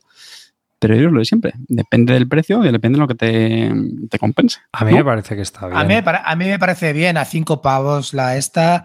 pero 0.78 0.94
yo 0.94 1.11
lo 1.11 1.20
de 1.20 1.24
siempre. 1.24 1.54
Depende 1.68 2.12
del 2.12 2.28
precio 2.28 2.64
y 2.64 2.70
depende 2.70 2.96
de 2.96 3.00
lo 3.00 3.09
que 3.09 3.14
te, 3.14 3.72
te 4.11 4.18
compense. 4.18 4.59
A 4.72 4.84
mí 4.84 4.92
¿no? 4.92 4.98
me 4.98 5.04
parece 5.04 5.34
que 5.36 5.42
está 5.42 5.66
bien. 5.66 5.78
A 5.78 5.84
mí, 5.84 5.94
a 5.94 6.36
mí 6.36 6.44
me 6.46 6.59
parece 6.59 6.92
bien, 6.92 7.16
a 7.16 7.24
cinco 7.24 7.62
pavos 7.62 8.12
la 8.12 8.36
esta. 8.36 8.84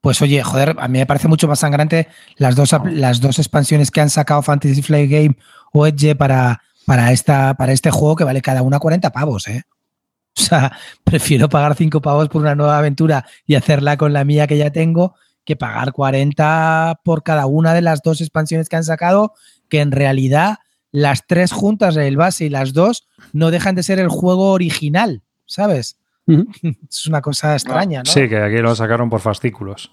Pues 0.00 0.20
oye, 0.22 0.42
joder, 0.42 0.76
a 0.78 0.88
mí 0.88 0.98
me 0.98 1.06
parece 1.06 1.28
mucho 1.28 1.46
más 1.46 1.60
sangrante 1.60 2.08
las 2.36 2.56
dos, 2.56 2.74
las 2.90 3.20
dos 3.20 3.38
expansiones 3.38 3.90
que 3.90 4.00
han 4.00 4.08
sacado 4.08 4.42
Fantasy 4.42 4.80
Flight 4.80 5.10
Game 5.10 5.36
o 5.72 5.86
Edge 5.86 6.14
para, 6.14 6.62
para, 6.90 7.12
esta, 7.12 7.54
para 7.54 7.70
este 7.70 7.92
juego 7.92 8.16
que 8.16 8.24
vale 8.24 8.42
cada 8.42 8.62
una 8.62 8.80
40 8.80 9.12
pavos, 9.12 9.46
¿eh? 9.46 9.62
O 10.36 10.40
sea, 10.40 10.76
prefiero 11.04 11.48
pagar 11.48 11.76
cinco 11.76 12.00
pavos 12.00 12.28
por 12.28 12.42
una 12.42 12.56
nueva 12.56 12.78
aventura 12.78 13.24
y 13.46 13.54
hacerla 13.54 13.96
con 13.96 14.12
la 14.12 14.24
mía 14.24 14.48
que 14.48 14.58
ya 14.58 14.72
tengo 14.72 15.14
que 15.44 15.54
pagar 15.54 15.92
40 15.92 17.02
por 17.04 17.22
cada 17.22 17.46
una 17.46 17.74
de 17.74 17.82
las 17.82 18.02
dos 18.02 18.20
expansiones 18.20 18.68
que 18.68 18.74
han 18.74 18.82
sacado, 18.82 19.34
que 19.68 19.80
en 19.80 19.92
realidad 19.92 20.58
las 20.90 21.28
tres 21.28 21.52
juntas, 21.52 21.96
el 21.96 22.16
base 22.16 22.46
y 22.46 22.48
las 22.48 22.72
dos, 22.72 23.06
no 23.32 23.52
dejan 23.52 23.76
de 23.76 23.84
ser 23.84 24.00
el 24.00 24.08
juego 24.08 24.50
original, 24.50 25.22
¿sabes? 25.46 25.96
Es 26.90 27.06
una 27.06 27.22
cosa 27.22 27.52
extraña, 27.52 28.02
¿no? 28.02 28.10
Sí, 28.10 28.28
que 28.28 28.38
aquí 28.38 28.56
lo 28.56 28.74
sacaron 28.74 29.08
por 29.08 29.20
fascículos. 29.20 29.92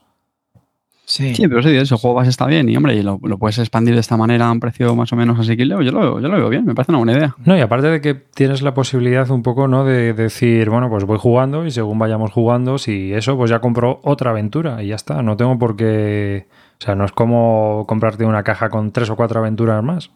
Sí. 1.09 1.33
Sí, 1.33 1.47
pero 1.47 1.63
sí, 1.63 1.69
ese 1.69 1.95
juego 1.95 2.15
base 2.17 2.29
está 2.29 2.45
bien 2.47 2.67
y, 2.67 2.75
hombre, 2.75 2.93
y 2.93 3.01
lo, 3.01 3.17
lo 3.23 3.37
puedes 3.37 3.57
expandir 3.59 3.93
de 3.93 4.01
esta 4.01 4.17
manera 4.17 4.47
a 4.47 4.51
un 4.51 4.59
precio 4.59 4.93
más 4.93 5.13
o 5.13 5.15
menos 5.15 5.39
asequible. 5.39 5.73
Yo 5.85 5.91
lo, 5.93 5.99
veo- 6.01 6.19
yo 6.19 6.27
lo 6.27 6.35
veo 6.35 6.49
bien, 6.49 6.65
me 6.65 6.75
parece 6.75 6.91
una 6.91 6.97
buena 6.99 7.13
idea. 7.13 7.33
No, 7.45 7.57
y 7.57 7.61
aparte 7.61 7.87
de 7.87 8.01
que 8.01 8.13
tienes 8.13 8.61
la 8.61 8.73
posibilidad 8.73 9.29
un 9.31 9.41
poco, 9.41 9.69
¿no? 9.69 9.85
De 9.85 10.13
decir, 10.13 10.69
bueno, 10.69 10.89
pues 10.89 11.05
voy 11.05 11.17
jugando 11.17 11.65
y 11.65 11.71
según 11.71 11.97
vayamos 11.97 12.31
jugando, 12.33 12.77
si 12.77 13.13
eso, 13.13 13.37
pues 13.37 13.49
ya 13.49 13.59
compro 13.59 14.01
otra 14.03 14.31
aventura 14.31 14.83
y 14.83 14.87
ya 14.87 14.95
está. 14.95 15.21
No 15.23 15.37
tengo 15.37 15.57
por 15.57 15.77
qué. 15.77 16.47
O 16.79 16.83
sea, 16.83 16.93
no 16.95 17.05
es 17.05 17.13
como 17.13 17.85
comprarte 17.87 18.25
una 18.25 18.43
caja 18.43 18.69
con 18.69 18.91
tres 18.91 19.09
o 19.09 19.15
cuatro 19.15 19.39
aventuras 19.39 19.81
más. 19.81 20.11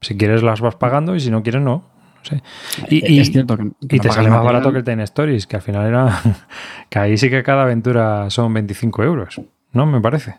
Si 0.00 0.16
quieres 0.16 0.42
las 0.42 0.62
vas 0.62 0.74
pagando 0.74 1.14
y 1.14 1.20
si 1.20 1.30
no 1.30 1.42
quieres, 1.42 1.60
no. 1.60 1.84
No 2.16 2.24
sé. 2.24 2.42
Y, 2.88 3.18
es 3.20 3.30
cierto 3.30 3.58
que, 3.58 3.64
que 3.86 3.96
y 3.96 3.98
no 3.98 4.02
te 4.04 4.08
sale 4.10 4.30
más 4.30 4.42
barato 4.42 4.72
que 4.72 4.78
el 4.78 4.84
Ten 4.84 5.00
Stories, 5.00 5.46
que 5.46 5.56
al 5.56 5.62
final 5.62 5.86
era. 5.86 6.18
que 6.88 6.98
ahí 6.98 7.18
sí 7.18 7.28
que 7.28 7.42
cada 7.42 7.64
aventura 7.64 8.30
son 8.30 8.54
25 8.54 9.02
euros, 9.04 9.38
¿no? 9.72 9.86
Me 9.86 10.00
parece. 10.00 10.36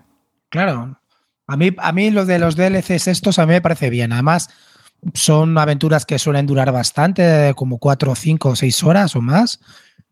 Claro. 0.50 1.00
A 1.48 1.58
mí, 1.58 1.72
a 1.78 1.92
mí 1.92 2.10
de 2.10 2.40
los 2.40 2.56
DLCs 2.56 3.08
estos 3.08 3.40
a 3.40 3.46
mí 3.46 3.54
me 3.54 3.62
parece 3.62 3.90
bien. 3.90 4.14
Además, 4.14 4.50
son 5.14 5.58
aventuras 5.58 6.06
que 6.06 6.20
suelen 6.20 6.46
durar 6.46 6.72
bastante, 6.72 7.54
como 7.56 7.78
4, 7.78 8.16
5 8.16 8.50
o 8.50 8.56
6 8.56 8.84
horas 8.84 9.16
o 9.16 9.22
más. 9.22 9.60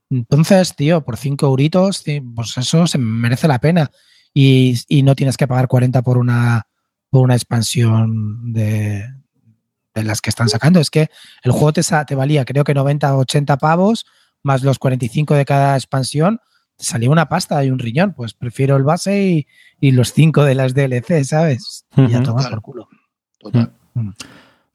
Entonces, 0.10 0.76
tío, 0.76 1.02
por 1.02 1.18
5 1.18 1.46
euritos, 1.46 2.04
pues 2.36 2.58
eso 2.58 2.88
se 2.88 2.98
merece 2.98 3.48
la 3.48 3.60
pena. 3.60 3.92
Y, 4.34 4.80
y 4.88 5.04
no 5.04 5.16
tienes 5.16 5.38
que 5.38 5.48
pagar 5.48 5.68
40 5.68 6.02
por 6.02 6.18
una, 6.18 6.68
por 7.10 7.22
una 7.22 7.36
expansión 7.36 8.52
de, 8.54 9.06
de 9.94 10.04
las 10.04 10.22
que 10.22 10.30
están 10.30 10.50
sacando. 10.50 10.80
Es 10.80 10.90
que 10.90 11.10
el 11.44 11.52
juego 11.52 11.74
te, 11.74 11.82
te 12.08 12.16
valía, 12.16 12.46
creo 12.46 12.64
que 12.64 12.74
90 12.74 13.16
o 13.16 13.20
80 13.20 13.58
pavos, 13.58 14.06
más 14.44 14.64
los 14.64 14.80
45 14.80 15.36
de 15.36 15.46
cada 15.46 15.76
expansión. 15.76 16.40
Salía 16.80 17.10
una 17.12 17.28
pasta 17.28 17.64
y 17.64 17.70
un 17.72 17.78
riñón. 17.80 18.14
Pues 18.14 18.34
prefiero 18.34 18.76
el 18.78 18.84
base 18.84 19.22
y, 19.22 19.48
y 19.80 19.92
los 19.92 20.14
5 20.14 20.44
de 20.46 20.56
las 20.56 20.74
DLC, 20.74 21.24
¿sabes? 21.26 21.86
Y 21.98 22.02
a 22.14 22.18
Ujú. 22.18 22.24
tomar 22.24 22.42
Claro. 22.44 22.56
por 22.56 22.62
culo. 22.62 22.88
Total. 23.40 23.72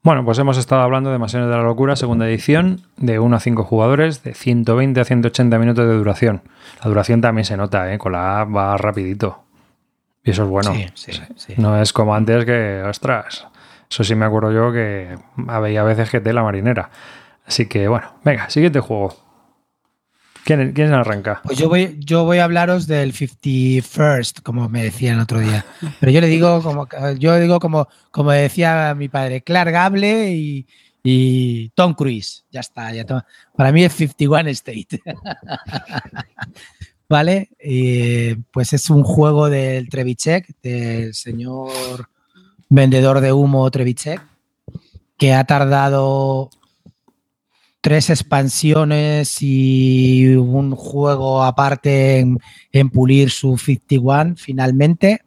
Bueno, 0.03 0.23
pues 0.23 0.37
hemos 0.37 0.57
estado 0.59 0.81
hablando 0.83 1.09
de 1.09 1.17
de 1.17 1.39
la 1.57 1.63
Locura, 1.63 1.95
segunda 1.95 2.27
edición, 2.29 2.83
de 2.97 3.17
1 3.17 3.35
a 3.35 3.39
5 3.39 3.63
jugadores, 3.63 4.21
de 4.23 4.35
120 4.35 5.01
a 5.01 5.03
180 5.05 5.57
minutos 5.57 5.87
de 5.87 5.95
duración. 5.95 6.43
La 6.83 6.89
duración 6.89 7.21
también 7.21 7.45
se 7.45 7.57
nota, 7.57 7.91
¿eh? 7.91 7.97
Con 7.97 8.11
la 8.11 8.41
app 8.41 8.55
va 8.55 8.77
rapidito. 8.77 9.43
Y 10.23 10.29
eso 10.31 10.43
es 10.43 10.49
bueno. 10.49 10.73
sí, 10.73 10.85
sí, 10.93 11.21
sí. 11.37 11.53
No 11.57 11.79
es 11.81 11.91
como 11.91 12.13
antes 12.13 12.45
que, 12.45 12.83
ostras, 12.87 13.47
eso 13.89 14.03
sí 14.03 14.13
me 14.13 14.25
acuerdo 14.25 14.51
yo 14.51 14.71
que 14.71 15.17
había 15.47 15.83
veces 15.83 16.09
que 16.11 16.19
tela 16.21 16.43
marinera. 16.43 16.91
Así 17.47 17.65
que 17.67 17.87
bueno, 17.87 18.07
venga, 18.23 18.49
siguiente 18.51 18.79
juego. 18.79 19.15
¿Quién, 20.45 20.73
quién 20.73 20.93
arranca? 20.93 21.41
Pues 21.43 21.57
yo 21.57 21.69
voy, 21.69 21.97
yo 21.99 22.23
voy 22.23 22.37
a 22.37 22.43
hablaros 22.43 22.85
del 22.85 23.13
51st, 23.13 24.43
como 24.43 24.69
me 24.69 24.83
decía 24.83 25.13
el 25.13 25.19
otro 25.19 25.39
día. 25.39 25.65
Pero 25.99 26.11
yo 26.11 26.21
le 26.21 26.27
digo 26.27 26.61
como 26.61 26.87
yo 27.17 27.35
digo 27.39 27.59
como, 27.59 27.87
como 28.11 28.29
decía 28.31 28.93
mi 28.95 29.09
padre, 29.09 29.41
Clark 29.41 29.71
Gable 29.71 30.29
y, 30.31 30.67
y 31.03 31.69
Tom 31.69 31.95
Cruise. 31.95 32.45
Ya 32.51 32.59
está, 32.59 32.93
ya 32.93 33.03
to- 33.05 33.23
Para 33.57 33.71
mí 33.71 33.83
es 33.83 33.93
51 33.93 34.49
State. 34.51 35.01
¿Vale? 37.09 37.49
Y, 37.63 38.35
pues 38.51 38.73
es 38.73 38.89
un 38.89 39.03
juego 39.03 39.49
del 39.49 39.89
Trevichek, 39.89 40.55
del 40.61 41.13
señor 41.13 42.09
vendedor 42.69 43.19
de 43.19 43.31
humo 43.31 43.69
Trevichek, 43.69 44.21
que 45.17 45.33
ha 45.33 45.43
tardado 45.43 46.49
tres 47.85 48.09
expansiones 48.09 49.37
y 49.43 50.35
un 50.37 50.71
juego 50.71 51.43
aparte 51.43 52.17
en, 52.17 52.39
en 52.71 52.89
pulir 52.89 53.29
su 53.29 53.59
51 53.59 54.33
finalmente. 54.37 55.21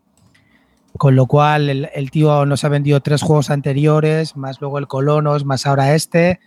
Con 0.97 1.15
lo 1.15 1.27
cual 1.27 1.71
el, 1.71 1.89
el 1.95 2.11
tío 2.11 2.47
nos 2.47 2.65
ha 2.65 2.69
vendido 2.69 2.99
tres 2.99 3.23
juegos 3.23 3.51
anteriores, 3.51 4.37
más 4.37 4.61
luego 4.61 4.81
el 4.81 4.89
Colonos, 4.89 5.45
más 5.45 5.67
ahora 5.67 5.95
este, 5.95 6.41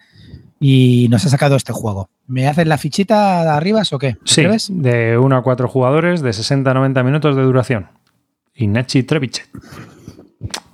y 0.59 1.07
nos 1.09 1.26
ha 1.26 1.30
sacado 1.30 1.55
este 1.55 1.72
juego. 1.72 2.09
¿Me 2.28 2.45
haces 2.45 2.68
la 2.68 2.78
fichita 2.78 3.45
de 3.45 3.49
arriba 3.49 3.84
o 3.89 3.97
qué? 3.97 4.18
Sí, 4.26 4.43
¿Crees? 4.43 4.68
de 4.70 5.18
1 5.18 5.34
a 5.34 5.43
4 5.43 5.70
jugadores, 5.70 6.22
de 6.22 6.34
60 6.34 6.72
a 6.72 6.74
90 6.74 7.03
minutos 7.03 7.38
de 7.38 7.43
duración. 7.43 7.88
Ignachi 8.53 9.03
Treviche. 9.03 9.43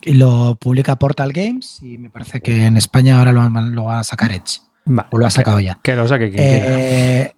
Y 0.01 0.13
lo 0.15 0.55
publica 0.55 0.95
Portal 0.95 1.31
Games 1.31 1.77
y 1.83 1.99
me 1.99 2.09
parece 2.09 2.41
que 2.41 2.65
en 2.65 2.75
España 2.75 3.19
ahora 3.19 3.33
lo, 3.33 3.47
lo 3.47 3.83
va 3.83 3.99
a 3.99 4.03
sacar 4.03 4.31
Edge. 4.31 4.61
O 5.09 5.17
lo 5.17 5.25
ha 5.25 5.29
sacado 5.29 5.59
ya. 5.59 5.79
Que 5.81 5.95
lo 5.95 6.07
saque 6.07 6.29
quien. 6.29 6.43
Eh, 6.43 7.33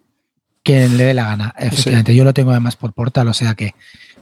quien 0.64 0.98
le 0.98 1.06
dé 1.06 1.14
la 1.14 1.26
gana, 1.26 1.56
efectivamente. 1.58 2.16
Yo 2.16 2.24
lo 2.24 2.34
tengo 2.34 2.52
además 2.52 2.76
por 2.76 2.94
portal, 2.94 3.28
o 3.28 3.34
sea 3.34 3.56
que. 3.56 3.74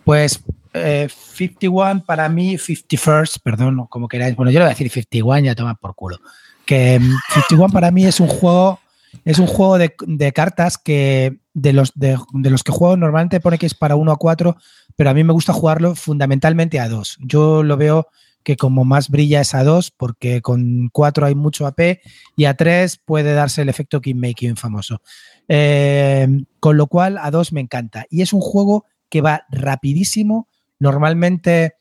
Pues 0.04 0.42
eh, 0.74 1.10
51 1.10 2.04
para 2.06 2.30
mí, 2.30 2.56
51st, 2.56 3.42
perdón, 3.44 3.88
como 3.90 4.08
queráis. 4.08 4.36
Bueno, 4.36 4.52
yo 4.52 4.60
le 4.60 4.66
voy 4.66 4.72
a 4.72 4.74
decir 4.74 4.90
51, 4.90 5.46
ya 5.46 5.56
toma 5.56 5.76
por 5.76 5.96
culo. 5.96 6.20
Que 6.66 7.00
mm, 7.00 7.16
51 7.34 7.70
para 7.74 7.92
mí 7.92 8.06
es 8.06 8.20
un 8.20 8.28
juego. 8.28 8.80
Es 9.26 9.40
un 9.40 9.48
juego 9.48 9.78
de, 9.78 9.94
de 10.06 10.32
cartas 10.32 10.78
que 10.78 11.38
de 11.54 11.74
los, 11.74 11.92
de, 11.96 12.18
de 12.34 12.50
los 12.50 12.64
que 12.64 12.72
juego 12.72 12.98
normalmente 12.98 13.40
pone 13.40 13.58
que 13.58 13.66
es 13.66 13.74
para 13.74 13.96
1 13.96 14.12
a 14.12 14.18
4, 14.18 14.56
pero 14.96 15.10
a 15.10 15.14
mí 15.14 15.24
me 15.24 15.34
gusta 15.34 15.54
jugarlo 15.54 15.96
fundamentalmente 15.96 16.80
a 16.80 16.88
2. 16.88 17.18
Yo 17.22 17.64
lo 17.64 17.78
veo 17.78 18.08
que 18.48 18.56
como 18.56 18.86
más 18.86 19.10
brilla 19.10 19.42
es 19.42 19.54
a 19.54 19.66
2, 19.66 19.92
porque 19.92 20.42
con 20.42 20.88
4 20.94 21.26
hay 21.26 21.36
mucho 21.36 21.68
AP 21.68 22.00
y 22.38 22.46
a 22.46 22.54
3 22.54 23.02
puede 23.04 23.34
darse 23.34 23.62
el 23.62 23.68
efecto 23.68 24.00
Kingmaking 24.00 24.56
famoso. 24.56 25.02
Eh, 25.50 26.30
con 26.62 26.78
lo 26.78 26.88
cual, 26.88 27.18
a 27.18 27.30
2 27.30 27.52
me 27.52 27.60
encanta. 27.60 28.06
Y 28.10 28.22
es 28.22 28.32
un 28.32 28.40
juego 28.40 28.86
que 29.10 29.20
va 29.20 29.44
rapidísimo. 29.50 30.48
Normalmente 30.80 31.74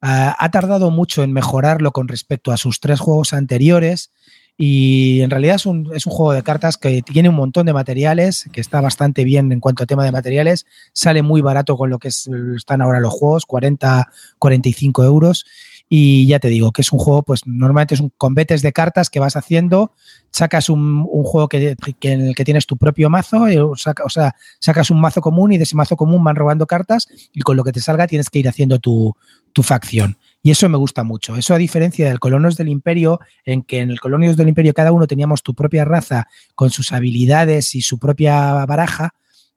uh, 0.00 0.38
ha 0.38 0.48
tardado 0.52 0.92
mucho 0.92 1.24
en 1.24 1.32
mejorarlo 1.32 1.90
con 1.90 2.06
respecto 2.06 2.52
a 2.52 2.56
sus 2.56 2.78
tres 2.78 3.00
juegos 3.00 3.32
anteriores. 3.32 4.12
Y 4.56 5.22
en 5.22 5.30
realidad 5.30 5.56
es 5.56 5.66
un, 5.66 5.90
es 5.92 6.06
un, 6.06 6.12
juego 6.12 6.34
de 6.34 6.44
cartas 6.44 6.76
que 6.76 7.02
tiene 7.02 7.30
un 7.30 7.34
montón 7.34 7.66
de 7.66 7.72
materiales, 7.72 8.48
que 8.52 8.60
está 8.60 8.80
bastante 8.80 9.24
bien 9.24 9.50
en 9.50 9.58
cuanto 9.58 9.82
a 9.82 9.86
tema 9.86 10.04
de 10.04 10.12
materiales. 10.12 10.66
Sale 10.92 11.22
muy 11.22 11.40
barato 11.40 11.76
con 11.76 11.90
lo 11.90 11.98
que 11.98 12.08
es, 12.08 12.30
están 12.54 12.80
ahora 12.80 13.00
los 13.00 13.12
juegos, 13.12 13.44
40, 13.44 14.08
45 14.38 15.02
euros. 15.02 15.46
Y 15.94 16.26
ya 16.26 16.38
te 16.38 16.48
digo 16.48 16.72
que 16.72 16.80
es 16.80 16.90
un 16.90 16.98
juego, 16.98 17.22
pues 17.22 17.42
normalmente 17.44 17.92
es 17.92 18.00
un 18.00 18.10
combates 18.16 18.62
de 18.62 18.72
cartas 18.72 19.10
que 19.10 19.20
vas 19.20 19.36
haciendo, 19.36 19.92
sacas 20.30 20.70
un, 20.70 21.06
un 21.06 21.22
juego 21.22 21.50
que, 21.50 21.76
en 22.00 22.20
el 22.28 22.34
que 22.34 22.46
tienes 22.46 22.64
tu 22.64 22.78
propio 22.78 23.10
mazo, 23.10 23.42
o, 23.42 23.76
saca, 23.76 24.02
o, 24.02 24.08
sea, 24.08 24.34
sacas 24.58 24.90
un 24.90 25.02
mazo 25.02 25.20
común 25.20 25.52
y 25.52 25.58
de 25.58 25.64
ese 25.64 25.76
mazo 25.76 25.94
común 25.94 26.24
van 26.24 26.34
robando 26.34 26.66
cartas 26.66 27.08
y 27.34 27.42
con 27.42 27.58
lo 27.58 27.62
que 27.62 27.72
te 27.72 27.80
salga 27.80 28.06
tienes 28.06 28.30
que 28.30 28.38
ir 28.38 28.48
haciendo 28.48 28.78
tu, 28.78 29.14
tu 29.52 29.62
facción. 29.62 30.16
Y 30.42 30.50
eso 30.50 30.66
me 30.70 30.78
gusta 30.78 31.02
mucho. 31.02 31.36
Eso 31.36 31.52
a 31.52 31.58
diferencia 31.58 32.08
del 32.08 32.20
Colonos 32.20 32.56
del 32.56 32.70
Imperio, 32.70 33.20
en 33.44 33.60
que 33.60 33.80
en 33.80 33.90
el 33.90 34.00
Colonios 34.00 34.38
del 34.38 34.48
Imperio 34.48 34.72
cada 34.72 34.92
uno 34.92 35.06
teníamos 35.06 35.42
tu 35.42 35.54
propia 35.54 35.84
raza 35.84 36.26
con 36.54 36.70
sus 36.70 36.92
habilidades 36.92 37.74
y 37.74 37.82
su 37.82 37.98
propia 37.98 38.64
baraja, 38.64 39.10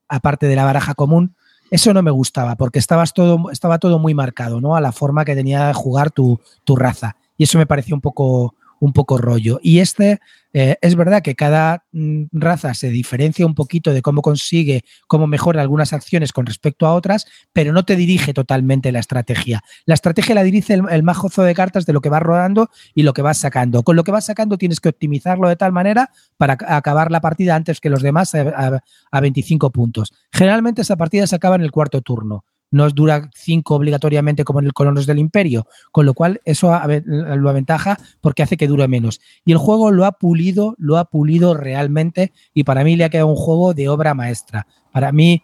aparte 0.09 0.47
de 0.47 0.57
la 0.57 0.65
baraja 0.65 0.95
común, 0.95 1.37
eso 1.71 1.93
no 1.93 2.01
me 2.03 2.11
gustaba 2.11 2.55
porque 2.55 2.79
todo, 3.13 3.49
estaba 3.51 3.79
todo 3.79 3.99
muy 3.99 4.13
marcado, 4.13 4.61
¿no? 4.61 4.75
A 4.75 4.81
la 4.81 4.91
forma 4.91 5.25
que 5.25 5.35
tenía 5.35 5.67
de 5.67 5.73
jugar 5.73 6.11
tu, 6.11 6.39
tu 6.63 6.75
raza. 6.75 7.15
Y 7.37 7.43
eso 7.43 7.57
me 7.57 7.65
pareció 7.65 7.95
un 7.95 8.01
poco, 8.01 8.55
un 8.79 8.93
poco 8.93 9.17
rollo. 9.17 9.59
Y 9.61 9.79
este 9.79 10.19
eh, 10.57 10.77
es 10.79 10.95
verdad 10.95 11.21
que 11.21 11.35
cada 11.35 11.83
mm, 11.91 12.27
raza 12.31 12.73
se 12.73 12.87
diferencia 12.89 13.45
un 13.45 13.55
poquito 13.55 13.91
de 13.91 14.01
cómo 14.01 14.21
consigue, 14.21 14.85
cómo 15.05 15.27
mejora 15.27 15.61
algunas 15.61 15.91
acciones 15.91 16.31
con 16.31 16.45
respecto 16.45 16.87
a 16.87 16.93
otras, 16.93 17.25
pero 17.51 17.73
no 17.73 17.83
te 17.83 17.97
dirige 17.97 18.33
totalmente 18.33 18.93
la 18.93 18.99
estrategia. 18.99 19.61
La 19.85 19.95
estrategia 19.95 20.33
la 20.33 20.43
dirige 20.43 20.73
el, 20.73 20.83
el 20.89 21.03
majozo 21.03 21.43
de 21.43 21.53
cartas 21.53 21.85
de 21.85 21.91
lo 21.91 21.99
que 21.99 22.07
vas 22.07 22.21
rodando 22.21 22.69
y 22.93 23.03
lo 23.03 23.11
que 23.11 23.21
vas 23.21 23.37
sacando. 23.37 23.83
Con 23.83 23.97
lo 23.97 24.05
que 24.05 24.13
vas 24.13 24.27
sacando 24.27 24.57
tienes 24.57 24.79
que 24.79 24.87
optimizarlo 24.87 25.49
de 25.49 25.57
tal 25.57 25.73
manera 25.73 26.09
para 26.37 26.57
acabar 26.69 27.11
la 27.11 27.19
partida 27.19 27.53
antes 27.53 27.81
que 27.81 27.89
los 27.89 28.01
demás 28.01 28.33
a, 28.33 28.43
a, 28.43 28.79
a 29.11 29.19
25 29.19 29.71
puntos. 29.71 30.13
Generalmente 30.31 30.83
esa 30.83 30.95
partida 30.95 31.27
se 31.27 31.35
acaba 31.35 31.57
en 31.57 31.63
el 31.63 31.71
cuarto 31.71 31.99
turno 31.99 32.45
no 32.75 32.89
dura 32.89 33.29
5 33.33 33.73
obligatoriamente 33.73 34.43
como 34.43 34.59
en 34.59 34.65
el 34.65 34.73
Colonos 34.73 35.05
del 35.05 35.19
Imperio, 35.19 35.65
con 35.93 36.05
lo 36.05 36.13
cual 36.13 36.41
eso 36.43 36.77
lo 37.05 37.49
aventaja 37.49 37.97
porque 38.19 38.43
hace 38.43 38.57
que 38.57 38.67
dure 38.67 38.89
menos. 38.89 39.21
Y 39.45 39.53
el 39.53 39.57
juego 39.57 39.91
lo 39.91 40.05
ha 40.05 40.11
pulido, 40.11 40.75
lo 40.77 40.97
ha 40.97 41.05
pulido 41.05 41.53
realmente 41.53 42.33
y 42.53 42.65
para 42.65 42.83
mí 42.83 42.97
le 42.97 43.05
ha 43.05 43.09
quedado 43.09 43.29
un 43.29 43.37
juego 43.37 43.73
de 43.73 43.87
obra 43.87 44.13
maestra. 44.13 44.67
Para 44.91 45.13
mí, 45.13 45.43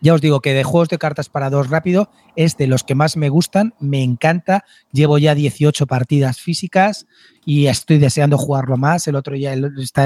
ya 0.00 0.14
os 0.14 0.22
digo 0.22 0.40
que 0.40 0.54
de 0.54 0.64
juegos 0.64 0.88
de 0.88 0.96
cartas 0.96 1.28
para 1.28 1.50
dos 1.50 1.68
rápido 1.68 2.08
es 2.36 2.56
de 2.56 2.66
los 2.66 2.84
que 2.84 2.94
más 2.94 3.18
me 3.18 3.28
gustan, 3.28 3.74
me 3.78 4.02
encanta. 4.02 4.64
Llevo 4.92 5.18
ya 5.18 5.34
18 5.34 5.86
partidas 5.86 6.40
físicas 6.40 7.06
y 7.44 7.66
estoy 7.66 7.98
deseando 7.98 8.38
jugarlo 8.38 8.78
más. 8.78 9.06
El 9.08 9.16
otro 9.16 9.36
ya, 9.36 9.54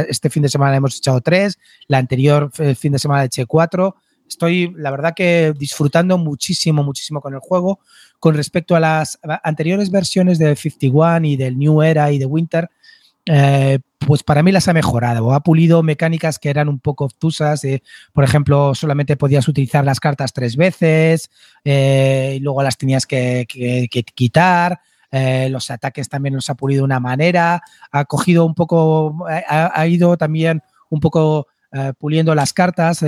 este 0.08 0.30
fin 0.30 0.42
de 0.42 0.48
semana 0.48 0.74
hemos 0.74 0.96
echado 0.96 1.20
3, 1.20 1.58
la 1.86 1.98
anterior 1.98 2.50
fin 2.74 2.90
de 2.90 2.98
semana 2.98 3.24
eché 3.24 3.46
4 3.46 3.94
estoy, 4.30 4.72
la 4.76 4.90
verdad 4.90 5.14
que 5.14 5.52
disfrutando 5.58 6.16
muchísimo, 6.18 6.82
muchísimo 6.82 7.20
con 7.20 7.34
el 7.34 7.40
juego. 7.40 7.80
Con 8.18 8.34
respecto 8.34 8.76
a 8.76 8.80
las 8.80 9.18
anteriores 9.42 9.90
versiones 9.90 10.38
de 10.38 10.54
51 10.54 11.26
y 11.26 11.36
del 11.36 11.58
New 11.58 11.82
Era 11.82 12.10
y 12.12 12.18
de 12.18 12.26
Winter, 12.26 12.70
eh, 13.26 13.78
pues 13.98 14.22
para 14.22 14.42
mí 14.42 14.50
las 14.50 14.66
ha 14.66 14.72
mejorado. 14.72 15.32
Ha 15.32 15.40
pulido 15.40 15.82
mecánicas 15.82 16.38
que 16.38 16.50
eran 16.50 16.68
un 16.68 16.80
poco 16.80 17.04
obtusas. 17.04 17.62
Eh, 17.64 17.82
por 18.12 18.24
ejemplo, 18.24 18.74
solamente 18.74 19.16
podías 19.16 19.46
utilizar 19.46 19.84
las 19.84 20.00
cartas 20.00 20.32
tres 20.32 20.56
veces 20.56 21.30
eh, 21.64 22.34
y 22.36 22.40
luego 22.40 22.62
las 22.62 22.78
tenías 22.78 23.06
que, 23.06 23.46
quitar. 24.14 24.80
Eh, 25.12 25.48
los 25.50 25.70
ataques 25.70 26.08
también 26.08 26.34
los 26.34 26.48
ha 26.50 26.54
pulido 26.54 26.80
de 26.80 26.84
una 26.86 27.00
manera. 27.00 27.62
Ha 27.92 28.04
cogido 28.06 28.46
un 28.46 28.54
poco, 28.54 29.26
ha, 29.28 29.86
ido 29.86 30.16
también 30.16 30.62
un 30.88 31.00
poco 31.00 31.46
puliendo 31.98 32.34
las 32.34 32.52
cartas. 32.52 33.04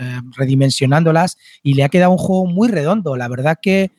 Eh, 0.00 0.20
redimensionándolas 0.36 1.38
y 1.60 1.74
le 1.74 1.82
ha 1.82 1.88
quedado 1.88 2.12
un 2.12 2.18
juego 2.18 2.46
muy 2.46 2.68
redondo. 2.68 3.16
La 3.16 3.26
verdad 3.26 3.58
que 3.60 3.90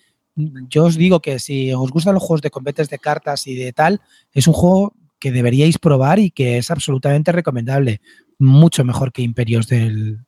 yo 0.69 0.85
os 0.85 0.95
digo 0.95 1.21
que 1.21 1.39
si 1.39 1.73
os 1.73 1.91
gustan 1.91 2.13
los 2.13 2.23
juegos 2.23 2.41
de 2.41 2.51
combates 2.51 2.89
de 2.89 2.99
cartas 2.99 3.47
y 3.47 3.55
de 3.55 3.73
tal, 3.73 3.99
es 4.31 4.47
un 4.47 4.53
juego 4.53 4.93
que 5.19 5.33
deberíais 5.33 5.77
probar 5.77 6.19
y 6.19 6.31
que 6.31 6.57
es 6.57 6.71
absolutamente 6.71 7.33
recomendable. 7.33 7.99
Mucho 8.37 8.85
mejor 8.85 9.11
que 9.11 9.23
Imperios 9.23 9.67
del 9.67 10.19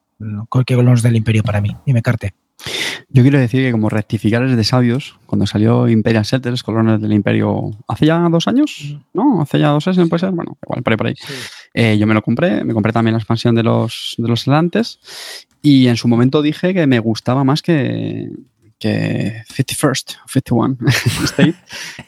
que 0.66 0.76
los 0.76 1.02
del 1.02 1.16
Imperio 1.16 1.42
para 1.42 1.62
mí. 1.62 1.76
Dime, 1.86 2.02
Carte. 2.02 2.34
Yo 3.10 3.24
quiero 3.24 3.40
decir 3.40 3.64
que 3.64 3.72
como 3.72 3.90
rectificares 3.90 4.56
de 4.56 4.64
sabios, 4.64 5.18
cuando 5.26 5.46
salió 5.46 5.90
Imperial 5.90 6.26
Settlers, 6.26 6.64
Colones 6.64 7.02
del 7.02 7.14
Imperio, 7.14 7.72
hace 7.88 8.06
ya 8.06 8.20
dos 8.30 8.48
años, 8.48 8.98
¿no? 9.14 9.42
Hace 9.42 9.60
ya 9.60 9.70
dos 9.70 9.88
años, 9.88 10.08
puede 10.10 10.20
ser, 10.20 10.32
bueno, 10.32 10.58
igual 10.64 10.84
por 10.84 10.94
ahí, 10.94 10.98
por 10.98 11.08
ahí. 11.08 11.16
Eh, 11.74 11.98
yo 11.98 12.08
me 12.08 12.14
lo 12.14 12.22
compré, 12.22 12.64
me 12.64 12.74
compré 12.74 12.92
también 12.94 13.14
la 13.14 13.20
expansión 13.20 13.56
de 13.56 13.64
los, 13.64 14.16
de 14.18 14.28
los 14.28 14.46
y 15.62 15.88
en 15.88 15.98
su 15.98 16.08
momento 16.08 16.42
dije 16.42 16.74
que 16.74 16.88
me 16.88 17.00
gustaba 17.00 17.44
más 17.44 17.62
que, 17.62 18.32
que 18.80 19.44
51st, 19.48 20.18
51 20.28 20.78
State, 21.26 21.56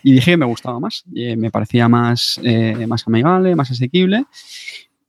y 0.04 0.14
dije 0.14 0.32
que 0.32 0.38
me 0.38 0.46
gustaba 0.46 0.80
más, 0.80 1.04
y 1.14 1.36
me 1.36 1.52
parecía 1.52 1.88
más, 1.88 2.40
eh, 2.44 2.88
más 2.88 3.08
amigable, 3.08 3.56
más 3.56 3.72
asequible, 3.72 4.26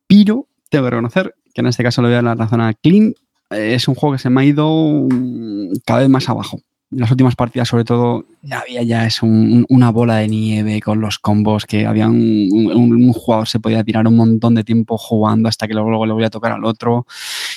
pero 0.07 0.47
tengo 0.69 0.85
que 0.85 0.91
reconocer 0.91 1.35
que 1.55 1.61
en 1.61 1.69
este 1.69 1.83
caso 1.83 2.03
le 2.03 2.09
voy 2.09 2.13
a 2.15 2.17
dar 2.17 2.25
la 2.25 2.35
razón 2.35 2.61
a 2.61 2.75
Clean, 2.75 3.15
es 3.51 3.89
un 3.89 3.95
juego 3.95 4.15
que 4.15 4.19
se 4.19 4.31
me 4.31 4.41
ha 4.41 4.45
ido 4.45 5.07
mm, 5.11 5.73
cada 5.85 6.01
vez 6.01 6.09
más 6.09 6.29
abajo. 6.29 6.61
En 6.91 7.01
las 7.01 7.11
últimas 7.11 7.35
partidas, 7.35 7.69
sobre 7.69 7.85
todo, 7.85 8.25
había 8.51 8.83
ya 8.83 9.07
es 9.07 9.21
una 9.23 9.91
bola 9.91 10.17
de 10.17 10.29
nieve 10.29 10.81
con 10.81 11.01
los 11.01 11.19
combos 11.19 11.67
que 11.67 11.87
había 11.87 12.07
un, 12.07 13.13
jugador 13.13 13.49
se 13.49 13.59
podía 13.59 13.83
tirar 13.83 14.07
un 14.07 14.15
montón 14.15 14.55
de 14.55 14.63
tiempo 14.63 14.97
jugando 14.97 15.49
hasta 15.49 15.67
que 15.67 15.75
luego, 15.75 16.07
le 16.07 16.13
voy 16.13 16.23
a 16.23 16.31
tocar 16.31 16.53
al 16.53 16.65
otro. 16.65 17.07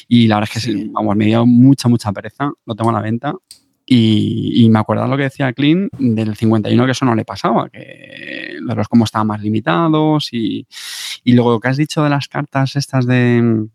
Y 0.08 0.28
la 0.28 0.38
verdad 0.38 0.50
es 0.56 0.66
que 0.66 0.90
vamos, 0.92 1.16
me 1.16 1.26
dio 1.26 1.46
mucha, 1.46 1.88
mucha 1.88 2.12
pereza. 2.12 2.52
Lo 2.66 2.74
tengo 2.74 2.90
a 2.90 2.94
la 2.94 3.02
venta. 3.02 3.36
Y, 3.86 4.68
me 4.70 4.80
acuerdo 4.80 5.08
lo 5.08 5.16
que 5.16 5.24
decía 5.24 5.54
Clean 5.54 5.88
del 5.98 6.36
51, 6.36 6.86
que 6.86 6.92
eso 6.92 7.06
no 7.06 7.16
le 7.16 7.24
pasaba, 7.24 7.70
que 7.70 8.58
los 8.60 8.88
combos 8.88 9.08
estaban 9.08 9.28
más 9.28 9.42
limitados. 9.42 10.30
Y, 10.34 10.66
y 11.24 11.34
luego 11.34 11.52
lo 11.52 11.60
que 11.60 11.68
has 11.68 11.78
dicho 11.78 12.04
de 12.04 12.10
las 12.10 12.28
cartas 12.28 12.76
estas 12.76 13.06
de 13.06 13.68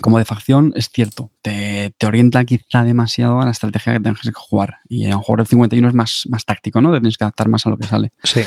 como 0.00 0.18
de 0.18 0.24
facción 0.24 0.72
es 0.76 0.88
cierto, 0.90 1.30
te, 1.42 1.92
orienta 2.04 2.44
quizá 2.44 2.84
demasiado 2.84 3.40
a 3.40 3.44
la 3.44 3.50
estrategia 3.50 3.92
que 3.94 4.00
tengas 4.00 4.20
que 4.20 4.32
jugar. 4.34 4.78
Y 4.88 5.06
en 5.06 5.14
un 5.14 5.22
juego 5.22 5.42
de 5.42 5.48
51 5.48 5.88
es 5.88 5.94
más, 5.94 6.24
más 6.28 6.44
táctico, 6.44 6.80
¿no? 6.80 6.92
Te 6.92 7.00
tienes 7.00 7.16
que 7.16 7.24
adaptar 7.24 7.48
más 7.48 7.66
a 7.66 7.70
lo 7.70 7.76
que 7.76 7.86
sale. 7.86 8.12
Sí. 8.22 8.42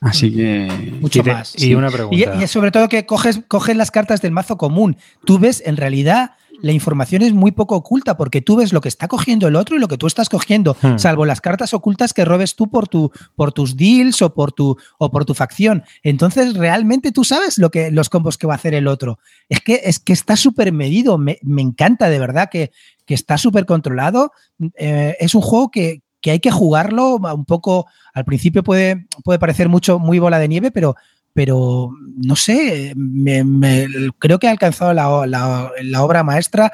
Así 0.00 0.34
que. 0.34 0.98
Mucho 1.00 1.24
más. 1.24 1.60
Y 1.60 1.74
una 1.74 1.90
pregunta. 1.90 2.42
Y, 2.42 2.46
sobre 2.46 2.70
todo 2.70 2.88
que 2.88 3.06
coges, 3.06 3.40
coges 3.48 3.76
las 3.76 3.90
cartas 3.90 4.22
del 4.22 4.32
mazo 4.32 4.56
común. 4.56 4.96
Tú 5.24 5.38
ves, 5.38 5.62
en 5.66 5.76
realidad, 5.76 6.32
la 6.60 6.72
información 6.72 7.22
es 7.22 7.32
muy 7.32 7.52
poco 7.52 7.76
oculta 7.76 8.16
porque 8.16 8.40
tú 8.40 8.56
ves 8.56 8.72
lo 8.72 8.80
que 8.80 8.88
está 8.88 9.08
cogiendo 9.08 9.48
el 9.48 9.56
otro 9.56 9.76
y 9.76 9.78
lo 9.78 9.88
que 9.88 9.98
tú 9.98 10.06
estás 10.06 10.28
cogiendo, 10.28 10.76
hmm. 10.80 10.98
salvo 10.98 11.24
las 11.26 11.40
cartas 11.40 11.74
ocultas 11.74 12.12
que 12.12 12.24
robes 12.24 12.56
tú 12.56 12.68
por, 12.68 12.88
tu, 12.88 13.10
por 13.36 13.52
tus 13.52 13.76
deals 13.76 14.22
o 14.22 14.34
por, 14.34 14.52
tu, 14.52 14.76
o 14.98 15.10
por 15.10 15.24
tu 15.24 15.34
facción. 15.34 15.84
Entonces, 16.02 16.54
realmente 16.54 17.12
tú 17.12 17.24
sabes 17.24 17.58
lo 17.58 17.70
que, 17.70 17.90
los 17.90 18.08
combos 18.08 18.38
que 18.38 18.46
va 18.46 18.54
a 18.54 18.56
hacer 18.56 18.74
el 18.74 18.88
otro. 18.88 19.18
Es 19.48 19.60
que, 19.60 19.80
es 19.84 19.98
que 19.98 20.12
está 20.12 20.36
súper 20.36 20.72
medido. 20.72 21.18
Me, 21.18 21.38
encanta 21.42 22.08
de 22.08 22.18
verdad 22.18 22.48
que, 22.50 22.70
que 23.04 23.14
está 23.14 23.38
súper 23.38 23.66
controlado. 23.66 24.32
Eh, 24.76 25.16
es 25.20 25.34
un 25.34 25.42
juego 25.42 25.70
que, 25.70 26.02
que 26.20 26.30
hay 26.32 26.40
que 26.40 26.50
jugarlo 26.50 27.16
un 27.16 27.44
poco. 27.44 27.86
Al 28.14 28.24
principio 28.24 28.62
puede, 28.62 29.06
puede 29.24 29.38
parecer 29.38 29.68
mucho, 29.68 29.98
muy 29.98 30.18
bola 30.18 30.38
de 30.38 30.48
nieve, 30.48 30.70
pero 30.70 30.96
pero 31.38 31.92
no 32.16 32.34
sé, 32.34 32.94
me, 32.96 33.86
creo 34.18 34.40
que 34.40 34.48
ha 34.48 34.50
alcanzado 34.50 34.92
la, 34.92 36.02
obra 36.02 36.24
maestra. 36.24 36.72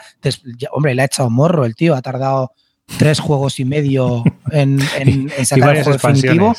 hombre, 0.72 0.94
le 0.94 1.02
ha 1.02 1.04
echado 1.04 1.28
morro 1.28 1.66
el 1.66 1.74
tío, 1.74 1.94
ha 1.94 2.00
tardado 2.00 2.52
tres 2.96 3.20
juegos 3.20 3.60
y 3.60 3.66
medio 3.66 4.24
en, 4.52 4.80
sacar 5.44 5.76
el 5.76 5.84
juego 5.84 5.98
definitivo. 5.98 6.54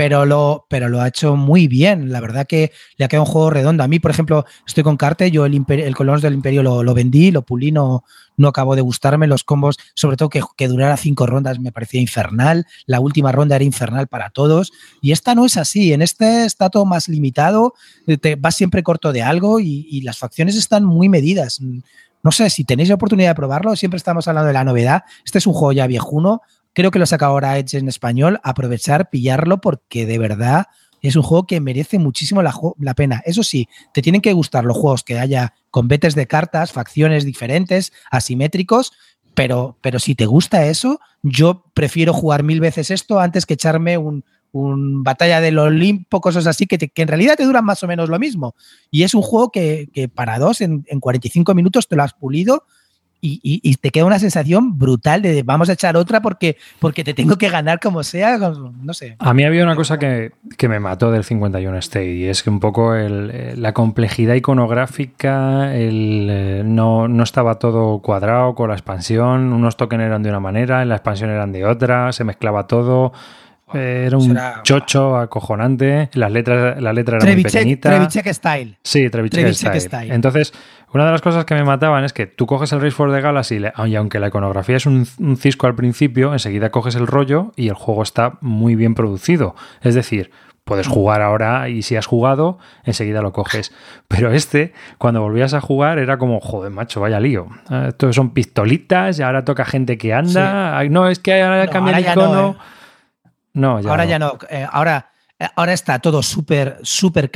Pero 0.00 0.24
lo, 0.24 0.64
pero 0.70 0.88
lo 0.88 1.02
ha 1.02 1.08
hecho 1.08 1.36
muy 1.36 1.68
bien. 1.68 2.10
La 2.10 2.20
verdad 2.20 2.46
que 2.46 2.72
le 2.96 3.04
ha 3.04 3.08
quedado 3.08 3.26
un 3.26 3.30
juego 3.30 3.50
redondo. 3.50 3.84
A 3.84 3.86
mí, 3.86 3.98
por 3.98 4.10
ejemplo, 4.10 4.46
estoy 4.66 4.82
con 4.82 4.96
Carte, 4.96 5.30
yo 5.30 5.44
el, 5.44 5.62
el 5.68 5.94
Colonos 5.94 6.22
del 6.22 6.32
Imperio 6.32 6.62
lo, 6.62 6.82
lo 6.82 6.94
vendí, 6.94 7.30
lo 7.30 7.42
pulí, 7.42 7.70
no, 7.70 8.02
no 8.38 8.48
acabó 8.48 8.76
de 8.76 8.80
gustarme. 8.80 9.26
Los 9.26 9.44
combos, 9.44 9.76
sobre 9.92 10.16
todo 10.16 10.30
que, 10.30 10.40
que, 10.56 10.68
durara 10.68 10.96
cinco 10.96 11.26
rondas, 11.26 11.60
me 11.60 11.70
parecía 11.70 12.00
infernal. 12.00 12.66
La 12.86 12.98
última 12.98 13.30
ronda 13.30 13.56
era 13.56 13.64
infernal 13.66 14.08
para 14.08 14.30
todos. 14.30 14.72
Y 15.02 15.12
esta 15.12 15.34
no 15.34 15.44
es 15.44 15.58
así. 15.58 15.92
En 15.92 16.00
este 16.00 16.46
está 16.46 16.70
todo 16.70 16.86
más 16.86 17.06
limitado, 17.10 17.74
eh, 18.06 18.16
te 18.16 18.36
vas 18.36 18.56
siempre 18.56 18.82
corto 18.82 19.12
de 19.12 19.20
algo 19.20 19.60
y, 19.60 20.00
las 20.00 20.16
facciones 20.16 20.56
están 20.56 20.82
muy 20.82 21.10
medidas. 21.10 21.60
No 22.22 22.32
sé, 22.32 22.48
si 22.48 22.64
tenéis 22.64 22.88
la 22.88 22.94
oportunidad 22.94 23.30
de 23.30 23.34
probarlo, 23.34 23.76
siempre 23.76 23.98
estamos 23.98 24.26
hablando 24.28 24.46
de 24.46 24.54
la 24.54 24.64
novedad. 24.64 25.02
Este 25.26 25.36
es 25.36 25.46
un 25.46 25.52
juego 25.52 25.72
ya 25.72 25.86
viejuno. 25.86 26.40
Creo 26.72 26.90
que 26.90 26.98
lo 26.98 27.06
saca 27.06 27.26
ahora 27.26 27.58
Edge 27.58 27.78
en 27.78 27.88
español. 27.88 28.40
Aprovechar, 28.42 29.10
pillarlo, 29.10 29.60
porque 29.60 30.06
de 30.06 30.18
verdad 30.18 30.66
es 31.02 31.16
un 31.16 31.22
juego 31.22 31.46
que 31.46 31.60
merece 31.60 31.98
muchísimo 31.98 32.42
la, 32.42 32.94
pena. 32.94 33.22
Eso 33.24 33.42
sí, 33.42 33.68
te 33.94 34.02
tienen 34.02 34.20
que 34.20 34.32
gustar 34.32 34.64
los 34.64 34.76
juegos 34.76 35.02
que 35.02 35.18
haya 35.18 35.54
combates 35.70 36.14
de 36.14 36.26
cartas, 36.26 36.72
facciones 36.72 37.24
diferentes, 37.24 37.92
asimétricos, 38.10 38.92
pero, 39.34 39.78
pero 39.80 39.98
si 39.98 40.14
te 40.14 40.26
gusta 40.26 40.66
eso, 40.66 41.00
yo 41.22 41.64
prefiero 41.74 42.12
jugar 42.12 42.42
mil 42.42 42.60
veces 42.60 42.90
esto 42.90 43.20
antes 43.20 43.46
que 43.46 43.54
echarme 43.54 43.96
un, 43.96 44.24
un 44.52 45.02
batalla 45.02 45.40
del 45.40 45.58
Olimpo, 45.58 46.20
cosas 46.20 46.46
así, 46.46 46.66
que, 46.66 46.90
en 46.94 47.08
realidad 47.08 47.36
te 47.36 47.44
duran 47.44 47.64
más 47.64 47.82
o 47.82 47.86
menos 47.86 48.08
lo 48.08 48.18
mismo. 48.18 48.54
Y 48.90 49.04
es 49.04 49.14
un 49.14 49.22
juego 49.22 49.50
que, 49.50 49.88
que 49.94 50.08
para 50.08 50.38
dos, 50.38 50.60
en, 50.60 50.84
en 50.88 51.00
45 51.00 51.54
minutos 51.54 51.88
te 51.88 51.96
lo 51.96 52.02
has 52.02 52.12
pulido 52.12 52.64
y, 53.20 53.76
te 53.76 53.90
queda 53.90 54.04
una 54.04 54.18
sensación 54.18 54.78
brutal 54.78 55.22
de 55.22 55.42
vamos 55.42 55.68
a 55.68 55.74
echar 55.74 55.96
otra 55.96 56.20
porque, 56.20 56.56
porque 56.78 57.04
te 57.04 57.14
tengo 57.14 57.36
que 57.36 57.48
ganar 57.48 57.80
como 57.80 58.02
sea, 58.02 58.38
no 58.38 58.94
sé. 58.94 59.16
A 59.18 59.34
mí 59.34 59.44
había 59.44 59.62
una 59.64 59.76
cosa 59.76 59.98
que, 59.98 60.32
me 60.68 60.80
mató 60.80 61.10
del 61.10 61.24
51 61.24 61.78
State 61.78 62.14
y 62.14 62.24
es 62.26 62.42
que 62.42 62.50
un 62.50 62.60
poco 62.60 62.94
la 62.94 63.72
complejidad 63.72 64.34
iconográfica, 64.34 65.74
el, 65.74 66.28
eh, 66.30 66.62
no, 66.64 67.08
no, 67.08 67.22
estaba 67.22 67.58
todo 67.58 67.98
cuadrado 68.00 68.54
con 68.54 68.68
la 68.68 68.74
expansión, 68.74 69.52
unos 69.52 69.76
tokens 69.76 70.02
eran 70.02 70.22
de 70.22 70.30
una 70.30 70.40
manera, 70.40 70.82
en 70.82 70.88
la 70.88 70.96
expansión 70.96 71.30
eran 71.30 71.52
de 71.52 71.64
otra, 71.64 72.12
se 72.12 72.24
mezclaba 72.24 72.66
todo. 72.66 73.12
Era 73.74 74.16
un 74.16 74.38
chocho 74.62 75.16
acojonante. 75.16 76.10
Las 76.14 76.32
letras, 76.32 76.80
la 76.80 76.92
letra 76.92 77.18
era 77.18 77.26
muy 77.32 77.42
pequeñita. 77.42 77.90
Trevichek 77.90 78.32
Style. 78.32 78.78
Sí, 78.82 79.08
Trevichek, 79.10 79.52
style. 79.52 80.12
Entonces, 80.12 80.52
una 80.92 81.06
de 81.06 81.12
las 81.12 81.22
cosas 81.22 81.44
que 81.44 81.54
me 81.54 81.64
mataban 81.64 82.04
es 82.04 82.12
que 82.12 82.26
tú 82.26 82.46
coges 82.46 82.72
el 82.72 82.80
Race 82.80 82.92
for 82.92 83.12
the 83.12 83.20
Galaxy 83.20 83.60
y 83.86 83.94
aunque 83.94 84.18
la 84.18 84.28
iconografía 84.28 84.76
es 84.76 84.86
un, 84.86 85.06
cisco 85.36 85.66
al 85.66 85.74
principio, 85.74 86.32
enseguida 86.32 86.70
coges 86.70 86.96
el 86.96 87.06
rollo 87.06 87.52
y 87.56 87.68
el 87.68 87.74
juego 87.74 88.02
está 88.02 88.38
muy 88.40 88.74
bien 88.74 88.94
producido. 88.94 89.54
Es 89.82 89.94
decir, 89.94 90.32
puedes 90.64 90.88
jugar 90.88 91.22
ahora 91.22 91.68
y 91.68 91.82
si 91.82 91.96
has 91.96 92.06
jugado, 92.06 92.58
enseguida 92.84 93.22
lo 93.22 93.32
coges. 93.32 93.72
Pero 94.08 94.32
este, 94.32 94.72
cuando 94.98 95.20
volvías 95.20 95.54
a 95.54 95.60
jugar, 95.60 95.98
era 95.98 96.18
como, 96.18 96.40
joder, 96.40 96.70
macho, 96.70 97.00
vaya 97.00 97.20
lío. 97.20 97.46
Estos 97.88 98.16
son 98.16 98.30
pistolitas 98.30 99.18
y 99.18 99.22
ahora 99.22 99.44
toca 99.44 99.64
gente 99.64 99.96
que 99.96 100.12
anda. 100.12 100.82
No, 100.88 101.08
es 101.08 101.20
que 101.20 101.40
ahora 101.40 101.68
cambia 101.68 101.98
el 101.98 102.04
icono. 102.04 102.32
No, 102.32 102.50
¿eh? 102.50 102.56
Ahora 103.54 104.04
ya 104.04 104.18
no. 104.18 104.38
Eh, 104.48 104.66
ahora 104.70 105.10
Ahora 105.56 105.72
está 105.72 106.00
todo 106.00 106.22
súper, 106.22 106.78
súper 106.82 107.30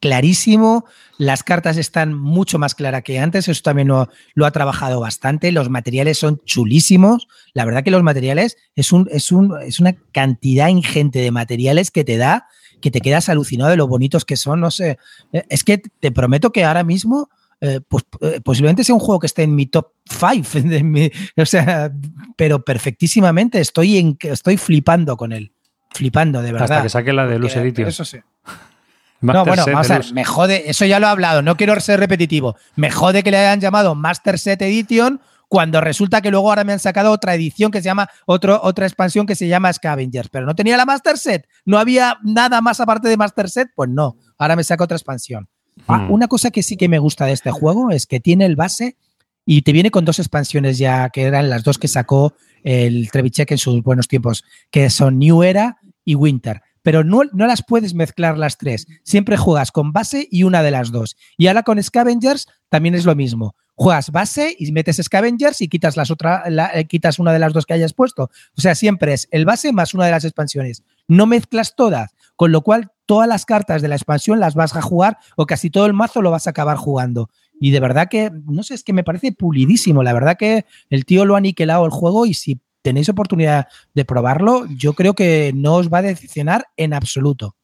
clarísimo. 0.00 0.86
Las 1.18 1.42
cartas 1.42 1.76
están 1.76 2.14
mucho 2.14 2.58
más 2.58 2.74
claras 2.74 3.02
que 3.02 3.18
antes. 3.18 3.48
Eso 3.48 3.62
también 3.62 3.88
lo, 3.88 4.08
ha 4.46 4.50
trabajado 4.50 4.98
bastante. 5.00 5.52
Los 5.52 5.68
materiales 5.68 6.16
son 6.16 6.40
chulísimos. 6.46 7.28
La 7.52 7.66
verdad 7.66 7.84
que 7.84 7.90
los 7.90 8.02
materiales 8.02 8.56
es, 8.76 8.92
un, 8.92 9.08
es, 9.12 9.30
un, 9.30 9.60
es 9.60 9.78
una 9.78 9.94
cantidad 10.10 10.68
ingente 10.68 11.18
de 11.18 11.30
materiales 11.30 11.90
que 11.90 12.02
te 12.02 12.16
da 12.16 12.46
que 12.80 12.90
te 12.90 13.02
quedas 13.02 13.28
alucinado 13.28 13.68
de 13.68 13.76
lo 13.76 13.86
bonitos 13.86 14.24
que 14.24 14.38
son. 14.38 14.60
No 14.60 14.70
sé. 14.70 14.98
Eh, 15.34 15.44
es 15.50 15.62
que 15.62 15.76
te 15.76 16.10
prometo 16.10 16.52
que 16.52 16.64
ahora 16.64 16.82
mismo. 16.82 17.28
Eh, 17.62 17.80
pues, 17.86 18.04
eh, 18.22 18.40
posiblemente 18.42 18.84
sea 18.84 18.94
un 18.94 19.02
juego 19.02 19.20
que 19.20 19.26
esté 19.26 19.42
en 19.42 19.54
mi 19.54 19.66
top 19.66 19.88
5, 20.08 21.10
o 21.36 21.44
sea, 21.44 21.92
pero 22.34 22.64
perfectísimamente 22.64 23.60
estoy, 23.60 23.98
en, 23.98 24.16
estoy 24.22 24.56
flipando 24.56 25.18
con 25.18 25.32
él 25.32 25.52
flipando, 25.90 26.42
de 26.42 26.52
verdad. 26.52 26.70
Hasta 26.70 26.82
que 26.82 26.88
saque 26.88 27.12
la 27.12 27.26
de 27.26 27.38
Luz 27.38 27.56
Edition. 27.56 27.88
Eso 27.88 28.04
sí. 28.04 28.18
no, 29.20 29.44
bueno, 29.44 29.64
vamos 29.66 29.90
a 29.90 29.98
ver, 29.98 30.12
me 30.12 30.24
jode, 30.24 30.70
eso 30.70 30.84
ya 30.86 30.98
lo 31.00 31.06
he 31.06 31.10
hablado, 31.10 31.42
no 31.42 31.56
quiero 31.56 31.78
ser 31.80 32.00
repetitivo. 32.00 32.56
Me 32.76 32.90
jode 32.90 33.22
que 33.22 33.30
le 33.30 33.38
hayan 33.38 33.60
llamado 33.60 33.94
Master 33.94 34.38
Set 34.38 34.62
Edition 34.62 35.20
cuando 35.50 35.80
resulta 35.80 36.22
que 36.22 36.30
luego 36.30 36.48
ahora 36.48 36.62
me 36.62 36.72
han 36.72 36.78
sacado 36.78 37.10
otra 37.10 37.34
edición 37.34 37.72
que 37.72 37.78
se 37.82 37.86
llama, 37.86 38.08
otro, 38.24 38.60
otra 38.62 38.86
expansión 38.86 39.26
que 39.26 39.34
se 39.34 39.48
llama 39.48 39.72
Scavengers, 39.72 40.28
pero 40.28 40.46
no 40.46 40.54
tenía 40.54 40.76
la 40.76 40.86
Master 40.86 41.18
Set, 41.18 41.48
no 41.64 41.78
había 41.78 42.18
nada 42.22 42.60
más 42.60 42.78
aparte 42.78 43.08
de 43.08 43.16
Master 43.16 43.50
Set, 43.50 43.68
pues 43.74 43.90
no, 43.90 44.16
ahora 44.38 44.54
me 44.54 44.62
saca 44.62 44.84
otra 44.84 44.96
expansión. 44.96 45.48
Ah, 45.88 45.98
hmm. 45.98 46.12
una 46.12 46.28
cosa 46.28 46.52
que 46.52 46.62
sí 46.62 46.76
que 46.76 46.88
me 46.88 47.00
gusta 47.00 47.26
de 47.26 47.32
este 47.32 47.50
juego 47.50 47.90
es 47.90 48.06
que 48.06 48.20
tiene 48.20 48.46
el 48.46 48.54
base 48.54 48.96
y 49.44 49.62
te 49.62 49.72
viene 49.72 49.90
con 49.90 50.04
dos 50.04 50.20
expansiones 50.20 50.78
ya, 50.78 51.08
que 51.10 51.24
eran 51.24 51.50
las 51.50 51.64
dos 51.64 51.78
que 51.78 51.88
sacó 51.88 52.34
el 52.64 53.10
Trevichek 53.10 53.50
en 53.50 53.58
sus 53.58 53.82
buenos 53.82 54.08
tiempos, 54.08 54.44
que 54.70 54.90
son 54.90 55.18
New 55.18 55.42
Era 55.42 55.78
y 56.04 56.14
Winter. 56.14 56.62
Pero 56.82 57.04
no, 57.04 57.22
no 57.32 57.46
las 57.46 57.62
puedes 57.62 57.94
mezclar 57.94 58.38
las 58.38 58.56
tres. 58.56 58.86
Siempre 59.02 59.36
juegas 59.36 59.70
con 59.70 59.92
base 59.92 60.26
y 60.30 60.44
una 60.44 60.62
de 60.62 60.70
las 60.70 60.90
dos. 60.90 61.16
Y 61.36 61.46
ahora 61.46 61.62
con 61.62 61.82
Scavengers 61.82 62.48
también 62.68 62.94
es 62.94 63.04
lo 63.04 63.14
mismo. 63.14 63.54
Juegas 63.74 64.10
base 64.10 64.56
y 64.58 64.72
metes 64.72 65.00
Scavengers 65.02 65.60
y 65.60 65.68
quitas, 65.68 65.96
las 65.96 66.10
otra, 66.10 66.44
eh, 66.74 66.84
quitas 66.86 67.18
una 67.18 67.32
de 67.32 67.38
las 67.38 67.52
dos 67.52 67.66
que 67.66 67.74
hayas 67.74 67.92
puesto. 67.92 68.30
O 68.56 68.60
sea, 68.60 68.74
siempre 68.74 69.12
es 69.12 69.28
el 69.30 69.44
base 69.44 69.72
más 69.72 69.94
una 69.94 70.06
de 70.06 70.10
las 70.10 70.24
expansiones. 70.24 70.82
No 71.06 71.26
mezclas 71.26 71.74
todas 71.76 72.14
con 72.40 72.52
lo 72.52 72.62
cual 72.62 72.90
todas 73.04 73.28
las 73.28 73.44
cartas 73.44 73.82
de 73.82 73.88
la 73.88 73.96
expansión 73.96 74.40
las 74.40 74.54
vas 74.54 74.74
a 74.74 74.80
jugar 74.80 75.18
o 75.36 75.44
casi 75.44 75.68
todo 75.68 75.84
el 75.84 75.92
mazo 75.92 76.22
lo 76.22 76.30
vas 76.30 76.46
a 76.46 76.50
acabar 76.50 76.78
jugando. 76.78 77.28
Y 77.60 77.70
de 77.70 77.78
verdad 77.80 78.08
que, 78.08 78.30
no 78.46 78.62
sé, 78.62 78.74
es 78.74 78.82
que 78.82 78.92
me 78.94 79.04
parece 79.04 79.32
pulidísimo. 79.32 80.02
La 80.02 80.12
verdad 80.14 80.36
que 80.38 80.64
el 80.88 81.04
tío 81.04 81.24
lo 81.26 81.34
ha 81.34 81.38
aniquilado 81.38 81.84
el 81.84 81.90
juego 81.90 82.24
y 82.26 82.32
si 82.34 82.58
tenéis 82.82 83.08
oportunidad 83.10 83.68
de 83.94 84.04
probarlo, 84.06 84.64
yo 84.74 84.94
creo 84.94 85.14
que 85.14 85.52
no 85.54 85.74
os 85.74 85.88
va 85.92 85.98
a 85.98 86.02
decepcionar 86.02 86.64
en 86.78 86.94
absoluto. 86.94 87.54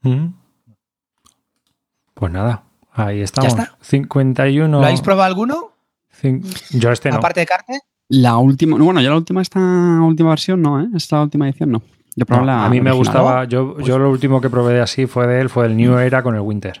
Mm. 0.00 0.28
Pues 2.14 2.32
nada, 2.32 2.64
ahí 2.92 3.20
estamos. 3.20 3.50
está. 3.52 3.76
51. 3.82 4.80
¿Lo 4.80 4.84
habéis 4.84 5.02
probado 5.02 5.24
alguno? 5.28 5.72
Cin- 6.22 6.42
Yo 6.78 6.90
este 6.92 7.10
no. 7.10 7.16
Aparte 7.16 7.40
de 7.40 7.46
Carte. 7.46 7.80
La 8.08 8.36
última, 8.36 8.76
bueno, 8.78 9.00
ya 9.00 9.10
la 9.10 9.16
última, 9.16 9.42
esta 9.42 9.58
última 9.60 10.30
versión 10.30 10.62
no, 10.62 10.80
¿eh? 10.80 10.86
Esta 10.94 11.20
última 11.22 11.48
edición 11.48 11.72
no. 11.72 11.82
Yo 12.16 12.24
probé 12.26 12.40
No, 12.42 12.46
la 12.46 12.64
a 12.64 12.68
mí 12.68 12.80
me 12.80 12.90
original. 12.92 12.96
gustaba, 13.22 13.44
yo, 13.44 13.80
yo 13.80 13.98
lo 13.98 14.10
último 14.10 14.40
que 14.40 14.48
probé 14.48 14.74
de 14.74 14.80
así 14.82 15.06
fue 15.06 15.26
de 15.26 15.40
él, 15.40 15.48
fue 15.50 15.66
el 15.66 15.76
New 15.76 15.96
Era 15.98 16.22
con 16.22 16.34
el 16.34 16.42
Winter. 16.42 16.78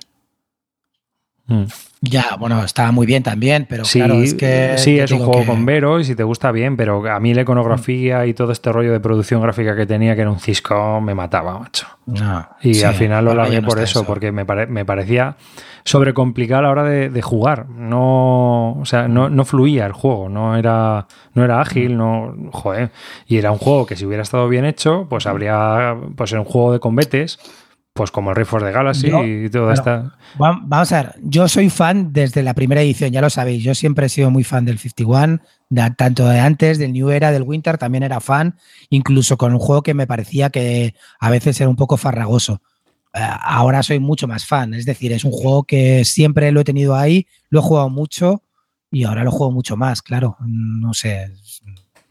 Mm. 1.46 1.64
Ya, 2.06 2.36
bueno, 2.38 2.62
estaba 2.64 2.92
muy 2.92 3.06
bien 3.06 3.22
también, 3.22 3.66
pero 3.68 3.84
Sí, 3.84 3.98
claro, 3.98 4.20
es 4.20 4.34
que. 4.34 4.74
sí, 4.76 4.96
ya 4.96 5.04
es 5.04 5.10
un 5.12 5.18
juego 5.20 5.40
que- 5.40 5.46
con 5.46 5.64
Vero 5.64 6.00
y 6.00 6.04
si 6.04 6.14
te 6.14 6.22
gusta 6.22 6.50
bien, 6.52 6.76
pero 6.76 7.08
a 7.10 7.18
mí 7.20 7.32
la 7.34 7.42
iconografía 7.42 8.26
y 8.26 8.34
todo 8.34 8.52
este 8.52 8.70
rollo 8.72 8.92
de 8.92 9.00
producción 9.00 9.40
gráfica 9.40 9.74
que 9.76 9.86
tenía, 9.86 10.14
que 10.14 10.20
era 10.22 10.30
un 10.30 10.38
Cisco, 10.40 11.00
me 11.00 11.14
mataba, 11.14 11.58
macho. 11.58 11.86
No, 12.06 12.46
Y 12.60 12.74
sí, 12.74 12.84
al 12.84 12.94
final 12.94 13.24
lo 13.24 13.34
largué 13.34 13.62
no 13.62 13.68
por 13.68 13.78
está 13.78 13.90
eso, 13.90 14.04
porque 14.06 14.30
me, 14.32 14.44
pare- 14.44 14.66
me 14.66 14.84
parecía 14.84 15.36
sobrecomplicado 15.84 16.58
a 16.60 16.62
la 16.64 16.70
hora 16.70 16.82
de, 16.84 17.08
de 17.10 17.22
jugar. 17.22 17.66
No, 17.68 18.72
o 18.72 18.84
sea, 18.84 19.08
no, 19.08 19.30
no 19.30 19.44
fluía 19.44 19.86
el 19.86 19.92
juego, 19.92 20.28
no 20.28 20.56
era, 20.56 21.06
no 21.34 21.44
era 21.44 21.60
ágil, 21.60 21.96
no, 21.96 22.34
joder. 22.52 22.90
Y 23.26 23.38
era 23.38 23.50
un 23.52 23.58
juego 23.58 23.86
que 23.86 23.96
si 23.96 24.04
hubiera 24.04 24.22
estado 24.22 24.48
bien 24.48 24.64
hecho, 24.64 25.06
pues 25.08 25.26
habría, 25.26 25.96
pues 26.16 26.32
era 26.32 26.40
un 26.40 26.46
juego 26.46 26.72
de 26.72 26.80
combates, 26.80 27.38
pues 27.94 28.10
como 28.10 28.32
el 28.32 28.44
the 28.44 28.72
Galaxy 28.72 29.08
Yo- 29.08 29.24
y 29.24 29.48
toda 29.48 29.66
bueno, 29.66 29.74
esta. 29.74 30.16
Vamos 30.36 30.92
a 30.92 31.02
ver, 31.02 31.14
yo 31.22 31.46
soy 31.46 31.70
fan 31.70 32.12
desde 32.12 32.42
la 32.42 32.52
primera 32.52 32.82
edición, 32.82 33.12
ya 33.12 33.20
lo 33.20 33.30
sabéis. 33.30 33.62
Yo 33.62 33.72
siempre 33.74 34.06
he 34.06 34.08
sido 34.08 34.30
muy 34.32 34.42
fan 34.42 34.64
del 34.64 34.78
51, 34.80 35.38
de- 35.70 35.90
tanto 35.96 36.26
de 36.28 36.40
antes, 36.40 36.78
del 36.78 36.92
New 36.92 37.10
Era, 37.10 37.30
del 37.30 37.42
Winter, 37.44 37.78
también 37.78 38.02
era 38.02 38.18
fan, 38.20 38.56
incluso 38.90 39.36
con 39.38 39.52
un 39.52 39.60
juego 39.60 39.82
que 39.82 39.94
me 39.94 40.08
parecía 40.08 40.50
que 40.50 40.94
a 41.20 41.30
veces 41.30 41.60
era 41.60 41.70
un 41.70 41.76
poco 41.76 41.96
farragoso. 41.96 42.60
Eh, 43.14 43.20
ahora 43.22 43.80
soy 43.84 44.00
mucho 44.00 44.26
más 44.26 44.44
fan, 44.44 44.74
es 44.74 44.84
decir, 44.86 45.12
es 45.12 45.24
un 45.24 45.30
juego 45.30 45.62
que 45.62 46.04
siempre 46.04 46.50
lo 46.50 46.60
he 46.60 46.64
tenido 46.64 46.96
ahí, 46.96 47.28
lo 47.48 47.60
he 47.60 47.62
jugado 47.62 47.90
mucho 47.90 48.42
y 48.90 49.04
ahora 49.04 49.22
lo 49.22 49.30
juego 49.30 49.52
mucho 49.52 49.76
más, 49.76 50.02
claro. 50.02 50.36
No 50.44 50.92
sé, 50.94 51.32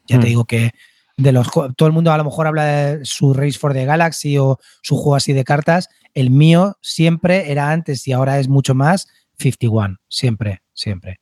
ya 0.08 0.18
te 0.18 0.28
Hmm. 0.28 0.30
digo 0.30 0.46
que 0.46 0.72
de 1.18 1.32
los 1.32 1.48
todo 1.52 1.88
el 1.88 1.94
mundo 1.94 2.12
a 2.12 2.18
lo 2.18 2.24
mejor 2.24 2.48
habla 2.48 2.64
de 2.66 3.06
su 3.06 3.34
Race 3.34 3.58
for 3.60 3.74
the 3.74 3.86
Galaxy 3.86 4.38
o 4.38 4.60
su 4.82 4.96
juego 4.96 5.16
así 5.16 5.34
de 5.34 5.44
cartas. 5.44 5.90
El 6.14 6.30
mío 6.30 6.78
siempre 6.82 7.52
era 7.52 7.72
antes 7.72 8.08
y 8.08 8.12
ahora 8.14 8.40
es 8.40 8.48
mucho 8.48 8.76
más 8.76 9.08
51. 9.40 9.98
Siempre, 10.08 10.62
siempre. 10.74 11.20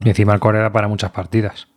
Y 0.00 0.08
encima 0.08 0.34
el 0.34 0.40
core 0.40 0.58
da 0.60 0.72
para 0.72 0.88
muchas 0.88 1.10
partidas. 1.12 1.68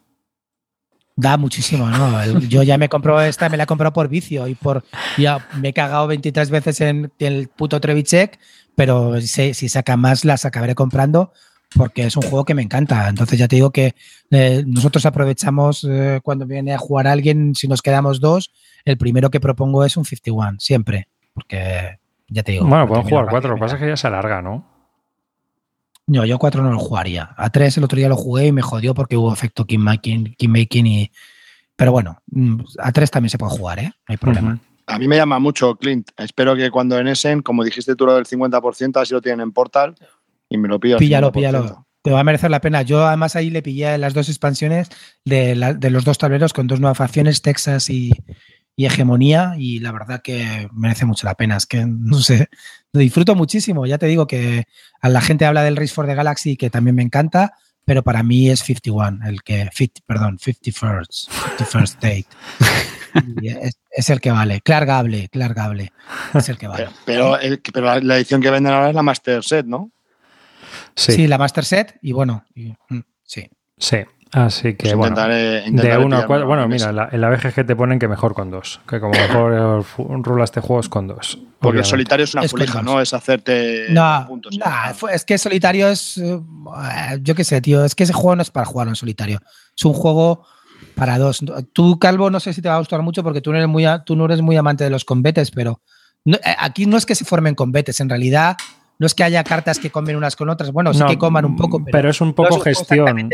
Da 1.16 1.38
muchísimo, 1.38 1.88
¿no? 1.90 2.22
El- 2.22 2.48
Yo 2.50 2.62
ya 2.64 2.78
me 2.78 2.90
compro 2.90 3.20
esta, 3.22 3.50
me 3.50 3.58
la 3.58 3.64
he 3.64 3.68
comprado 3.68 3.94
por 3.94 4.08
vicio 4.08 4.48
y 4.48 4.54
por. 4.56 4.84
Ya 5.18 5.48
me 5.60 5.70
he 5.70 5.74
cagado 5.74 6.06
23 6.08 6.50
veces 6.52 6.82
en 6.82 7.12
el 7.20 7.48
puto 7.48 7.80
Trevichek, 7.82 8.40
pero 8.76 9.20
si, 9.22 9.54
si 9.56 9.70
saca 9.70 9.98
más 9.98 10.26
las 10.26 10.46
acabaré 10.46 10.76
comprando 10.76 11.32
porque 11.76 12.04
es 12.04 12.16
un 12.16 12.24
juego 12.24 12.46
que 12.46 12.54
me 12.54 12.62
encanta. 12.62 13.08
Entonces 13.10 13.38
ya 13.38 13.48
te 13.48 13.56
digo 13.56 13.72
que 13.72 13.96
eh, 14.32 14.64
nosotros 14.66 15.06
aprovechamos 15.06 15.86
eh, 15.90 16.20
cuando 16.24 16.46
viene 16.46 16.74
a 16.74 16.78
jugar 16.78 17.08
alguien, 17.08 17.56
si 17.56 17.68
nos 17.68 17.82
quedamos 17.82 18.20
dos, 18.20 18.52
el 18.86 18.98
primero 18.98 19.30
que 19.30 19.40
propongo 19.40 19.84
es 19.84 19.98
un 19.98 20.06
51, 20.06 20.60
siempre. 20.60 21.08
Porque 21.34 22.00
ya 22.28 22.44
te 22.44 22.54
digo. 22.54 22.66
Bueno, 22.66 22.88
pueden 22.88 23.04
jugar 23.04 23.28
cuatro, 23.30 23.50
lo 23.50 23.56
que 23.56 23.62
pasa 23.62 23.76
es 23.76 23.82
que 23.82 23.88
ya 23.88 23.98
se 23.98 24.08
alarga, 24.08 24.42
¿no? 24.42 24.66
No, 26.08 26.24
yo 26.26 26.40
cuatro 26.40 26.64
no 26.64 26.72
lo 26.72 26.80
jugaría. 26.80 27.32
A 27.36 27.50
tres 27.50 27.78
el 27.78 27.84
otro 27.84 27.98
día 27.98 28.08
lo 28.08 28.16
jugué 28.16 28.48
y 28.48 28.52
me 28.54 28.62
jodió 28.62 28.94
porque 28.94 29.18
hubo 29.18 29.32
efecto 29.34 29.66
kingmaking, 29.66 30.36
kingmaking 30.38 30.88
y. 30.88 31.12
Pero 31.76 31.92
bueno, 31.92 32.22
mm, 32.28 32.62
a 32.80 32.92
tres 32.92 33.12
también 33.12 33.30
se 33.30 33.38
puede 33.38 33.52
jugar, 33.52 33.80
¿eh? 33.80 33.92
No 34.08 34.14
hay 34.14 34.18
problema. 34.18 34.58
A 34.88 34.98
mí 34.98 35.08
me 35.08 35.18
llama 35.18 35.38
mucho, 35.38 35.76
Clint. 35.76 36.10
Espero 36.16 36.56
que 36.56 36.72
cuando 36.72 36.98
en 36.98 37.10
Essen, 37.10 37.42
como 37.42 37.66
dijiste 37.66 37.98
tú 37.98 38.06
lo 38.06 38.16
del 38.16 38.26
50%, 38.26 39.02
así 39.02 39.14
lo 39.14 39.22
tienen 39.22 39.42
en 39.42 39.52
Portal 39.52 39.96
y 40.50 40.58
me 40.58 40.68
lo 40.68 40.80
pillo. 40.80 40.96
al 40.96 41.00
Píllalo, 41.00 41.32
50%. 41.32 41.34
píllalo. 41.34 41.88
Te 42.04 42.12
va 42.12 42.22
a 42.22 42.24
merecer 42.24 42.50
la 42.52 42.62
pena. 42.62 42.84
Yo 42.84 43.06
además 43.06 43.36
ahí 43.36 43.50
le 43.50 43.62
pillé 43.62 43.98
las 43.98 44.14
dos 44.14 44.30
expansiones 44.30 44.90
de, 45.26 45.56
la- 45.56 45.74
de 45.74 45.90
los 45.90 46.06
dos 46.06 46.18
tableros 46.18 46.54
con 46.54 46.68
dos 46.68 46.80
nuevas 46.80 46.98
facciones, 46.98 47.42
Texas 47.42 47.90
y, 47.90 48.12
y 48.78 48.86
Hegemonía, 48.86 49.56
y 49.58 49.80
la 49.80 49.92
verdad 49.92 50.22
que 50.22 50.70
merece 50.72 51.06
mucho 51.06 51.26
la 51.28 51.36
pena. 51.36 51.58
Es 51.58 51.66
que, 51.66 51.86
no 51.86 52.20
sé, 52.20 52.48
lo 52.94 53.02
disfruto 53.02 53.36
muchísimo. 53.36 53.86
Ya 53.86 53.98
te 53.98 54.06
digo 54.06 54.26
que 54.26 54.66
a 55.02 55.10
la 55.10 55.20
gente 55.22 55.46
habla 55.46 55.64
del 55.64 55.76
Race 55.76 55.94
for 55.94 56.08
the 56.08 56.16
Galaxy, 56.16 56.56
que 56.56 56.70
también 56.70 56.96
me 56.96 57.04
encanta, 57.04 57.54
pero 57.84 58.04
para 58.04 58.24
mí 58.24 58.50
es 58.50 58.62
51, 58.64 59.28
el 59.28 59.44
que, 59.44 59.70
50, 59.74 60.02
perdón, 60.06 60.38
51st, 60.38 61.28
51st 61.58 61.94
Date. 61.96 62.26
Es, 63.42 63.80
es 63.92 64.10
el 64.10 64.22
que 64.22 64.32
vale. 64.32 64.62
Clark 64.62 64.88
Gable, 64.88 65.28
Clark 65.30 65.56
Gable. 65.56 65.92
Es 66.34 66.48
el 66.50 66.58
que 66.58 66.68
vale. 66.68 66.88
Pero, 67.06 67.32
pero, 67.34 67.40
el- 67.40 67.62
pero 67.74 68.00
la 68.00 68.18
edición 68.18 68.42
que 68.42 68.52
venden 68.52 68.74
ahora 68.74 68.90
es 68.90 68.96
la 68.96 69.02
Master 69.04 69.44
Set, 69.44 69.66
¿no? 69.66 69.92
Sí, 70.98 71.12
Sí, 71.12 71.18
sí. 71.20 71.28
la 71.28 71.38
Master 71.38 71.64
Set, 71.64 71.98
y 72.02 72.12
bueno, 72.12 72.44
y- 72.56 72.74
mm, 72.90 73.00
sí. 73.24 73.48
Así 74.34 74.74
que 74.74 74.90
Pues 74.90 74.96
bueno. 74.96 75.14
intentaré, 75.16 75.36
De 75.62 75.68
intentaré 75.68 75.98
1 75.98 76.04
a 76.04 76.10
pillarme 76.10 76.28
4. 76.28 76.48
Bueno, 76.48 76.64
en 76.64 76.70
mira, 76.70 76.92
la, 76.92 77.08
en 77.12 77.22
la 77.22 77.30
BGG 77.30 77.66
te 77.66 77.76
ponen 77.78 77.98
que 77.98 78.10
mejor 78.10 78.34
con 78.34 78.52
dos. 78.52 78.82
Que 78.90 79.00
como 79.00 79.14
mejor 79.14 79.84
fu- 79.86 80.04
rula 80.22 80.44
este 80.44 80.60
juego 80.60 80.82
es 80.82 80.90
con 80.90 81.08
dos. 81.08 81.40
Porque 81.60 81.80
el 81.80 81.86
solitario 81.86 82.26
es 82.26 82.34
una 82.34 82.44
Es 82.44 82.54
¿no? 82.84 83.00
Es 83.00 83.14
hacerte 83.14 83.86
No, 83.92 84.26
puntos. 84.28 84.58
nah, 84.58 84.92
fue- 84.94 85.14
es 85.16 85.24
que 85.24 85.38
solitario 85.38 85.88
es. 85.88 86.18
eh, 86.18 86.40
yo 87.22 87.36
qué 87.36 87.44
sé, 87.46 87.62
tío. 87.62 87.86
Es 87.86 87.96
que 87.96 88.04
ese 88.04 88.12
juego 88.14 88.36
no 88.36 88.42
es 88.42 88.50
para 88.52 88.66
jugarlo 88.66 88.92
en 88.92 88.96
solitario. 88.98 89.40
Es 89.78 89.86
un 89.86 89.94
juego 89.94 90.46
para 90.96 91.18
dos. 91.18 91.40
Tú, 91.72 91.98
Calvo, 91.98 92.30
no 92.30 92.42
sé 92.42 92.52
si 92.54 92.62
te 92.62 92.68
va 92.68 92.76
a 92.76 92.80
gustar 92.80 93.02
mucho 93.04 93.24
porque 93.24 93.40
tú 93.40 93.52
no 93.52 93.58
eres 93.60 93.70
muy, 93.70 93.86
a- 93.86 94.04
tú 94.04 94.16
no 94.18 94.26
eres 94.26 94.42
muy 94.42 94.58
amante 94.58 94.84
de 94.84 94.90
los 94.90 95.06
combates, 95.06 95.52
pero 95.52 95.82
no- 96.26 96.36
eh, 96.38 96.56
aquí 96.60 96.86
no 96.86 96.98
es 96.98 97.06
que 97.06 97.16
se 97.16 97.24
formen 97.24 97.56
combates. 97.56 98.02
En 98.02 98.10
realidad, 98.10 98.58
no 99.00 99.08
es 99.08 99.14
que 99.14 99.24
haya 99.24 99.44
cartas 99.44 99.80
que 99.80 99.90
comen 99.92 100.16
unas 100.16 100.36
con 100.36 100.50
otras. 100.50 100.72
Bueno, 100.72 100.94
sí 100.94 101.00
No, 101.00 101.08
que 101.08 101.18
coman 101.18 101.46
un 101.46 101.56
poco, 101.56 101.84
pero, 101.84 102.10
es 102.10 102.22
un 102.22 102.30
no 102.30 102.36
poco 102.36 102.60
gestión. 102.60 103.30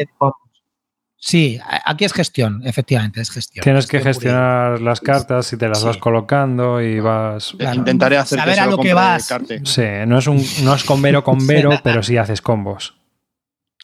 Sí, 1.25 1.57
aquí 1.85 2.03
es 2.03 2.11
gestión, 2.11 2.61
efectivamente, 2.65 3.21
es 3.21 3.31
gestión. 3.31 3.63
Tienes 3.63 3.87
que 3.87 3.99
pura 3.99 4.09
gestionar 4.09 4.81
las 4.81 4.99
cartas 4.99 5.53
y 5.53 5.57
te 5.57 5.69
las 5.69 5.79
Sí. 5.79 5.85
vas 5.85 5.95
colocando 5.95 6.81
y 6.81 6.99
vas. 6.99 7.55
Claro. 7.57 7.77
Intentaré 7.77 8.17
hacer 8.17 8.39
Saber 8.39 8.55
que 8.55 8.59
a 8.59 8.65
lo 8.65 8.77
que 8.77 8.93
vas. 8.93 9.33
Sí, 9.63 9.83
no 10.05 10.17
es, 10.17 10.27
un, 10.27 10.43
no 10.63 10.75
es 10.75 10.83
con 10.83 11.01
Vero 11.01 11.23
con 11.23 11.37
Vero, 11.47 11.79
pero 11.81 12.03
sí 12.03 12.17
haces 12.17 12.41
combos. 12.41 12.95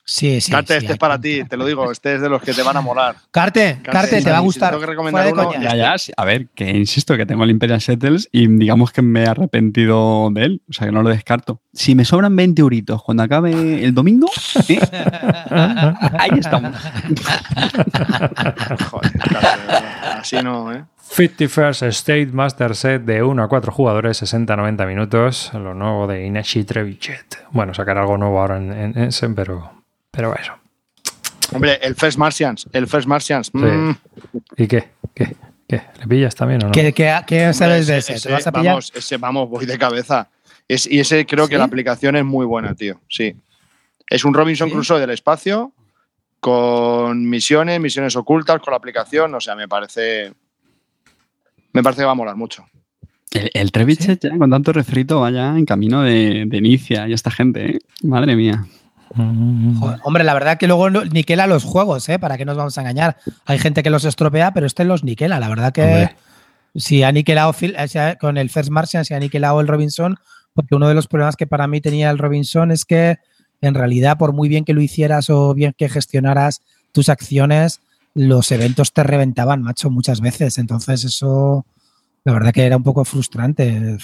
Sí, 0.09 0.41
sí. 0.41 0.51
Carte, 0.51 0.73
sí, 0.73 0.77
este 0.79 0.93
es 0.93 0.97
para 0.97 1.21
ti, 1.21 1.43
te 1.43 1.55
lo 1.55 1.67
digo, 1.67 1.91
este 1.91 2.15
es 2.15 2.21
de 2.21 2.29
los 2.29 2.41
que 2.41 2.51
te 2.51 2.63
van 2.63 2.75
a 2.75 2.81
molar. 2.81 3.15
Carte, 3.29 3.77
Carte, 3.83 4.23
te 4.23 4.31
va 4.31 4.37
a 4.37 4.39
si 4.39 4.45
gustar. 4.45 4.71
tengo 4.71 4.81
que 4.81 4.87
recomendar 4.87 5.31
uno, 5.31 5.45
coña. 5.45 5.61
Ya, 5.61 5.75
ya, 5.75 5.95
sí. 5.99 6.11
A 6.17 6.25
ver, 6.25 6.47
que 6.55 6.67
insisto, 6.71 7.15
que 7.15 7.27
tengo 7.27 7.43
el 7.43 7.51
Imperial 7.51 7.79
Settles 7.79 8.27
y 8.31 8.47
digamos 8.47 8.91
que 8.91 9.03
me 9.03 9.21
he 9.23 9.27
arrepentido 9.27 10.31
de 10.31 10.45
él. 10.45 10.61
O 10.67 10.73
sea, 10.73 10.87
que 10.87 10.91
no 10.91 11.03
lo 11.03 11.09
descarto. 11.09 11.61
Si 11.73 11.93
me 11.93 12.05
sobran 12.05 12.35
20 12.35 12.59
euritos 12.59 13.03
cuando 13.03 13.21
acabe 13.21 13.83
el 13.83 13.93
domingo, 13.93 14.27
¿eh? 14.67 14.79
ahí 15.51 16.31
estamos. 16.39 16.75
Joder, 18.89 19.11
así 20.17 20.37
no, 20.37 20.73
¿eh? 20.73 20.85
51st 21.15 21.85
State 21.87 22.29
Master 22.33 22.75
Set 22.75 23.03
de 23.03 23.21
1 23.21 23.43
a 23.43 23.47
4 23.47 23.71
jugadores, 23.71 24.23
60-90 24.23 24.87
minutos. 24.87 25.51
Lo 25.53 25.75
nuevo 25.75 26.07
de 26.07 26.25
Ineshi 26.25 26.63
Trevichet. 26.63 27.45
Bueno, 27.51 27.75
sacar 27.75 27.99
algo 27.99 28.17
nuevo 28.17 28.39
ahora 28.39 28.57
en, 28.57 28.71
en 28.71 28.97
Essen, 28.97 29.35
pero, 29.35 29.78
pero 30.19 30.35
eso. 30.35 30.51
Hombre, 31.53 31.79
el 31.81 31.95
First 31.95 32.17
Martians, 32.17 32.67
el 32.73 32.87
First 32.87 33.07
Martians. 33.07 33.49
mm, 33.53 33.91
¿Y 34.57 34.67
qué? 34.67 34.89
¿Qué? 35.15 35.33
¿Qué? 35.65 35.81
¿Le 35.99 36.07
pillas 36.07 36.35
también 36.35 36.61
o 36.63 36.65
no? 36.67 36.71
¿Qué, 36.73 36.91
qué, 36.93 37.15
qué 37.25 37.53
sabes 37.53 37.87
de 37.87 37.99
ese- 37.99 38.13
ese? 38.15 38.27
¿Te 38.27 38.27
ese, 38.27 38.31
vas 38.33 38.47
a 38.47 38.51
pillar? 38.51 38.65
Vamos, 38.73 38.91
ese, 38.93 39.15
vamos, 39.17 39.49
voy 39.49 39.65
de 39.65 39.77
cabeza. 39.77 40.29
Es, 40.67 40.85
y 40.91 40.99
ese 40.99 41.25
creo 41.25 41.47
que 41.47 41.57
la 41.57 41.63
aplicación 41.63 42.17
es 42.17 42.25
muy 42.25 42.45
buena, 42.45 42.75
tío. 42.75 42.99
Sí. 43.07 43.33
Es 44.09 44.25
un 44.25 44.33
Robinson 44.33 44.67
¿Sí? 44.67 44.73
Crusoe 44.73 44.99
del 44.99 45.11
espacio 45.11 45.71
con 46.41 47.29
misiones, 47.29 47.79
misiones 47.79 48.15
ocultas, 48.17 48.59
con 48.59 48.71
la 48.73 48.77
aplicación. 48.77 49.33
O 49.33 49.39
sea, 49.39 49.55
me 49.55 49.67
parece. 49.69 50.33
Me 51.71 51.81
parece 51.81 52.01
que 52.01 52.05
va 52.05 52.11
a 52.11 52.15
molar 52.15 52.35
mucho. 52.35 52.65
El, 53.31 53.49
el 53.53 53.71
Trevichet 53.71 54.19
ya 54.21 54.37
con 54.37 54.49
tanto 54.49 54.73
refrito 54.73 55.21
vaya 55.21 55.55
en 55.57 55.65
camino 55.65 56.01
de, 56.03 56.43
de 56.47 56.57
Inicia 56.57 57.07
y 57.07 57.13
esta 57.13 57.31
gente, 57.31 57.77
¿eh? 57.77 57.79
Madre 58.03 58.35
mía. 58.35 58.65
Mm. 59.15 59.79
Joder, 59.79 59.99
hombre, 60.03 60.23
la 60.23 60.33
verdad 60.33 60.57
que 60.57 60.67
luego 60.67 60.89
niquela 60.89 61.47
los 61.47 61.63
juegos, 61.63 62.07
¿eh? 62.09 62.19
¿Para 62.19 62.37
qué 62.37 62.45
nos 62.45 62.57
vamos 62.57 62.77
a 62.77 62.81
engañar? 62.81 63.17
Hay 63.45 63.59
gente 63.59 63.81
que 63.83 63.89
los 63.89 64.05
estropea, 64.05 64.53
pero 64.53 64.65
este 64.67 64.83
los 64.85 65.03
niquela. 65.03 65.39
La 65.39 65.49
verdad 65.49 65.71
que 65.73 65.81
Hombre. 65.83 66.15
si 66.75 67.03
ha 67.03 67.11
niquelado 67.11 67.53
sea, 67.87 68.17
con 68.17 68.37
el 68.37 68.49
First 68.49 68.69
Martian, 68.69 69.05
si 69.05 69.13
ha 69.13 69.19
niquelado 69.19 69.61
el 69.61 69.67
Robinson, 69.67 70.17
porque 70.53 70.75
uno 70.75 70.87
de 70.87 70.93
los 70.95 71.07
problemas 71.07 71.35
que 71.35 71.47
para 71.47 71.67
mí 71.67 71.81
tenía 71.81 72.09
el 72.11 72.17
Robinson 72.17 72.71
es 72.71 72.85
que 72.85 73.17
en 73.61 73.73
realidad, 73.73 74.17
por 74.17 74.31
muy 74.33 74.47
bien 74.47 74.63
que 74.63 74.73
lo 74.73 74.81
hicieras 74.81 75.29
o 75.29 75.53
bien 75.53 75.73
que 75.77 75.89
gestionaras 75.89 76.61
tus 76.91 77.09
acciones, 77.09 77.81
los 78.13 78.51
eventos 78.51 78.93
te 78.93 79.03
reventaban, 79.03 79.61
macho, 79.61 79.89
muchas 79.89 80.21
veces. 80.21 80.57
Entonces, 80.57 81.03
eso 81.03 81.65
La 82.25 82.33
verdad 82.33 82.51
que 82.51 82.65
era 82.65 82.75
un 82.77 82.83
poco 82.83 83.05
frustrante. 83.05 83.97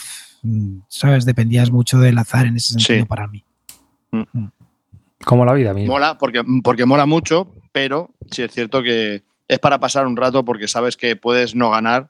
¿Sabes? 0.87 1.25
Dependías 1.25 1.69
mucho 1.71 1.99
del 1.99 2.17
azar 2.17 2.45
en 2.45 2.55
ese 2.55 2.73
sentido 2.73 2.99
Sí. 3.01 3.05
para 3.05 3.27
mí. 3.27 3.43
Como 5.23 5.45
la 5.45 5.53
vida 5.53 5.73
misma. 5.73 5.93
Mola, 5.93 6.17
porque, 6.17 6.43
porque 6.63 6.85
mola 6.85 7.05
mucho, 7.05 7.51
pero 7.71 8.11
sí 8.31 8.43
es 8.43 8.51
cierto 8.51 8.83
que 8.83 9.23
es 9.47 9.59
para 9.59 9.79
pasar 9.79 10.07
un 10.07 10.17
rato 10.17 10.43
porque 10.43 10.67
sabes 10.67 10.97
que 10.97 11.15
puedes 11.15 11.55
no 11.55 11.71
ganar. 11.71 12.09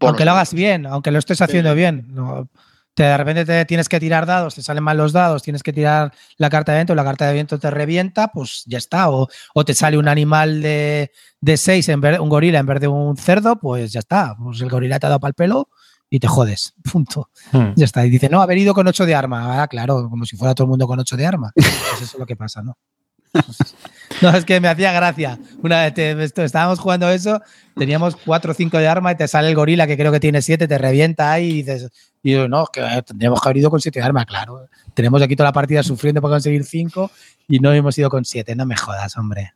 aunque 0.00 0.24
lo 0.24 0.32
hagas 0.32 0.52
bien, 0.52 0.86
aunque 0.86 1.10
lo 1.10 1.18
estés 1.18 1.40
haciendo 1.40 1.74
bien. 1.74 2.06
No, 2.08 2.48
te, 2.94 3.04
de 3.04 3.16
repente 3.16 3.44
te 3.44 3.64
tienes 3.64 3.88
que 3.88 4.00
tirar 4.00 4.26
dados, 4.26 4.54
te 4.54 4.62
salen 4.62 4.84
mal 4.84 4.96
los 4.96 5.12
dados, 5.12 5.42
tienes 5.42 5.62
que 5.62 5.72
tirar 5.72 6.12
la 6.36 6.50
carta 6.50 6.72
de 6.72 6.78
viento, 6.78 6.94
la 6.94 7.04
carta 7.04 7.26
de 7.28 7.34
viento 7.34 7.58
te 7.58 7.70
revienta, 7.70 8.28
pues 8.28 8.64
ya 8.66 8.78
está. 8.78 9.10
O, 9.10 9.28
o 9.54 9.64
te 9.64 9.74
sale 9.74 9.96
un 9.96 10.08
animal 10.08 10.60
de, 10.60 11.12
de 11.40 11.56
seis, 11.56 11.88
en 11.88 12.00
vez, 12.00 12.18
un 12.18 12.28
gorila 12.28 12.58
en 12.58 12.66
vez 12.66 12.80
de 12.80 12.88
un 12.88 13.16
cerdo, 13.16 13.56
pues 13.56 13.92
ya 13.92 14.00
está. 14.00 14.36
Pues 14.42 14.60
el 14.60 14.68
gorila 14.68 14.98
te 14.98 15.06
ha 15.06 15.10
dado 15.10 15.20
para 15.20 15.30
el 15.30 15.34
pelo 15.34 15.68
y 16.14 16.20
te 16.20 16.28
jodes. 16.28 16.74
Punto. 16.92 17.30
Hmm. 17.52 17.72
Ya 17.74 17.86
está. 17.86 18.04
Y 18.06 18.10
dice, 18.10 18.28
no, 18.28 18.42
haber 18.42 18.58
ido 18.58 18.74
con 18.74 18.86
8 18.86 19.06
de 19.06 19.14
arma. 19.14 19.62
Ah, 19.62 19.66
claro, 19.68 20.08
como 20.10 20.24
si 20.26 20.36
fuera 20.36 20.54
todo 20.54 20.66
el 20.66 20.70
mundo 20.70 20.86
con 20.86 21.00
8 21.00 21.16
de 21.16 21.26
arma. 21.26 21.50
Pues 21.56 21.68
eso 22.02 22.04
es 22.04 22.18
lo 22.18 22.26
que 22.26 22.36
pasa, 22.36 22.62
¿no? 22.62 22.76
No, 24.20 24.30
es 24.30 24.44
que 24.44 24.60
me 24.60 24.68
hacía 24.68 24.92
gracia. 24.92 25.38
Una 25.62 25.82
vez 25.82 25.94
te- 25.94 26.22
esto- 26.22 26.42
estábamos 26.44 26.78
jugando 26.78 27.08
eso, 27.08 27.40
teníamos 27.76 28.14
4 28.16 28.52
o 28.52 28.54
5 28.54 28.78
de 28.78 28.86
arma 28.86 29.10
y 29.12 29.16
te 29.16 29.26
sale 29.26 29.48
el 29.48 29.54
gorila 29.56 29.86
que 29.86 29.96
creo 29.96 30.12
que 30.12 30.20
tiene 30.20 30.42
7, 30.42 30.68
te 30.68 30.78
revienta 30.78 31.32
ahí 31.32 31.48
y 31.50 31.62
dices, 31.62 31.90
y 32.22 32.32
yo, 32.32 32.46
no, 32.46 32.66
que 32.66 32.82
tendríamos 33.06 33.40
que 33.40 33.48
haber 33.48 33.56
ido 33.56 33.70
con 33.70 33.80
7 33.80 33.98
de 33.98 34.04
arma, 34.04 34.24
claro. 34.26 34.68
Tenemos 34.94 35.20
aquí 35.22 35.34
toda 35.34 35.48
la 35.48 35.52
partida 35.52 35.82
sufriendo 35.82 36.20
para 36.20 36.34
conseguir 36.34 36.62
5 36.64 37.10
y 37.48 37.58
no 37.58 37.72
hemos 37.72 37.96
ido 37.98 38.10
con 38.10 38.24
7. 38.24 38.54
No 38.54 38.64
me 38.66 38.76
jodas, 38.76 39.16
hombre. 39.16 39.54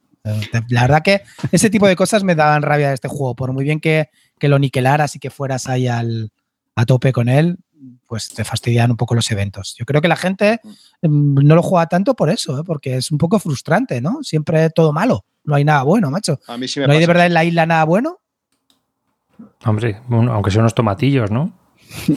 La 0.70 0.80
verdad 0.82 1.02
que 1.04 1.22
ese 1.52 1.70
tipo 1.70 1.86
de 1.86 1.94
cosas 1.94 2.24
me 2.24 2.34
daban 2.34 2.62
rabia 2.62 2.88
de 2.88 2.94
este 2.94 3.06
juego. 3.06 3.36
Por 3.36 3.52
muy 3.52 3.62
bien 3.62 3.78
que, 3.78 4.08
que 4.40 4.48
lo 4.48 4.58
niquelaras 4.58 5.14
y 5.14 5.20
que 5.20 5.30
fueras 5.30 5.68
ahí 5.68 5.86
al, 5.86 6.32
a 6.76 6.86
tope 6.86 7.12
con 7.12 7.28
él, 7.28 7.58
pues 8.06 8.28
te 8.32 8.44
fastidian 8.44 8.90
un 8.90 8.96
poco 8.96 9.14
los 9.14 9.30
eventos. 9.30 9.74
Yo 9.78 9.84
creo 9.84 10.00
que 10.00 10.08
la 10.08 10.16
gente 10.16 10.60
mm, 11.02 11.38
no 11.42 11.54
lo 11.54 11.62
juega 11.62 11.86
tanto 11.86 12.14
por 12.14 12.30
eso, 12.30 12.60
¿eh? 12.60 12.62
porque 12.64 12.96
es 12.96 13.10
un 13.10 13.18
poco 13.18 13.38
frustrante, 13.38 14.00
¿no? 14.00 14.22
Siempre 14.22 14.70
todo 14.70 14.92
malo. 14.92 15.24
No 15.44 15.54
hay 15.54 15.64
nada 15.64 15.82
bueno, 15.82 16.10
macho. 16.10 16.38
A 16.46 16.56
mí 16.56 16.68
sí 16.68 16.80
me 16.80 16.86
¿No 16.86 16.92
hay 16.92 17.00
de 17.00 17.06
verdad 17.06 17.26
en 17.26 17.34
la 17.34 17.44
isla 17.44 17.66
nada 17.66 17.84
bueno? 17.84 18.18
Hombre, 19.64 20.00
bueno, 20.08 20.32
aunque 20.32 20.50
sean 20.50 20.62
unos 20.62 20.74
tomatillos, 20.74 21.30
¿no? 21.30 21.52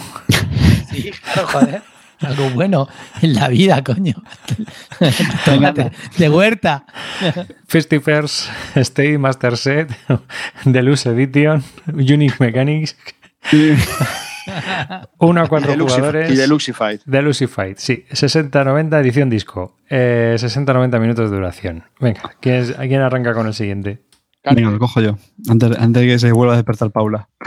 Sí, 0.90 1.12
claro, 1.12 1.48
joder. 1.48 1.84
Algo 2.22 2.50
bueno 2.50 2.88
en 3.22 3.36
la 3.36 3.48
vida, 3.48 3.84
coño. 3.84 4.16
Tómate, 5.46 5.92
de 6.18 6.30
huerta. 6.30 6.86
Festifers, 7.68 8.50
Stay, 8.76 9.20
Master 9.20 9.56
Set, 9.56 9.96
Deluxe 10.66 11.06
Edition, 11.06 11.64
Unique 11.94 12.36
Mechanics, 12.40 12.98
uno 15.20 15.42
a 15.42 15.48
cuatro 15.48 15.70
Y 15.74 15.78
de 15.78 15.84
Luxif- 15.84 15.90
jugadores. 15.96 16.32
Y 16.32 16.36
de 16.36 16.48
Luxified. 16.48 17.00
Deluxified, 17.06 17.76
sí. 17.78 18.06
60-90 18.12 19.00
edición 19.02 19.30
disco. 19.30 19.78
Eh, 19.90 20.36
60-90 20.40 21.00
minutos 21.00 21.30
de 21.30 21.36
duración. 21.38 21.84
Venga, 22.00 22.22
¿quién, 22.40 22.56
es- 22.56 22.74
¿quién 22.74 23.02
arranca 23.02 23.34
con 23.34 23.48
el 23.48 23.54
siguiente? 23.54 24.04
Venga, 24.44 24.72
lo 24.72 24.80
cojo 24.80 25.02
yo. 25.02 25.18
Antes, 25.50 25.78
antes 25.78 26.02
de 26.02 26.08
que 26.08 26.20
se 26.20 26.32
vuelva 26.32 26.54
a 26.54 26.58
despertar 26.58 26.92
Paula. 26.92 27.28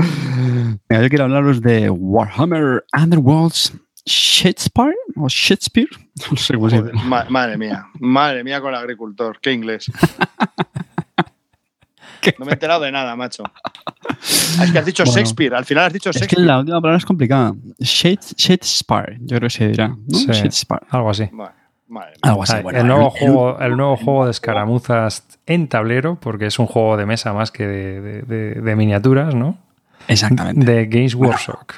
Venga, 0.89 1.03
yo 1.03 1.09
quiero 1.09 1.25
hablaros 1.25 1.61
de 1.63 1.89
Warhammer 1.91 2.85
Underworlds 2.97 3.73
Shakespeare 4.05 4.95
o 5.17 5.27
Shakespeare. 5.29 5.89
No 6.31 6.37
sé 6.37 6.53
cómo 6.55 6.69
se 6.69 6.77
Joder, 6.79 6.93
dice. 6.93 7.07
ma- 7.07 7.25
madre 7.31 7.57
mía, 7.57 7.87
madre 7.99 8.45
mía 8.45 8.61
con 8.61 8.69
el 8.75 8.79
agricultor. 8.81 9.39
Qué 9.41 9.53
inglés. 9.53 9.91
No 12.39 12.45
me 12.45 12.53
he 12.53 12.55
enterado 12.55 12.83
de 12.85 12.93
nada, 12.93 13.17
macho. 13.17 13.43
Es 14.63 14.71
que 14.73 14.79
has 14.79 14.85
dicho 14.87 15.05
Bueno. 15.05 15.17
Shakespeare. 15.17 15.55
Al 15.55 15.65
final 15.65 15.85
has 15.87 15.93
dicho 15.93 16.11
Es 16.11 16.17
que 16.17 16.21
Shakespeare. 16.21 16.47
la 16.47 16.59
última 16.61 16.81
palabra 16.81 16.99
es 16.99 17.05
complicada. 17.05 17.55
Shakes- 17.79 18.35
Shakespeare, 18.37 19.19
yo 19.21 19.37
creo 19.37 19.41
que 19.49 19.51
se 19.51 19.69
dirá. 19.69 19.89
¿no? 19.89 20.19
Sí. 20.19 20.27
Shakespeare. 20.27 20.83
Algo 20.91 21.11
así. 21.11 21.29
Madre, 21.33 21.55
madre 21.89 22.11
mía. 22.11 22.19
Algo 22.23 22.43
así. 22.43 22.57
Bueno, 22.63 22.79
el, 22.81 22.87
nuevo 22.87 23.13
el- 23.15 23.21
juego, 23.21 23.61
el 23.61 23.77
nuevo 23.77 23.97
juego 23.97 24.25
de 24.27 24.31
escaramuzas 24.33 25.25
en 25.47 25.69
tablero, 25.69 26.19
porque 26.21 26.47
es 26.47 26.59
un 26.59 26.67
juego 26.67 26.97
de 26.97 27.07
mesa 27.07 27.33
más 27.33 27.51
que 27.51 27.67
de, 27.67 28.01
de- 28.01 28.23
de- 28.23 28.55
de 28.61 28.77
miniaturas, 28.77 29.35
¿no? 29.35 29.59
Exactamente. 30.09 30.65
De 30.65 30.87
Games 30.87 31.15
Workshop. 31.15 31.73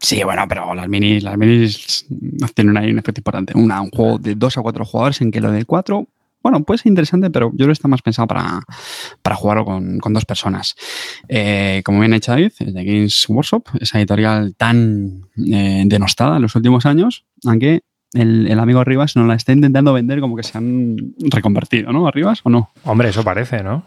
Sí, 0.00 0.22
bueno, 0.22 0.44
pero 0.48 0.74
las 0.74 0.88
minis, 0.88 1.24
las 1.24 1.36
minis 1.36 2.06
tienen 2.54 2.76
ahí 2.76 2.90
un 2.92 2.98
efecto 3.00 3.20
importante. 3.20 3.52
Una, 3.56 3.80
un 3.80 3.90
juego 3.90 4.18
de 4.18 4.34
dos 4.36 4.56
a 4.56 4.62
cuatro 4.62 4.84
jugadores 4.84 5.20
en 5.20 5.30
que 5.32 5.40
lo 5.40 5.50
de 5.50 5.64
cuatro, 5.64 6.06
bueno, 6.42 6.62
puede 6.64 6.78
ser 6.78 6.88
interesante, 6.88 7.30
pero 7.30 7.50
yo 7.54 7.66
que 7.66 7.72
está 7.72 7.88
más 7.88 8.02
pensado 8.02 8.26
para, 8.28 8.60
para 9.22 9.36
jugarlo 9.36 9.64
con, 9.64 9.98
con 9.98 10.12
dos 10.12 10.24
personas. 10.24 10.74
Eh, 11.28 11.82
como 11.84 12.00
bien 12.00 12.12
ha 12.12 12.16
dicho 12.16 12.32
David, 12.32 12.52
es 12.58 12.74
de 12.74 12.84
Games 12.84 13.26
Workshop, 13.28 13.68
esa 13.80 13.98
editorial 13.98 14.54
tan 14.56 15.22
eh, 15.52 15.82
denostada 15.86 16.36
en 16.36 16.42
los 16.42 16.54
últimos 16.54 16.86
años, 16.86 17.24
aunque 17.44 17.82
el, 18.14 18.48
el 18.48 18.58
amigo 18.58 18.82
Rivas 18.84 19.16
nos 19.16 19.26
la 19.26 19.34
está 19.34 19.52
intentando 19.52 19.92
vender 19.92 20.20
como 20.20 20.36
que 20.36 20.42
se 20.42 20.56
han 20.56 20.96
reconvertido, 21.18 21.92
¿no? 21.92 22.06
¿Arribas 22.06 22.40
o 22.44 22.50
no? 22.50 22.70
Hombre, 22.84 23.10
eso 23.10 23.22
parece, 23.22 23.62
¿no? 23.62 23.82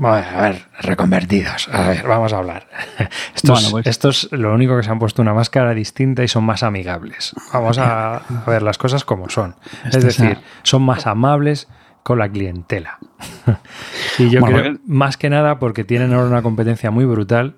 A 0.00 0.42
ver, 0.42 0.66
reconvertidos. 0.80 1.68
A 1.72 1.88
ver, 1.88 2.06
vamos 2.06 2.32
a 2.32 2.38
hablar. 2.38 2.68
Estos, 3.34 3.50
Bueno, 3.50 3.70
pues- 3.72 3.86
estos 3.86 4.28
lo 4.32 4.54
único 4.54 4.76
que 4.76 4.82
se 4.84 4.90
han 4.90 4.98
puesto 4.98 5.22
una 5.22 5.34
máscara 5.34 5.74
distinta 5.74 6.22
y 6.22 6.28
son 6.28 6.44
más 6.44 6.62
amigables. 6.62 7.34
Vamos 7.52 7.78
a, 7.78 8.16
a 8.18 8.44
ver 8.46 8.62
las 8.62 8.78
cosas 8.78 9.04
como 9.04 9.28
son. 9.28 9.56
Es 9.86 9.94
decir, 10.04 10.12
sea- 10.34 10.40
son 10.62 10.82
más 10.82 11.06
amables 11.06 11.68
con 12.04 12.18
la 12.20 12.28
clientela. 12.28 12.98
y 14.18 14.30
yo 14.30 14.40
Bueno, 14.40 14.58
creo, 14.58 14.72
porque- 14.74 14.84
más 14.86 15.16
que 15.16 15.30
nada 15.30 15.58
porque 15.58 15.82
tienen 15.84 16.12
ahora 16.14 16.26
una 16.28 16.42
competencia 16.42 16.90
muy 16.90 17.04
brutal 17.04 17.56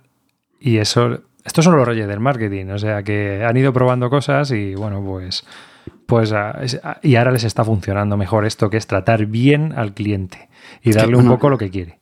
y 0.59 0.79
eso... 0.79 1.21
Estos 1.45 1.65
son 1.65 1.75
los 1.77 1.89
reyes 1.89 2.07
del 2.07 2.21
marketing, 2.21 2.67
o 2.67 2.79
sea 2.79 3.03
que 3.03 3.43
han 3.47 3.57
ido 3.57 3.73
probando 3.73 4.11
cosas 4.11 4.51
y 4.51 4.75
bueno, 4.75 5.03
pues 5.03 5.47
pues 6.05 6.33
ah, 6.35 6.59
ah, 6.85 6.99
y 7.03 7.17
ahora 7.17 7.31
les 7.31 7.45
está 7.45 7.65
funcionando 7.65 8.19
mejor 8.19 8.45
esto 8.45 8.69
que 8.69 8.77
es 8.77 8.87
tratar 8.87 9.25
bien 9.25 9.73
al 9.75 9.95
cliente 9.95 10.51
y 10.83 10.91
que, 10.91 10.97
darle 10.99 11.17
un 11.17 11.23
bueno, 11.23 11.37
poco 11.37 11.49
lo 11.49 11.57
que 11.57 11.71
quiere. 11.71 12.00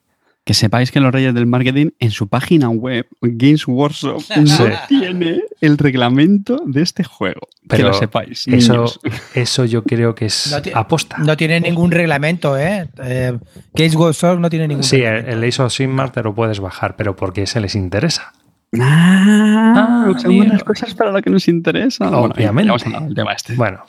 Que 0.49 0.55
sepáis 0.55 0.91
que 0.91 0.99
los 0.99 1.13
reyes 1.13 1.35
del 1.35 1.45
marketing 1.45 1.91
en 1.99 2.11
su 2.11 2.27
página 2.27 2.71
web, 2.71 3.07
Games 3.21 3.69
Workshop, 3.69 4.23
no 4.39 4.47
Sí. 4.47 4.63
tiene 4.89 5.43
el 5.61 5.77
reglamento 5.77 6.63
de 6.65 6.81
este 6.81 7.05
juego. 7.05 7.49
que 7.61 7.69
Pero 7.69 7.89
lo 7.89 7.93
sepáis. 7.93 8.49
Eso, 8.49 8.87
eso 9.35 9.67
yo 9.67 9.83
creo 9.85 10.15
que 10.15 10.25
es 10.25 10.51
No 10.51 10.81
aposta. 10.81 11.19
No 11.19 11.37
tiene 11.37 11.61
ningún 11.61 11.91
reglamento, 11.91 12.57
¿eh? 12.57 12.89
eh 13.05 13.39
Case 13.75 13.95
Workshop 13.95 14.39
no 14.39 14.49
tiene 14.49 14.69
ningún 14.69 14.85
sí, 14.85 14.97
el, 14.97 15.03
reglamento. 15.03 15.31
el 15.37 15.49
Ace 15.51 15.63
of 15.63 15.71
Sigmar 15.75 16.13
te 16.13 16.23
lo 16.23 16.35
puedes 16.35 16.61
bajar, 16.61 16.97
pero 16.97 17.15
porque 17.15 17.47
se 17.47 17.61
les 17.61 17.75
interesa. 17.75 18.33
Ah, 18.79 20.05
Ah, 20.11 20.13
amigo. 20.25 20.45
las 20.45 20.63
cosas 20.65 20.95
para 20.95 21.11
lo 21.11 21.23
que 21.23 21.31
nos 21.31 21.49
interesa. 21.49 22.09
Bueno, 22.11 22.35
ya- 22.37 22.51
Obviamente. 22.51 23.15
tema 23.15 23.33
este. 23.33 23.55
Bueno, 23.55 23.81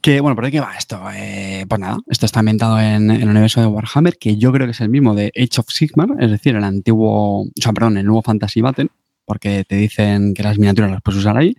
Que, 0.00 0.20
bueno, 0.20 0.36
¿por 0.36 0.50
qué 0.50 0.60
va 0.60 0.74
esto? 0.76 1.00
Eh, 1.14 1.64
pues 1.68 1.80
nada, 1.80 1.98
esto 2.08 2.26
está 2.26 2.40
ambientado 2.40 2.78
en, 2.80 3.10
en 3.10 3.22
el 3.22 3.28
universo 3.28 3.60
de 3.60 3.66
Warhammer, 3.66 4.18
que 4.18 4.36
yo 4.36 4.52
creo 4.52 4.66
que 4.66 4.72
es 4.72 4.80
el 4.80 4.88
mismo 4.90 5.14
de 5.14 5.32
Age 5.36 5.60
of 5.60 5.66
Sigmar, 5.70 6.08
es 6.18 6.30
decir, 6.30 6.54
el 6.56 6.64
antiguo, 6.64 7.42
o 7.42 7.48
sea, 7.56 7.72
perdón, 7.72 7.96
el 7.98 8.04
nuevo 8.06 8.22
Fantasy 8.22 8.60
Battle, 8.60 8.88
porque 9.24 9.64
te 9.68 9.76
dicen 9.76 10.34
que 10.34 10.42
las 10.42 10.58
miniaturas 10.58 10.90
las 10.90 11.02
puedes 11.02 11.20
usar 11.20 11.36
ahí. 11.36 11.54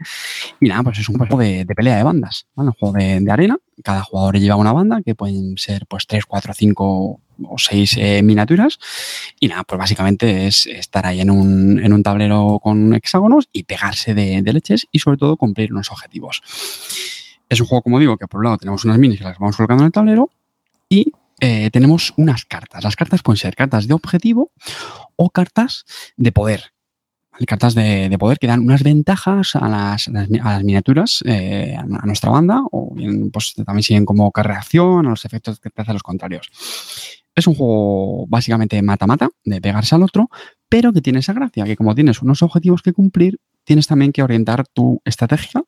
Y 0.60 0.69
nada, 0.69 0.84
pues 0.84 0.99
es 0.99 1.10
un 1.10 1.18
juego 1.18 1.38
de, 1.38 1.65
de 1.65 1.76
pelea 1.76 1.97
de 1.97 2.03
bandas, 2.03 2.47
¿vale? 2.56 2.69
Un 2.69 2.73
juego 2.76 2.95
de, 2.97 3.19
de 3.22 3.31
arena. 3.31 3.57
Cada 3.84 4.01
jugador 4.01 4.38
lleva 4.39 4.56
una 4.56 4.73
banda, 4.73 5.01
que 5.03 5.15
pueden 5.15 5.56
ser 5.57 5.85
pues 5.88 6.06
3, 6.07 6.26
4, 6.26 6.53
5 6.53 7.22
o 7.48 7.57
6 7.57 8.24
miniaturas. 8.24 8.80
Y 9.40 9.48
nada, 9.48 9.64
pues 9.64 9.80
básicamente 9.80 10.48
es 10.48 10.68
estar 10.68 11.06
ahí 11.06 11.22
en 11.22 11.30
un, 11.30 11.80
en 11.84 11.94
un 11.94 12.03
tablero 12.03 12.60
con 12.61 12.94
hexágonos 12.94 13.49
y 13.52 13.64
pegarse 13.64 14.14
de, 14.14 14.41
leches 14.53 14.88
y 14.91 14.99
sobre 14.99 15.18
todo 15.18 15.38
cumplir 15.38 15.72
unos 15.72 15.91
objetivos. 15.91 16.41
Es 17.48 17.60
un 17.60 17.68
juego, 17.68 17.82
como 17.82 17.99
digo, 17.99 18.18
que 18.18 18.28
por 18.28 18.40
un 18.40 18.45
lado 18.45 18.57
tenemos 18.57 18.86
unas 18.86 18.98
minis 18.98 19.20
que 19.20 19.24
las 19.26 19.38
vamos 19.40 19.56
colocando 19.56 19.84
en 19.84 19.88
el 19.88 19.91
tablero 19.91 20.30
y 20.88 21.11
eh, 21.40 21.70
tenemos 21.72 22.14
unas 22.18 22.45
cartas. 22.45 22.84
Las 22.84 22.95
cartas 22.95 23.22
pueden 23.22 23.38
ser 23.38 23.56
cartas 23.56 23.88
de 23.88 23.94
objetivo 23.94 24.52
o 25.16 25.30
cartas 25.30 25.86
de 26.18 26.32
poder. 26.32 26.74
Cartas 27.48 27.74
de, 27.74 28.10
de 28.10 28.18
poder 28.18 28.38
que 28.38 28.48
dan 28.48 28.60
unas 28.60 28.84
ventajas 28.84 29.56
a 29.56 29.70
las, 29.70 30.10
a 30.10 30.11
las 30.11 30.64
miniaturas, 30.64 31.24
eh, 31.26 31.74
a, 31.78 32.06
nuestra 32.06 32.32
banda, 32.32 32.61
o 32.72 32.94
bien 32.94 33.32
pues, 33.32 33.53
también 33.66 33.84
siguen 33.84 34.06
como 34.06 34.30
reacción 34.36 35.07
a 35.07 35.11
los 35.11 35.24
efectos 35.24 35.61
que 35.61 35.70
te 35.70 35.82
hacen 35.82 35.94
los 35.94 36.03
contrarios. 36.03 36.49
Es 37.40 37.48
un 37.48 37.56
juego 37.56 38.28
básicamente 38.28 38.82
mata-mata, 38.82 39.30
de 39.45 39.61
pegarse 39.61 39.95
al 39.95 40.03
otro, 40.03 40.30
pero 40.68 40.91
que 40.91 40.99
tiene 40.99 41.20
esa 41.20 41.32
gracia, 41.32 41.64
que 41.64 41.78
como 41.78 41.95
tienes 41.95 42.22
unos 42.22 42.44
objetivos 42.44 42.82
que 42.82 42.91
cumplir, 42.91 43.40
tienes 43.64 43.88
también 43.88 44.11
que 44.11 44.22
orientar 44.22 44.68
tu 44.68 45.02
estrategia 45.06 45.64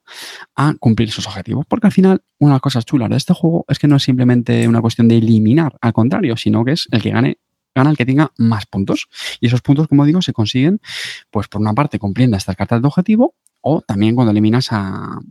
a 0.57 0.73
cumplir 0.81 1.07
esos 1.07 1.27
objetivos. 1.27 1.65
Porque 1.69 1.87
al 1.87 1.93
final, 1.93 2.23
una 2.39 2.51
de 2.51 2.55
las 2.55 2.61
cosas 2.61 2.83
chulas 2.83 3.09
de 3.09 3.15
este 3.15 3.33
juego 3.33 3.63
es 3.69 3.79
que 3.79 3.87
no 3.87 3.95
es 3.95 4.03
simplemente 4.03 4.67
una 4.67 4.81
cuestión 4.81 5.07
de 5.07 5.17
eliminar, 5.17 5.77
al 5.79 5.93
contrario, 5.93 6.35
sino 6.35 6.65
que 6.65 6.73
es 6.73 6.89
el 6.91 7.01
que 7.01 7.11
gane, 7.11 7.37
gana 7.73 7.89
el 7.89 7.95
que 7.95 8.05
tenga 8.05 8.33
más 8.37 8.65
puntos. 8.65 9.07
Y 9.39 9.47
esos 9.47 9.61
puntos, 9.61 9.87
como 9.87 10.03
digo, 10.03 10.21
se 10.21 10.33
consiguen, 10.33 10.81
pues 11.29 11.47
por 11.47 11.61
una 11.61 11.73
parte, 11.73 11.99
cumpliendo 11.99 12.35
estas 12.35 12.57
cartas 12.57 12.81
de 12.81 12.87
objetivo, 12.89 13.35
o 13.61 13.79
también 13.79 14.13
cuando 14.15 14.31
eliminas 14.31 14.67
a, 14.71 15.21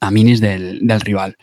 a 0.00 0.10
minis 0.10 0.40
del, 0.40 0.86
del 0.86 1.00
rival. 1.00 1.36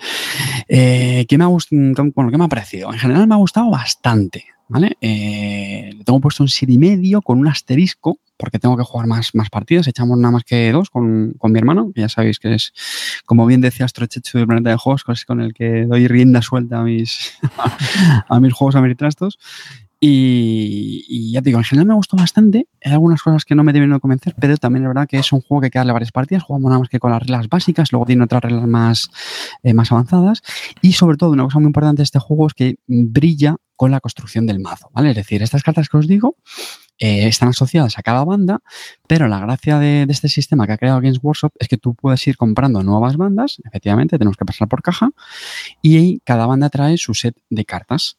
Eh, 0.68 1.26
¿qué, 1.28 1.38
me 1.38 1.44
ha 1.44 1.48
bueno, 1.48 2.32
¿Qué 2.32 2.38
me 2.38 2.46
ha 2.46 2.50
parecido? 2.50 2.92
En 2.92 3.00
general 3.00 3.28
me 3.28 3.36
ha 3.36 3.38
gustado 3.38 3.70
bastante. 3.70 4.46
¿Vale? 4.68 4.96
Eh, 5.02 6.00
tengo 6.06 6.22
puesto 6.22 6.44
un 6.44 6.48
7 6.48 6.72
y 6.72 6.78
medio 6.78 7.22
con 7.22 7.38
un 7.38 7.48
asterisco, 7.50 8.20
porque 8.38 8.58
tengo 8.58 8.78
que 8.78 8.84
jugar 8.84 9.06
más, 9.06 9.36
más 9.36 9.50
partidos. 9.50 9.86
Echamos 9.90 10.18
nada 10.18 10.32
más 10.32 10.46
que 10.46 10.72
dos 10.72 10.90
con, 10.90 11.34
con 11.38 11.52
mi 11.52 11.60
hermano, 11.60 11.92
que 11.94 12.00
ya 12.00 12.08
sabéis 12.08 12.40
que 12.40 12.54
es, 12.54 12.72
como 13.26 13.46
bien 13.46 13.60
decía 13.60 13.86
Astrochechu 13.86 14.38
de 14.38 14.48
Planeta 14.48 14.70
de 14.70 14.78
Juegos, 14.78 15.04
con 15.26 15.42
el 15.42 15.54
que 15.54 15.84
doy 15.84 16.08
rienda 16.08 16.42
suelta 16.42 16.80
a 16.80 16.84
mis, 16.84 17.38
a 18.30 18.40
mis 18.40 18.54
juegos 18.54 18.78
ameritrastos. 18.78 19.38
Y, 20.04 21.32
ya 21.32 21.42
te 21.42 21.50
digo, 21.50 21.60
en 21.60 21.64
general 21.64 21.88
me 21.88 21.94
gustó 21.94 22.18
bastante. 22.18 22.68
Hay 22.84 22.92
algunas 22.92 23.22
cosas 23.22 23.46
que 23.46 23.54
no 23.54 23.64
me 23.64 23.72
deben 23.72 23.92
de 23.92 24.00
convencer, 24.00 24.34
pero 24.40 24.58
también 24.58 24.84
es 24.84 24.88
verdad 24.90 25.08
que 25.08 25.20
es 25.20 25.32
un 25.32 25.42
juego 25.42 25.62
que 25.62 25.68
hay 25.68 25.72
que 25.72 25.78
darle 25.78 25.94
varias 25.94 26.12
partidas. 26.12 26.42
Jugamos 26.42 26.70
nada 26.70 26.80
más 26.80 26.90
que 26.90 27.00
con 27.00 27.12
las 27.12 27.22
reglas 27.22 27.48
básicas, 27.48 27.92
luego 27.92 28.08
tiene 28.08 28.24
otras 28.24 28.42
reglas 28.42 28.68
más, 28.68 29.12
eh, 29.62 29.76
más 29.76 29.92
avanzadas. 29.92 30.42
Y 30.82 30.94
sobre 30.94 31.18
todo, 31.18 31.30
una 31.30 31.44
cosa 31.44 31.60
muy 31.60 31.68
importante 31.68 32.00
de 32.00 32.06
este 32.06 32.18
juego 32.18 32.48
es 32.48 32.56
que 32.56 32.78
brilla 32.88 33.58
con 33.76 33.92
la 33.92 34.00
construcción 34.00 34.48
del 34.48 34.60
mazo, 34.60 34.90
¿vale? 34.92 35.12
Es 35.12 35.16
decir, 35.16 35.44
estas 35.44 35.62
cartas 35.62 35.88
que 35.88 35.98
os 35.98 36.08
digo 36.08 36.36
eh, 36.98 37.28
están 37.28 37.50
asociadas 37.50 38.00
a 38.00 38.02
cada 38.02 38.24
banda, 38.24 38.60
pero 39.08 39.28
la 39.28 39.40
gracia 39.40 39.78
de, 39.78 40.08
de 40.08 40.14
este 40.14 40.30
sistema 40.30 40.66
que 40.66 40.74
ha 40.74 40.78
creado 40.78 41.02
Games 41.02 41.20
Workshop 41.22 41.52
es 41.60 41.68
que 41.68 41.78
tú 41.78 41.94
puedes 41.94 42.26
ir 42.28 42.38
comprando 42.38 42.84
nuevas 42.84 43.18
bandas, 43.18 43.58
efectivamente, 43.64 44.18
tenemos 44.18 44.38
que 44.38 44.46
pasar 44.46 44.68
por 44.68 44.82
caja, 44.82 45.10
y 45.82 45.98
ahí 45.98 46.22
cada 46.26 46.46
banda 46.48 46.70
trae 46.70 46.98
su 46.98 47.14
set 47.14 47.36
de 47.50 47.66
cartas. 47.66 48.18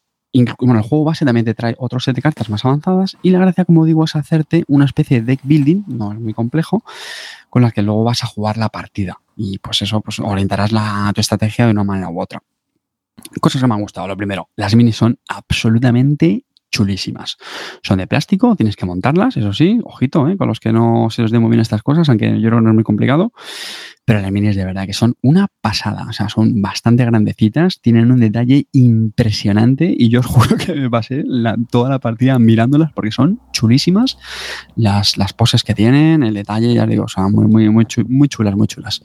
Bueno, 0.59 0.79
el 0.79 0.85
juego 0.85 1.03
base 1.03 1.25
también 1.25 1.45
te 1.45 1.53
trae 1.53 1.75
otro 1.77 1.99
set 1.99 2.15
de 2.15 2.21
cartas 2.21 2.49
más 2.49 2.65
avanzadas 2.65 3.17
y 3.21 3.29
la 3.29 3.39
gracia, 3.39 3.65
como 3.65 3.85
digo, 3.85 4.03
es 4.03 4.15
hacerte 4.15 4.63
una 4.67 4.85
especie 4.85 5.21
de 5.21 5.27
deck 5.27 5.41
building, 5.43 5.83
no 5.87 6.11
es 6.11 6.19
muy 6.19 6.33
complejo, 6.33 6.83
con 7.51 7.61
la 7.61 7.71
que 7.71 7.83
luego 7.83 8.03
vas 8.03 8.23
a 8.23 8.27
jugar 8.27 8.57
la 8.57 8.69
partida. 8.69 9.19
Y 9.35 9.59
pues 9.59 9.81
eso, 9.83 10.01
pues 10.01 10.19
orientarás 10.19 10.71
la, 10.71 11.11
tu 11.13 11.21
estrategia 11.21 11.65
de 11.65 11.71
una 11.71 11.83
manera 11.83 12.09
u 12.09 12.19
otra. 12.19 12.41
Cosas 13.39 13.61
que 13.61 13.67
me 13.67 13.75
han 13.75 13.81
gustado. 13.81 14.07
Lo 14.07 14.17
primero, 14.17 14.49
las 14.55 14.75
minis 14.75 14.97
son 14.97 15.19
absolutamente 15.27 16.45
chulísimas. 16.73 17.37
Son 17.83 17.99
de 17.99 18.07
plástico, 18.07 18.55
tienes 18.55 18.75
que 18.75 18.85
montarlas, 18.87 19.37
eso 19.37 19.53
sí, 19.53 19.79
ojito, 19.83 20.27
¿eh? 20.27 20.35
con 20.37 20.47
los 20.47 20.59
que 20.59 20.73
no 20.73 21.07
se 21.11 21.21
les 21.21 21.29
dé 21.31 21.37
muy 21.37 21.51
bien 21.51 21.61
estas 21.61 21.83
cosas, 21.83 22.09
aunque 22.09 22.25
yo 22.41 22.49
creo 22.49 22.57
que 22.57 22.63
no 22.63 22.69
es 22.69 22.75
muy 22.75 22.83
complicado. 22.83 23.31
Pero 24.05 24.19
las 24.19 24.31
minis 24.33 24.55
de 24.57 24.65
verdad 24.65 24.85
que 24.85 24.91
son 24.93 25.15
una 25.21 25.47
pasada, 25.61 26.07
o 26.09 26.11
sea, 26.13 26.27
son 26.27 26.61
bastante 26.61 27.05
grandecitas, 27.05 27.79
tienen 27.79 28.11
un 28.11 28.19
detalle 28.19 28.67
impresionante 28.73 29.93
y 29.97 30.09
yo 30.09 30.19
os 30.21 30.25
juro 30.33 30.57
que 30.57 30.73
me 30.73 30.89
pasé 30.89 31.23
la- 31.25 31.55
toda 31.71 31.89
la 31.89 31.99
partida 31.99 32.37
mirándolas 32.39 32.91
porque 32.91 33.11
son 33.11 33.39
chulísimas 33.53 34.17
las, 34.75 35.17
las 35.17 35.31
poses 35.33 35.63
que 35.63 35.73
tienen, 35.75 36.23
el 36.23 36.33
detalle, 36.33 36.73
ya 36.73 36.85
digo, 36.87 37.03
o 37.05 37.07
sea, 37.07 37.27
muy, 37.29 37.47
muy, 37.47 37.69
muy 37.69 38.27
chulas, 38.27 38.55
muy 38.55 38.67
chulas. 38.67 39.01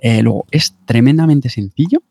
Eh, 0.00 0.20
luego, 0.22 0.46
es 0.50 0.76
tremendamente 0.84 1.48
sencillo. 1.48 2.02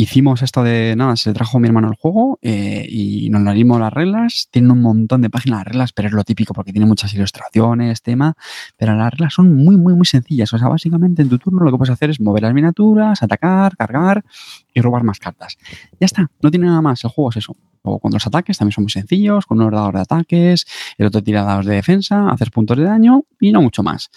Hicimos 0.00 0.42
esto 0.42 0.62
de, 0.62 0.94
nada, 0.96 1.16
se 1.16 1.32
trajo 1.32 1.58
mi 1.58 1.66
hermano 1.66 1.88
el 1.88 1.96
juego 1.96 2.38
eh, 2.40 2.86
y 2.88 3.30
nos 3.30 3.42
leímos 3.42 3.80
las 3.80 3.92
reglas. 3.92 4.46
Tienen 4.52 4.70
un 4.70 4.80
montón 4.80 5.22
de 5.22 5.28
páginas 5.28 5.58
de 5.58 5.64
reglas, 5.64 5.92
pero 5.92 6.06
es 6.06 6.14
lo 6.14 6.22
típico 6.22 6.54
porque 6.54 6.70
tiene 6.70 6.86
muchas 6.86 7.12
ilustraciones, 7.14 8.00
tema. 8.00 8.36
Pero 8.76 8.94
las 8.94 9.10
reglas 9.10 9.34
son 9.34 9.56
muy, 9.56 9.76
muy, 9.76 9.94
muy 9.94 10.06
sencillas. 10.06 10.52
O 10.52 10.58
sea, 10.58 10.68
básicamente 10.68 11.22
en 11.22 11.28
tu 11.28 11.38
turno 11.38 11.64
lo 11.64 11.72
que 11.72 11.78
puedes 11.78 11.92
hacer 11.92 12.10
es 12.10 12.20
mover 12.20 12.44
las 12.44 12.54
miniaturas, 12.54 13.24
atacar, 13.24 13.76
cargar 13.76 14.24
y 14.72 14.80
robar 14.80 15.02
más 15.02 15.18
cartas. 15.18 15.58
Ya 15.98 16.04
está, 16.04 16.30
no 16.42 16.52
tiene 16.52 16.66
nada 16.66 16.80
más. 16.80 17.02
El 17.02 17.10
juego 17.10 17.30
es 17.30 17.38
eso. 17.38 17.56
O 17.82 17.98
con 17.98 18.12
los 18.12 18.24
ataques 18.24 18.56
también 18.56 18.74
son 18.74 18.84
muy 18.84 18.92
sencillos, 18.92 19.46
con 19.46 19.60
un 19.60 19.68
dador 19.68 19.96
de 19.96 20.02
ataques, 20.02 20.64
el 20.96 21.06
otro 21.06 21.24
tira 21.24 21.42
dados 21.42 21.66
de 21.66 21.74
defensa, 21.74 22.30
haces 22.30 22.50
puntos 22.50 22.76
de 22.76 22.84
daño 22.84 23.24
y 23.40 23.50
no 23.50 23.62
mucho 23.62 23.82
más. 23.82 24.10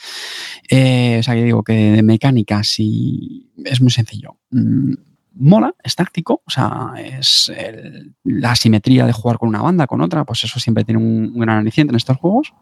Eh, 0.70 1.18
o 1.22 1.24
sea, 1.24 1.34
que 1.34 1.44
digo 1.44 1.64
que 1.64 1.74
de 1.74 2.04
mecánicas 2.04 2.76
y 2.78 3.50
es 3.66 3.82
muy 3.82 3.90
sencillo. 3.90 4.38
Mm, 4.52 4.94
mola, 5.42 5.74
es 5.84 5.96
táctico, 5.96 6.42
o 6.46 6.50
sea, 6.50 6.94
es 6.98 7.52
el- 7.56 8.14
la 8.24 8.56
simetría 8.56 9.06
de 9.06 9.14
jugar 9.14 9.38
con 9.38 9.50
una 9.50 9.62
banda, 9.62 9.88
con 9.88 10.02
otra, 10.02 10.24
pues 10.24 10.44
eso 10.44 10.60
siempre 10.60 10.84
tiene 10.84 11.00
un, 11.02 11.32
un 11.34 11.40
gran 11.40 11.58
aliciente 11.58 11.92
en 11.92 11.98
estos 11.98 12.18
juegos. 12.18 12.54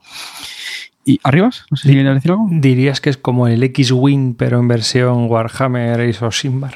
Y 1.06 1.19
arribas, 1.23 1.65
no 1.72 1.77
sé 1.77 1.88
si 1.89 1.95
querías 1.95 2.14
decir 2.15 2.31
algo. 2.31 2.47
¿Dirías 2.51 3.01
que 3.01 3.10
es 3.10 3.18
como 3.18 3.47
el 3.47 3.64
X-Wing, 3.64 4.35
pero 4.35 4.60
en 4.60 4.68
versión 4.68 5.26
Warhammer 5.30 6.01
Ace 6.01 6.23
of 6.23 6.35
Simbar? 6.35 6.76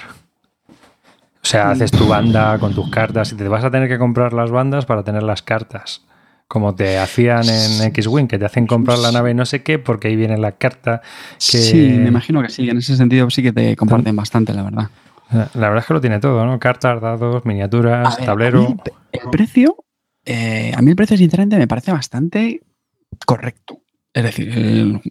O 0.70 1.46
sea, 1.46 1.72
haces 1.72 1.92
tu 1.92 2.08
banda 2.08 2.58
con 2.58 2.74
tus 2.74 2.90
cartas 2.90 3.32
y 3.34 3.36
te 3.36 3.48
vas 3.48 3.64
a 3.64 3.70
tener 3.70 3.90
que 3.90 3.98
comprar 4.00 4.32
las 4.34 4.50
bandas 4.50 4.86
para 4.86 5.04
tener 5.04 5.24
las 5.24 5.42
cartas. 5.44 6.02
Como 6.48 6.74
te 6.74 6.98
hacían 6.98 7.44
en 7.50 7.82
X-Wing, 7.88 8.28
que 8.28 8.40
te 8.40 8.46
hacen 8.46 8.66
comprar 8.66 8.98
la 9.00 9.12
nave 9.12 9.34
no 9.34 9.46
sé 9.46 9.62
qué 9.62 9.78
porque 9.78 10.08
ahí 10.08 10.16
viene 10.16 10.38
la 10.38 10.54
carta. 10.54 11.02
Que... 11.40 11.58
Sí, 11.58 11.78
me 12.00 12.08
imagino 12.10 12.42
que 12.42 12.50
sí, 12.50 12.70
en 12.70 12.78
ese 12.78 12.96
sentido 12.96 13.30
sí 13.30 13.44
que 13.44 13.52
te 13.52 13.76
comparten 13.76 14.16
bastante, 14.16 14.54
la 14.54 14.64
verdad. 14.64 14.90
La 15.34 15.70
verdad 15.70 15.80
es 15.80 15.86
que 15.86 15.94
lo 15.94 16.02
tiene 16.02 16.20
todo, 16.20 16.46
¿no? 16.46 16.60
Cartas, 16.60 17.02
dados, 17.02 17.46
miniaturas, 17.46 18.18
ver, 18.18 18.26
tablero. 18.26 18.68
El, 19.12 19.22
el 19.22 19.30
precio, 19.30 19.76
eh, 20.26 20.72
a 20.76 20.82
mí 20.82 20.90
el 20.92 20.96
precio 20.96 21.18
sinceramente 21.18 21.58
me 21.58 21.68
parece 21.68 21.92
bastante 21.92 22.62
correcto. 23.26 23.80
Es 24.14 24.24
decir, 24.24 24.50
el, 24.58 25.02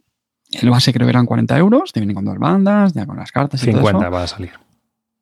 el 0.52 0.70
base 0.70 0.92
creo 0.92 1.06
que 1.06 1.10
eran 1.10 1.26
40 1.26 1.56
euros, 1.58 1.92
te 1.92 2.00
viene 2.00 2.14
con 2.14 2.24
dos 2.24 2.38
bandas, 2.38 2.92
ya 2.92 3.06
con 3.06 3.16
las 3.16 3.32
cartas 3.32 3.62
y 3.62 3.66
todo 3.66 3.78
50 3.78 4.04
eso. 4.06 4.10
va 4.12 4.22
a 4.22 4.26
salir. 4.26 4.52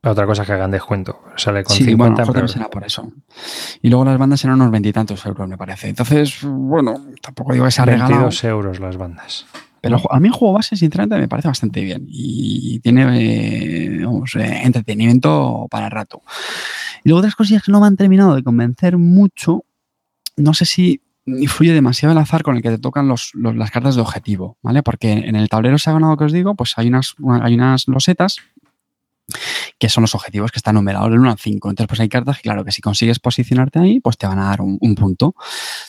Otra 0.03 0.25
cosa 0.25 0.43
es 0.43 0.47
que 0.49 0.55
hagan 0.55 0.71
descuento. 0.71 1.21
Sale 1.37 1.63
con 1.63 1.77
sí, 1.77 1.85
50 1.85 2.23
bueno, 2.25 2.33
pero- 2.33 2.49
será 2.49 2.69
por 2.71 2.85
eso. 2.85 3.13
Y 3.83 3.91
luego 3.91 4.07
las 4.07 4.17
bandas 4.19 4.43
eran 4.45 4.57
unos 4.57 4.71
veintitantos 4.71 5.25
euros, 5.27 5.47
me 5.47 5.59
parece. 5.59 5.89
Entonces, 5.89 6.39
bueno, 6.43 6.95
tampoco 7.21 7.53
digo 7.53 7.67
que 7.67 7.71
se 7.71 7.83
ha 7.83 7.85
regalado. 7.85 8.11
22 8.11 8.45
euros 8.45 8.81
las 8.81 8.97
bandas. 8.97 9.47
Pero 9.81 10.01
a 10.13 10.21
mí 10.21 10.29
el 10.29 10.35
juego 10.35 10.55
base, 10.55 10.77
sinceramente, 10.77 11.19
me 11.21 11.29
parece 11.29 11.49
bastante 11.49 11.83
bien. 11.83 12.05
Y 12.09 12.81
tiene 12.81 13.03
eh, 13.19 14.03
eh, 14.03 14.61
entretenimiento 14.65 15.67
para 15.71 15.87
el 15.87 15.91
rato. 15.93 16.23
Y 17.05 17.09
luego 17.09 17.21
otras 17.21 17.35
cosillas 17.35 17.63
que 17.63 17.73
no 17.73 17.81
me 17.81 17.87
han 17.87 17.97
terminado 17.97 18.35
de 18.35 18.43
convencer 18.43 18.99
mucho. 18.99 19.65
No 20.37 20.53
sé 20.55 20.65
si 20.67 21.01
influye 21.27 21.73
demasiado 21.73 22.13
el 22.13 22.19
azar 22.19 22.43
con 22.43 22.57
el 22.57 22.63
que 22.63 22.71
te 22.71 22.79
tocan 22.79 23.07
los, 23.09 23.31
los- 23.35 23.55
las 23.57 23.71
cartas 23.71 23.95
de 23.95 24.01
objetivo, 24.03 24.59
¿vale? 24.63 24.83
Porque 24.83 25.13
en 25.13 25.37
el 25.37 25.49
tablero 25.49 25.77
hexagonado 25.77 26.17
que 26.17 26.25
os 26.25 26.33
digo, 26.33 26.55
pues 26.55 26.75
hay 26.77 26.89
unas, 26.89 27.15
hay 27.43 27.55
unas 27.55 27.87
losetas 27.89 28.37
que 29.81 29.89
son 29.89 30.03
los 30.03 30.15
objetivos 30.15 30.53
que 30.53 30.59
están 30.59 30.75
numerados 30.77 31.11
del 31.11 31.19
1 31.21 31.31
al 31.33 31.39
5. 31.39 31.71
Entonces, 31.71 31.89
pues 31.89 32.01
hay 32.01 32.09
cartas 32.09 32.37
que, 32.37 32.43
claro, 32.43 32.65
que 32.65 32.71
si 32.71 32.83
consigues 32.83 33.19
posicionarte 33.19 33.79
ahí, 33.81 33.99
pues 33.99 34.17
te 34.19 34.27
van 34.27 34.39
a 34.39 34.45
dar 34.45 34.61
un, 34.61 34.77
un 34.81 34.95
punto. 34.95 35.35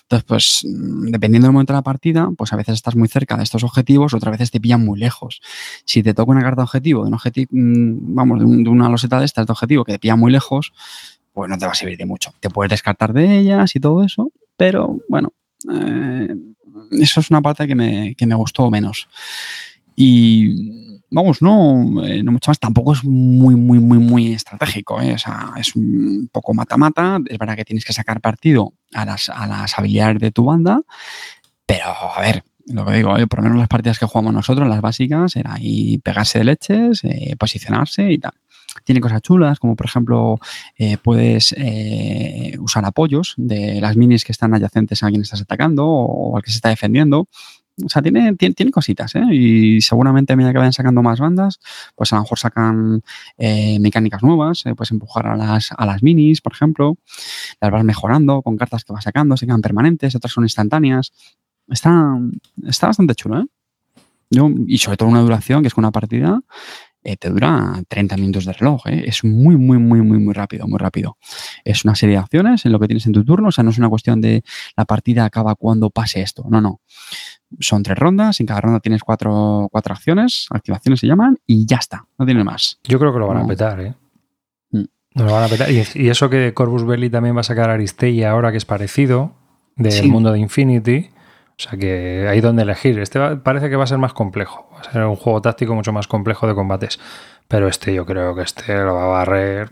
Entonces, 0.04 0.26
pues 0.26 0.62
mm, 0.66 1.12
dependiendo 1.12 1.48
del 1.48 1.54
momento 1.54 1.74
de 1.74 1.78
la 1.78 1.84
partida, 1.84 2.30
pues 2.38 2.54
a 2.54 2.56
veces 2.56 2.76
estás 2.76 2.96
muy 2.96 3.10
cerca 3.10 3.36
de 3.38 3.44
estos 3.44 3.64
objetivos, 3.66 4.14
otras 4.14 4.32
veces 4.32 4.50
te 4.50 4.60
pillan 4.62 4.84
muy 4.86 4.98
lejos. 4.98 5.42
Si 5.86 6.02
te 6.02 6.14
toca 6.14 6.32
una 6.32 6.42
carta 6.42 6.64
objetivo, 6.64 7.02
de 7.04 7.10
un 7.10 7.14
objetivo, 7.16 7.50
vamos, 7.52 8.40
de, 8.40 8.46
un- 8.46 8.64
de 8.64 8.70
una 8.70 8.88
loseta 8.90 9.20
de 9.20 9.26
estas 9.26 9.46
de 9.46 9.52
objetivo 9.52 9.84
que 9.84 9.92
te 9.92 10.00
pilla 10.00 10.16
muy 10.16 10.32
lejos, 10.32 10.72
pues 11.34 11.50
no 11.50 11.58
te 11.58 11.66
va 11.66 11.74
a 11.74 11.76
servir 11.76 11.98
de 11.98 12.06
mucho. 12.06 12.34
Te 12.40 12.50
puedes 12.50 12.70
descartar 12.70 13.12
de 13.14 13.40
ellas 13.40 13.76
y 13.76 13.80
todo 13.82 14.04
eso, 14.04 14.32
pero 14.58 15.00
bueno, 15.10 15.34
eh, 15.70 16.34
eso 16.92 17.20
es 17.20 17.30
una 17.30 17.42
parte 17.42 17.68
que 17.68 17.76
me, 17.76 18.16
que 18.16 18.26
me 18.26 18.36
gustó 18.36 18.72
menos. 18.72 19.08
Y 19.96 20.81
vamos, 21.12 21.42
no, 21.42 22.04
eh, 22.04 22.24
no 22.24 22.32
mucho 22.32 22.50
más. 22.50 22.60
Tampoco 22.60 22.94
es 22.94 23.04
muy, 23.04 23.56
muy, 23.56 23.80
muy, 23.80 24.00
muy 24.00 24.34
estratégico. 24.34 25.00
¿eh? 25.02 25.14
O 25.14 25.18
sea, 25.18 25.52
es 25.58 25.76
un 25.76 26.30
poco 26.32 26.54
mata-mata. 26.54 27.20
Es 27.28 27.38
verdad 27.38 27.56
que 27.56 27.66
tienes 27.66 27.86
que 27.86 27.94
sacar 27.94 28.22
partido 28.22 28.74
a 28.94 29.06
las, 29.06 29.30
a 29.30 29.46
las 29.46 29.78
habilidades 29.78 30.20
de 30.20 30.32
tu 30.32 30.46
banda, 30.46 30.82
pero 31.66 31.86
a 32.16 32.22
ver. 32.22 32.44
Lo 32.68 32.86
que 32.86 32.94
digo, 32.94 33.18
¿eh? 33.18 33.26
por 33.26 33.40
lo 33.40 33.44
menos 33.44 33.58
las 33.58 33.68
partidas 33.68 33.98
que 33.98 34.06
jugamos 34.06 34.34
nosotros, 34.34 34.70
las 34.70 34.82
básicas, 34.82 35.36
era 35.36 35.56
ahí 35.56 35.98
pegarse 35.98 36.38
de 36.38 36.46
leches, 36.46 37.04
eh, 37.04 37.36
posicionarse 37.38 38.12
y 38.12 38.20
tal. 38.20 38.34
Tiene 38.86 39.02
cosas 39.02 39.24
chulas, 39.24 39.60
como 39.60 39.76
por 39.76 39.88
ejemplo, 39.88 40.40
puedes 41.04 41.54
usar 42.60 42.86
apoyos 42.86 43.34
de 43.36 43.82
las 43.82 43.98
minis 43.98 44.24
que 44.24 44.32
están 44.32 44.54
adyacentes 44.54 45.04
a 45.04 45.10
quien 45.10 45.24
estás 45.24 45.42
atacando 45.42 45.86
o 45.86 46.38
al 46.38 46.44
que 46.44 46.52
se 46.52 46.58
está 46.58 46.70
defendiendo. 46.70 47.28
O 47.86 47.90
sea, 47.90 48.02
tiene, 48.02 48.36
tiene, 48.36 48.72
cositas, 48.72 49.16
¿eh? 49.16 49.24
Y 49.32 49.82
seguramente 49.82 50.34
a 50.34 50.36
medida 50.36 50.52
que 50.52 50.58
vayan 50.58 50.74
sacando 50.74 51.02
más 51.02 51.20
bandas, 51.20 51.60
pues 51.96 52.12
a 52.14 52.18
lo 52.18 52.24
mejor 52.24 52.40
sacan 52.40 53.04
eh, 53.38 53.80
mecánicas 53.80 54.24
nuevas, 54.24 54.66
eh, 54.66 54.76
puedes 54.76 54.92
empujar 54.92 55.28
a 55.28 55.36
las, 55.36 55.72
a 55.76 55.86
las 55.86 56.04
minis, 56.04 56.42
por 56.42 56.54
ejemplo, 56.54 56.98
las 57.60 57.72
vas 57.72 57.84
mejorando 57.84 58.42
con 58.42 58.58
cartas 58.58 58.84
que 58.84 58.94
vas 58.94 59.04
sacando, 59.04 59.38
se 59.38 59.46
quedan 59.46 59.62
permanentes, 59.62 60.16
otras 60.16 60.34
son 60.34 60.44
instantáneas. 60.44 61.12
Está, 61.68 62.18
está 62.68 62.88
bastante 62.88 63.16
chulo, 63.16 63.42
¿eh? 63.42 63.46
Y 64.68 64.78
sobre 64.78 64.98
todo 64.98 65.10
una 65.10 65.22
duración, 65.22 65.62
que 65.62 65.68
es 65.68 65.76
una 65.76 65.92
partida 65.92 66.42
eh, 67.04 67.18
te 67.18 67.30
dura 67.30 67.82
30 67.88 68.16
minutos 68.18 68.46
de 68.46 68.54
reloj, 68.54 68.86
¿eh? 68.88 69.04
Es 69.08 69.24
muy, 69.24 69.56
muy, 69.58 69.80
muy, 69.80 70.02
muy, 70.02 70.20
muy 70.20 70.34
rápido, 70.34 70.68
muy 70.68 70.78
rápido. 70.78 71.18
Es 71.66 71.84
una 71.84 71.96
serie 71.96 72.16
de 72.16 72.22
acciones 72.22 72.66
en 72.66 72.72
lo 72.72 72.80
que 72.80 72.88
tienes 72.88 73.08
en 73.08 73.14
tu 73.14 73.26
turno, 73.26 73.48
o 73.48 73.52
sea, 73.52 73.64
no 73.64 73.72
es 73.72 73.80
una 73.80 73.90
cuestión 73.90 74.22
de 74.22 74.44
la 74.78 74.86
partida 74.86 75.26
acaba 75.26 75.56
cuando 75.56 75.90
pase 75.90 76.22
esto, 76.22 76.46
no, 76.50 76.62
no 76.62 76.82
son 77.60 77.84
tres 77.84 77.98
rondas, 77.98 78.40
en 78.40 78.46
cada 78.46 78.62
ronda 78.62 78.80
tienes 78.80 79.02
cuatro, 79.04 79.68
cuatro 79.72 79.94
acciones, 79.94 80.48
activaciones 80.52 81.00
se 81.00 81.08
llaman, 81.08 81.38
y 81.46 81.66
ya 81.66 81.78
está, 81.78 82.06
no 82.18 82.26
tiene 82.26 82.44
más. 82.44 82.80
Yo 82.84 82.98
creo 83.00 83.12
que 83.14 83.20
lo 83.20 83.28
van 83.28 83.38
a 83.38 83.48
petar, 83.48 83.80
¿eh? 83.82 83.94
Mm. 84.72 84.84
Lo 85.16 85.26
van 85.32 85.44
a 85.44 85.48
petar. 85.48 85.70
Y, 85.72 85.84
y 85.96 86.10
eso 86.10 86.30
que 86.30 86.54
Corvus 86.54 86.86
Belli 86.86 87.10
también 87.10 87.36
va 87.36 87.42
a 87.42 87.44
sacar 87.44 87.70
Aristei 87.70 88.24
ahora, 88.24 88.52
que 88.52 88.58
es 88.58 88.66
parecido, 88.66 89.34
del 89.76 89.92
Sí. 89.92 90.10
mundo 90.10 90.32
de 90.32 90.40
Infinity. 90.40 91.10
O 91.50 91.64
sea 91.64 91.78
que 91.78 92.28
hay 92.28 92.42
donde 92.42 92.64
elegir. 92.64 92.98
Este 93.00 93.20
va- 93.20 93.44
parece 93.44 93.70
que 93.70 93.76
va 93.76 93.84
a 93.84 93.88
ser 93.88 93.98
más 94.00 94.14
complejo. 94.14 94.68
Va 94.74 94.80
a 94.80 94.92
ser 94.92 95.04
un 95.06 95.16
juego 95.16 95.42
táctico 95.42 95.76
mucho 95.76 95.92
más 95.94 96.08
complejo 96.08 96.48
de 96.48 96.56
combates. 96.56 97.00
Pero 97.48 97.68
este 97.68 97.94
yo 97.94 98.06
creo 98.06 98.34
que 98.34 98.42
este 98.42 98.76
lo 98.84 98.96
va 98.96 99.04
a 99.04 99.08
barrer. 99.08 99.72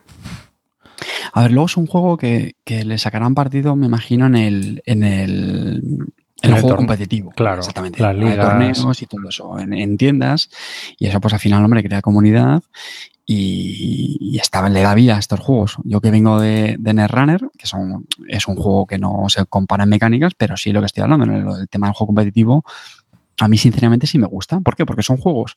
A 1.33 1.43
ver, 1.43 1.51
luego 1.51 1.65
es 1.67 1.77
un 1.77 1.87
juego 1.87 2.17
que, 2.17 2.55
que 2.63 2.83
le 2.83 2.97
sacarán 2.97 3.33
partido, 3.33 3.75
me 3.75 3.85
imagino, 3.87 4.25
en 4.27 4.35
el, 4.35 4.83
en 4.85 5.03
el, 5.03 5.81
en 6.41 6.49
En 6.49 6.51
el 6.51 6.55
el 6.57 6.61
juego 6.61 6.77
competitivo. 6.77 7.31
Claro, 7.31 7.59
exactamente. 7.59 8.01
las 8.01 8.15
Hay 8.15 8.21
ligas. 8.21 8.47
torneos 8.47 9.01
y 9.01 9.05
todo 9.05 9.29
eso 9.29 9.59
en, 9.59 9.73
en 9.73 9.97
tiendas. 9.97 10.49
Y 10.97 11.07
eso, 11.07 11.19
pues 11.19 11.33
al 11.33 11.39
final, 11.39 11.63
hombre, 11.63 11.83
crea 11.83 12.01
comunidad 12.01 12.61
y, 13.25 14.17
y 14.19 14.37
está, 14.39 14.67
le 14.69 14.81
da 14.81 14.95
vida 14.95 15.15
a 15.15 15.19
estos 15.19 15.39
juegos. 15.39 15.77
Yo 15.83 16.01
que 16.01 16.11
vengo 16.11 16.39
de, 16.39 16.77
de 16.79 16.93
Netrunner, 16.93 17.41
que 17.57 17.67
son, 17.67 18.07
es 18.27 18.47
un 18.47 18.55
juego 18.55 18.87
que 18.87 18.97
no 18.97 19.25
se 19.29 19.45
compara 19.45 19.83
en 19.83 19.89
mecánicas, 19.89 20.33
pero 20.35 20.57
sí 20.57 20.71
lo 20.71 20.79
que 20.79 20.87
estoy 20.87 21.03
hablando, 21.03 21.25
en 21.25 21.31
el, 21.31 21.59
el 21.61 21.69
tema 21.69 21.87
del 21.87 21.93
juego 21.93 22.07
competitivo, 22.07 22.63
a 23.41 23.47
mí 23.47 23.57
sinceramente 23.57 24.05
sí 24.07 24.17
me 24.17 24.27
gusta. 24.27 24.59
¿Por 24.59 24.75
qué? 24.75 24.85
Porque 24.85 25.03
son 25.03 25.17
juegos 25.17 25.55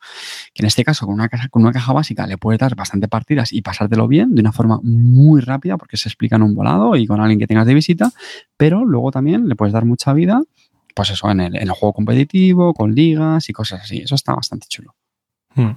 que 0.55 0.63
en 0.63 0.67
este 0.67 0.85
caso 0.85 1.07
con 1.07 1.15
una 1.15 1.29
caja, 1.29 1.49
con 1.49 1.63
una 1.63 1.73
caja 1.73 1.93
básica 1.93 2.27
le 2.27 2.39
puedes 2.39 2.61
dar 2.61 2.77
bastante 2.77 3.09
partidas 3.09 3.53
y 3.53 3.63
pasártelo 3.63 4.07
bien 4.07 4.35
de 4.35 4.41
una 4.41 4.53
forma 4.53 4.79
muy 4.83 5.41
rápida 5.41 5.77
porque 5.77 5.97
se 5.97 6.09
explica 6.09 6.37
en 6.37 6.43
un 6.43 6.55
volado 6.55 6.95
y 6.95 7.07
con 7.07 7.21
alguien 7.21 7.39
que 7.41 7.47
tengas 7.47 7.67
de 7.67 7.75
visita, 7.75 8.13
pero 8.57 8.85
luego 8.85 9.11
también 9.11 9.49
le 9.49 9.57
puedes 9.57 9.73
dar 9.73 9.85
mucha 9.85 10.13
vida, 10.13 10.43
pues 10.95 11.11
eso, 11.11 11.31
en 11.31 11.41
el, 11.41 11.57
en 11.57 11.63
el 11.63 11.71
juego 11.71 11.93
competitivo, 11.93 12.75
con 12.75 12.95
ligas 12.95 13.49
y 13.49 13.53
cosas 13.53 13.83
así. 13.83 13.99
Eso 13.99 14.15
está 14.15 14.35
bastante 14.35 14.67
chulo. 14.69 14.95
Hmm. 15.55 15.73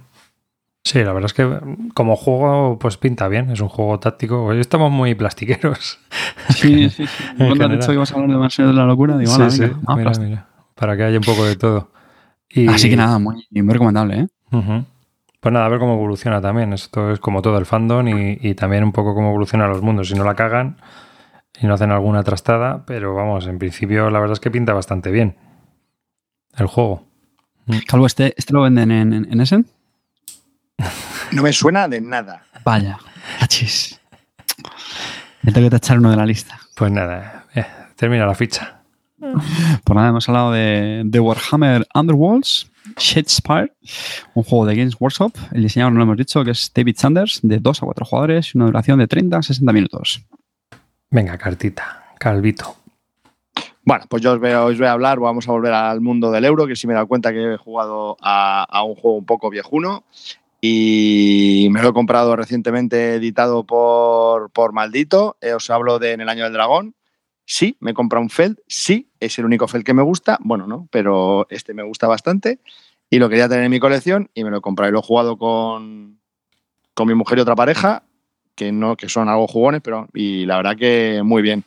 Sí, 0.84 1.00
la 1.02 1.12
verdad 1.12 1.26
es 1.26 1.34
que 1.34 1.58
como 1.94 2.14
juego, 2.14 2.78
pues 2.78 2.96
pinta 2.96 3.26
bien. 3.26 3.50
Es 3.50 3.60
un 3.60 3.68
juego 3.68 3.98
táctico. 3.98 4.44
Hoy 4.44 4.60
estamos 4.60 4.90
muy 4.92 5.14
plastiqueros. 5.14 5.98
Sí, 6.50 6.88
sí, 6.90 7.06
sí. 7.08 7.14
Cuando 7.38 7.68
que 7.68 7.92
ibas 7.92 8.12
a 8.12 8.14
hablar 8.14 8.30
de 8.30 8.36
Marcelo 8.36 8.68
de 8.68 8.74
la 8.74 8.84
locura, 8.84 9.18
digo, 9.18 9.32
Sí, 9.32 9.40
"Hala, 9.42 9.50
sí, 9.50 9.62
mira, 9.62 9.94
plástico". 10.02 10.28
mira. 10.28 10.46
Para 10.76 10.96
que 10.96 11.02
haya 11.02 11.18
un 11.18 11.24
poco 11.24 11.44
de 11.44 11.56
todo. 11.56 11.90
Y- 12.48 12.68
Así 12.68 12.88
que 12.88 12.96
nada, 12.96 13.18
muy, 13.18 13.44
muy 13.50 13.72
recomendable, 13.72 14.20
¿eh? 14.20 14.28
Pues 15.40 15.52
nada, 15.52 15.66
a 15.66 15.68
ver 15.68 15.80
cómo 15.80 15.94
evoluciona 15.94 16.40
también. 16.40 16.72
Esto 16.72 17.10
es 17.10 17.18
como 17.18 17.42
todo 17.42 17.58
el 17.58 17.66
fandom 17.66 18.06
y, 18.08 18.38
y 18.40 18.54
también 18.54 18.84
un 18.84 18.92
poco 18.92 19.14
cómo 19.14 19.30
evolucionan 19.30 19.70
los 19.70 19.82
mundos. 19.82 20.08
Si 20.08 20.14
no 20.14 20.22
la 20.24 20.34
cagan 20.36 20.76
y 21.60 21.66
no 21.66 21.74
hacen 21.74 21.90
alguna 21.90 22.22
trastada, 22.22 22.84
pero 22.86 23.14
vamos, 23.14 23.46
en 23.46 23.58
principio 23.58 24.10
la 24.10 24.20
verdad 24.20 24.34
es 24.34 24.40
que 24.40 24.50
pinta 24.50 24.72
bastante 24.72 25.10
bien 25.10 25.36
el 26.56 26.66
juego. 26.66 27.04
Calvo, 27.86 28.06
¿este, 28.06 28.34
este 28.36 28.52
lo 28.52 28.62
venden 28.62 28.90
en, 28.90 29.12
en, 29.12 29.32
en 29.32 29.40
Essen? 29.40 29.66
No 31.32 31.42
me 31.42 31.52
suena 31.52 31.88
de 31.88 32.00
nada. 32.00 32.44
Vaya, 32.64 32.98
achis. 33.40 34.00
Me 35.42 35.52
tengo 35.52 35.66
que 35.66 35.70
tachar 35.70 35.98
uno 35.98 36.10
de 36.10 36.16
la 36.16 36.26
lista. 36.26 36.60
Pues 36.76 36.92
nada, 36.92 37.46
eh, 37.54 37.66
termina 37.96 38.26
la 38.26 38.34
ficha. 38.34 38.82
Por 39.84 39.96
nada, 39.96 40.10
hemos 40.10 40.28
hablado 40.28 40.52
de, 40.52 41.02
de 41.04 41.20
Warhammer 41.20 41.86
Underworlds, 41.94 42.70
Shadespire, 42.96 43.72
un 44.34 44.44
juego 44.44 44.66
de 44.66 44.76
Games 44.76 44.94
Workshop. 45.00 45.32
El 45.52 45.62
diseñador 45.62 45.92
no 45.92 45.98
lo 45.98 46.04
hemos 46.04 46.16
dicho, 46.16 46.44
que 46.44 46.50
es 46.50 46.70
David 46.74 46.96
Sanders, 46.98 47.40
de 47.42 47.58
2 47.58 47.82
a 47.82 47.86
4 47.86 48.04
jugadores 48.04 48.54
y 48.54 48.58
una 48.58 48.66
duración 48.66 48.98
de 48.98 49.08
30 49.08 49.38
a 49.38 49.42
60 49.42 49.72
minutos. 49.72 50.22
Venga, 51.10 51.38
cartita, 51.38 52.14
Calvito. 52.18 52.76
Bueno, 53.82 54.04
pues 54.08 54.22
yo 54.22 54.32
os 54.32 54.40
voy, 54.40 54.50
a, 54.50 54.92
hablar, 54.92 55.20
vamos 55.20 55.48
a 55.48 55.52
volver 55.52 55.72
al 55.72 56.00
mundo 56.00 56.32
del 56.32 56.44
euro, 56.44 56.66
que 56.66 56.74
sí 56.74 56.88
me 56.88 56.92
he 56.92 56.96
dado 56.96 57.06
cuenta 57.06 57.32
que 57.32 57.54
he 57.54 57.56
jugado 57.56 58.16
a, 58.20 58.64
a 58.64 58.82
un 58.82 58.96
juego 58.96 59.16
un 59.16 59.26
poco 59.26 59.48
viejuno 59.48 60.04
y 60.60 61.68
me 61.70 61.80
lo 61.82 61.90
he 61.90 61.92
comprado 61.92 62.34
recientemente 62.34 63.14
editado 63.14 63.64
por, 63.64 64.50
por 64.50 64.72
Maldito. 64.72 65.36
Eh, 65.40 65.52
os 65.52 65.70
hablo 65.70 66.00
de 66.00 66.12
En 66.12 66.20
el 66.20 66.28
Año 66.28 66.44
del 66.44 66.52
Dragón. 66.52 66.96
Sí, 67.44 67.76
me 67.78 67.92
he 67.92 67.94
comprado 67.94 68.24
un 68.24 68.30
Feld, 68.30 68.58
sí, 68.66 69.08
es 69.20 69.38
el 69.38 69.44
único 69.44 69.68
Feld 69.68 69.84
que 69.84 69.94
me 69.94 70.02
gusta, 70.02 70.36
bueno, 70.40 70.66
no, 70.66 70.88
pero 70.90 71.46
este 71.48 71.74
me 71.74 71.84
gusta 71.84 72.08
bastante 72.08 72.58
y 73.08 73.20
lo 73.20 73.28
quería 73.28 73.48
tener 73.48 73.62
en 73.62 73.70
mi 73.70 73.78
colección 73.78 74.30
y 74.34 74.42
me 74.42 74.50
lo 74.50 74.58
he 74.58 74.60
comprado 74.60 74.90
y 74.90 74.92
lo 74.92 74.98
he 74.98 75.02
jugado 75.02 75.38
con, 75.38 76.18
con 76.92 77.06
mi 77.06 77.14
mujer 77.14 77.38
y 77.38 77.42
otra 77.42 77.54
pareja 77.54 78.02
que 78.56 78.72
no 78.72 78.96
que 78.96 79.08
son 79.08 79.28
algo 79.28 79.46
jugones, 79.46 79.82
pero 79.82 80.08
y 80.14 80.46
la 80.46 80.56
verdad 80.56 80.76
que 80.76 81.20
muy 81.22 81.42
bien. 81.42 81.62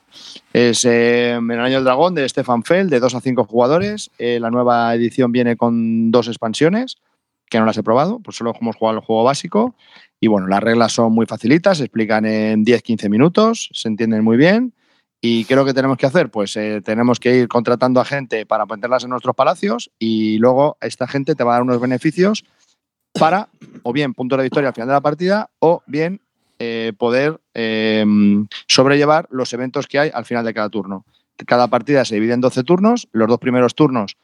Es 0.52 0.84
eh, 0.84 1.34
el 1.34 1.60
año 1.60 1.76
del 1.76 1.86
dragón 1.86 2.16
de 2.16 2.28
Stefan 2.28 2.64
Feld, 2.64 2.90
de 2.90 3.00
2 3.00 3.16
a 3.16 3.22
5 3.22 3.46
jugadores. 3.46 4.10
Eh, 4.18 4.40
la 4.42 4.50
nueva 4.50 4.94
edición 4.96 5.32
viene 5.32 5.56
con 5.56 6.12
dos 6.12 6.28
expansiones, 6.28 6.98
que 7.50 7.60
no 7.60 7.66
las 7.66 7.78
he 7.78 7.84
probado, 7.84 8.20
pues 8.20 8.36
solo 8.38 8.54
hemos 8.60 8.76
jugado 8.76 8.98
el 8.98 9.06
juego 9.06 9.24
básico. 9.24 9.76
Y 10.20 10.28
bueno, 10.28 10.48
las 10.48 10.62
reglas 10.62 10.92
son 10.92 11.14
muy 11.14 11.26
facilitas, 11.26 11.78
se 11.78 11.86
explican 11.86 12.26
en 12.26 12.66
10-15 12.66 13.10
minutos, 13.10 13.70
se 13.72 13.88
entienden 13.88 14.24
muy 14.24 14.36
bien. 14.36 14.74
¿Y 15.22 15.46
qué 15.46 15.54
es 15.54 15.58
lo 15.58 15.66
que 15.66 15.74
tenemos 15.74 15.98
que 15.98 16.06
hacer? 16.06 16.32
Pues 16.32 16.56
eh, 16.58 16.82
tenemos 16.84 17.20
que 17.20 17.36
ir 17.36 17.48
contratando 17.48 18.00
a 18.00 18.06
gente 18.06 18.46
para 18.46 18.66
meterlas 18.66 19.04
en 19.04 19.10
nuestros 19.10 19.36
palacios 19.36 19.92
y 20.00 20.38
luego 20.40 20.78
esta 20.82 21.08
gente 21.08 21.36
te 21.36 21.44
va 21.44 21.52
a 21.52 21.56
dar 21.56 21.64
unos 21.64 21.82
beneficios 21.82 22.46
para, 23.14 23.50
o 23.84 23.92
bien 23.92 24.14
puntos 24.14 24.38
de 24.38 24.44
victoria 24.44 24.70
al 24.70 24.74
final 24.74 24.88
de 24.88 24.94
la 24.94 25.02
partida, 25.02 25.50
o 25.60 25.84
bien 25.88 26.22
eh, 26.60 26.94
poder 26.98 27.40
eh, 27.54 28.06
sobrellevar 28.68 29.28
los 29.32 29.54
eventos 29.54 29.88
que 29.88 30.00
hay 30.00 30.12
al 30.14 30.26
final 30.26 30.46
de 30.46 30.54
cada 30.54 30.70
turno. 30.70 31.06
Cada 31.46 31.70
partida 31.70 32.04
se 32.04 32.16
divide 32.16 32.34
en 32.34 32.42
12 32.42 32.64
turnos, 32.64 33.08
los 33.14 33.30
dos 33.30 33.40
primeros 33.40 33.76
turnos 33.76 34.18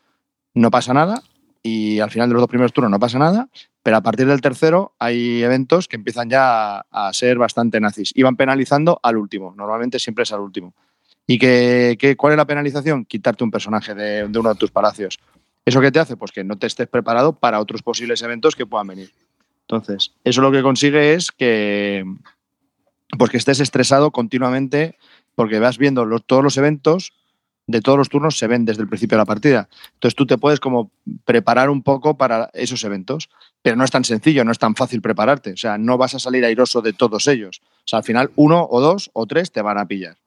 no 0.54 0.70
pasa 0.70 0.94
nada 0.94 1.22
y 1.64 2.00
al 2.00 2.12
final 2.12 2.30
de 2.30 2.34
los 2.34 2.42
dos 2.42 2.50
primeros 2.50 2.74
turnos 2.74 2.92
no 2.92 3.00
pasa 3.00 3.18
nada, 3.18 3.48
pero 3.82 3.98
a 3.98 4.02
partir 4.02 4.28
del 4.28 4.42
tercero 4.42 4.94
hay 5.00 5.42
eventos 5.44 5.88
que 5.88 5.96
empiezan 5.96 6.30
ya 6.30 6.86
a, 6.92 7.14
ser 7.14 7.38
bastante 7.38 7.80
nazis 7.80 8.12
y 8.14 8.24
van 8.24 8.36
penalizando 8.36 9.00
al 9.02 9.18
último, 9.18 9.54
normalmente 9.56 9.98
siempre 9.98 10.24
es 10.24 10.32
al 10.32 10.42
último. 10.42 10.74
¿Y 11.28 11.40
que, 11.40 11.96
que, 12.00 12.16
cuál 12.16 12.34
es 12.34 12.38
la 12.38 12.46
penalización? 12.46 13.06
Quitarte 13.06 13.44
un 13.44 13.50
personaje 13.50 13.96
de, 13.96 14.28
de 14.28 14.40
uno 14.40 14.50
de 14.50 14.60
tus 14.60 14.70
palacios. 14.72 15.18
¿Eso 15.66 15.82
qué 15.82 15.92
te 15.92 16.00
hace? 16.00 16.18
Pues 16.18 16.32
que 16.32 16.44
no 16.44 16.58
te 16.58 16.68
estés 16.68 16.88
preparado 16.88 17.34
para 17.34 17.60
otros 17.60 17.82
posibles 17.82 18.22
eventos 18.22 18.56
que 18.56 18.68
puedan 18.68 18.88
venir. 18.88 19.10
Entonces, 19.68 20.14
eso 20.24 20.42
lo 20.42 20.52
que 20.52 20.62
consigue 20.62 21.14
es 21.14 21.32
que, 21.32 22.06
pues 23.18 23.32
que 23.32 23.38
estés 23.38 23.60
estresado 23.60 24.12
continuamente 24.12 24.98
porque 25.34 25.60
vas 25.60 25.78
viendo 25.78 26.08
todos 26.20 26.44
los 26.44 26.58
eventos 26.58 27.14
de 27.68 27.82
todos 27.82 27.98
los 27.98 28.10
turnos 28.10 28.38
se 28.38 28.48
ven 28.48 28.66
desde 28.66 28.82
el 28.82 28.88
principio 28.88 29.18
de 29.18 29.22
la 29.22 29.26
partida. 29.26 29.70
Entonces 29.94 30.16
tú 30.16 30.26
te 30.26 30.38
puedes 30.38 30.60
como 30.60 30.92
preparar 31.26 31.70
un 31.70 31.82
poco 31.82 32.18
para 32.18 32.50
esos 32.54 32.84
eventos, 32.84 33.30
pero 33.62 33.76
no 33.76 33.84
es 33.84 33.92
tan 33.92 34.04
sencillo, 34.04 34.44
no 34.46 34.52
es 34.52 34.60
tan 34.60 34.76
fácil 34.76 35.02
prepararte. 35.02 35.54
O 35.54 35.58
sea, 35.58 35.78
no 35.78 35.98
vas 35.98 36.14
a 36.16 36.20
salir 36.20 36.46
airoso 36.46 36.82
de 36.82 36.94
todos 36.94 37.28
ellos. 37.28 37.62
O 37.64 37.88
sea, 37.88 37.98
al 37.98 38.06
final 38.06 38.32
uno 38.36 38.68
o 38.70 38.82
dos 38.82 39.10
o 39.14 39.26
tres 39.26 39.52
te 39.52 39.62
van 39.62 39.78
a 39.78 39.88
pillar. 39.88 40.18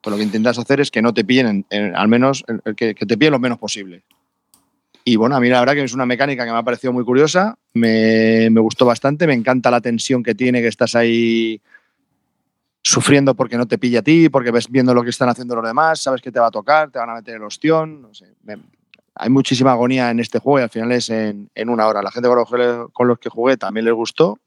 Pues 0.00 0.12
lo 0.12 0.18
que 0.18 0.24
intentas 0.24 0.58
hacer 0.58 0.80
es 0.80 0.90
que 0.90 1.02
no 1.02 1.12
te 1.12 1.24
pillen, 1.24 1.46
en, 1.46 1.66
en, 1.70 1.96
al 1.96 2.08
menos 2.08 2.44
que, 2.76 2.94
que, 2.94 3.06
te 3.06 3.18
pillen 3.18 3.32
lo 3.32 3.38
menos 3.38 3.58
posible. 3.58 4.02
Y 5.08 5.14
bueno, 5.14 5.36
a 5.36 5.40
mí 5.40 5.48
la 5.48 5.60
verdad 5.60 5.74
que 5.74 5.84
es 5.84 5.94
una 5.94 6.04
mecánica 6.04 6.44
que 6.44 6.50
me 6.50 6.58
ha 6.58 6.64
parecido 6.64 6.92
muy 6.92 7.04
curiosa, 7.04 7.56
me, 7.74 8.50
me 8.50 8.60
gustó 8.60 8.84
bastante, 8.84 9.28
me 9.28 9.34
encanta 9.34 9.70
la 9.70 9.80
tensión 9.80 10.24
que 10.24 10.34
tiene, 10.34 10.60
que 10.60 10.66
estás 10.66 10.96
ahí 10.96 11.62
sufriendo 12.82 13.36
porque 13.36 13.56
no 13.56 13.66
te 13.66 13.78
pilla 13.78 14.00
a 14.00 14.02
ti, 14.02 14.28
porque 14.28 14.50
ves 14.50 14.68
viendo 14.68 14.94
lo 14.94 15.04
que 15.04 15.10
están 15.10 15.28
haciendo 15.28 15.54
los 15.54 15.64
demás, 15.64 16.00
sabes 16.00 16.20
que 16.20 16.32
te 16.32 16.40
va 16.40 16.48
a 16.48 16.50
tocar, 16.50 16.90
te 16.90 16.98
van 16.98 17.10
a 17.10 17.14
meter 17.14 17.36
el 17.36 17.44
ostión, 17.44 18.02
no 18.02 18.10
hay 19.14 19.30
muchísima 19.30 19.70
agonía 19.70 20.10
en 20.10 20.18
este 20.18 20.40
juego 20.40 20.58
y 20.58 20.62
al 20.62 20.70
final 20.70 20.90
es 20.90 21.08
en, 21.08 21.50
en 21.54 21.68
una 21.68 21.86
hora. 21.86 22.02
La 22.02 22.10
gente 22.10 22.28
con 22.28 22.36
los, 22.36 22.90
con 22.92 23.06
los, 23.08 23.18
que 23.20 23.30
jugué 23.30 23.56
también 23.56 23.86
les 23.86 23.94
gustó. 23.94 24.40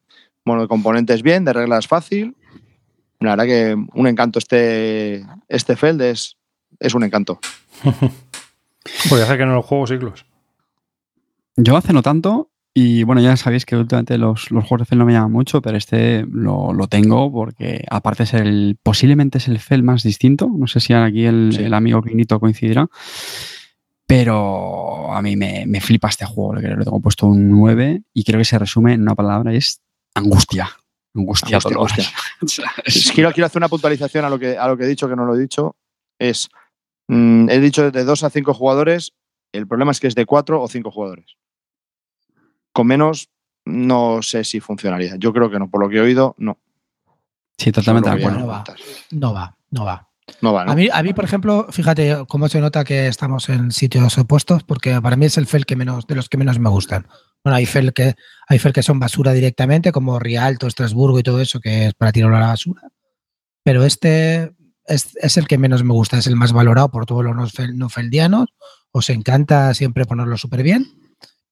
Bueno, 0.44 0.60
de 0.60 0.68
componentes 0.68 1.22
bien, 1.22 1.46
de 1.46 1.54
reglas 1.54 1.88
fácil. 1.88 2.36
La 3.18 3.30
verdad 3.30 3.46
que 3.46 3.76
un 3.94 4.06
encanto 4.06 4.38
este, 4.38 5.24
este 5.48 5.74
Feld 5.74 6.02
es, 6.02 6.36
un 6.94 7.02
encanto. 7.02 7.40
Pues 9.10 9.22
hace 9.22 9.36
que 9.36 9.44
no 9.44 9.54
lo 9.54 9.62
juego 9.62 9.86
siglos. 9.86 10.24
Yo 11.56 11.76
hace 11.76 11.92
no 11.92 12.02
tanto 12.02 12.50
y 12.72 13.02
bueno, 13.02 13.20
ya 13.20 13.36
sabéis 13.36 13.66
que 13.66 13.76
últimamente 13.76 14.16
los, 14.16 14.50
los 14.50 14.64
juegos 14.64 14.80
de 14.80 14.84
Fel 14.86 14.98
no 14.98 15.04
me 15.04 15.12
llaman 15.12 15.32
mucho, 15.32 15.60
pero 15.60 15.76
este 15.76 16.24
lo, 16.30 16.72
lo, 16.72 16.86
tengo 16.86 17.32
porque 17.32 17.84
aparte 17.90 18.22
es 18.22 18.34
el, 18.34 18.78
posiblemente 18.82 19.38
es 19.38 19.48
el 19.48 19.58
Fel 19.58 19.82
más 19.82 20.04
distinto. 20.04 20.48
No 20.48 20.66
sé 20.68 20.78
si 20.78 20.92
aquí 20.92 21.24
el, 21.24 21.52
sí. 21.54 21.64
el 21.64 21.74
amigo 21.74 22.00
Clinito 22.00 22.38
coincidirá. 22.38 22.88
Pero 24.06 25.12
a 25.12 25.22
mí 25.22 25.36
me, 25.36 25.64
me 25.66 25.80
flipa 25.80 26.08
este 26.08 26.24
juego, 26.24 26.54
le, 26.54 26.84
tengo 26.84 27.00
puesto 27.00 27.26
un 27.26 27.48
9 27.48 28.02
y 28.12 28.24
creo 28.24 28.38
que 28.38 28.44
se 28.44 28.58
resume 28.58 28.94
en 28.94 29.02
una 29.02 29.14
palabra, 29.14 29.52
es 29.52 29.80
angustia. 30.14 30.68
Angustia, 31.14 31.56
angustia, 31.56 32.04
angustia. 32.40 32.72
quiero, 33.14 33.32
quiero 33.32 33.46
hacer 33.46 33.58
una 33.58 33.68
puntualización 33.68 34.24
a 34.24 34.30
lo, 34.30 34.38
que, 34.38 34.56
a 34.56 34.66
lo 34.68 34.76
que 34.76 34.84
he 34.84 34.88
dicho, 34.88 35.08
que 35.08 35.16
no 35.16 35.24
lo 35.24 35.34
he 35.34 35.40
dicho. 35.40 35.76
Es, 36.18 36.48
mmm, 37.08 37.48
he 37.50 37.60
dicho 37.60 37.90
de 37.90 38.04
2 38.04 38.24
a 38.24 38.30
5 38.30 38.54
jugadores, 38.54 39.12
el 39.52 39.66
problema 39.66 39.92
es 39.92 40.00
que 40.00 40.06
es 40.06 40.14
de 40.14 40.26
4 40.26 40.62
o 40.62 40.68
5 40.68 40.90
jugadores 40.90 41.36
con 42.72 42.86
menos 42.86 43.30
no 43.64 44.22
sé 44.22 44.44
si 44.44 44.60
funcionaría. 44.60 45.16
Yo 45.16 45.32
creo 45.32 45.50
que 45.50 45.58
no, 45.58 45.70
por 45.70 45.82
lo 45.82 45.88
que 45.88 45.96
he 45.96 46.00
oído, 46.00 46.34
no. 46.38 46.58
Sí, 47.58 47.70
totalmente 47.72 48.08
de 48.08 48.16
acuerdo. 48.16 48.40
No 48.40 48.46
va, 48.46 48.64
no 49.10 49.34
va, 49.34 49.56
no 49.70 49.84
va. 49.84 50.06
No 50.40 50.52
va 50.52 50.64
¿no? 50.64 50.72
A, 50.72 50.74
mí, 50.76 50.88
a 50.90 51.02
mí, 51.02 51.12
por 51.12 51.24
ejemplo, 51.24 51.66
fíjate 51.70 52.24
cómo 52.28 52.48
se 52.48 52.60
nota 52.60 52.84
que 52.84 53.08
estamos 53.08 53.48
en 53.48 53.72
sitios 53.72 54.16
opuestos, 54.16 54.62
porque 54.62 55.00
para 55.00 55.16
mí 55.16 55.26
es 55.26 55.36
el 55.36 55.46
FEL 55.46 55.66
que 55.66 55.76
menos, 55.76 56.06
de 56.06 56.14
los 56.14 56.28
que 56.28 56.38
menos 56.38 56.58
me 56.58 56.70
gustan. 56.70 57.06
Bueno, 57.42 57.56
hay 57.56 57.66
FEL 57.66 57.92
que, 57.92 58.14
hay 58.48 58.58
FEL 58.58 58.72
que 58.72 58.82
son 58.82 59.00
basura 59.00 59.32
directamente, 59.32 59.92
como 59.92 60.18
Rialto, 60.18 60.66
Estrasburgo 60.66 61.18
y 61.18 61.22
todo 61.22 61.40
eso, 61.40 61.60
que 61.60 61.86
es 61.86 61.94
para 61.94 62.12
tirarlo 62.12 62.36
a 62.36 62.40
la 62.40 62.46
basura. 62.46 62.82
Pero 63.64 63.84
este 63.84 64.54
es, 64.86 65.16
es, 65.20 65.36
el 65.36 65.48
que 65.48 65.58
menos 65.58 65.82
me 65.82 65.92
gusta, 65.92 66.16
es 66.16 66.26
el 66.26 66.36
más 66.36 66.52
valorado 66.52 66.90
por 66.90 67.06
todos 67.06 67.24
los 67.24 67.58
no 67.74 67.88
feldianos 67.88 68.48
os 68.92 69.10
encanta 69.10 69.72
siempre 69.74 70.04
ponerlo 70.04 70.36
súper 70.36 70.62
bien, 70.62 70.86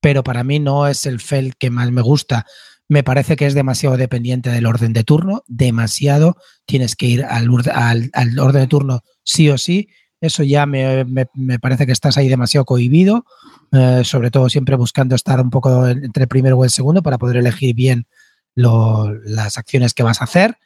pero 0.01 0.23
para 0.23 0.44
mí 0.44 0.59
no 0.59 0.86
es 0.86 1.06
el 1.06 1.20
Fel 1.20 1.56
que 1.56 1.70
más 1.70 1.90
me 1.90 2.02
gusta. 2.02 2.47
Me 2.89 3.02
parece 3.02 3.36
que 3.36 3.47
es 3.47 3.55
demasiado 3.55 3.97
dependiente 3.97 4.51
del 4.51 4.66
orden 4.66 4.93
de 4.93 5.05
turno, 5.05 5.44
demasiado. 5.47 6.36
Tienes 6.65 6.97
que 6.97 7.06
ir 7.06 7.24
al, 7.24 7.51
orden 7.51 8.62
de 8.62 8.66
turno 8.66 9.02
sí 9.23 9.51
o 9.51 9.59
sí. 9.59 9.89
Eso 10.20 10.43
ya 10.43 10.66
me, 10.66 11.05
me, 11.05 11.59
parece 11.59 11.86
que 11.86 11.93
estás 11.93 12.16
ahí 12.16 12.28
demasiado 12.28 12.65
cohibido, 12.65 13.24
eh, 13.73 14.02
sobre 14.05 14.31
todo 14.31 14.48
siempre 14.48 14.74
buscando 14.74 15.15
estar 15.15 15.40
un 15.40 15.51
poco 15.51 15.86
entre 15.86 16.24
el 16.24 16.28
primero 16.28 16.56
o 16.56 16.65
el 16.65 16.70
segundo 16.70 17.02
para 17.02 17.19
poder 17.19 17.36
elegir 17.36 17.74
bien 17.74 18.06
las 18.55 19.59
acciones 19.59 19.94
que 19.94 20.02
vas 20.02 20.20
a 20.20 20.24
hacer. 20.24 20.56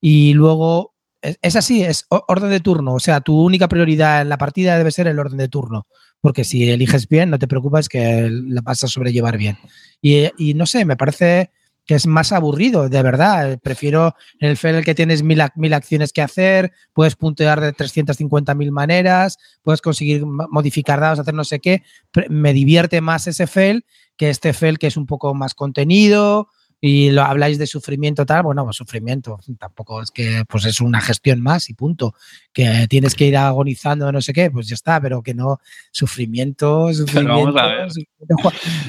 Y 0.00 0.34
luego, 0.34 0.94
es, 1.22 1.56
así, 1.56 1.82
es 1.82 2.06
orden 2.08 2.50
de 2.50 2.60
turno. 2.60 2.94
O 2.94 3.00
sea, 3.00 3.20
tu 3.20 3.40
única 3.40 3.68
prioridad 3.68 4.22
en 4.22 4.28
la 4.28 4.38
partida 4.38 4.78
debe 4.78 4.92
ser 4.92 5.06
el 5.08 5.18
orden 5.18 5.38
de 5.38 5.48
turno. 5.48 5.86
Porque 6.20 6.44
si 6.44 6.70
eliges 6.70 7.08
bien, 7.08 7.30
no 7.30 7.38
te 7.38 7.48
preocupes 7.48 7.88
que 7.88 8.28
la 8.30 8.60
vas 8.60 8.84
a 8.84 8.88
sobrellevar 8.88 9.38
bien. 9.38 9.58
Y, 10.02 10.54
no 10.54 10.66
sé, 10.66 10.84
me 10.84 10.96
parece 10.96 11.50
que 11.86 11.94
es 11.94 12.06
más 12.06 12.30
aburrido, 12.32 12.88
de 12.88 13.02
verdad. 13.02 13.58
Prefiero 13.62 14.14
en 14.38 14.50
el 14.50 14.56
FEL 14.56 14.84
que 14.84 14.94
tienes 14.94 15.22
mil, 15.22 15.42
mil 15.56 15.72
acciones 15.72 16.12
que 16.12 16.22
hacer, 16.22 16.72
puedes 16.92 17.16
puntear 17.16 17.60
de 17.60 17.72
350 17.72 18.54
mil 18.54 18.70
maneras, 18.70 19.38
puedes 19.62 19.80
conseguir 19.80 20.24
modificar 20.24 21.00
dados, 21.00 21.18
hacer 21.18 21.34
no 21.34 21.44
sé 21.44 21.58
qué. 21.58 21.82
Me 22.28 22.52
divierte 22.52 23.00
más 23.00 23.26
ese 23.26 23.46
FEL 23.46 23.84
que 24.16 24.30
este 24.30 24.52
FEL 24.52 24.78
que 24.78 24.86
es 24.86 24.96
un 24.96 25.06
poco 25.06 25.34
más 25.34 25.54
contenido, 25.54 26.48
y 26.80 27.10
lo 27.10 27.22
habláis 27.22 27.58
de 27.58 27.66
sufrimiento 27.66 28.24
tal, 28.24 28.42
bueno, 28.42 28.64
pues 28.64 28.76
sufrimiento, 28.76 29.38
tampoco 29.58 30.00
es 30.00 30.10
que 30.10 30.44
pues 30.48 30.64
es 30.64 30.80
una 30.80 31.00
gestión 31.00 31.42
más 31.42 31.68
y 31.68 31.74
punto, 31.74 32.14
que 32.52 32.86
tienes 32.88 33.14
que 33.14 33.26
ir 33.26 33.36
agonizando 33.36 34.10
no 34.10 34.22
sé 34.22 34.32
qué, 34.32 34.50
pues 34.50 34.66
ya 34.68 34.74
está, 34.74 35.00
pero 35.00 35.22
que 35.22 35.34
no, 35.34 35.60
sufrimiento, 35.90 36.92
sufrimiento, 36.94 37.52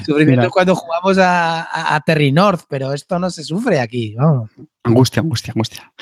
sufrimiento, 0.06 0.46
es 0.46 0.50
cuando 0.52 0.74
jugamos 0.74 1.18
a, 1.20 2.02
Terry 2.06 2.32
North, 2.32 2.62
pero 2.68 2.92
esto 2.92 3.18
no 3.18 3.30
se 3.30 3.44
sufre 3.44 3.78
aquí, 3.78 4.14
vamos. 4.14 4.50
Angustia, 4.84 5.20
angustia, 5.20 5.52
angustia. 5.52 5.92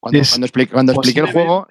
Cuando, 0.00 0.18
expliqué, 0.18 0.72
cuando 0.72 0.92
expliqué 0.92 1.20
el 1.20 1.26
juego, 1.26 1.66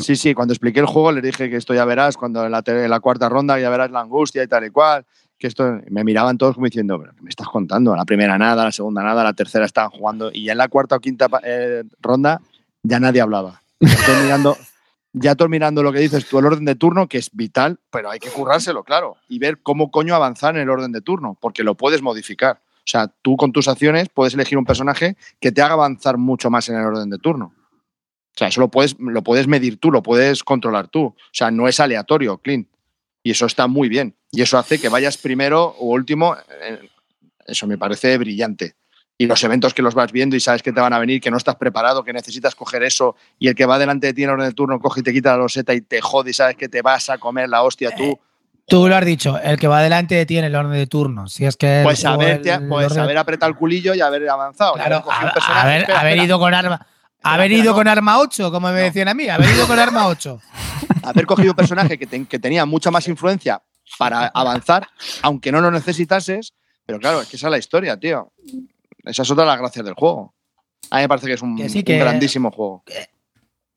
Sí, 0.00 0.16
sí, 0.16 0.34
cuando 0.34 0.52
expliqué 0.52 0.80
el 0.80 0.86
juego 0.86 1.12
le 1.12 1.22
dije 1.22 1.48
que 1.48 1.56
esto 1.56 1.72
ya 1.72 1.86
verás, 1.86 2.18
cuando 2.18 2.44
en 2.44 2.52
la, 2.52 2.62
en 2.66 2.90
la 2.90 3.00
cuarta 3.00 3.30
ronda 3.30 3.58
ya 3.58 3.70
verás 3.70 3.90
la 3.90 4.00
angustia 4.00 4.42
y 4.42 4.46
tal 4.46 4.66
y 4.66 4.70
cual 4.70 5.06
que 5.42 5.48
esto 5.48 5.80
me 5.90 6.04
miraban 6.04 6.38
todos 6.38 6.54
como 6.54 6.66
diciendo, 6.66 7.00
pero 7.00 7.16
¿qué 7.16 7.20
me 7.20 7.28
estás 7.28 7.48
contando? 7.48 7.96
La 7.96 8.04
primera 8.04 8.38
nada, 8.38 8.62
la 8.62 8.70
segunda 8.70 9.02
nada, 9.02 9.24
la 9.24 9.32
tercera 9.32 9.64
estaban 9.64 9.90
jugando 9.90 10.30
y 10.32 10.44
ya 10.44 10.52
en 10.52 10.58
la 10.58 10.68
cuarta 10.68 10.94
o 10.94 11.00
quinta 11.00 11.28
eh, 11.42 11.82
ronda 12.00 12.40
ya 12.84 13.00
nadie 13.00 13.20
hablaba. 13.20 13.60
Ya 13.80 13.92
estoy 13.92 14.14
mirando, 14.22 14.56
ya 15.12 15.32
estoy 15.32 15.48
mirando 15.48 15.82
lo 15.82 15.92
que 15.92 15.98
dices 15.98 16.26
tú, 16.26 16.38
el 16.38 16.46
orden 16.46 16.64
de 16.64 16.76
turno, 16.76 17.08
que 17.08 17.18
es 17.18 17.28
vital, 17.32 17.80
pero 17.90 18.08
hay 18.08 18.20
que 18.20 18.28
currárselo, 18.28 18.84
claro, 18.84 19.16
y 19.28 19.40
ver 19.40 19.58
cómo 19.64 19.90
coño 19.90 20.14
avanzar 20.14 20.54
en 20.54 20.62
el 20.62 20.70
orden 20.70 20.92
de 20.92 21.00
turno, 21.00 21.36
porque 21.40 21.64
lo 21.64 21.74
puedes 21.74 22.02
modificar. 22.02 22.60
O 22.76 22.86
sea, 22.86 23.08
tú 23.08 23.36
con 23.36 23.50
tus 23.50 23.66
acciones 23.66 24.10
puedes 24.14 24.34
elegir 24.34 24.58
un 24.58 24.64
personaje 24.64 25.16
que 25.40 25.50
te 25.50 25.60
haga 25.60 25.72
avanzar 25.72 26.18
mucho 26.18 26.50
más 26.50 26.68
en 26.68 26.76
el 26.76 26.86
orden 26.86 27.10
de 27.10 27.18
turno. 27.18 27.52
O 27.56 28.38
sea, 28.38 28.46
eso 28.46 28.60
lo 28.60 28.68
puedes, 28.68 28.94
lo 29.00 29.22
puedes 29.22 29.48
medir 29.48 29.78
tú, 29.78 29.90
lo 29.90 30.04
puedes 30.04 30.44
controlar 30.44 30.86
tú. 30.86 31.06
O 31.06 31.16
sea, 31.32 31.50
no 31.50 31.66
es 31.66 31.80
aleatorio, 31.80 32.38
Clint. 32.38 32.68
Y 33.22 33.30
eso 33.30 33.46
está 33.46 33.66
muy 33.66 33.88
bien. 33.88 34.16
Y 34.30 34.42
eso 34.42 34.58
hace 34.58 34.80
que 34.80 34.88
vayas 34.88 35.16
primero 35.16 35.76
o 35.78 35.86
último. 35.86 36.36
Eh, 36.62 36.88
eso 37.46 37.66
me 37.66 37.78
parece 37.78 38.16
brillante. 38.18 38.74
Y 39.18 39.26
los 39.26 39.42
eventos 39.44 39.74
que 39.74 39.82
los 39.82 39.94
vas 39.94 40.10
viendo 40.10 40.34
y 40.34 40.40
sabes 40.40 40.62
que 40.62 40.72
te 40.72 40.80
van 40.80 40.92
a 40.92 40.98
venir, 40.98 41.20
que 41.20 41.30
no 41.30 41.36
estás 41.36 41.56
preparado, 41.56 42.02
que 42.02 42.12
necesitas 42.12 42.54
coger 42.54 42.82
eso, 42.82 43.14
y 43.38 43.48
el 43.48 43.54
que 43.54 43.66
va 43.66 43.78
delante 43.78 44.08
de 44.08 44.14
ti 44.14 44.24
en 44.24 44.30
orden 44.30 44.48
de 44.48 44.54
turno 44.54 44.80
coge 44.80 45.00
y 45.00 45.02
te 45.04 45.12
quita 45.12 45.32
la 45.32 45.38
loseta 45.38 45.74
y 45.74 45.80
te 45.80 46.00
jode 46.00 46.30
y 46.30 46.32
sabes 46.32 46.56
que 46.56 46.68
te 46.68 46.82
vas 46.82 47.08
a 47.10 47.18
comer 47.18 47.48
la 47.48 47.62
hostia 47.62 47.94
tú. 47.94 48.18
Tú 48.66 48.88
lo 48.88 48.96
has 48.96 49.04
dicho, 49.04 49.38
el 49.38 49.58
que 49.58 49.66
va 49.68 49.82
delante 49.82 50.14
de 50.14 50.24
ti 50.24 50.38
en 50.38 50.44
el 50.44 50.54
orden 50.54 50.72
de 50.72 50.86
turno. 50.86 51.26
Si 51.28 51.44
es 51.44 51.56
que 51.56 51.82
pues 51.84 52.04
haber, 52.04 52.40
pues 52.68 52.96
haber 52.96 53.18
apretado 53.18 53.50
el 53.50 53.56
culillo 53.56 53.94
y 53.94 54.00
haber 54.00 54.28
avanzado. 54.28 54.74
Claro, 54.74 55.04
haber, 55.08 56.18
ido 56.18 56.38
con 56.38 56.54
arma. 56.54 56.86
Haber 57.22 57.52
ido 57.52 57.74
con 57.74 57.88
arma 57.88 58.18
8, 58.18 58.50
como 58.50 58.70
me 58.72 58.80
decían 58.80 59.08
a 59.08 59.14
mí, 59.14 59.28
haber 59.28 59.50
ido 59.50 59.66
con 59.66 59.78
arma 59.78 60.08
8. 60.08 60.40
haber 61.02 61.26
cogido 61.26 61.52
un 61.52 61.56
personaje 61.56 61.98
que, 61.98 62.26
que, 62.26 62.38
tenía 62.38 62.66
mucha 62.66 62.90
más 62.90 63.06
influencia 63.08 63.62
para 63.98 64.26
avanzar, 64.28 64.88
aunque 65.22 65.52
no 65.52 65.60
lo 65.60 65.70
necesitases. 65.70 66.54
Pero 66.84 66.98
claro, 66.98 67.20
es 67.20 67.28
que 67.28 67.36
esa 67.36 67.46
es 67.48 67.50
la 67.50 67.58
historia, 67.58 67.96
tío. 67.98 68.32
Esa 69.04 69.22
es 69.22 69.30
otra 69.30 69.44
de 69.44 69.50
las 69.50 69.58
gracias 69.58 69.84
del 69.84 69.94
juego. 69.94 70.34
A 70.90 70.96
mí 70.96 71.02
me 71.02 71.08
parece 71.08 71.26
que 71.26 71.32
es 71.34 71.42
un, 71.42 71.56
grandísimo 71.56 72.50
juego. 72.50 72.84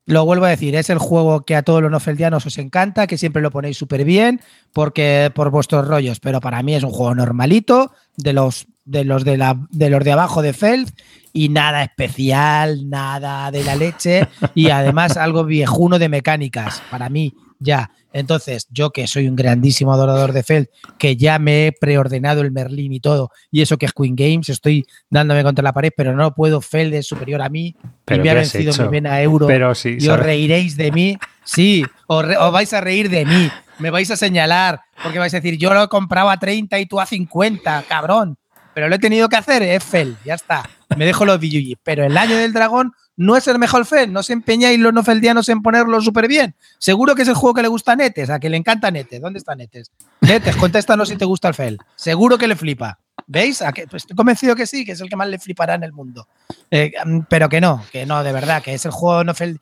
Lo 0.06 0.24
vuelvo 0.24 0.44
a 0.44 0.50
decir, 0.50 0.76
es 0.76 0.88
el 0.88 0.98
juego 0.98 1.44
que 1.44 1.56
a 1.56 1.62
todos 1.62 1.82
los 1.82 1.90
nofeldianos 1.90 2.46
os 2.46 2.58
encanta, 2.58 3.08
que 3.08 3.18
siempre 3.18 3.42
lo 3.42 3.50
ponéis 3.50 3.76
súper 3.76 4.04
bien, 4.04 4.40
porque 4.72 5.32
por 5.34 5.50
vuestros 5.50 5.86
rollos, 5.86 6.20
pero 6.20 6.40
para 6.40 6.62
mí 6.62 6.74
es 6.74 6.84
un 6.84 6.92
juego 6.92 7.14
normalito, 7.14 7.92
de 8.16 8.32
los 8.32 8.66
de 8.84 9.04
los 9.04 9.24
de, 9.24 9.36
la, 9.36 9.58
de 9.70 9.90
los 9.90 10.04
de 10.04 10.12
abajo 10.12 10.42
de 10.42 10.52
Feld 10.52 10.92
y 11.32 11.48
nada 11.48 11.82
especial, 11.82 12.88
nada 12.88 13.50
de 13.50 13.64
la 13.64 13.74
leche 13.74 14.28
y 14.54 14.70
además 14.70 15.16
algo 15.16 15.44
viejuno 15.44 15.98
de 15.98 16.08
mecánicas, 16.08 16.80
para 16.90 17.10
mí 17.10 17.34
ya. 17.58 17.90
Entonces, 18.16 18.66
yo 18.70 18.92
que 18.92 19.06
soy 19.06 19.28
un 19.28 19.36
grandísimo 19.36 19.92
adorador 19.92 20.32
de 20.32 20.42
Feld, 20.42 20.68
que 20.98 21.16
ya 21.16 21.38
me 21.38 21.66
he 21.66 21.72
preordenado 21.72 22.40
el 22.40 22.50
Merlin 22.50 22.94
y 22.94 22.98
todo, 22.98 23.30
y 23.50 23.60
eso 23.60 23.76
que 23.76 23.84
es 23.84 23.92
Queen 23.92 24.16
Games, 24.16 24.48
estoy 24.48 24.86
dándome 25.10 25.42
contra 25.42 25.62
la 25.62 25.74
pared, 25.74 25.90
pero 25.94 26.16
no 26.16 26.34
puedo, 26.34 26.62
Feld 26.62 26.94
es 26.94 27.06
superior 27.06 27.42
a 27.42 27.50
mí, 27.50 27.76
y 28.10 28.18
me 28.18 28.30
ha 28.30 28.34
vencido 28.34 28.72
mi 28.84 28.88
vena 28.88 29.20
euro, 29.20 29.46
pero 29.46 29.74
sí, 29.74 29.98
y 30.00 30.08
os 30.08 30.18
reiréis 30.18 30.78
de 30.78 30.92
mí, 30.92 31.18
sí, 31.44 31.84
os, 32.06 32.24
os 32.24 32.52
vais 32.52 32.72
a 32.72 32.80
reír 32.80 33.10
de 33.10 33.26
mí, 33.26 33.50
me 33.80 33.90
vais 33.90 34.10
a 34.10 34.16
señalar, 34.16 34.80
porque 35.02 35.18
vais 35.18 35.34
a 35.34 35.40
decir, 35.40 35.58
yo 35.58 35.74
lo 35.74 35.82
he 35.82 35.88
comprado 35.88 36.30
a 36.30 36.38
30 36.38 36.78
y 36.78 36.86
tú 36.86 36.98
a 36.98 37.04
50, 37.04 37.84
cabrón 37.86 38.38
pero 38.76 38.90
lo 38.90 38.96
he 38.96 38.98
tenido 38.98 39.30
que 39.30 39.36
hacer, 39.36 39.62
es 39.62 39.82
Fel, 39.82 40.18
ya 40.22 40.34
está. 40.34 40.68
Me 40.98 41.06
dejo 41.06 41.24
los 41.24 41.40
BGG. 41.40 41.78
Pero 41.82 42.04
el 42.04 42.14
año 42.14 42.36
del 42.36 42.52
dragón 42.52 42.92
no 43.16 43.36
es 43.36 43.46
el 43.48 43.58
mejor 43.58 43.86
Fel, 43.86 44.12
no 44.12 44.22
se 44.22 44.34
empeñáis 44.34 44.78
los 44.78 44.92
no 44.92 45.02
feldianos 45.02 45.48
en 45.48 45.62
ponerlo 45.62 46.00
súper 46.00 46.28
bien. 46.28 46.54
Seguro 46.78 47.14
que 47.14 47.22
es 47.22 47.28
el 47.28 47.34
juego 47.34 47.54
que 47.54 47.62
le 47.62 47.68
gusta 47.68 47.92
a 47.92 47.96
Netes, 47.96 48.30
a 48.30 48.38
que 48.38 48.50
le 48.50 48.56
encanta 48.56 48.90
Netes. 48.90 49.20
¿Dónde 49.20 49.38
está 49.38 49.54
Netes? 49.54 49.90
Netes, 50.20 50.56
contéstanos 50.56 51.08
si 51.08 51.16
te 51.16 51.24
gusta 51.24 51.48
el 51.48 51.54
Fel. 51.54 51.78
Seguro 51.96 52.36
que 52.38 52.46
le 52.46 52.56
flipa. 52.56 52.98
¿Veis? 53.26 53.64
Pues 53.90 54.02
estoy 54.02 54.14
convencido 54.14 54.54
que 54.54 54.66
sí, 54.66 54.84
que 54.84 54.92
es 54.92 55.00
el 55.00 55.08
que 55.08 55.16
más 55.16 55.28
le 55.28 55.38
flipará 55.38 55.74
en 55.74 55.82
el 55.82 55.92
mundo. 55.92 56.28
Eh, 56.70 56.92
mm, 57.04 57.20
pero 57.28 57.48
que 57.48 57.60
no, 57.60 57.84
que 57.90 58.06
no, 58.06 58.22
de 58.22 58.32
verdad, 58.32 58.62
que 58.62 58.74
es 58.74 58.84
el 58.84 58.92
juego 58.92 59.24
no 59.24 59.34
Fel. 59.34 59.60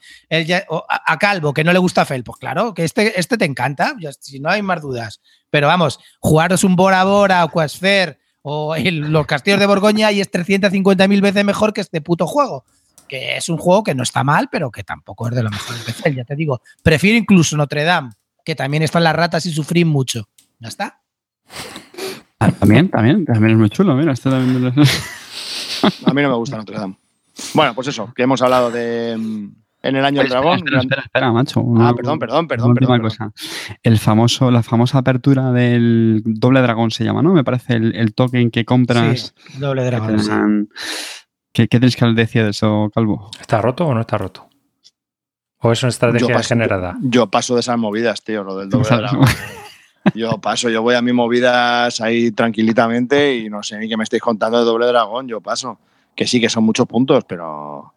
a, 0.89 1.19
Calvo, 1.19 1.55
que 1.55 1.65
no 1.65 1.73
le 1.73 1.79
gusta 1.79 2.05
Fel. 2.05 2.25
Pues 2.25 2.39
claro, 2.39 2.75
que 2.75 2.85
este, 2.85 3.19
este 3.19 3.39
te 3.39 3.45
encanta, 3.45 3.95
si 4.21 4.41
no 4.41 4.51
hay 4.51 4.63
más 4.63 4.83
dudas. 4.83 5.21
Pero 5.49 5.69
vamos, 5.69 6.01
jugaros 6.21 6.65
un 6.65 6.77
Bora 6.77 7.05
Bora 7.05 7.45
o 7.45 7.49
Quasfer 7.49 8.19
o 8.43 8.77
los 8.77 9.27
castillos 9.27 9.61
de 9.61 9.67
Borgoña 9.67 10.13
y 10.13 10.21
es 10.21 10.31
350.000 10.31 11.23
veces 11.23 11.45
mejor 11.45 11.73
que 11.73 11.81
este 11.81 12.03
puto 12.03 12.27
juego. 12.27 12.65
Que 13.09 13.37
es 13.37 13.49
un 13.49 13.59
juego 13.59 13.85
que 13.85 13.95
no 13.95 14.03
está 14.03 14.25
mal, 14.25 14.49
pero 14.51 14.71
que 14.71 14.83
tampoco 14.83 15.29
es 15.29 15.35
de 15.35 15.43
lo 15.43 15.51
mejor 15.51 15.77
de 15.77 16.15
ya 16.15 16.25
te 16.25 16.37
digo. 16.37 16.61
Prefiero 16.83 17.19
incluso 17.19 17.57
Notre 17.57 17.85
Dame, 17.85 18.11
que 18.45 18.55
también 18.55 18.83
están 18.83 19.05
las 19.05 19.15
ratas 19.15 19.47
y 19.47 19.53
sufrí 19.53 19.85
mucho. 19.85 20.29
¿Ya 20.59 20.69
está? 20.69 21.01
Ah, 22.39 22.51
también, 22.51 22.91
también, 22.91 23.25
también 23.25 23.53
es 23.53 23.59
muy 23.59 23.71
chulo, 23.71 23.95
mira, 23.95 24.13
este 24.13 24.31
también... 24.31 24.73
A 26.07 26.15
mí 26.15 26.23
no 26.23 26.29
me 26.31 26.37
gusta 26.37 26.57
Notre 26.57 26.79
Dame. 26.79 26.97
Bueno, 27.53 27.75
pues 27.75 27.89
eso, 27.89 28.13
que 28.15 28.23
hemos 28.23 28.41
hablado 28.43 28.71
de, 28.71 29.17
mm, 29.19 29.49
en 29.85 29.97
el 29.97 30.05
año 30.05 30.21
del 30.23 30.31
dragón. 30.31 30.61
Espera, 30.67 31.03
espera, 31.03 31.33
macho. 31.33 31.63
ah, 31.79 31.93
perdón, 31.95 32.19
perdón, 32.19 32.49
perdón. 32.49 32.75
perdón, 32.75 33.03
cosa. 33.03 33.33
El 33.83 33.99
famoso, 33.99 34.51
la 34.51 34.63
famosa 34.63 34.99
apertura 34.99 35.53
del 35.53 36.23
doble 36.25 36.63
dragón 36.63 36.91
se 36.91 37.05
llama, 37.05 37.23
¿no? 37.23 37.35
Me 37.35 37.45
parece 37.45 37.75
el, 37.75 38.15
token 38.15 38.51
que 38.51 38.65
compras. 38.65 39.35
Sí, 39.37 39.59
doble 39.59 39.85
dragón. 39.85 40.71
¿Qué, 41.55 41.69
que 41.69 41.79
decir 41.79 42.43
de 42.43 42.51
eso, 42.51 42.91
Calvo? 42.93 43.31
¿Está 43.41 43.63
roto 43.63 43.87
o 43.87 43.95
no 43.95 44.01
está 44.01 44.19
roto? 44.19 44.49
¿O 45.61 45.71
es 45.71 45.81
una 45.85 45.91
estrategia 45.91 46.43
generada? 46.43 46.97
Yo, 47.01 47.29
paso 47.29 47.55
de 47.55 47.61
esas 47.61 47.79
movidas, 47.79 48.25
tío, 48.25 48.43
lo 48.43 48.59
del 48.59 48.69
doble 48.69 48.89
dragón. 48.89 49.25
Yo 50.15 50.37
paso, 50.39 50.69
yo 50.69 50.83
voy 50.83 50.97
a 50.97 51.01
mis 51.01 51.15
movidas 51.15 51.99
ahí 52.03 52.31
tranquilitamente 52.31 53.37
y 53.39 53.49
no 53.49 53.63
sé 53.63 53.79
ni 53.79 53.89
qué 53.89 53.97
me 53.97 54.05
estáis 54.05 54.21
contando 54.21 54.59
de 54.59 54.65
doble 54.67 54.85
dragón, 54.85 55.27
yo 55.27 55.41
paso. 55.41 55.79
Que 56.15 56.27
sí, 56.27 56.43
que 56.43 56.51
son 56.51 56.63
muchos 56.65 56.87
puntos, 56.87 57.25
pero 57.25 57.95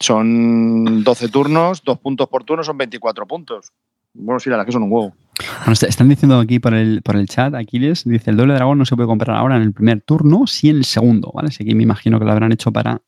son 0.00 1.04
12 1.04 1.28
turnos, 1.28 1.84
dos 1.84 1.98
puntos 1.98 2.28
por 2.28 2.44
turno, 2.44 2.64
son 2.64 2.78
24 2.78 3.26
puntos. 3.26 3.72
Bueno, 4.14 4.40
sí, 4.40 4.48
la 4.48 4.56
verdad 4.56 4.64
que 4.64 4.72
son 4.72 4.84
un 4.84 4.92
huevo. 4.92 5.14
Bueno, 5.58 5.72
están 5.72 6.08
diciendo 6.08 6.38
aquí 6.38 6.58
por 6.58 6.74
el, 6.74 7.02
por 7.02 7.16
el 7.16 7.28
chat, 7.28 7.54
Aquiles, 7.54 8.04
dice, 8.04 8.30
el 8.30 8.36
doble 8.36 8.54
dragón 8.54 8.78
no 8.78 8.84
se 8.84 8.94
puede 8.94 9.08
comprar 9.08 9.36
ahora 9.36 9.56
en 9.56 9.62
el 9.62 9.72
primer 9.72 10.00
turno, 10.00 10.46
sí 10.46 10.70
en 10.70 10.76
el 10.76 10.84
segundo, 10.84 11.32
¿vale? 11.34 11.48
Así 11.48 11.64
que 11.64 11.74
me 11.74 11.82
imagino 11.82 12.18
que 12.18 12.24
lo 12.24 12.32
habrán 12.32 12.52
hecho 12.52 12.72
para 12.72 13.02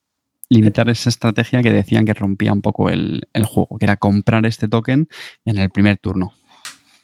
limitar 0.49 0.89
esa 0.89 1.09
estrategia 1.09 1.63
que 1.63 1.73
decían 1.73 2.05
que 2.05 2.15
rompía 2.15 2.53
un 2.53 2.63
poco 2.63 2.91
el, 2.91 3.27
juego, 3.45 3.79
que 3.79 3.85
era 3.85 3.97
comprar 3.97 4.45
este 4.47 4.69
token 4.69 5.09
en 5.45 5.59
el 5.59 5.71
primer 5.71 5.99
turno. 5.99 6.33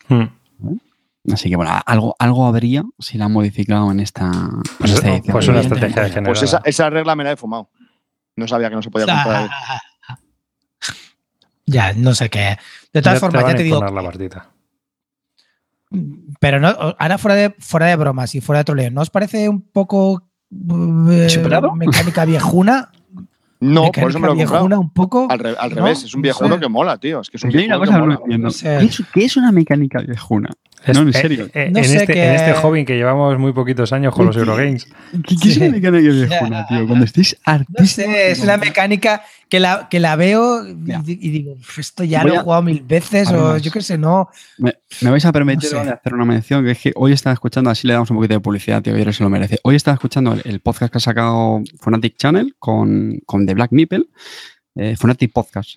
Hmm. 0.09 0.24
Así 1.32 1.49
que 1.49 1.57
bueno, 1.57 1.70
algo, 1.86 2.16
algo 2.19 2.47
habría 2.47 2.82
si 2.99 3.16
la 3.16 3.27
han 3.27 3.32
modificado 3.32 3.93
en 3.93 4.01
esta, 4.01 4.31
pues, 4.78 4.93
edición. 4.93 5.23
Pues 5.31 5.49
una 5.49 5.61
estrategia 5.61 6.03
de 6.03 6.23
Pues 6.23 6.43
esa, 6.43 6.61
esa 6.65 6.90
regla 6.90 7.15
me 7.15 7.23
la 7.23 7.32
he 7.32 7.36
fumado. 7.36 7.70
No 8.35 8.49
sabía 8.49 8.69
que 8.70 8.74
no 8.74 8.82
se 8.82 8.90
podía 8.90 9.07
comprar. 9.23 9.51
Ya, 11.65 11.93
no 11.93 12.15
sé 12.15 12.28
qué. 12.28 12.59
De 12.93 13.03
todas 13.03 13.20
formas, 13.20 13.47
ya 13.47 13.55
te 13.55 13.62
digo. 13.62 13.81
La 13.85 14.03
partida. 14.03 14.51
Pero 16.40 16.59
no, 16.60 16.69
ahora 16.98 17.19
fuera 17.19 17.35
de, 17.35 17.55
fuera 17.59 17.86
de 17.86 17.97
bromas 17.97 18.35
y 18.35 18.40
fuera 18.40 18.59
de 18.60 18.64
troleo, 18.64 18.90
¿no 18.90 19.01
os 19.02 19.10
parece 19.10 19.48
un 19.48 19.60
poco 19.62 20.28
eh, 21.10 21.28
¿Superado? 21.28 21.74
mecánica 21.74 22.24
viejuna? 22.24 22.90
No, 23.64 23.82
Mecánica 23.85 24.01
por 24.01 24.10
eso 24.10 24.19
me 24.19 24.27
lo 24.27 24.32
he 24.32 24.36
viejuna 24.39 24.77
un 24.77 24.90
poco. 24.90 25.28
Al, 25.31 25.39
re- 25.39 25.55
al 25.56 25.70
¿no? 25.70 25.77
revés, 25.77 26.02
es 26.02 26.12
un 26.16 26.20
No 26.20 26.23
viejuno 26.24 26.55
sé. 26.56 26.60
que 26.62 26.69
mola, 26.69 26.98
tío. 26.98 27.20
Es 27.20 27.31
que 27.31 27.36
es 27.36 27.44
un 27.44 27.51
una 27.56 27.78
cosa 27.78 27.93
que 27.94 28.01
mola. 28.01 28.14
entiendo. 28.16 28.47
No 28.48 28.51
sé. 28.51 28.77
¿Qué 28.81 28.85
es, 28.86 29.02
qué 29.14 29.24
es 29.24 29.36
una 29.36 29.52
mecánica 29.52 30.01
viejuna? 30.01 30.51
Es- 30.84 30.96
no, 30.96 31.02
en 31.02 31.09
eh, 31.09 31.12
serio. 31.12 31.48
eh, 31.54 31.70
No 31.70 31.78
en, 31.78 31.84
sé 31.84 31.96
este, 31.98 32.26
en 32.26 32.34
este 32.34 32.52
hobby 32.54 32.84
que 32.84 32.96
llevamos 32.96 33.38
muy 33.38 33.52
poquitos 33.52 33.92
años 33.92 34.14
con 34.14 34.26
los 34.26 34.36
Eurogames. 34.36 34.86
¿Qué, 35.26 35.36
qué 35.40 35.48
es 35.48 35.54
Sí. 35.54 35.60
una 35.60 35.70
mecánica 35.70 36.10
viejuna, 36.10 36.66
tío? 36.66 36.86
Cuando 36.86 37.04
estéis 37.04 37.36
No 37.46 37.52
artistas. 37.52 37.90
sé, 37.90 38.30
es 38.32 38.40
una 38.40 38.56
mecánica 38.56 39.22
que 39.48 39.60
la, 39.60 39.86
que 39.90 40.00
la 40.00 40.16
veo 40.16 40.66
y, 40.66 41.30
digo, 41.30 41.52
"Uf, 41.52 41.78
esto 41.78 42.04
ya 42.04 42.22
Voy 42.22 42.30
lo 42.30 42.34
he 42.34 42.38
a- 42.38 42.42
jugado 42.42 42.62
mil 42.62 42.80
veces 42.82 43.28
o 43.30 43.59
yo 43.59 43.70
qué 43.70 43.82
sé, 43.82 43.98
no. 43.98 44.28
Me, 44.59 44.74
me 45.02 45.10
vais 45.10 45.24
a 45.26 45.30
permitir 45.32 45.72
No 45.74 45.80
hacer 45.80 46.14
una 46.14 46.24
mención 46.24 46.64
que 46.64 46.70
es 46.70 46.78
que 46.78 46.92
hoy 46.96 47.12
estaba 47.12 47.34
escuchando, 47.34 47.68
así 47.70 47.86
le 47.86 47.92
damos 47.92 48.10
un 48.10 48.16
poquito 48.16 48.34
de 48.34 48.40
publicidad, 48.40 48.82
tío, 48.82 48.96
y 48.96 48.98
ahora 49.00 49.12
se 49.12 49.22
lo 49.22 49.28
merece. 49.30 49.59
Hoy 49.62 49.76
estaba 49.76 49.94
escuchando 49.94 50.32
el, 50.32 50.42
el 50.44 50.60
podcast 50.60 50.90
que 50.90 50.98
ha 50.98 51.00
sacado 51.00 51.60
Fnatic 51.80 52.16
Channel 52.16 52.54
con, 52.59 53.20
con 53.26 53.46
The 53.46 53.54
Black 53.54 53.72
Meeple, 53.72 54.06
eh, 54.74 54.97
Fnatic 54.97 55.32
Podcast. 55.32 55.77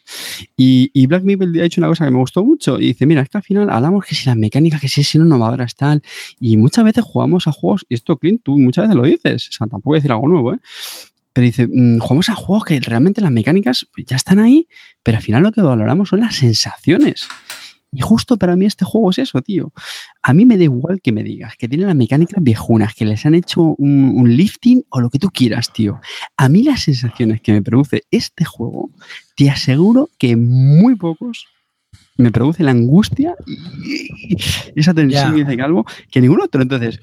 Y, 0.55 0.89
y 0.93 1.07
Black 1.07 1.23
Meeple 1.23 1.59
ha 1.59 1.63
dicho 1.63 1.81
una 1.81 1.87
cosa 1.87 2.05
que 2.05 2.11
me 2.11 2.17
gustó 2.17 2.43
mucho. 2.43 2.79
Y 2.79 2.87
dice: 2.87 3.05
Mira, 3.05 3.21
es 3.21 3.29
que 3.29 3.37
al 3.37 3.43
final 3.43 3.69
hablamos 3.69 4.05
que 4.05 4.15
si 4.15 4.25
las 4.25 4.37
mecánicas, 4.37 4.81
que 4.81 4.89
si 4.89 5.03
son 5.03 5.25
innovadoras, 5.25 5.75
tal. 5.75 6.01
Y 6.39 6.57
muchas 6.57 6.85
veces 6.85 7.03
jugamos 7.03 7.47
a 7.47 7.51
juegos, 7.51 7.85
y 7.89 7.95
esto, 7.95 8.17
Clint, 8.17 8.41
tú 8.43 8.57
muchas 8.57 8.83
veces 8.83 8.95
lo 8.95 9.03
dices, 9.03 9.49
o 9.49 9.51
sea, 9.51 9.67
tampoco 9.67 9.89
voy 9.89 9.97
a 9.97 9.99
decir 9.99 10.11
algo 10.11 10.27
nuevo, 10.27 10.53
¿eh? 10.53 10.59
Pero 11.33 11.45
dice, 11.45 11.67
mm, 11.67 11.99
jugamos 11.99 12.29
a 12.29 12.35
juegos 12.35 12.63
que 12.63 12.79
realmente 12.79 13.19
las 13.19 13.31
mecánicas 13.31 13.85
pues, 13.93 14.05
ya 14.07 14.15
están 14.15 14.39
ahí, 14.39 14.69
pero 15.03 15.17
al 15.17 15.23
final 15.23 15.43
lo 15.43 15.51
que 15.51 15.61
valoramos 15.61 16.09
son 16.09 16.21
las 16.21 16.35
sensaciones. 16.35 17.27
Y 17.91 18.01
justo 18.01 18.37
para 18.37 18.55
mí 18.55 18.65
este 18.65 18.83
juego 18.83 19.11
es 19.11 19.19
eso, 19.19 19.41
tío. 19.41 19.71
A 20.21 20.33
mí 20.33 20.45
me 20.45 20.57
da 20.57 20.63
igual 20.63 21.01
que 21.01 21.11
me 21.11 21.23
digas 21.23 21.55
que 21.57 21.69
tiene 21.69 21.85
las 21.85 21.95
mecánicas 21.95 22.43
viejunas, 22.43 22.93
que 22.93 23.05
les 23.05 23.25
han 23.25 23.35
hecho 23.35 23.61
un, 23.77 24.13
un 24.15 24.35
lifting 24.35 24.83
o 24.89 24.99
lo 24.99 25.09
que 25.09 25.19
tú 25.19 25.29
quieras, 25.29 25.71
tío. 25.71 25.99
A 26.35 26.49
mí 26.49 26.63
las 26.63 26.83
sensaciones 26.83 27.41
que 27.41 27.53
me 27.53 27.61
produce 27.61 28.03
este 28.11 28.43
juego, 28.43 28.89
te 29.35 29.49
aseguro 29.49 30.09
que 30.17 30.35
muy 30.35 30.95
pocos 30.95 31.47
me 32.17 32.31
produce 32.31 32.63
la 32.63 32.71
angustia 32.71 33.35
y 33.85 34.79
esa 34.79 34.93
tensión 34.93 35.33
que 35.33 35.43
dice 35.43 35.57
Calvo 35.57 35.85
que 36.09 36.21
ningún 36.21 36.41
otro. 36.41 36.61
Entonces, 36.61 36.99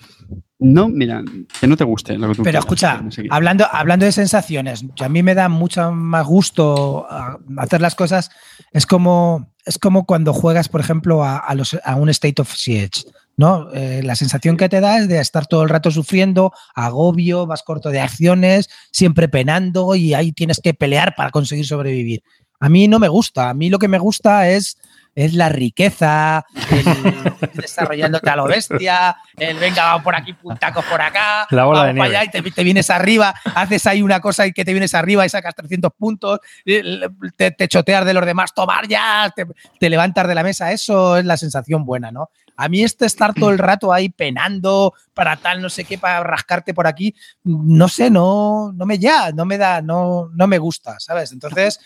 no, 0.58 0.88
mira, 0.88 1.22
que 1.60 1.66
no 1.66 1.76
te 1.76 1.84
guste 1.84 2.16
lo 2.16 2.28
que 2.28 2.34
tú 2.34 2.42
Pero 2.42 2.60
quieras, 2.60 2.64
escucha, 2.64 3.02
no 3.02 3.10
sé 3.10 3.22
qué. 3.22 3.28
hablando, 3.30 3.66
hablando 3.70 4.06
de 4.06 4.12
sensaciones, 4.12 4.84
a 5.00 5.08
mí 5.08 5.22
me 5.22 5.34
da 5.34 5.48
mucho 5.48 5.92
más 5.92 6.26
gusto 6.26 7.06
ah, 7.10 7.38
hacer 7.58 7.80
las 7.80 7.94
cosas. 7.94 8.30
Es 8.70 8.86
como, 8.86 9.52
es 9.66 9.78
como 9.78 10.06
cuando 10.06 10.32
juegas, 10.32 10.68
por 10.68 10.80
ejemplo, 10.80 11.24
a, 11.24 11.36
a 11.36 11.54
los, 11.54 11.76
a 11.84 11.96
un 11.96 12.08
State 12.08 12.40
of 12.40 12.54
Siege. 12.54 13.04
¿no? 13.36 13.70
Eh, 13.72 14.02
la 14.02 14.14
sensación 14.14 14.56
que 14.56 14.68
te 14.68 14.80
da 14.80 14.98
es 14.98 15.08
de 15.08 15.18
estar 15.18 15.46
todo 15.46 15.62
el 15.62 15.68
rato 15.68 15.90
sufriendo, 15.90 16.52
agobio, 16.74 17.46
vas 17.46 17.62
corto 17.62 17.90
de 17.90 18.00
acciones, 18.00 18.68
siempre 18.90 19.28
penando 19.28 19.94
y 19.94 20.14
ahí 20.14 20.32
tienes 20.32 20.60
que 20.62 20.74
pelear 20.74 21.14
para 21.16 21.30
conseguir 21.30 21.66
sobrevivir. 21.66 22.22
A 22.62 22.68
mí 22.68 22.86
no 22.86 23.00
me 23.00 23.08
gusta, 23.08 23.50
a 23.50 23.54
mí 23.54 23.70
lo 23.70 23.80
que 23.80 23.88
me 23.88 23.98
gusta 23.98 24.48
es, 24.48 24.78
es 25.16 25.34
la 25.34 25.48
riqueza, 25.48 26.46
el 26.70 27.50
desarrollándote 27.54 28.30
a 28.30 28.36
lo 28.36 28.44
bestia, 28.44 29.16
el 29.36 29.58
venga, 29.58 29.82
vamos 29.82 30.04
por 30.04 30.14
aquí, 30.14 30.32
puntacos 30.32 30.84
por 30.84 31.00
acá, 31.00 31.48
La 31.50 31.64
bola 31.64 31.80
vamos 31.80 31.94
de 31.96 31.98
para 31.98 32.20
allá 32.20 32.24
y 32.24 32.28
te, 32.30 32.50
te 32.52 32.62
vienes 32.62 32.88
arriba, 32.88 33.34
haces 33.56 33.84
ahí 33.88 34.00
una 34.00 34.20
cosa 34.20 34.46
y 34.46 34.52
que 34.52 34.64
te 34.64 34.70
vienes 34.70 34.94
arriba 34.94 35.26
y 35.26 35.28
sacas 35.28 35.56
300 35.56 35.90
puntos, 35.98 36.38
y 36.64 36.80
te, 37.36 37.50
te 37.50 37.66
choteas 37.66 38.06
de 38.06 38.14
los 38.14 38.24
demás, 38.24 38.54
tomar 38.54 38.86
ya, 38.86 39.32
te, 39.34 39.44
te 39.80 39.90
levantas 39.90 40.28
de 40.28 40.34
la 40.36 40.44
mesa, 40.44 40.70
eso 40.70 41.16
es 41.16 41.24
la 41.24 41.36
sensación 41.36 41.84
buena, 41.84 42.12
¿no? 42.12 42.30
A 42.56 42.68
mí 42.68 42.84
este 42.84 43.06
estar 43.06 43.34
todo 43.34 43.50
el 43.50 43.58
rato 43.58 43.92
ahí 43.92 44.08
penando 44.08 44.94
para 45.14 45.34
tal, 45.36 45.60
no 45.60 45.68
sé 45.68 45.84
qué, 45.84 45.98
para 45.98 46.22
rascarte 46.22 46.74
por 46.74 46.86
aquí, 46.86 47.12
no 47.42 47.88
sé, 47.88 48.08
no, 48.08 48.70
no 48.72 48.86
me 48.86 49.00
ya, 49.00 49.32
no 49.32 49.44
me 49.46 49.58
da, 49.58 49.82
no, 49.82 50.30
no 50.32 50.46
me 50.46 50.58
gusta, 50.58 51.00
¿sabes? 51.00 51.32
Entonces, 51.32 51.80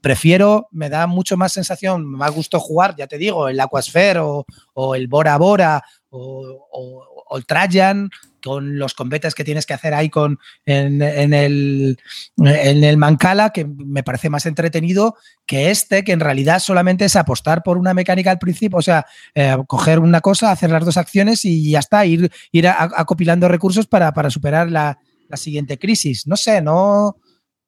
prefiero, 0.00 0.68
me 0.70 0.88
da 0.88 1.06
mucho 1.06 1.36
más 1.36 1.52
sensación, 1.52 2.04
más 2.06 2.32
gusto 2.32 2.60
jugar, 2.60 2.94
ya 2.96 3.06
te 3.06 3.18
digo, 3.18 3.48
el 3.48 3.60
Aquasphere 3.60 4.20
o, 4.20 4.44
o 4.74 4.94
el 4.94 5.08
Bora 5.08 5.36
Bora 5.38 5.82
o, 6.10 7.36
el 7.36 7.46
Trajan 7.46 8.10
con 8.42 8.78
los 8.78 8.94
combates 8.94 9.34
que 9.34 9.42
tienes 9.42 9.66
que 9.66 9.74
hacer 9.74 9.92
ahí 9.92 10.08
con, 10.08 10.38
en, 10.64 11.02
el, 11.02 11.98
en 12.36 12.84
el 12.84 12.96
Mancala, 12.96 13.50
que 13.50 13.64
me 13.64 14.04
parece 14.04 14.30
más 14.30 14.46
entretenido 14.46 15.16
que 15.44 15.72
este, 15.72 16.04
que 16.04 16.12
en 16.12 16.20
realidad 16.20 16.60
solamente 16.60 17.04
es 17.04 17.16
apostar 17.16 17.64
por 17.64 17.76
una 17.76 17.92
mecánica 17.92 18.30
al 18.30 18.38
principio, 18.38 18.78
o 18.78 18.82
sea, 18.82 19.04
eh, 19.34 19.56
coger 19.66 19.98
una 19.98 20.20
cosa, 20.20 20.52
hacer 20.52 20.70
las 20.70 20.84
dos 20.84 20.96
acciones 20.96 21.44
y 21.44 21.72
ya 21.72 21.80
está, 21.80 22.06
ir, 22.06 22.30
ir 22.52 22.68
acopilando 22.68 23.48
recursos 23.48 23.88
para, 23.88 24.12
para 24.12 24.30
superar 24.30 24.70
la, 24.70 25.00
la 25.28 25.36
siguiente 25.36 25.78
crisis. 25.78 26.26
No 26.26 26.36
sé, 26.36 26.62
no... 26.62 27.16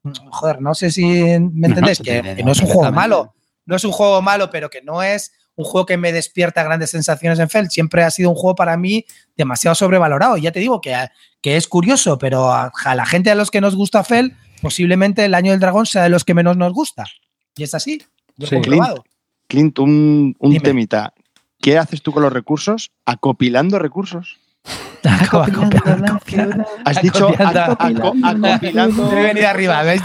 Joder, 0.02 0.60
no 0.60 0.74
sé 0.74 0.90
si 0.90 1.04
me 1.04 1.68
entendéis, 1.68 2.00
No, 2.00 2.04
que, 2.04 2.42
no 2.44 2.52
es 2.52 2.60
un 2.60 2.68
juego 2.68 2.92
malo, 2.92 3.34
no 3.66 3.76
es 3.76 3.84
un 3.84 3.92
juego 3.92 4.22
malo, 4.22 4.50
pero 4.50 4.70
que 4.70 4.82
no 4.82 5.02
es 5.02 5.32
un 5.56 5.64
juego 5.64 5.86
que 5.86 5.96
me 5.96 6.12
despierta 6.12 6.62
grandes 6.62 6.90
sensaciones 6.90 7.38
en 7.40 7.48
Feld. 7.48 7.70
Siempre 7.70 8.04
ha 8.04 8.10
sido 8.10 8.30
un 8.30 8.36
juego 8.36 8.54
para 8.54 8.76
mí 8.76 9.04
demasiado 9.36 9.74
sobrevalorado. 9.74 10.36
Y 10.36 10.42
ya 10.42 10.52
te 10.52 10.60
digo 10.60 10.80
que, 10.80 10.94
que 11.40 11.56
es 11.56 11.66
curioso, 11.66 12.16
pero 12.16 12.52
a, 12.52 12.72
a 12.84 12.94
la 12.94 13.04
gente 13.04 13.30
a 13.30 13.34
los 13.34 13.50
que 13.50 13.60
nos 13.60 13.74
gusta 13.74 14.04
Feld, 14.04 14.32
posiblemente 14.62 15.24
el 15.24 15.34
año 15.34 15.50
del 15.50 15.60
dragón 15.60 15.86
sea 15.86 16.04
de 16.04 16.10
los 16.10 16.24
que 16.24 16.34
menos 16.34 16.56
nos 16.56 16.72
gusta. 16.72 17.06
Y 17.56 17.64
es 17.64 17.74
así. 17.74 18.00
Sí. 18.38 18.54
comprobado. 18.54 19.04
Clint, 19.48 19.78
un, 19.78 20.36
un 20.38 20.58
temita. 20.58 21.12
¿Qué 21.60 21.76
haces 21.76 22.02
tú 22.02 22.12
con 22.12 22.22
los 22.22 22.32
recursos? 22.32 22.92
Acopilando 23.04 23.78
recursos. 23.78 24.38
Has 26.84 27.02
dicho 27.02 27.28
acopilando. 27.38 28.14
Me 28.14 28.54
he 28.54 29.22
venido 29.22 29.48
arriba. 29.48 29.82
Me, 29.82 29.94
he 29.94 30.00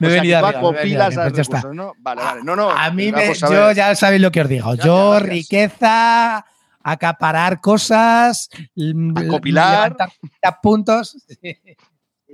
venido 0.00 0.38
arriba, 0.38 0.48
acopilas 0.48 1.16
a 1.18 1.22
pues 1.22 1.32
ya 1.34 1.42
está. 1.42 1.56
recursos, 1.58 1.74
¿no? 1.74 1.92
Vale, 1.98 2.22
vale. 2.22 2.42
No, 2.44 2.56
no. 2.56 2.70
A 2.70 2.90
mí, 2.90 3.12
me, 3.12 3.34
yo 3.34 3.72
ya 3.72 3.94
sabéis 3.94 4.22
lo 4.22 4.30
que 4.30 4.40
os 4.42 4.48
digo. 4.48 4.74
Yo, 4.74 5.18
riqueza, 5.20 6.44
acaparar 6.82 7.60
cosas, 7.60 8.48
l- 8.76 9.12
Acopilar. 9.26 9.92
levantar 9.92 10.10
30 10.40 10.60
puntos. 10.60 11.16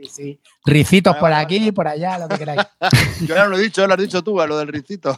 Sí. 0.09 0.41
Ricitos 0.65 1.15
por 1.17 1.31
aquí, 1.31 1.73
por 1.73 1.87
allá, 1.87 2.17
lo 2.17 2.27
que 2.27 2.39
queráis. 2.39 2.63
Yo 3.21 3.35
ya 3.35 3.45
lo 3.45 3.59
he 3.59 3.61
dicho, 3.61 3.87
lo 3.87 3.93
has 3.93 4.01
dicho 4.01 4.25
tú, 4.25 4.41
a 4.41 4.47
lo 4.47 4.57
del 4.57 4.69
rincito. 4.69 5.15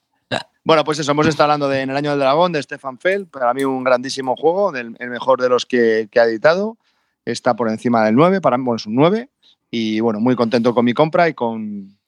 Bueno, 0.65 0.85
pues 0.85 0.99
eso, 0.99 1.13
hemos 1.13 1.27
estado 1.27 1.45
hablando 1.45 1.69
de 1.69 1.81
En 1.83 1.91
el 1.91 1.97
año 1.97 2.11
del 2.11 2.19
dragón, 2.21 2.53
de 2.53 2.63
Stefan 2.63 2.99
Feld, 2.99 3.29
para 3.29 3.55
mí 3.55 3.65
un 3.65 3.85
grandísimo 3.85 4.37
juego, 4.37 4.71
del- 4.73 4.97
el 4.99 5.11
mejor 5.11 5.41
de 5.41 5.49
los 5.49 5.65
que, 5.67 6.09
que 6.11 6.21
ha 6.21 6.25
editado. 6.25 6.77
Está 7.25 7.55
por 7.55 7.69
encima 7.69 8.05
del 8.05 8.15
9, 8.15 8.41
para 8.41 8.59
mí 8.59 8.65
bueno, 8.65 8.77
es 8.77 8.87
un 8.87 8.95
9. 8.95 9.31
Y 9.71 10.01
bueno, 10.01 10.21
muy 10.21 10.35
contento 10.35 10.75
con 10.75 10.85
mi 10.85 10.95
compra 10.95 11.29
y 11.29 11.35
con, 11.35 11.99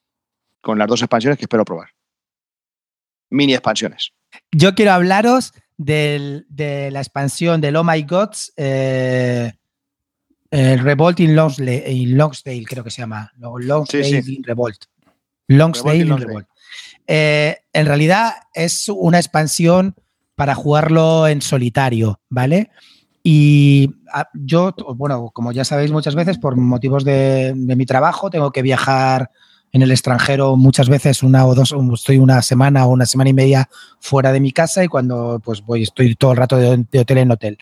con 0.60 0.78
las 0.78 0.88
dos 0.88 1.00
expansiones 1.02 1.38
que 1.38 1.44
espero 1.44 1.64
probar. 1.64 1.88
Mini 3.30 3.52
expansiones. 3.54 4.12
Yo 4.50 4.74
quiero 4.74 4.92
hablaros 4.92 5.52
del- 5.76 6.46
de 6.48 6.90
la 6.90 7.00
expansión 7.00 7.60
del 7.60 7.76
Oh 7.76 7.84
My 7.84 8.02
Gods, 8.02 8.52
eh, 8.56 9.52
el 10.50 10.78
Revolt 10.80 11.20
in, 11.20 11.36
Longsdale, 11.36 12.64
creo 12.66 12.82
que 12.84 12.90
se 12.90 13.02
llama. 13.02 13.30
Lo- 13.38 13.58
Longsdale 13.58 14.04
Sí, 14.04 14.22
sí. 14.22 14.34
in 14.36 14.44
Revolt. 14.44 14.84
Longsdale 15.48 15.96
in. 15.98 16.16
Revolt. 16.18 16.46
Eh, 17.12 17.56
en 17.72 17.86
realidad 17.86 18.34
es 18.54 18.88
una 18.88 19.18
expansión 19.18 19.96
para 20.36 20.54
jugarlo 20.54 21.26
en 21.26 21.42
solitario, 21.42 22.20
¿vale? 22.28 22.70
Y 23.24 23.96
ah, 24.12 24.28
yo, 24.32 24.72
bueno, 24.94 25.30
como 25.34 25.50
ya 25.50 25.64
sabéis 25.64 25.90
muchas 25.90 26.14
veces, 26.14 26.38
por 26.38 26.56
motivos 26.56 27.04
de, 27.04 27.52
de 27.56 27.74
mi 27.74 27.84
trabajo, 27.84 28.30
tengo 28.30 28.52
que 28.52 28.62
viajar 28.62 29.32
en 29.72 29.82
el 29.82 29.90
extranjero 29.90 30.54
muchas 30.54 30.88
veces 30.88 31.24
una 31.24 31.46
o 31.46 31.54
dos, 31.56 31.74
estoy 31.94 32.18
una 32.18 32.42
semana 32.42 32.86
o 32.86 32.90
una 32.90 33.06
semana 33.06 33.30
y 33.30 33.34
media 33.34 33.68
fuera 33.98 34.30
de 34.30 34.38
mi 34.38 34.52
casa 34.52 34.84
y 34.84 34.88
cuando 34.88 35.40
pues 35.44 35.62
voy, 35.62 35.82
estoy 35.82 36.14
todo 36.14 36.30
el 36.30 36.36
rato 36.36 36.58
de, 36.58 36.84
de 36.92 37.00
hotel 37.00 37.18
en 37.18 37.32
hotel. 37.32 37.58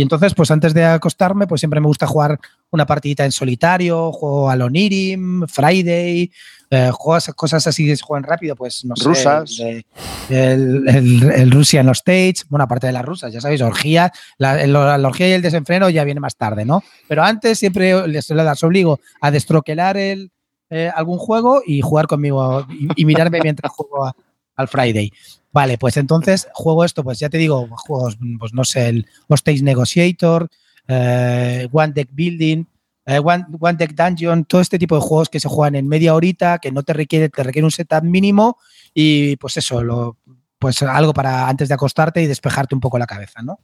Y 0.00 0.02
entonces, 0.02 0.32
pues 0.32 0.50
antes 0.50 0.72
de 0.72 0.82
acostarme, 0.82 1.46
pues 1.46 1.60
siempre 1.60 1.78
me 1.78 1.86
gusta 1.86 2.06
jugar 2.06 2.40
una 2.70 2.86
partidita 2.86 3.26
en 3.26 3.32
solitario, 3.32 4.10
juego 4.12 4.48
al 4.48 4.62
Onirim, 4.62 5.46
Friday, 5.46 6.32
eh, 6.70 6.90
juegos, 6.90 7.26
cosas 7.36 7.66
así 7.66 7.84
que 7.84 7.94
se 7.94 8.02
juegan 8.02 8.22
rápido, 8.22 8.56
pues 8.56 8.82
no 8.86 8.96
sé. 8.96 9.04
Rusas. 9.04 9.58
de- 9.58 9.84
el, 10.30 10.88
el, 10.88 11.30
el 11.32 11.50
Russian 11.50 11.86
Stage, 11.90 12.44
bueno, 12.48 12.64
aparte 12.64 12.86
de 12.86 12.94
las 12.94 13.04
rusas, 13.04 13.30
ya 13.30 13.42
sabéis, 13.42 13.60
orgías, 13.60 14.10
la, 14.38 14.96
orgía 15.06 15.28
y 15.28 15.32
el 15.32 15.42
desenfreno 15.42 15.90
ya 15.90 16.02
viene 16.04 16.20
más 16.20 16.34
tarde, 16.34 16.64
¿no? 16.64 16.82
Pero 17.06 17.22
antes 17.22 17.58
siempre 17.58 18.08
les, 18.08 18.30
les 18.30 18.64
obligo 18.64 19.00
a 19.20 19.30
destroquelar 19.30 19.98
el, 19.98 20.30
eh, 20.70 20.90
algún 20.94 21.18
juego 21.18 21.60
y 21.66 21.82
jugar 21.82 22.06
conmigo 22.06 22.66
y, 22.70 22.88
y 23.02 23.04
mirarme 23.04 23.40
mientras 23.42 23.70
juego 23.70 24.06
a- 24.06 24.16
al 24.60 24.68
Friday. 24.68 25.12
Vale, 25.52 25.78
pues 25.78 25.96
entonces 25.96 26.48
juego 26.52 26.84
esto, 26.84 27.02
pues 27.02 27.18
ya 27.18 27.28
te 27.28 27.38
digo, 27.38 27.68
juegos, 27.70 28.18
pues 28.38 28.52
no 28.52 28.64
sé, 28.64 28.88
el 28.88 29.06
Hostage 29.26 29.62
Negotiator, 29.62 30.48
eh, 30.86 31.68
One 31.72 31.92
Deck 31.92 32.08
Building, 32.12 32.64
eh, 33.06 33.18
One, 33.18 33.46
One 33.58 33.76
Deck 33.76 33.94
Dungeon, 33.94 34.44
todo 34.44 34.60
este 34.60 34.78
tipo 34.78 34.94
de 34.94 35.00
juegos 35.00 35.28
que 35.28 35.40
se 35.40 35.48
juegan 35.48 35.74
en 35.74 35.88
media 35.88 36.14
horita, 36.14 36.58
que 36.58 36.70
no 36.70 36.84
te 36.84 36.92
requiere, 36.92 37.28
te 37.28 37.42
requiere 37.42 37.64
un 37.64 37.72
setup 37.72 38.04
mínimo 38.04 38.58
y 38.94 39.36
pues 39.36 39.56
eso, 39.56 39.82
lo, 39.82 40.18
pues 40.60 40.82
algo 40.82 41.12
para 41.12 41.48
antes 41.48 41.68
de 41.68 41.74
acostarte 41.74 42.22
y 42.22 42.26
despejarte 42.26 42.74
un 42.74 42.80
poco 42.80 42.98
la 42.98 43.06
cabeza, 43.06 43.42
¿no? 43.42 43.58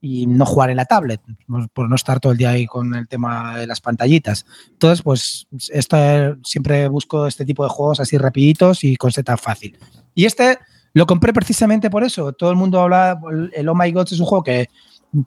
Y 0.00 0.26
no 0.26 0.44
jugar 0.44 0.70
en 0.70 0.76
la 0.76 0.84
tablet, 0.84 1.20
pues, 1.48 1.66
por 1.72 1.88
no 1.88 1.96
estar 1.96 2.20
todo 2.20 2.32
el 2.32 2.38
día 2.38 2.50
ahí 2.50 2.66
con 2.66 2.94
el 2.94 3.08
tema 3.08 3.58
de 3.58 3.66
las 3.66 3.80
pantallitas. 3.80 4.44
Entonces, 4.68 5.02
pues 5.02 5.46
esto, 5.70 5.96
siempre 6.44 6.86
busco 6.88 7.26
este 7.26 7.46
tipo 7.46 7.64
de 7.64 7.70
juegos 7.70 8.00
así 8.00 8.18
rapiditos 8.18 8.84
y 8.84 8.96
con 8.96 9.10
setup 9.10 9.38
fácil. 9.38 9.78
Y 10.14 10.24
este 10.24 10.58
lo 10.92 11.06
compré 11.06 11.32
precisamente 11.32 11.90
por 11.90 12.04
eso. 12.04 12.32
Todo 12.32 12.50
el 12.50 12.56
mundo 12.56 12.80
habla, 12.80 13.18
el 13.52 13.68
Oh 13.68 13.74
My 13.74 13.90
God 13.90 14.06
es 14.10 14.20
un 14.20 14.26
juego 14.26 14.44
que 14.44 14.68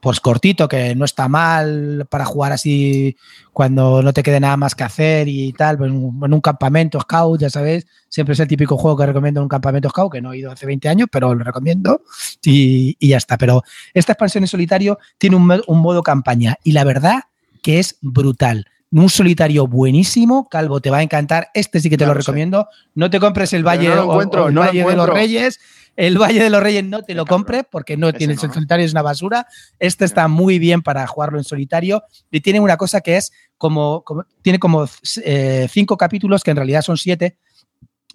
pues 0.02 0.20
cortito, 0.20 0.68
que 0.68 0.96
no 0.96 1.06
está 1.06 1.28
mal 1.28 2.06
para 2.10 2.26
jugar 2.26 2.52
así 2.52 3.16
cuando 3.54 4.02
no 4.02 4.14
te 4.14 4.22
quede 4.22 4.40
nada 4.40 4.58
más 4.58 4.76
que 4.76 4.84
hacer 4.84 5.28
y 5.28 5.54
tal, 5.54 5.78
pues, 5.78 5.90
en 5.90 6.34
un 6.34 6.42
campamento 6.42 7.00
scout, 7.00 7.40
ya 7.40 7.50
sabéis, 7.50 7.88
siempre 8.10 8.34
es 8.34 8.40
el 8.40 8.48
típico 8.48 8.78
juego 8.78 8.98
que 8.98 9.06
recomiendo 9.06 9.40
en 9.40 9.44
un 9.44 9.50
campamento 9.50 9.90
scout, 9.90 10.12
que 10.12 10.22
no 10.22 10.34
he 10.34 10.40
ido 10.40 10.52
hace 10.52 10.66
20 10.66 10.90
años, 10.90 11.08
pero 11.12 11.34
lo 11.34 11.44
recomiendo 11.44 12.02
y, 12.44 12.98
ya 13.08 13.18
está. 13.18 13.38
Pero 13.38 13.64
esta 13.94 14.14
expansión 14.14 14.44
en 14.44 14.50
solitario 14.50 15.00
tiene 15.18 15.36
un, 15.36 15.48
modo 15.68 16.04
campaña 16.04 16.58
y 16.64 16.74
la 16.74 16.84
verdad 16.84 17.24
que 17.62 17.80
es 17.80 17.98
brutal 18.02 18.66
un 18.92 19.10
solitario 19.10 19.68
buenísimo. 19.68 20.48
Calvo, 20.50 20.80
te 20.82 20.90
va 20.90 20.98
a 20.98 21.04
encantar. 21.04 21.50
Este 21.54 21.80
sí 21.80 21.90
que 21.90 21.98
te 21.98 22.06
lo 22.06 22.14
recomiendo. 22.14 22.68
No 22.96 23.10
te 23.10 23.20
compres 23.20 23.54
el 23.54 23.64
Valle, 23.64 23.92
el 23.92 24.58
Valle 24.58 24.86
de 24.86 24.96
los 24.96 25.10
Reyes, 25.10 25.60
el 25.98 26.22
Valle 26.22 26.44
de 26.44 26.50
los 26.52 26.62
Reyes 26.62 26.84
no 26.84 27.02
te 27.02 27.16
lo 27.16 27.26
compres 27.26 27.64
porque 27.70 27.98
no 27.98 28.14
tiene 28.14 28.34
el 28.34 28.40
solitario, 28.40 28.86
es 28.86 28.92
una 28.92 29.02
basura. 29.02 29.48
Este 29.80 30.06
está 30.06 30.28
muy 30.28 30.60
bien 30.60 30.84
para 30.84 31.06
jugarlo 31.08 31.40
en 31.40 31.44
solitario 31.44 32.04
y 32.30 32.42
tiene 32.42 32.60
una 32.60 32.78
cosa 32.78 33.02
que 33.02 33.18
es 33.18 33.32
como, 33.58 34.06
tiene 34.44 34.60
como 34.60 34.88
eh, 35.24 35.68
cinco 35.70 35.98
capítulos 35.98 36.44
que 36.44 36.52
en 36.52 36.58
realidad 36.58 36.84
son 36.84 36.98
siete. 36.98 37.38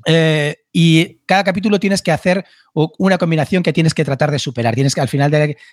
Eh, 0.06 0.56
y 0.72 1.18
cada 1.26 1.42
capítulo 1.42 1.78
tienes 1.80 2.02
que 2.02 2.12
hacer 2.12 2.44
una 2.72 3.18
combinación 3.18 3.64
que 3.64 3.72
tienes 3.72 3.94
que 3.94 4.04
tratar 4.04 4.30
de 4.30 4.38
superar. 4.38 4.74
Tienes 4.74 4.94
que 4.94 5.00
al 5.00 5.08
final 5.08 5.30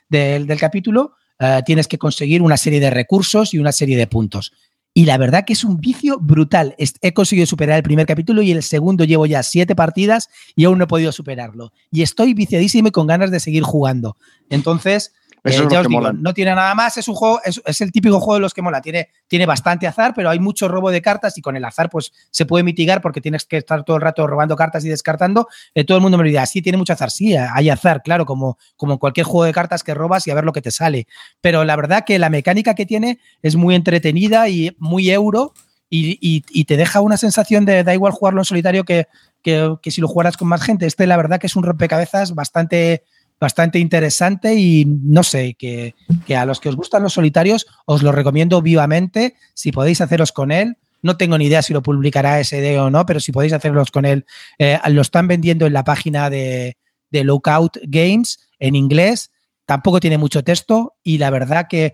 del 0.09 0.59
capítulo 0.59 1.13
eh, 1.39 1.61
tienes 1.63 1.88
que 1.88 1.99
conseguir 1.99 2.41
una 2.41 2.57
serie 2.57 2.80
de 2.80 2.89
recursos 2.89 3.53
y 3.53 3.59
una 3.59 3.71
serie 3.71 3.95
de 3.95 4.07
puntos. 4.07 4.51
Y 4.93 5.05
la 5.05 5.17
verdad 5.17 5.45
que 5.45 5.53
es 5.53 5.63
un 5.63 5.77
vicio 5.77 6.19
brutal. 6.19 6.75
He 6.77 7.13
conseguido 7.13 7.45
superar 7.45 7.77
el 7.77 7.83
primer 7.83 8.05
capítulo 8.05 8.41
y 8.41 8.51
el 8.51 8.63
segundo 8.63 9.03
llevo 9.03 9.25
ya 9.25 9.43
siete 9.43 9.75
partidas 9.75 10.29
y 10.55 10.65
aún 10.65 10.77
no 10.77 10.85
he 10.85 10.87
podido 10.87 11.11
superarlo. 11.11 11.71
Y 11.91 12.01
estoy 12.01 12.33
viciadísimo 12.33 12.87
y 12.87 12.91
con 12.91 13.07
ganas 13.07 13.31
de 13.31 13.39
seguir 13.39 13.63
jugando. 13.63 14.17
Entonces, 14.49 15.13
eh, 15.43 15.67
ya 15.69 15.81
os 15.81 15.87
digo, 15.87 16.13
no 16.13 16.33
tiene 16.33 16.53
nada 16.53 16.73
más, 16.75 16.97
es 16.97 17.07
un 17.07 17.15
juego, 17.15 17.39
es, 17.43 17.81
el 17.81 17.91
típico 17.91 18.19
juego 18.19 18.35
de 18.35 18.39
los 18.41 18.53
que 18.53 18.61
mola, 18.61 18.81
tiene, 18.81 19.09
tiene 19.27 19.45
bastante 19.45 19.87
azar, 19.87 20.13
pero 20.15 20.29
hay 20.29 20.39
mucho 20.39 20.67
robo 20.67 20.91
de 20.91 21.01
cartas 21.01 21.37
y 21.37 21.41
con 21.41 21.55
el 21.55 21.63
azar 21.65 21.89
pues 21.89 22.11
se 22.31 22.45
puede 22.45 22.63
mitigar 22.63 23.01
porque 23.01 23.21
tienes 23.21 23.45
que 23.45 23.57
estar 23.57 23.83
todo 23.83 23.97
el 23.97 24.01
rato 24.01 24.25
robando 24.27 24.55
cartas 24.55 24.83
y 24.85 24.89
descartando. 24.89 25.47
Eh, 25.73 25.83
todo 25.83 25.97
el 25.97 26.01
mundo 26.01 26.17
me 26.17 26.27
dirá, 26.27 26.45
sí, 26.45 26.61
tiene 26.61 26.77
mucho 26.77 26.93
azar, 26.93 27.11
sí, 27.11 27.35
hay 27.35 27.69
azar, 27.69 28.01
claro, 28.03 28.25
como, 28.25 28.57
como 28.75 28.93
en 28.93 28.99
cualquier 28.99 29.25
juego 29.25 29.45
de 29.45 29.53
cartas 29.53 29.83
que 29.83 29.93
robas 29.93 30.27
y 30.27 30.31
a 30.31 30.35
ver 30.35 30.43
lo 30.43 30.53
que 30.53 30.61
te 30.61 30.71
sale. 30.71 31.07
Pero 31.41 31.63
la 31.63 31.75
verdad 31.75 32.03
que 32.05 32.19
la 32.19 32.29
mecánica 32.29 32.75
que 32.75 32.85
tiene 32.85 33.19
es 33.41 33.55
muy 33.55 33.75
entretenida 33.75 34.49
y 34.49 34.75
muy 34.79 35.09
euro. 35.09 35.53
Y, 35.91 36.65
te 36.65 36.77
deja 36.77 37.01
una 37.01 37.17
sensación 37.17 37.65
de 37.65 37.83
da 37.83 37.95
igual 37.95 38.11
jugarlo 38.11 38.41
en 38.41 38.45
solitario 38.45 38.83
que, 38.83 39.07
que, 39.41 39.75
que 39.81 39.89
si 39.89 40.01
lo 40.01 40.07
jugaras 40.07 40.37
con 40.37 40.47
más 40.47 40.61
gente. 40.61 40.85
Este, 40.85 41.07
la 41.07 41.17
verdad, 41.17 41.39
que 41.39 41.47
es 41.47 41.55
un 41.55 41.63
rompecabezas 41.63 42.35
bastante, 42.35 43.03
bastante 43.39 43.79
interesante 43.79 44.55
y 44.55 44.85
no 44.85 45.23
sé, 45.23 45.55
que, 45.57 45.95
a 46.35 46.45
los 46.45 46.59
que 46.59 46.69
os 46.69 46.75
gustan 46.75 47.03
los 47.03 47.13
solitarios 47.13 47.67
os 47.85 48.03
lo 48.03 48.11
recomiendo 48.11 48.61
vivamente, 48.61 49.35
si 49.53 49.71
podéis 49.71 50.01
haceros 50.01 50.31
con 50.31 50.51
él. 50.51 50.77
No 51.01 51.15
tengo 51.15 51.37
ni 51.37 51.45
idea 51.45 51.61
si 51.61 51.71
lo 51.71 51.81
publicará 51.81 52.43
SD 52.43 52.77
o 52.79 52.89
no, 52.89 53.05
pero 53.05 53.21
si 53.21 53.31
podéis 53.31 53.53
hacerlos 53.53 53.89
con 53.89 54.03
él, 54.03 54.25
eh, 54.57 54.77
lo 54.89 55.01
están 55.01 55.29
vendiendo 55.29 55.65
en 55.65 55.71
la 55.71 55.85
página 55.85 56.29
de, 56.29 56.75
de 57.09 57.23
Lookout 57.23 57.77
Games 57.83 58.49
en 58.59 58.75
inglés. 58.75 59.31
Tampoco 59.65 60.01
tiene 60.01 60.17
mucho 60.17 60.43
texto 60.43 60.95
y 61.03 61.19
la 61.19 61.29
verdad 61.29 61.67
que 61.69 61.93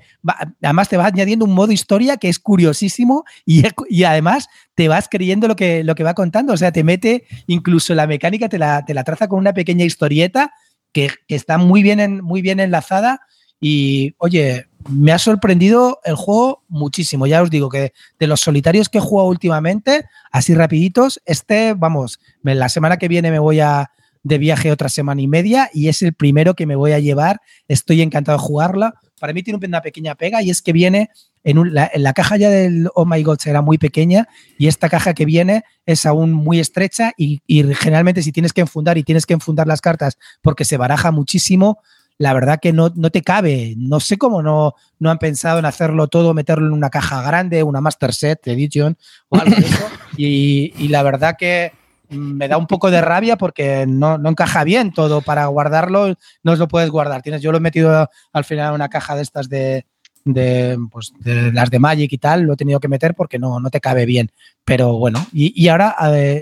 además 0.64 0.90
te 0.90 0.98
va 0.98 1.06
añadiendo 1.06 1.46
un 1.46 1.54
modo 1.54 1.72
historia 1.72 2.18
que 2.18 2.30
es 2.30 2.40
curiosísimo 2.40 3.26
y, 3.46 3.64
y, 3.90 4.06
además 4.06 4.48
te 4.76 4.88
vas 4.88 5.08
creyendo 5.12 5.48
lo 5.48 5.58
que, 5.58 5.84
lo 5.84 5.94
que 5.94 6.04
va 6.04 6.14
contando. 6.16 6.54
O 6.54 6.58
sea, 6.58 6.72
te 6.72 6.84
mete 6.84 7.26
incluso 7.46 7.94
la 7.94 8.08
mecánica, 8.08 8.50
te 8.50 8.58
la, 8.58 8.86
te 8.86 8.94
la 8.94 9.04
traza 9.04 9.28
con 9.28 9.40
una 9.40 9.54
pequeña 9.54 9.86
historieta 9.86 10.54
que, 10.96 11.10
está 11.28 11.58
muy 11.58 11.84
bien, 11.84 12.24
muy 12.24 12.42
bien 12.42 12.62
enlazada 12.62 13.20
y, 13.60 14.16
oye, 14.18 14.68
me 14.90 15.12
ha 15.12 15.20
sorprendido 15.20 16.00
el 16.06 16.16
juego 16.16 16.64
muchísimo. 16.70 17.28
Ya 17.28 17.42
os 17.42 17.50
digo 17.50 17.70
que 17.70 17.92
de 18.18 18.28
los 18.28 18.40
solitarios 18.40 18.88
que 18.88 19.00
he 19.00 19.02
jugado 19.02 19.28
últimamente, 19.28 20.06
así 20.32 20.56
rapiditos, 20.56 21.22
este, 21.26 21.74
vamos, 21.74 22.22
la 22.44 22.70
semana 22.70 22.96
que 22.96 23.10
viene 23.10 23.30
me 23.30 23.40
voy 23.40 23.60
a 23.60 23.92
de 24.26 24.40
viaje 24.40 24.72
otra 24.72 24.90
semana 24.90 25.22
y 25.22 25.28
media 25.28 25.70
y 25.72 25.88
es 25.88 26.02
el 26.02 26.14
primero 26.14 26.56
que 26.56 26.66
me 26.66 26.76
voy 26.76 26.94
a 26.94 27.00
llevar. 27.00 27.42
Estoy 27.68 28.02
encantado 28.02 28.40
de 28.40 28.44
jugarla. 28.44 28.96
Para 29.20 29.34
mí 29.34 29.44
tiene 29.44 29.60
una 29.64 29.82
pequeña 29.82 30.16
pega 30.16 30.42
y 30.42 30.50
es 30.50 30.64
que 30.64 30.74
viene 30.74 31.12
en, 31.44 31.76
la, 31.76 32.14
caja 32.14 32.36
ya 32.36 32.50
del 32.50 32.90
Oh 32.96 33.06
My 33.06 33.22
God 33.22 33.38
era 33.46 33.62
muy 33.62 33.78
pequeña 33.78 34.28
y 34.58 34.66
esta 34.66 34.90
caja 34.90 35.14
que 35.14 35.26
viene 35.26 35.64
es 35.86 36.08
aún 36.08 36.34
muy 36.34 36.60
estrecha 36.60 37.14
y, 37.16 37.40
generalmente 37.76 38.24
si 38.24 38.32
tienes 38.32 38.52
que 38.52 38.62
enfundar 38.62 38.98
y 38.98 39.04
tienes 39.04 39.28
que 39.28 39.36
enfundar 39.36 39.68
las 39.68 39.80
cartas 39.80 40.18
porque 40.42 40.66
se 40.66 40.78
baraja 40.78 41.12
muchísimo, 41.12 41.78
la 42.18 42.34
verdad 42.34 42.60
que 42.60 42.74
no, 42.74 42.92
no 42.96 43.12
te 43.12 43.22
cabe. 43.22 43.76
No 43.78 44.00
sé 44.00 44.18
cómo 44.18 44.42
no, 44.42 44.74
no 44.98 45.12
han 45.12 45.20
pensado 45.20 45.60
en 45.60 45.66
hacerlo 45.66 46.08
todo, 46.08 46.34
meterlo 46.34 46.66
en 46.66 46.74
una 46.74 46.90
caja 46.90 47.22
grande, 47.22 47.62
una 47.62 47.80
Master 47.80 48.12
Set 48.12 48.48
Edition 48.48 48.98
o 49.30 49.38
algo 49.38 49.56
de 49.56 49.68
eso. 49.68 49.88
Y, 50.18 50.74
y 50.78 50.88
la 50.88 51.04
verdad 51.04 51.36
que 51.38 51.74
me 52.10 52.48
da 52.48 52.58
un 52.58 52.68
poco 52.68 52.92
de 52.92 53.02
rabia 53.02 53.38
porque 53.38 53.86
no, 53.88 54.18
no, 54.18 54.30
encaja 54.30 54.64
bien 54.64 54.92
todo. 54.92 55.22
Para 55.22 55.46
guardarlo 55.48 56.16
no 56.44 56.52
os 56.52 56.60
lo 56.60 56.68
puedes 56.68 56.90
guardar. 56.90 57.22
Tienes, 57.22 57.42
yo 57.42 57.52
lo 57.52 57.58
he 57.58 57.62
metido 57.62 58.10
al 58.34 58.44
final 58.44 58.70
en 58.70 58.76
una 58.76 58.90
caja 58.90 59.16
de 59.16 59.22
estas 59.22 59.50
de, 59.50 59.86
de, 60.26 60.78
pues, 60.92 61.14
de, 61.20 61.52
las 61.52 61.70
de 61.70 61.80
Magic 61.80 62.12
y 62.12 62.18
tal, 62.18 62.42
lo 62.42 62.54
he 62.54 62.58
tenido 62.58 62.80
que 62.80 62.88
meter 62.88 63.14
porque 63.14 63.40
no, 63.40 63.60
no 63.60 63.70
te 63.70 63.80
cabe 63.80 64.06
bien. 64.06 64.32
Pero 64.64 64.98
bueno, 64.98 65.26
y, 65.32 65.68
ahora 65.68 65.96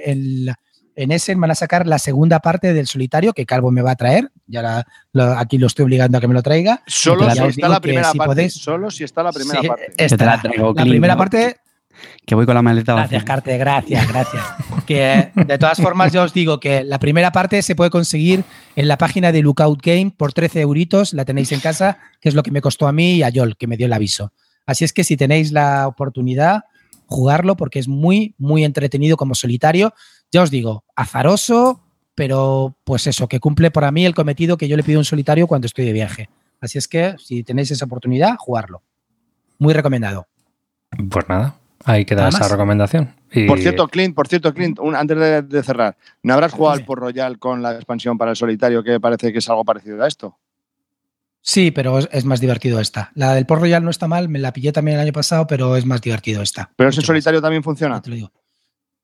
en, 0.05 0.53
en 0.95 1.11
ese 1.11 1.35
van 1.35 1.51
a 1.51 1.55
sacar 1.55 1.87
la 1.87 1.99
segunda 1.99 2.39
parte 2.39 2.73
del 2.73 2.87
solitario 2.87 3.33
que 3.33 3.45
Calvo 3.45 3.71
me 3.71 3.81
va 3.81 3.91
a 3.91 3.95
traer. 3.95 4.31
Ya 4.47 4.85
aquí 5.37 5.57
lo 5.57 5.67
estoy 5.67 5.83
obligando 5.83 6.17
a 6.17 6.21
que 6.21 6.27
me 6.27 6.33
lo 6.33 6.43
traiga. 6.43 6.81
Solo 6.87 7.29
si 7.29 7.41
está 7.43 7.69
la 7.69 7.81
primera 7.81 8.13
parte. 8.13 8.49
solo 8.49 8.91
si 8.91 9.03
está 9.03 9.23
la 9.23 9.31
primera 9.31 9.61
parte. 9.61 9.93
la 10.75 10.83
primera 10.83 11.17
parte 11.17 11.57
que 12.25 12.35
voy 12.35 12.45
con 12.45 12.55
la 12.55 12.61
maleta 12.61 12.93
Gracias, 12.93 13.23
Carte, 13.23 13.57
gracias, 13.57 14.07
gracias. 14.07 14.43
que 14.85 15.31
de 15.35 15.57
todas 15.57 15.79
formas, 15.79 16.13
yo 16.13 16.23
os 16.23 16.33
digo 16.33 16.59
que 16.59 16.83
la 16.83 16.99
primera 16.99 17.31
parte 17.31 17.61
se 17.61 17.75
puede 17.75 17.89
conseguir 17.89 18.43
en 18.75 18.87
la 18.87 18.97
página 18.97 19.31
de 19.31 19.41
Lookout 19.41 19.81
Game 19.81 20.11
por 20.15 20.33
13 20.33 20.61
euritos, 20.61 21.13
la 21.13 21.25
tenéis 21.25 21.51
en 21.51 21.59
casa, 21.59 21.99
que 22.21 22.29
es 22.29 22.35
lo 22.35 22.43
que 22.43 22.51
me 22.51 22.61
costó 22.61 22.87
a 22.87 22.91
mí 22.91 23.15
y 23.15 23.23
a 23.23 23.29
Yol, 23.29 23.57
que 23.57 23.67
me 23.67 23.77
dio 23.77 23.85
el 23.85 23.93
aviso. 23.93 24.31
Así 24.65 24.85
es 24.85 24.93
que 24.93 25.03
si 25.03 25.17
tenéis 25.17 25.51
la 25.51 25.87
oportunidad, 25.87 26.63
jugarlo 27.05 27.55
porque 27.55 27.79
es 27.79 27.87
muy, 27.87 28.35
muy 28.37 28.63
entretenido 28.63 29.17
como 29.17 29.35
solitario. 29.35 29.93
Ya 30.31 30.41
os 30.41 30.51
digo, 30.51 30.83
azaroso, 30.95 31.81
pero 32.15 32.75
pues 32.83 33.07
eso, 33.07 33.27
que 33.27 33.39
cumple 33.39 33.71
para 33.71 33.91
mí 33.91 34.05
el 34.05 34.15
cometido 34.15 34.57
que 34.57 34.67
yo 34.67 34.77
le 34.77 34.83
pido 34.83 34.99
a 34.99 35.01
un 35.01 35.05
solitario 35.05 35.47
cuando 35.47 35.67
estoy 35.67 35.85
de 35.85 35.93
viaje. 35.93 36.29
Así 36.61 36.77
es 36.77 36.87
que 36.87 37.15
si 37.19 37.43
tenéis 37.43 37.71
esa 37.71 37.85
oportunidad, 37.85 38.35
jugarlo. 38.37 38.81
Muy 39.59 39.73
recomendado. 39.73 40.27
Pues 41.09 41.27
nada, 41.27 41.55
Ahí 41.85 42.05
queda 42.05 42.29
esa 42.29 42.47
recomendación. 42.47 43.13
Por 43.47 43.59
cierto, 43.59 43.87
Clint, 43.87 44.15
por 44.15 44.27
cierto, 44.27 44.53
Clint, 44.53 44.79
antes 44.95 45.49
de, 45.49 45.63
cerrar, 45.63 45.97
¿no 46.21 46.33
habrás 46.33 46.53
jugado 46.53 46.75
al 46.75 46.85
Port 46.85 47.01
Royal 47.01 47.39
con 47.39 47.61
la 47.61 47.73
expansión 47.73 48.17
para 48.17 48.31
el 48.31 48.37
solitario 48.37 48.83
que 48.83 48.99
parece 48.99 49.31
que 49.31 49.39
es 49.39 49.49
algo 49.49 49.65
parecido 49.65 50.03
a 50.03 50.07
esto? 50.07 50.37
Sí, 51.41 51.71
pero 51.71 51.99
es, 51.99 52.25
más 52.25 52.39
divertido 52.39 52.79
esta. 52.79 53.11
La 53.15 53.33
del 53.33 53.45
Port 53.45 53.61
Royal 53.61 53.83
no 53.83 53.89
está 53.89 54.07
mal, 54.07 54.29
me 54.29 54.39
la 54.39 54.53
pillé 54.53 54.71
también 54.71 54.95
el 54.95 55.03
año 55.03 55.11
pasado, 55.11 55.45
pero 55.45 55.75
es 55.75 55.85
más 55.85 56.01
divertido 56.01 56.41
esta. 56.41 56.71
¿Pero 56.75 56.89
ese 56.89 57.01
solitario 57.01 57.41
también 57.41 57.63
funciona? 57.63 58.01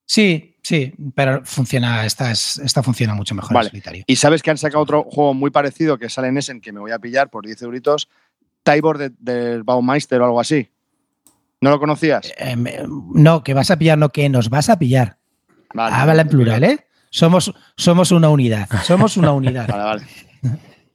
Sí, 0.05 0.55
sí, 0.63 0.93
pero 1.13 1.41
funciona, 1.43 2.05
esta, 2.05 2.31
esta 2.31 2.81
funciona 2.81 3.13
mucho 3.13 3.35
mejor 3.35 3.57
el 3.57 3.69
solitario. 3.69 4.03
Y 4.07 4.15
sabes 4.15 4.41
que 4.41 4.51
han 4.51 4.57
sacado 4.57 4.81
otro 4.81 5.03
juego 5.03 5.33
muy 5.33 5.51
parecido 5.51 5.97
que 5.97 6.09
sale 6.09 6.29
en 6.29 6.37
Essen 6.37 6.61
que 6.61 6.71
me 6.71 6.79
voy 6.79 6.91
a 6.91 6.99
pillar 6.99 7.29
por 7.29 7.45
10 7.45 7.61
euritos, 7.63 8.09
Tybor 8.63 8.97
del 8.97 9.15
de 9.19 9.61
Baumeister 9.63 10.21
o 10.21 10.25
algo 10.25 10.39
así. 10.39 10.69
¿No 11.61 11.69
lo 11.69 11.79
conocías? 11.79 12.31
Eh, 12.37 12.55
no, 13.13 13.43
que 13.43 13.53
vas 13.53 13.71
a 13.71 13.77
pillar, 13.77 13.97
no, 13.97 14.09
que 14.09 14.29
nos 14.29 14.49
vas 14.49 14.69
a 14.69 14.79
pillar. 14.79 15.17
Vale, 15.73 15.95
Habla 15.95 16.21
en 16.21 16.29
plural, 16.29 16.63
¿eh? 16.63 16.85
Somos, 17.09 17.53
somos 17.75 18.11
una 18.11 18.29
unidad. 18.29 18.69
Somos 18.83 19.17
una 19.17 19.31
unidad. 19.31 19.67
vale, 19.67 19.83
vale. 19.83 20.03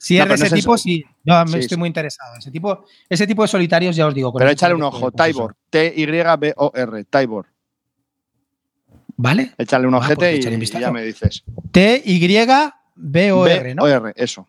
Si 0.05 0.19
es 0.19 0.29
de 0.29 0.35
ese 0.35 0.51
tipo, 0.51 0.77
sí. 0.77 1.03
Yo 1.25 1.43
me 1.47 1.59
estoy 1.59 1.79
muy 1.79 1.87
interesado. 1.87 2.37
Ese 2.37 2.51
tipo, 2.51 2.85
ese 3.09 3.27
tipo 3.27 3.41
de 3.41 3.49
solitarios, 3.49 3.97
ya 3.97 4.07
os 4.07 4.15
digo. 4.15 4.35
Pero 4.35 4.51
échale 4.51 4.75
un 4.75 4.83
ojo, 4.83 5.11
Tybor. 5.11 5.57
T-Y-B-O-R. 5.71 7.05
Tybor. 7.05 7.47
¿Vale? 9.17 9.53
Échale 9.57 9.87
un 9.87 9.95
ah, 9.95 9.99
ojete 9.99 10.41
pues 10.43 10.75
y, 10.75 10.81
ya 10.81 10.91
me 10.91 11.03
dices. 11.03 11.45
T-Y-B-O-R, 11.71 13.75
¿no? 13.75 13.85
B-O-R, 13.85 14.13
eso. 14.17 14.47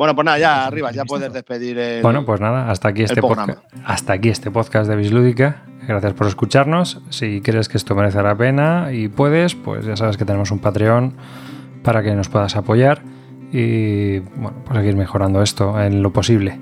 Bueno, 0.00 0.14
pues 0.14 0.24
nada, 0.24 0.38
ya 0.38 0.66
arriba, 0.66 0.92
ya 0.92 1.04
puedes 1.04 1.30
despedir 1.30 1.78
el, 1.78 2.00
Bueno, 2.00 2.24
pues 2.24 2.40
nada, 2.40 2.70
hasta 2.70 2.88
aquí 2.88 3.02
este 3.02 3.20
podcast. 3.20 3.58
Hasta 3.84 4.14
aquí 4.14 4.30
este 4.30 4.50
podcast 4.50 4.88
de 4.88 4.96
Bislúdica. 4.96 5.64
Gracias 5.86 6.14
por 6.14 6.26
escucharnos. 6.26 7.02
Si 7.10 7.42
crees 7.42 7.68
que 7.68 7.76
esto 7.76 7.94
merece 7.94 8.22
la 8.22 8.34
pena 8.34 8.92
y 8.94 9.08
puedes, 9.08 9.54
pues 9.54 9.84
ya 9.84 9.98
sabes 9.98 10.16
que 10.16 10.24
tenemos 10.24 10.52
un 10.52 10.58
Patreon 10.58 11.12
para 11.82 12.02
que 12.02 12.14
nos 12.14 12.30
puedas 12.30 12.56
apoyar. 12.56 13.02
y 13.52 14.20
bueno, 14.20 14.62
pues 14.64 14.78
seguir 14.78 14.96
mejorando 14.96 15.42
esto 15.42 15.78
en 15.78 16.02
lo 16.02 16.14
posible. 16.14 16.58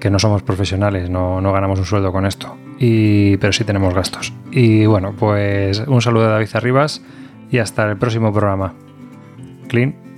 Que 0.00 0.10
no 0.10 0.18
somos 0.18 0.42
profesionales, 0.42 1.10
no, 1.10 1.40
no 1.40 1.52
ganamos 1.52 1.78
un 1.78 1.84
sueldo 1.84 2.10
con 2.10 2.26
esto, 2.26 2.56
y, 2.80 3.36
pero 3.36 3.52
sí 3.52 3.62
tenemos 3.62 3.94
gastos. 3.94 4.32
Y 4.50 4.86
bueno, 4.86 5.14
pues 5.16 5.78
un 5.86 6.02
saludo 6.02 6.24
de 6.24 6.30
David 6.30 6.48
Arribas 6.54 7.02
y 7.52 7.58
hasta 7.58 7.88
el 7.88 7.98
próximo 7.98 8.32
programa. 8.32 8.74
Clean. 9.68 10.09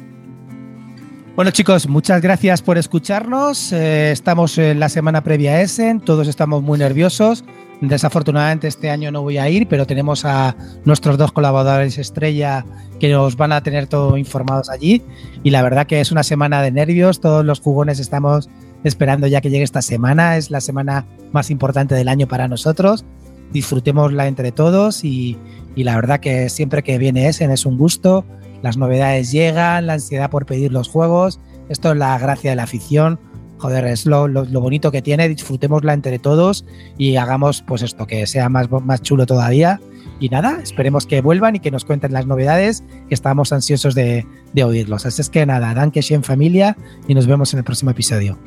Bueno 1.34 1.50
chicos, 1.50 1.88
muchas 1.88 2.20
gracias 2.20 2.60
por 2.60 2.76
escucharnos. 2.76 3.72
Eh, 3.72 4.12
estamos 4.12 4.58
en 4.58 4.78
la 4.78 4.90
semana 4.90 5.24
previa 5.24 5.52
a 5.52 5.62
Essen, 5.62 5.98
todos 5.98 6.28
estamos 6.28 6.62
muy 6.62 6.78
nerviosos. 6.78 7.42
Desafortunadamente 7.80 8.68
este 8.68 8.90
año 8.90 9.10
no 9.10 9.22
voy 9.22 9.38
a 9.38 9.48
ir, 9.48 9.66
pero 9.66 9.86
tenemos 9.86 10.26
a 10.26 10.54
nuestros 10.84 11.16
dos 11.16 11.32
colaboradores 11.32 11.96
estrella 11.96 12.66
que 13.00 13.08
nos 13.10 13.36
van 13.36 13.52
a 13.52 13.62
tener 13.62 13.86
todo 13.86 14.18
informados 14.18 14.68
allí. 14.68 15.02
Y 15.42 15.48
la 15.48 15.62
verdad 15.62 15.86
que 15.86 16.02
es 16.02 16.12
una 16.12 16.22
semana 16.22 16.60
de 16.60 16.70
nervios, 16.70 17.18
todos 17.18 17.46
los 17.46 17.60
jugones 17.60 17.98
estamos 17.98 18.50
esperando 18.84 19.26
ya 19.26 19.40
que 19.40 19.48
llegue 19.48 19.64
esta 19.64 19.80
semana. 19.80 20.36
Es 20.36 20.50
la 20.50 20.60
semana 20.60 21.06
más 21.32 21.50
importante 21.50 21.94
del 21.94 22.08
año 22.08 22.28
para 22.28 22.46
nosotros. 22.46 23.06
Disfrutémosla 23.54 24.26
entre 24.26 24.52
todos 24.52 25.02
y, 25.02 25.38
y 25.74 25.84
la 25.84 25.96
verdad 25.96 26.20
que 26.20 26.50
siempre 26.50 26.82
que 26.82 26.98
viene 26.98 27.26
Essen 27.26 27.50
es 27.50 27.64
un 27.64 27.78
gusto 27.78 28.26
las 28.62 28.76
novedades 28.76 29.32
llegan, 29.32 29.86
la 29.86 29.94
ansiedad 29.94 30.30
por 30.30 30.46
pedir 30.46 30.72
los 30.72 30.88
juegos. 30.88 31.40
Esto 31.68 31.92
es 31.92 31.98
la 31.98 32.18
gracia 32.18 32.50
de 32.50 32.56
la 32.56 32.64
afición. 32.64 33.18
Joder, 33.58 33.84
es 33.86 34.06
lo, 34.06 34.28
bonito 34.28 34.90
que 34.90 35.02
tiene. 35.02 35.28
Disfrutémosla 35.28 35.92
entre 35.92 36.18
todos 36.18 36.64
y 36.98 37.16
hagamos, 37.16 37.62
pues 37.62 37.82
esto, 37.82 38.06
que 38.06 38.26
sea 38.26 38.48
más, 38.48 38.70
más 38.70 39.02
chulo 39.02 39.26
todavía. 39.26 39.80
Y 40.18 40.28
nada, 40.28 40.60
esperemos 40.62 41.06
que 41.06 41.20
vuelvan 41.20 41.56
y 41.56 41.60
que 41.60 41.70
nos 41.70 41.84
cuenten 41.84 42.12
las 42.12 42.26
novedades, 42.26 42.84
estamos 43.10 43.52
ansiosos 43.52 43.94
de, 43.94 44.24
de 44.52 44.64
oírlos. 44.64 45.04
Así 45.04 45.20
es 45.20 45.30
que 45.30 45.44
nada, 45.46 45.74
dan 45.74 45.90
que 45.90 46.00
en 46.10 46.22
familia 46.22 46.76
y 47.08 47.14
nos 47.14 47.26
vemos 47.26 47.52
en 47.52 47.58
el 47.58 47.64
próximo 47.64 47.90
episodio. 47.90 48.38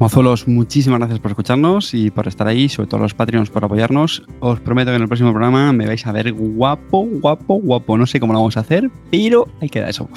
Mozuelos, 0.00 0.48
muchísimas 0.48 0.98
gracias 0.98 1.20
por 1.20 1.30
escucharnos 1.30 1.94
y 1.94 2.10
por 2.10 2.26
estar 2.26 2.48
ahí, 2.48 2.68
sobre 2.68 2.88
todo 2.88 3.00
los 3.00 3.14
Patreons 3.14 3.48
por 3.48 3.64
apoyarnos. 3.64 4.24
Os 4.40 4.58
prometo 4.58 4.90
que 4.90 4.96
en 4.96 5.02
el 5.02 5.08
próximo 5.08 5.30
programa 5.30 5.72
me 5.72 5.86
vais 5.86 6.04
a 6.04 6.10
ver 6.10 6.32
guapo, 6.32 7.06
guapo, 7.06 7.54
guapo. 7.54 7.96
No 7.96 8.04
sé 8.04 8.18
cómo 8.18 8.32
lo 8.32 8.40
vamos 8.40 8.56
a 8.56 8.60
hacer, 8.60 8.90
pero 9.12 9.46
ahí 9.60 9.68
queda 9.68 9.88
eso. 9.88 10.08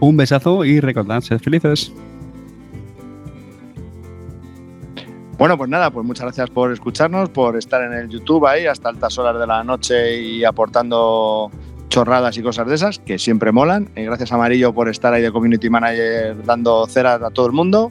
Un 0.00 0.18
besazo 0.18 0.62
y 0.64 0.80
recordad, 0.80 1.22
sed 1.22 1.38
felices. 1.38 1.90
Bueno, 5.38 5.56
pues 5.56 5.70
nada, 5.70 5.90
pues 5.90 6.04
muchas 6.04 6.24
gracias 6.24 6.50
por 6.50 6.70
escucharnos, 6.70 7.30
por 7.30 7.56
estar 7.56 7.80
en 7.82 7.94
el 7.94 8.08
YouTube 8.10 8.46
ahí 8.46 8.66
hasta 8.66 8.90
altas 8.90 9.16
horas 9.18 9.40
de 9.40 9.46
la 9.46 9.64
noche 9.64 10.20
y 10.20 10.44
aportando 10.44 11.50
chorradas 11.88 12.36
y 12.36 12.42
cosas 12.42 12.66
de 12.66 12.74
esas, 12.74 12.98
que 12.98 13.18
siempre 13.18 13.52
molan. 13.52 13.88
Y 13.96 14.02
gracias 14.02 14.32
Amarillo 14.32 14.74
por 14.74 14.88
estar 14.88 15.14
ahí 15.14 15.22
de 15.22 15.32
Community 15.32 15.70
Manager 15.70 16.44
dando 16.44 16.86
ceras 16.86 17.22
a 17.22 17.30
todo 17.30 17.46
el 17.46 17.52
mundo. 17.52 17.90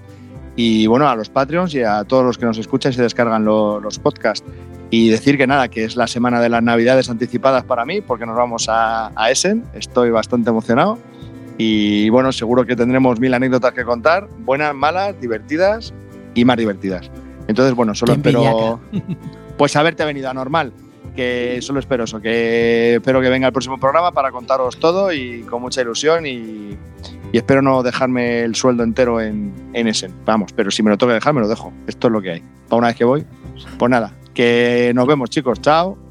Y 0.59 0.87
bueno, 0.87 1.07
a 1.07 1.15
los 1.15 1.29
Patreons 1.29 1.75
y 1.75 1.83
a 1.83 2.03
todos 2.03 2.25
los 2.25 2.39
que 2.39 2.45
nos 2.47 2.57
escuchan 2.57 2.91
y 2.91 2.95
se 2.95 3.03
descargan 3.03 3.45
los 3.45 3.99
podcasts. 3.99 4.43
Y 4.89 5.09
decir 5.09 5.37
que 5.37 5.45
nada, 5.45 5.67
que 5.67 5.83
es 5.83 5.95
la 5.95 6.07
semana 6.07 6.41
de 6.41 6.49
las 6.49 6.63
Navidades 6.63 7.11
anticipadas 7.11 7.63
para 7.63 7.85
mí, 7.85 8.01
porque 8.01 8.25
nos 8.25 8.35
vamos 8.35 8.65
a, 8.67 9.11
Essen. 9.29 9.65
Estoy 9.73 10.09
bastante 10.09 10.49
emocionado. 10.49 10.97
Y 11.59 12.09
bueno, 12.09 12.31
seguro 12.31 12.65
que 12.65 12.75
tendremos 12.75 13.19
mil 13.19 13.33
anécdotas 13.35 13.73
que 13.73 13.85
contar, 13.85 14.27
buenas, 14.39 14.73
malas, 14.73 15.19
divertidas 15.21 15.93
y 16.33 16.43
más 16.43 16.57
divertidas. 16.57 17.11
Entonces, 17.47 17.75
bueno, 17.75 17.93
solo 17.93 18.13
espero 18.13 18.79
pues 19.57 19.75
haberte 19.75 20.05
venido 20.05 20.29
a 20.29 20.33
normal, 20.33 20.73
que 21.15 21.59
solo 21.61 21.79
espero 21.79 22.05
eso, 22.05 22.19
que 22.19 22.95
espero 22.95 23.21
que 23.21 23.29
venga 23.29 23.47
el 23.47 23.53
próximo 23.53 23.79
programa 23.79 24.11
para 24.11 24.31
contaros 24.31 24.79
todo 24.79 25.11
y 25.11 25.41
con 25.43 25.61
mucha 25.61 25.81
ilusión 25.81 26.25
y, 26.25 26.77
y 27.31 27.37
espero 27.37 27.61
no 27.61 27.83
dejarme 27.83 28.41
el 28.41 28.55
sueldo 28.55 28.83
entero 28.83 29.21
en, 29.21 29.53
en. 29.73 29.91
Vamos, 30.25 30.53
pero 30.53 30.71
si 30.71 30.83
me 30.83 30.89
lo 30.89 30.97
tengo 30.97 31.11
que 31.11 31.15
dejar, 31.15 31.33
me 31.33 31.41
lo 31.41 31.47
dejo. 31.47 31.73
Esto 31.87 32.07
es 32.07 32.13
lo 32.13 32.21
que 32.21 32.31
hay. 32.31 32.43
Para 32.67 32.79
una 32.79 32.87
vez 32.87 32.95
que 32.95 33.05
voy, 33.05 33.25
pues 33.77 33.89
nada, 33.89 34.13
que 34.33 34.91
nos 34.95 35.07
vemos 35.07 35.29
chicos, 35.29 35.61
chao. 35.61 36.06